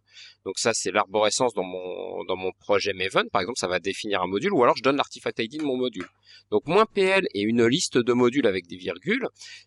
Donc 0.44 0.58
ça, 0.58 0.72
c'est 0.74 0.92
l'arborescence 0.92 1.54
dans 1.54 1.64
mon 1.64 2.24
dans 2.24 2.36
mon 2.36 2.52
projet 2.60 2.92
Maven, 2.92 3.28
par 3.30 3.42
exemple, 3.42 3.58
ça 3.58 3.68
va 3.68 3.80
définir 3.80 4.22
un 4.22 4.28
module. 4.28 4.52
Ou 4.52 4.62
alors 4.62 4.76
je 4.76 4.82
donne 4.82 4.96
l'artifact 4.96 5.40
ID 5.40 5.58
de 5.58 5.64
mon 5.64 5.76
module. 5.76 6.06
Donc 6.52 6.66
moins 6.66 6.86
PL 6.86 7.26
et 7.34 7.42
une 7.42 7.66
liste 7.66 7.98
de 7.98 8.12
modules 8.12 8.46
avec 8.46 8.68
des 8.68 8.76
virgules, 8.76 9.26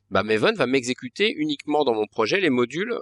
bah 0.09 0.23
Maven 0.23 0.55
va 0.55 0.67
m'exécuter 0.67 1.33
uniquement 1.35 1.83
dans 1.83 1.93
mon 1.93 2.07
projet 2.07 2.39
les 2.39 2.49
modules 2.49 2.93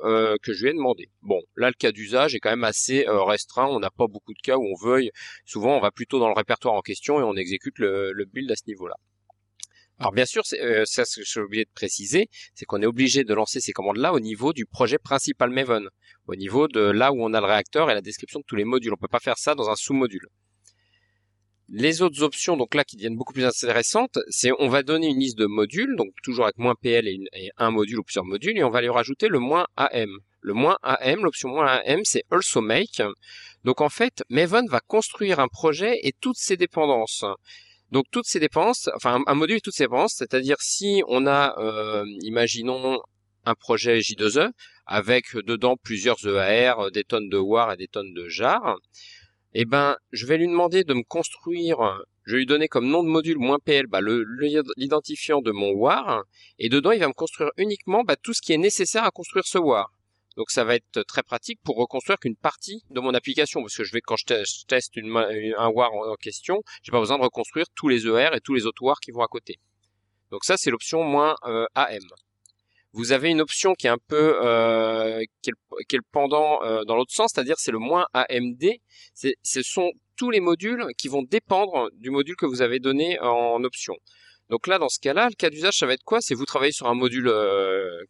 que 0.42 0.54
je 0.54 0.64
lui 0.64 0.72
ai 0.72 0.74
demandé. 0.74 1.10
Bon, 1.22 1.40
là 1.56 1.68
le 1.68 1.74
cas 1.74 1.92
d'usage 2.00 2.34
est 2.34 2.40
quand 2.40 2.50
même 2.50 2.64
assez 2.64 3.06
euh, 3.08 3.24
restreint. 3.24 3.68
On 3.68 3.80
n'a 3.80 3.92
pas 3.92 4.08
beaucoup 4.08 4.34
de 4.34 4.42
cas 4.42 4.58
où 4.58 4.66
on 4.66 4.86
veuille. 4.86 5.12
Souvent, 5.46 5.78
on 5.78 5.82
va 5.82 5.92
plutôt 5.92 6.20
dans 6.20 6.30
le 6.30 6.34
répertoire 6.34 6.74
en 6.74 6.82
question 6.82 7.20
et 7.20 7.24
on 7.24 7.36
exécute 7.36 7.78
le, 7.80 8.26
build 8.26 8.50
à 8.52 8.56
ce 8.56 8.64
niveau-là. 8.68 8.96
Alors 10.00 10.14
bien 10.14 10.26
sûr, 10.26 10.44
euh, 10.62 10.86
ça 10.86 11.04
ce 11.04 11.20
que 11.20 11.26
j'ai 11.26 11.42
oublié 11.42 11.66
de 11.66 11.72
préciser, 11.76 12.30
c'est 12.56 12.64
qu'on 12.64 12.82
est 12.82 12.86
obligé 12.86 13.26
de 13.26 13.34
lancer 13.34 13.60
ces 13.60 13.74
commandes-là 13.74 14.14
au 14.14 14.22
niveau 14.22 14.54
du 14.54 14.66
projet 14.66 14.98
principal 14.98 15.50
Maven, 15.50 15.90
au 16.28 16.36
niveau 16.38 16.70
de 16.70 16.80
là 16.80 17.12
où 17.12 17.22
on 17.22 17.34
a 17.34 17.42
le 17.42 17.46
réacteur 17.46 17.92
et 17.92 17.94
la 17.94 18.02
description 18.02 18.40
de 18.40 18.46
tous 18.48 18.56
les 18.56 18.64
modules. 18.64 18.94
On 18.94 18.98
peut 18.98 19.10
pas 19.10 19.20
faire 19.20 19.38
ça 19.38 19.56
dans 19.56 19.70
un 19.70 19.76
sous-module. 19.76 20.28
Les 21.68 22.02
autres 22.02 22.24
options, 22.24 22.56
donc 22.56 22.74
là, 22.76 22.86
qui 22.86 22.96
deviennent 22.96 23.18
beaucoup 23.18 23.34
plus 23.34 23.44
intéressantes, 23.44 24.18
c'est 24.30 24.52
on 24.58 24.70
va 24.70 24.84
donner 24.84 25.10
une 25.10 25.20
liste 25.20 25.38
de 25.38 25.46
modules, 25.46 25.96
donc 25.98 26.12
toujours 26.24 26.46
avec 26.46 26.58
moins 26.58 26.76
PL 26.82 27.06
et, 27.08 27.20
et, 27.34 27.52
un 27.58 27.70
module 27.70 28.00
ou 28.00 28.04
plusieurs 28.04 28.26
modules, 28.26 28.58
et 28.58 28.64
on 28.64 28.72
va 28.72 28.82
lui 28.82 28.90
rajouter 28.90 29.28
le 29.28 29.40
moins 29.40 29.68
AM. 29.76 30.10
Le 30.42 30.54
moins 30.54 30.78
AM, 30.84 31.24
l'option 31.24 31.50
moins 31.50 31.68
AM, 31.68 32.02
c'est 32.04 32.24
also 32.32 32.62
make. 32.62 33.02
Donc 33.64 33.82
en 33.82 33.90
fait, 33.90 34.24
Maven 34.30 34.68
va 34.68 34.80
construire 34.80 35.40
un 35.40 35.48
projet 35.48 36.00
et 36.04 36.14
toutes 36.20 36.38
ses 36.38 36.58
dépendances. 36.58 37.26
Donc 37.92 38.06
toutes 38.12 38.28
ces 38.28 38.40
dépenses, 38.40 38.90
enfin 38.96 39.22
un 39.26 39.36
module 39.36 39.58
et 39.58 39.62
toutes 39.62 39.74
ses 39.74 39.86
dépendances, 39.86 40.16
c'est-à-dire 40.16 40.58
si 40.60 41.04
on 41.08 41.26
a, 41.26 41.56
euh, 41.60 42.06
imaginons 42.22 43.02
un 43.46 43.56
projet 43.56 44.00
J2E 44.00 44.52
avec 44.86 45.36
dedans 45.36 45.76
plusieurs 45.76 46.26
EAR, 46.26 46.92
des 46.92 47.04
tonnes 47.04 47.30
de 47.30 47.38
WAR 47.38 47.74
et 47.74 47.78
des 47.78 47.88
tonnes 47.88 48.14
de 48.14 48.28
JAR, 48.28 48.78
eh 49.54 49.66
ben 49.66 49.98
je 50.12 50.26
vais 50.26 50.38
lui 50.38 50.48
demander 50.48 50.84
de 50.84 50.94
me 50.94 51.04
construire, 51.04 51.78
je 52.26 52.34
vais 52.34 52.40
lui 52.40 52.46
donner 52.46 52.68
comme 52.68 52.88
nom 52.88 53.04
de 53.04 53.10
module 53.10 53.40
moins 53.40 53.60
PL 53.60 53.88
bah, 53.88 54.02
l'identifiant 54.78 55.42
de 55.42 55.52
mon 55.52 55.72
WAR, 55.72 56.24
et 56.60 56.70
dedans 56.70 56.92
il 56.92 57.00
va 57.00 57.08
me 57.08 57.14
construire 57.14 57.50
uniquement 57.58 58.04
bah, 58.04 58.16
tout 58.16 58.34
ce 58.34 58.42
qui 58.42 58.54
est 58.54 58.58
nécessaire 58.58 59.04
à 59.04 59.12
construire 59.12 59.46
ce 59.46 59.58
WAR. 59.58 59.92
Donc 60.40 60.52
ça 60.52 60.64
va 60.64 60.76
être 60.76 61.04
très 61.04 61.22
pratique 61.22 61.60
pour 61.66 61.76
reconstruire 61.76 62.18
qu'une 62.18 62.38
partie 62.38 62.86
de 62.92 63.02
mon 63.02 63.14
application, 63.14 63.60
parce 63.60 63.76
que 63.76 63.84
je 63.84 63.92
vais 63.92 64.00
quand 64.00 64.16
je, 64.16 64.24
teste 64.68 64.98
un 64.98 65.68
WAR 65.68 65.94
en, 65.94 66.16
question, 66.16 66.62
j'ai 66.82 66.94
pas 66.94 67.00
besoin 67.02 67.18
de 67.18 67.24
reconstruire 67.24 67.66
tous 67.76 67.90
les 67.90 68.08
ER 68.08 68.30
et 68.34 68.40
tous 68.40 68.54
les 68.54 68.66
autres 68.66 68.82
WAR 68.82 69.02
qui 69.02 69.12
vont 69.12 69.22
à 69.22 69.28
côté. 69.28 69.60
Donc 70.32 70.46
ça 70.46 70.56
c'est 70.56 70.72
l'option 70.72 71.04
moins 71.04 71.36
euh, 71.44 71.66
AM. 71.76 72.00
Vous 72.94 73.12
avez 73.12 73.32
une 73.32 73.42
option 73.42 73.74
qui 73.74 73.88
est 73.88 73.90
un 73.90 73.98
peu 74.08 74.40
euh, 74.42 75.22
qui, 75.42 75.50
est 75.50 75.98
le, 75.98 76.04
pendant 76.14 76.64
euh, 76.64 76.86
dans 76.86 76.96
l'autre 76.96 77.12
sens, 77.12 77.32
c'est-à-dire 77.36 77.56
c'est 77.58 77.74
le 77.74 77.80
moins 77.80 78.06
AMD. 78.14 78.64
Ce 79.14 79.62
sont 79.62 79.92
tous 80.16 80.32
les 80.32 80.40
modules 80.40 80.86
qui 80.98 81.10
vont 81.10 81.22
dépendre 81.22 81.90
du 81.96 82.12
module 82.12 82.38
que 82.38 82.46
vous 82.46 82.62
avez 82.62 82.80
donné 82.80 83.20
en 83.20 83.62
option. 83.66 83.98
Donc 84.50 84.66
là, 84.66 84.80
dans 84.80 84.90
ce 84.90 85.00
cas-là, 85.00 85.28
le 85.30 85.36
cas 85.36 85.50
d'usage, 85.50 85.78
ça 85.78 85.86
va 85.86 85.94
être 85.94 86.04
quoi? 86.04 86.22
C'est 86.22 86.34
vous 86.34 86.46
travaillez 86.46 86.72
sur 86.72 86.88
un 86.88 86.96
module 86.96 87.28
euh, 87.28 88.04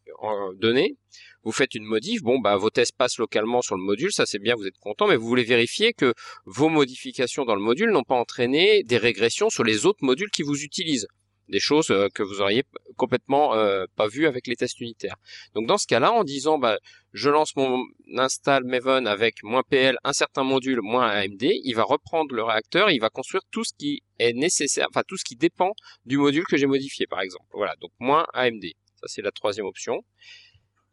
donné, 0.55 0.95
vous 1.43 1.51
faites 1.51 1.75
une 1.75 1.83
modif, 1.83 2.21
bon 2.21 2.39
bah 2.39 2.57
vos 2.57 2.69
tests 2.69 2.95
passent 2.95 3.17
localement 3.17 3.61
sur 3.61 3.75
le 3.75 3.83
module, 3.83 4.11
ça 4.11 4.25
c'est 4.25 4.39
bien, 4.39 4.55
vous 4.55 4.67
êtes 4.67 4.77
content, 4.79 5.07
mais 5.07 5.15
vous 5.15 5.27
voulez 5.27 5.43
vérifier 5.43 5.93
que 5.93 6.13
vos 6.45 6.69
modifications 6.69 7.45
dans 7.45 7.55
le 7.55 7.61
module 7.61 7.91
n'ont 7.91 8.03
pas 8.03 8.15
entraîné 8.15 8.83
des 8.83 8.97
régressions 8.97 9.49
sur 9.49 9.63
les 9.63 9.85
autres 9.85 10.03
modules 10.03 10.29
qui 10.31 10.43
vous 10.43 10.63
utilisent 10.63 11.07
des 11.49 11.59
choses 11.59 11.89
euh, 11.89 12.07
que 12.13 12.23
vous 12.23 12.41
auriez 12.41 12.63
complètement 12.95 13.55
euh, 13.55 13.85
pas 13.95 14.07
vues 14.07 14.27
avec 14.27 14.47
les 14.47 14.55
tests 14.55 14.79
unitaires. 14.79 15.15
Donc 15.55 15.67
dans 15.67 15.77
ce 15.77 15.87
cas-là, 15.87 16.11
en 16.11 16.23
disant 16.23 16.57
bah, 16.57 16.77
je 17.13 17.29
lance 17.29 17.55
mon 17.55 17.83
install 18.15 18.63
Maven 18.63 19.07
avec 19.07 19.43
moins 19.43 19.63
PL, 19.67 19.97
un 20.03 20.13
certain 20.13 20.43
module, 20.43 20.79
moins 20.81 21.07
AMD, 21.07 21.41
il 21.41 21.73
va 21.73 21.83
reprendre 21.83 22.33
le 22.35 22.43
réacteur, 22.43 22.91
il 22.91 22.99
va 22.99 23.09
construire 23.09 23.43
tout 23.51 23.63
ce 23.63 23.73
qui 23.77 24.03
est 24.19 24.33
nécessaire, 24.33 24.87
enfin 24.89 25.01
tout 25.07 25.17
ce 25.17 25.23
qui 25.23 25.35
dépend 25.35 25.73
du 26.05 26.17
module 26.17 26.45
que 26.45 26.57
j'ai 26.57 26.67
modifié 26.67 27.07
par 27.07 27.21
exemple. 27.21 27.45
Voilà, 27.51 27.75
donc 27.81 27.91
moins 27.99 28.25
AMD. 28.33 28.65
Ça 28.95 29.07
c'est 29.07 29.21
la 29.21 29.31
troisième 29.31 29.65
option. 29.65 30.03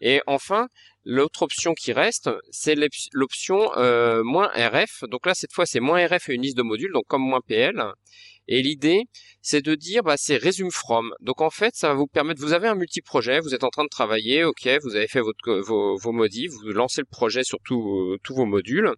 Et 0.01 0.23
enfin, 0.27 0.69
l'autre 1.07 1.43
option 1.43 1.73
qui 1.73 1.93
reste, 1.93 2.29
c'est 2.51 2.75
l'option 3.13 3.71
euh, 3.77 4.23
moins 4.25 4.51
RF. 4.55 5.05
Donc 5.09 5.25
là, 5.25 5.35
cette 5.35 5.53
fois, 5.53 5.65
c'est 5.65 5.81
moins 5.81 6.05
RF 6.05 6.29
et 6.29 6.35
une 6.35 6.43
liste 6.43 6.57
de 6.57 6.63
modules, 6.63 6.93
donc 6.93 7.05
comme 7.07 7.23
moins 7.23 7.41
PL. 7.41 7.81
Et 8.49 8.63
l'idée, 8.63 9.05
c'est 9.43 9.63
de 9.65 9.75
dire, 9.75 10.03
bah, 10.03 10.17
c'est 10.17 10.37
resume 10.37 10.71
from. 10.71 11.13
Donc 11.21 11.41
en 11.41 11.51
fait, 11.51 11.75
ça 11.75 11.89
va 11.89 11.95
vous 11.95 12.07
permettre, 12.07 12.41
vous 12.41 12.53
avez 12.53 12.69
un 12.69 12.75
multi-projet, 12.75 13.41
vous 13.41 13.55
êtes 13.55 13.65
en 13.65 13.71
train 13.71 13.85
de 13.85 13.89
travailler, 13.89 14.45
ok, 14.45 14.69
vous 14.83 14.95
avez 14.95 15.09
fait 15.09 15.21
vos, 15.21 15.97
vos 15.97 16.13
modifs, 16.13 16.53
vous 16.53 16.69
lancez 16.69 17.01
le 17.01 17.07
projet 17.11 17.43
sur 17.43 17.59
tous 17.65 18.15
vos 18.29 18.47
modules, 18.47 18.93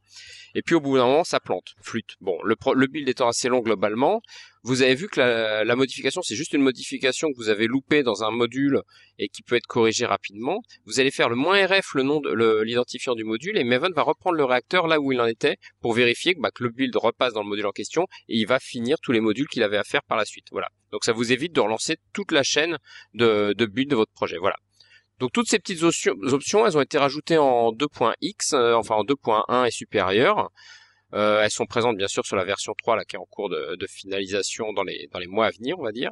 et 0.55 0.63
puis 0.63 0.75
au 0.75 0.81
bout 0.81 0.97
d'un 0.97 1.07
moment, 1.07 1.25
ça 1.25 1.41
plante, 1.41 1.75
flûte. 1.83 2.17
Bon, 2.21 2.39
le, 2.43 2.87
build 2.87 3.09
étant 3.09 3.29
assez 3.29 3.49
long 3.49 3.61
globalement, 3.61 4.21
vous 4.65 4.83
avez 4.83 4.95
vu 4.95 5.09
que 5.09 5.21
la, 5.21 5.65
la 5.65 5.77
modification, 5.77 6.21
c'est 6.21 6.35
juste 6.35 6.53
une 6.53 6.63
modification 6.63 7.29
que 7.29 7.37
vous 7.37 7.49
avez 7.49 7.67
loupée 7.67 8.03
dans 8.03 8.23
un 8.23 8.31
module 8.31 8.83
et 9.19 9.29
qui 9.29 9.43
peut 9.43 9.57
être 9.57 9.67
corrigée 9.67 10.05
rapidement. 10.05 10.61
Vous 10.85 11.01
allez 11.01 11.11
faire 11.11 11.29
le 11.29 11.37
moins 11.37 11.65
RF, 11.67 11.95
le 11.99 12.05
nom 12.05 12.21
de 12.21 12.63
l'identifiant 12.63 13.15
du 13.15 13.25
module, 13.25 13.59
et 13.59 13.65
Maven 13.65 13.93
va 13.93 14.03
reprendre 14.03 14.37
le 14.37 14.45
réacteur 14.45 14.87
là 14.87 15.01
où 15.01 15.13
il 15.13 15.21
en 15.21 15.27
était 15.27 15.57
pour 15.81 15.93
vérifier 15.93 16.35
que, 16.35 16.41
bah, 16.41 16.51
que 16.55 16.63
le 16.65 16.71
build 16.71 16.95
repasse 16.97 17.33
dans 17.35 17.43
le 17.43 17.49
module 17.49 17.67
en 17.67 17.73
question 17.73 18.07
et 18.29 18.37
il 18.39 18.47
va 18.47 18.59
finir 18.59 18.97
tous 19.03 19.13
les 19.13 19.21
modules 19.21 19.49
qu'il 19.49 19.63
avait 19.63 19.77
à 19.77 19.85
faire 19.85 20.03
par 20.05 20.17
la 20.17 20.25
suite. 20.25 20.47
Voilà. 20.53 20.69
Donc 20.93 21.05
ça 21.05 21.13
vous 21.13 21.33
évite 21.33 21.53
de 21.53 21.61
relancer 21.61 21.97
toute 22.13 22.33
la 22.33 22.43
chaîne 22.43 22.79
de, 23.15 23.53
de 23.57 23.67
build 23.67 23.91
de 23.91 23.97
votre 23.97 24.13
projet. 24.13 24.39
Voilà. 24.39 24.57
Donc 25.19 25.33
toutes 25.33 25.49
ces 25.49 25.59
petites 25.59 25.83
options, 25.83 26.67
elles 26.67 26.79
ont 26.79 26.81
été 26.81 26.97
rajoutées 26.97 27.39
en 27.39 27.73
2.x, 27.73 28.53
euh, 28.53 28.75
enfin 28.75 28.95
en 28.95 29.05
2.1 29.05 29.67
et 29.67 29.71
supérieur. 29.71 30.51
Euh, 31.15 31.41
elles 31.43 31.51
sont 31.51 31.67
présentes 31.67 31.97
bien 31.97 32.07
sûr 32.07 32.25
sur 32.25 32.37
la 32.37 32.45
version 32.45 32.75
3 32.77 32.97
là 32.97 33.05
qui 33.05 33.17
est 33.17 33.19
en 33.19 33.25
cours 33.25 33.49
de, 33.49 33.77
de 33.77 33.87
finalisation 33.87 34.73
dans 34.75 34.85
les 34.85 35.09
dans 35.11 35.19
les 35.19 35.27
mois 35.27 35.47
à 35.47 35.51
venir, 35.51 35.79
on 35.79 35.85
va 35.85 35.93
dire. 35.93 36.11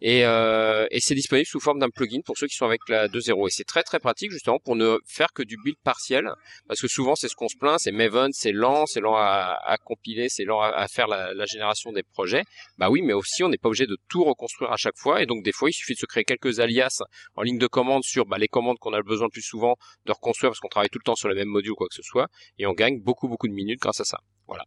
Et, 0.00 0.26
euh, 0.26 0.86
et 0.90 1.00
c'est 1.00 1.14
disponible 1.14 1.46
sous 1.46 1.60
forme 1.60 1.78
d'un 1.78 1.88
plugin 1.88 2.20
pour 2.24 2.36
ceux 2.36 2.46
qui 2.46 2.54
sont 2.54 2.66
avec 2.66 2.80
la 2.88 3.08
2.0. 3.08 3.48
Et 3.48 3.50
c'est 3.50 3.64
très 3.64 3.82
très 3.82 3.98
pratique 3.98 4.30
justement 4.30 4.58
pour 4.58 4.76
ne 4.76 4.98
faire 5.06 5.32
que 5.32 5.42
du 5.42 5.56
build 5.56 5.78
partiel. 5.82 6.30
Parce 6.68 6.80
que 6.80 6.88
souvent 6.88 7.14
c'est 7.14 7.28
ce 7.28 7.34
qu'on 7.34 7.48
se 7.48 7.56
plaint, 7.56 7.78
c'est 7.78 7.92
Maven, 7.92 8.30
c'est 8.32 8.52
lent, 8.52 8.86
c'est 8.86 9.00
lent 9.00 9.16
à, 9.16 9.76
compiler, 9.84 10.28
c'est 10.28 10.44
lent 10.44 10.60
à, 10.60 10.86
faire 10.88 11.06
la, 11.06 11.32
la, 11.32 11.46
génération 11.46 11.92
des 11.92 12.02
projets. 12.02 12.44
Bah 12.78 12.90
oui, 12.90 13.02
mais 13.02 13.14
aussi 13.14 13.42
on 13.42 13.48
n'est 13.48 13.58
pas 13.58 13.68
obligé 13.68 13.86
de 13.86 13.96
tout 14.08 14.24
reconstruire 14.24 14.70
à 14.70 14.76
chaque 14.76 14.96
fois. 14.98 15.22
Et 15.22 15.26
donc 15.26 15.42
des 15.44 15.52
fois 15.52 15.70
il 15.70 15.72
suffit 15.72 15.94
de 15.94 15.98
se 15.98 16.06
créer 16.06 16.24
quelques 16.24 16.60
alias 16.60 17.02
en 17.34 17.42
ligne 17.42 17.58
de 17.58 17.66
commande 17.66 18.04
sur 18.04 18.26
bah, 18.26 18.38
les 18.38 18.48
commandes 18.48 18.78
qu'on 18.78 18.92
a 18.92 19.02
besoin 19.02 19.26
le 19.26 19.32
plus 19.32 19.42
souvent 19.42 19.76
de 20.04 20.12
reconstruire 20.12 20.50
parce 20.50 20.60
qu'on 20.60 20.68
travaille 20.68 20.90
tout 20.90 20.98
le 20.98 21.04
temps 21.04 21.16
sur 21.16 21.28
le 21.28 21.34
même 21.34 21.48
module 21.48 21.72
ou 21.72 21.76
quoi 21.76 21.88
que 21.88 21.94
ce 21.94 22.02
soit. 22.02 22.28
Et 22.58 22.66
on 22.66 22.72
gagne 22.72 23.00
beaucoup 23.00 23.28
beaucoup 23.28 23.48
de 23.48 23.54
minutes 23.54 23.80
grâce 23.80 24.00
à 24.00 24.04
ça. 24.04 24.18
Voilà. 24.46 24.64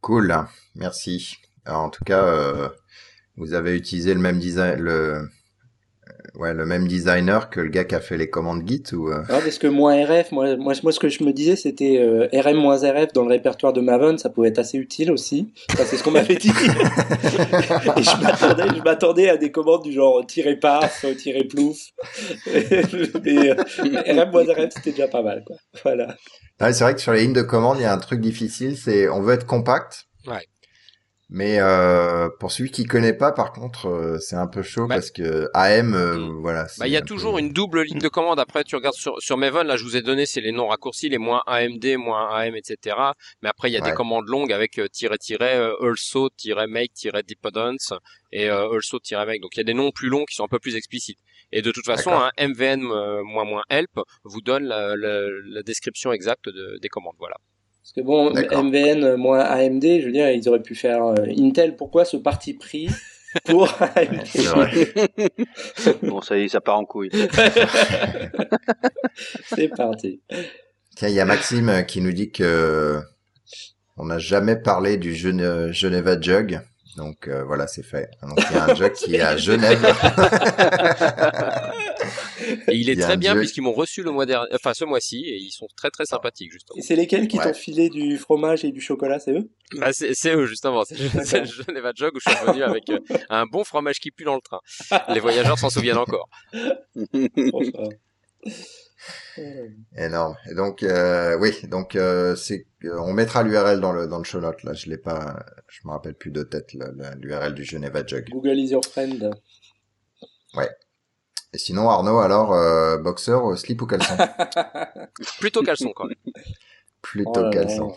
Cool, 0.00 0.34
merci. 0.74 1.36
Alors, 1.64 1.82
en 1.82 1.90
tout 1.90 2.04
cas, 2.04 2.24
euh, 2.24 2.70
vous 3.38 3.54
avez 3.54 3.74
utilisé 3.76 4.12
le 4.12 4.20
même 4.20 4.38
design, 4.38 4.80
le, 4.80 4.90
euh, 4.90 5.22
ouais, 6.34 6.52
le 6.52 6.66
même 6.66 6.88
designer 6.88 7.50
que 7.50 7.60
le 7.60 7.68
gars 7.68 7.84
qui 7.84 7.94
a 7.94 8.00
fait 8.00 8.16
les 8.16 8.28
commandes 8.28 8.66
Git 8.66 8.82
ou 8.92 9.10
euh... 9.10 9.22
parce 9.28 9.58
que 9.58 9.68
moins 9.68 9.94
RF, 10.04 10.32
moi, 10.32 10.56
moi, 10.56 10.74
moi, 10.82 10.92
ce 10.92 10.98
que 10.98 11.08
je 11.08 11.22
me 11.22 11.32
disais, 11.32 11.54
c'était 11.54 11.98
euh, 12.00 12.28
RM 12.32 12.56
moins 12.56 12.76
RF 12.76 13.12
dans 13.12 13.22
le 13.22 13.28
répertoire 13.28 13.72
de 13.72 13.80
Maven, 13.80 14.18
ça 14.18 14.28
pouvait 14.28 14.48
être 14.48 14.58
assez 14.58 14.76
utile 14.76 15.12
aussi. 15.12 15.52
c'est 15.76 15.96
ce 15.96 16.02
qu'on 16.02 16.10
m'avait 16.10 16.34
dit. 16.34 16.48
Et 17.96 18.02
je 18.02 18.22
m'attendais, 18.22 18.76
je 18.76 18.82
m'attendais 18.82 19.28
à 19.28 19.36
des 19.36 19.52
commandes 19.52 19.84
du 19.84 19.92
genre 19.92 20.26
tirer 20.26 20.56
pass, 20.56 21.06
tirer 21.18 21.44
plouf. 21.44 21.78
Mais 22.46 23.50
euh, 23.50 24.24
RM 24.24 24.30
moins 24.32 24.44
RF, 24.44 24.70
c'était 24.74 24.90
déjà 24.90 25.06
pas 25.06 25.22
mal, 25.22 25.44
quoi. 25.46 25.56
Voilà. 25.84 26.16
c'est 26.58 26.82
vrai 26.82 26.94
que 26.94 27.00
sur 27.00 27.12
les 27.12 27.20
lignes 27.20 27.34
de 27.34 27.42
commande, 27.42 27.78
il 27.78 27.82
y 27.82 27.86
a 27.86 27.92
un 27.92 27.98
truc 27.98 28.20
difficile, 28.20 28.76
c'est 28.76 29.08
on 29.08 29.22
veut 29.22 29.34
être 29.34 29.46
compact. 29.46 30.06
Ouais. 30.26 30.44
Mais 31.30 31.58
euh, 31.60 32.30
pour 32.40 32.50
celui 32.52 32.70
qui 32.70 32.84
connaît 32.84 33.12
pas, 33.12 33.32
par 33.32 33.52
contre, 33.52 33.88
euh, 33.88 34.18
c'est 34.18 34.36
un 34.36 34.46
peu 34.46 34.62
chaud 34.62 34.86
bah, 34.86 34.94
parce 34.94 35.10
que 35.10 35.50
AM, 35.52 35.92
euh, 35.92 36.16
mm. 36.16 36.40
voilà. 36.40 36.66
Bah, 36.78 36.86
il 36.86 36.92
y 36.92 36.96
a 36.96 37.02
toujours 37.02 37.36
une 37.36 37.52
double 37.52 37.82
ligne 37.82 37.98
de 37.98 38.08
commande. 38.08 38.40
Après, 38.40 38.64
tu 38.64 38.76
regardes 38.76 38.94
sur, 38.94 39.20
sur 39.20 39.36
Maven, 39.36 39.66
là, 39.66 39.76
je 39.76 39.84
vous 39.84 39.96
ai 39.96 40.00
donné, 40.00 40.24
c'est 40.24 40.40
les 40.40 40.52
noms 40.52 40.68
raccourcis, 40.68 41.10
les 41.10 41.18
moins 41.18 41.42
AMD, 41.46 41.84
moins 41.98 42.30
AM, 42.30 42.56
etc. 42.56 42.96
Mais 43.42 43.50
après, 43.50 43.68
il 43.68 43.74
y 43.74 43.76
a 43.76 43.82
des 43.82 43.92
commandes 43.92 44.26
longues 44.26 44.52
avec 44.52 44.80
tiret 44.90 45.18
tiret, 45.18 45.60
also, 45.82 46.30
tiret 46.30 46.66
make, 46.66 46.94
tiret 46.94 47.22
dependence 47.24 47.92
et 48.32 48.48
also, 48.48 48.98
tiret 48.98 49.26
make. 49.26 49.42
Donc, 49.42 49.54
il 49.54 49.58
y 49.58 49.60
a 49.60 49.64
des 49.64 49.74
noms 49.74 49.90
plus 49.90 50.08
longs 50.08 50.24
qui 50.24 50.34
sont 50.34 50.44
un 50.44 50.48
peu 50.48 50.58
plus 50.58 50.76
explicites. 50.76 51.18
Et 51.52 51.60
de 51.60 51.70
toute 51.72 51.84
façon, 51.84 52.10
un 52.12 52.30
MVN 52.38 52.80
moins 52.80 53.44
moins 53.44 53.62
help 53.68 54.00
vous 54.24 54.40
donne 54.40 54.64
la, 54.64 54.96
la, 54.96 55.26
la 55.44 55.62
description 55.62 56.10
exacte 56.10 56.48
de, 56.48 56.78
des 56.80 56.88
commandes. 56.88 57.16
Voilà. 57.18 57.36
Parce 57.82 57.92
que 57.94 58.00
bon, 58.00 58.30
MVN 58.32 59.02
euh, 59.02 59.16
moins 59.16 59.40
AMD, 59.40 59.82
je 59.82 60.06
veux 60.06 60.12
dire, 60.12 60.30
ils 60.30 60.48
auraient 60.48 60.62
pu 60.62 60.74
faire 60.74 61.04
euh, 61.04 61.26
Intel. 61.38 61.76
Pourquoi 61.76 62.04
ce 62.04 62.16
parti 62.16 62.54
pris 62.54 62.88
pour 63.44 63.68
AMD 63.96 64.18
Bon, 66.02 66.20
ça 66.20 66.36
y 66.36 66.44
est, 66.44 66.48
ça 66.48 66.60
part 66.60 66.78
en 66.78 66.84
couille. 66.84 67.10
C'est 69.46 69.68
parti. 69.68 70.20
Tiens, 70.96 71.08
il 71.08 71.14
y 71.14 71.20
a 71.20 71.24
Maxime 71.24 71.84
qui 71.86 72.00
nous 72.00 72.12
dit 72.12 72.30
que 72.30 73.00
on 73.96 74.04
n'a 74.06 74.18
jamais 74.18 74.56
parlé 74.56 74.96
du 74.96 75.14
Geneva 75.14 76.20
Jug. 76.20 76.60
Donc 76.96 77.28
euh, 77.28 77.44
voilà, 77.44 77.66
c'est 77.66 77.82
fait. 77.82 78.10
Donc 78.22 78.38
il 78.50 78.56
y 78.56 78.58
a 78.58 78.64
un 78.64 78.74
jug 78.74 78.92
qui 78.94 79.14
est 79.14 79.20
à 79.20 79.36
Genève. 79.36 79.84
et 82.68 82.74
il 82.74 82.90
est 82.90 82.96
très 83.00 83.16
bien 83.16 83.36
puisqu'ils 83.36 83.62
m'ont 83.62 83.72
reçu 83.72 84.02
le 84.02 84.10
mois 84.10 84.26
dernier, 84.26 84.48
enfin 84.54 84.74
ce 84.74 84.84
mois-ci, 84.84 85.24
et 85.26 85.36
ils 85.36 85.50
sont 85.50 85.68
très 85.76 85.90
très 85.90 86.06
sympathiques 86.06 86.52
justement. 86.52 86.78
Et 86.78 86.82
c'est 86.82 86.96
lesquels 86.96 87.28
qui 87.28 87.38
t'ont 87.38 87.54
filé 87.54 87.88
du 87.88 88.18
fromage 88.18 88.64
et 88.64 88.72
du 88.72 88.80
chocolat, 88.80 89.20
c'est 89.20 89.32
eux? 89.32 89.48
Bah, 89.74 89.92
c'est 89.92 90.34
eux 90.34 90.46
justement. 90.46 90.84
C'est 90.84 91.40
le 91.40 91.46
Geneva 91.46 91.92
Jug 91.94 92.14
où 92.14 92.20
je 92.20 92.30
suis 92.30 92.46
venu 92.46 92.62
avec 92.62 92.88
euh, 92.90 92.98
un 93.28 93.46
bon 93.46 93.64
fromage 93.64 94.00
qui 94.00 94.10
pue 94.10 94.24
dans 94.24 94.36
le 94.36 94.40
train. 94.40 94.60
Les 95.12 95.20
voyageurs 95.20 95.58
s'en 95.58 95.70
souviennent 95.70 95.98
encore. 95.98 96.28
Énorme. 99.96 100.36
Et 100.50 100.54
donc, 100.54 100.82
euh, 100.82 101.36
oui, 101.38 101.52
donc 101.64 101.96
euh, 101.96 102.34
c'est, 102.36 102.66
on 102.84 103.12
mettra 103.12 103.42
l'URL 103.42 103.80
dans 103.80 103.92
le 103.92 104.06
dans 104.06 104.18
le 104.18 104.24
show 104.24 104.40
note. 104.40 104.62
Là, 104.64 104.72
je 104.72 104.88
l'ai 104.90 104.98
pas, 104.98 105.44
je 105.68 105.80
me 105.84 105.92
rappelle 105.92 106.14
plus 106.14 106.30
de 106.30 106.42
tête 106.42 106.72
l'URL 106.72 107.54
du 107.54 107.64
Geneva 107.64 108.04
Jug. 108.06 108.28
Google 108.30 108.58
is 108.58 108.70
your 108.70 108.84
friend. 108.84 109.30
Ouais. 110.54 110.70
Et 111.54 111.58
sinon, 111.58 111.88
Arnaud, 111.88 112.18
alors, 112.18 112.52
euh, 112.52 112.98
boxeur, 112.98 113.56
slip 113.56 113.80
ou 113.80 113.86
caleçon? 113.86 114.16
Plutôt 115.40 115.62
caleçon 115.62 115.92
quand 115.94 116.06
même. 116.06 116.34
Plutôt 117.00 117.46
oh 117.46 117.50
caleçon. 117.50 117.94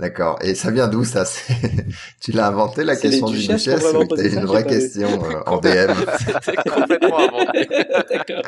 D'accord. 0.00 0.38
Et 0.40 0.54
ça 0.54 0.70
vient 0.70 0.88
d'où 0.88 1.04
ça? 1.04 1.24
Tu 2.20 2.32
l'as 2.32 2.46
inventé 2.46 2.84
la 2.84 2.96
question 2.96 3.28
du 3.28 3.46
duchesse 3.46 3.84
ou 3.92 4.04
t'as 4.06 4.28
une 4.28 4.46
vraie 4.46 4.64
question 4.64 5.22
euh, 5.24 5.42
en 5.44 5.58
DM 5.58 5.92
C'était 6.42 6.70
complètement 6.70 7.18
inventé. 7.18 7.68
D'accord. 8.10 8.42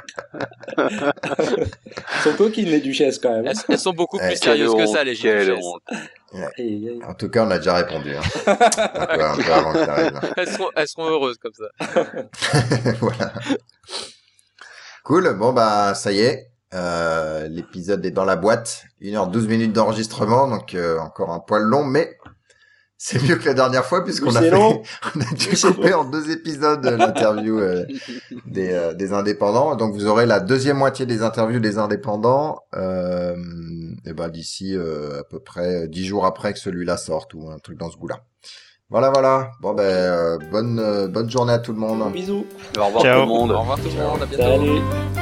Sont 2.25 2.33
coquines 2.39 2.71
les 2.71 2.81
duchesses 2.81 3.19
quand 3.19 3.43
même. 3.43 3.53
Elles, 3.69 3.79
sont 3.79 3.93
beaucoup 3.93 4.17
plus 4.17 4.37
sérieuses 4.37 4.75
que 4.75 4.87
ça 4.87 5.05
les 5.05 5.13
duchesses. 5.13 5.51
En 7.07 7.15
tout 7.15 7.29
cas, 7.29 7.45
on 7.45 7.51
a 7.51 7.59
déjà 7.59 7.75
répondu. 7.75 8.15
Hein. 8.17 8.23
un 8.47 9.07
peu, 9.07 9.23
un 9.23 9.37
peu 9.37 9.53
avant 9.53 9.73
que 9.73 10.41
elles, 10.41 10.49
seront, 10.49 10.71
elles 10.75 10.89
seront 10.89 11.09
heureuses 11.11 11.37
comme 11.37 11.53
ça. 11.53 11.67
voilà. 13.01 13.35
Cool. 15.05 15.35
Bon 15.35 15.53
bah 15.53 15.95
ça 15.95 16.13
y 16.13 16.21
est. 16.21 16.53
Euh, 16.75 17.49
l'épisode 17.49 18.05
est 18.07 18.11
dans 18.11 18.25
la 18.25 18.37
boîte. 18.37 18.85
1h12 19.03 19.47
minutes 19.47 19.73
d'enregistrement, 19.73 20.49
donc 20.49 20.75
euh, 20.75 20.99
encore 20.99 21.31
un 21.31 21.41
poil 21.41 21.63
long, 21.63 21.85
mais 21.85 22.19
c'est 22.97 23.21
mieux 23.23 23.35
que 23.35 23.47
la 23.47 23.55
dernière 23.55 23.85
fois 23.85 24.05
puisqu'on 24.05 24.35
a 24.37 24.41
fait, 24.41 24.55
on 24.55 25.21
a 25.21 25.35
dû 25.35 25.57
couper 25.57 25.93
en 25.93 26.05
deux 26.05 26.31
épisodes 26.31 26.85
l'interview 26.85 27.59
euh, 27.59 27.85
des, 28.47 28.93
des 28.95 29.13
indépendants. 29.13 29.75
Donc 29.75 29.95
vous 29.95 30.07
aurez 30.07 30.25
la 30.25 30.39
deuxième 30.39 30.77
moitié 30.77 31.05
des 31.05 31.23
interviews 31.23 31.59
des 31.59 31.79
indépendants, 31.79 32.61
et 32.75 34.13
ben 34.13 34.29
d'ici 34.29 34.77
à 34.77 35.25
peu 35.25 35.41
près 35.41 35.89
dix 35.89 36.05
jours 36.05 36.27
après 36.27 36.53
que 36.53 36.61
celui-là 36.61 36.97
sorte 36.97 37.35
ou 37.35 37.51
un 37.51 37.59
truc 37.59 37.79
dans 37.79 37.91
ce 37.91 37.97
goût-là. 37.97 38.21
Voilà, 38.89 39.11
voilà. 39.11 39.51
Bon 39.61 39.73
ben 39.73 40.39
bonne 40.51 41.09
bonne 41.09 41.31
journée 41.31 41.55
à 41.55 41.59
tout 41.59 41.73
le 41.73 41.79
monde. 41.79 42.13
Bisous. 42.13 42.47
Au 42.79 42.87
revoir 42.87 43.03
tout 43.03 43.21
le 43.21 43.27
monde. 43.27 43.51
Au 43.51 43.61
revoir 43.61 43.79
tout 43.81 43.89
le 43.89 44.03
monde. 44.03 44.23
À 44.23 44.27
bientôt. 44.27 45.22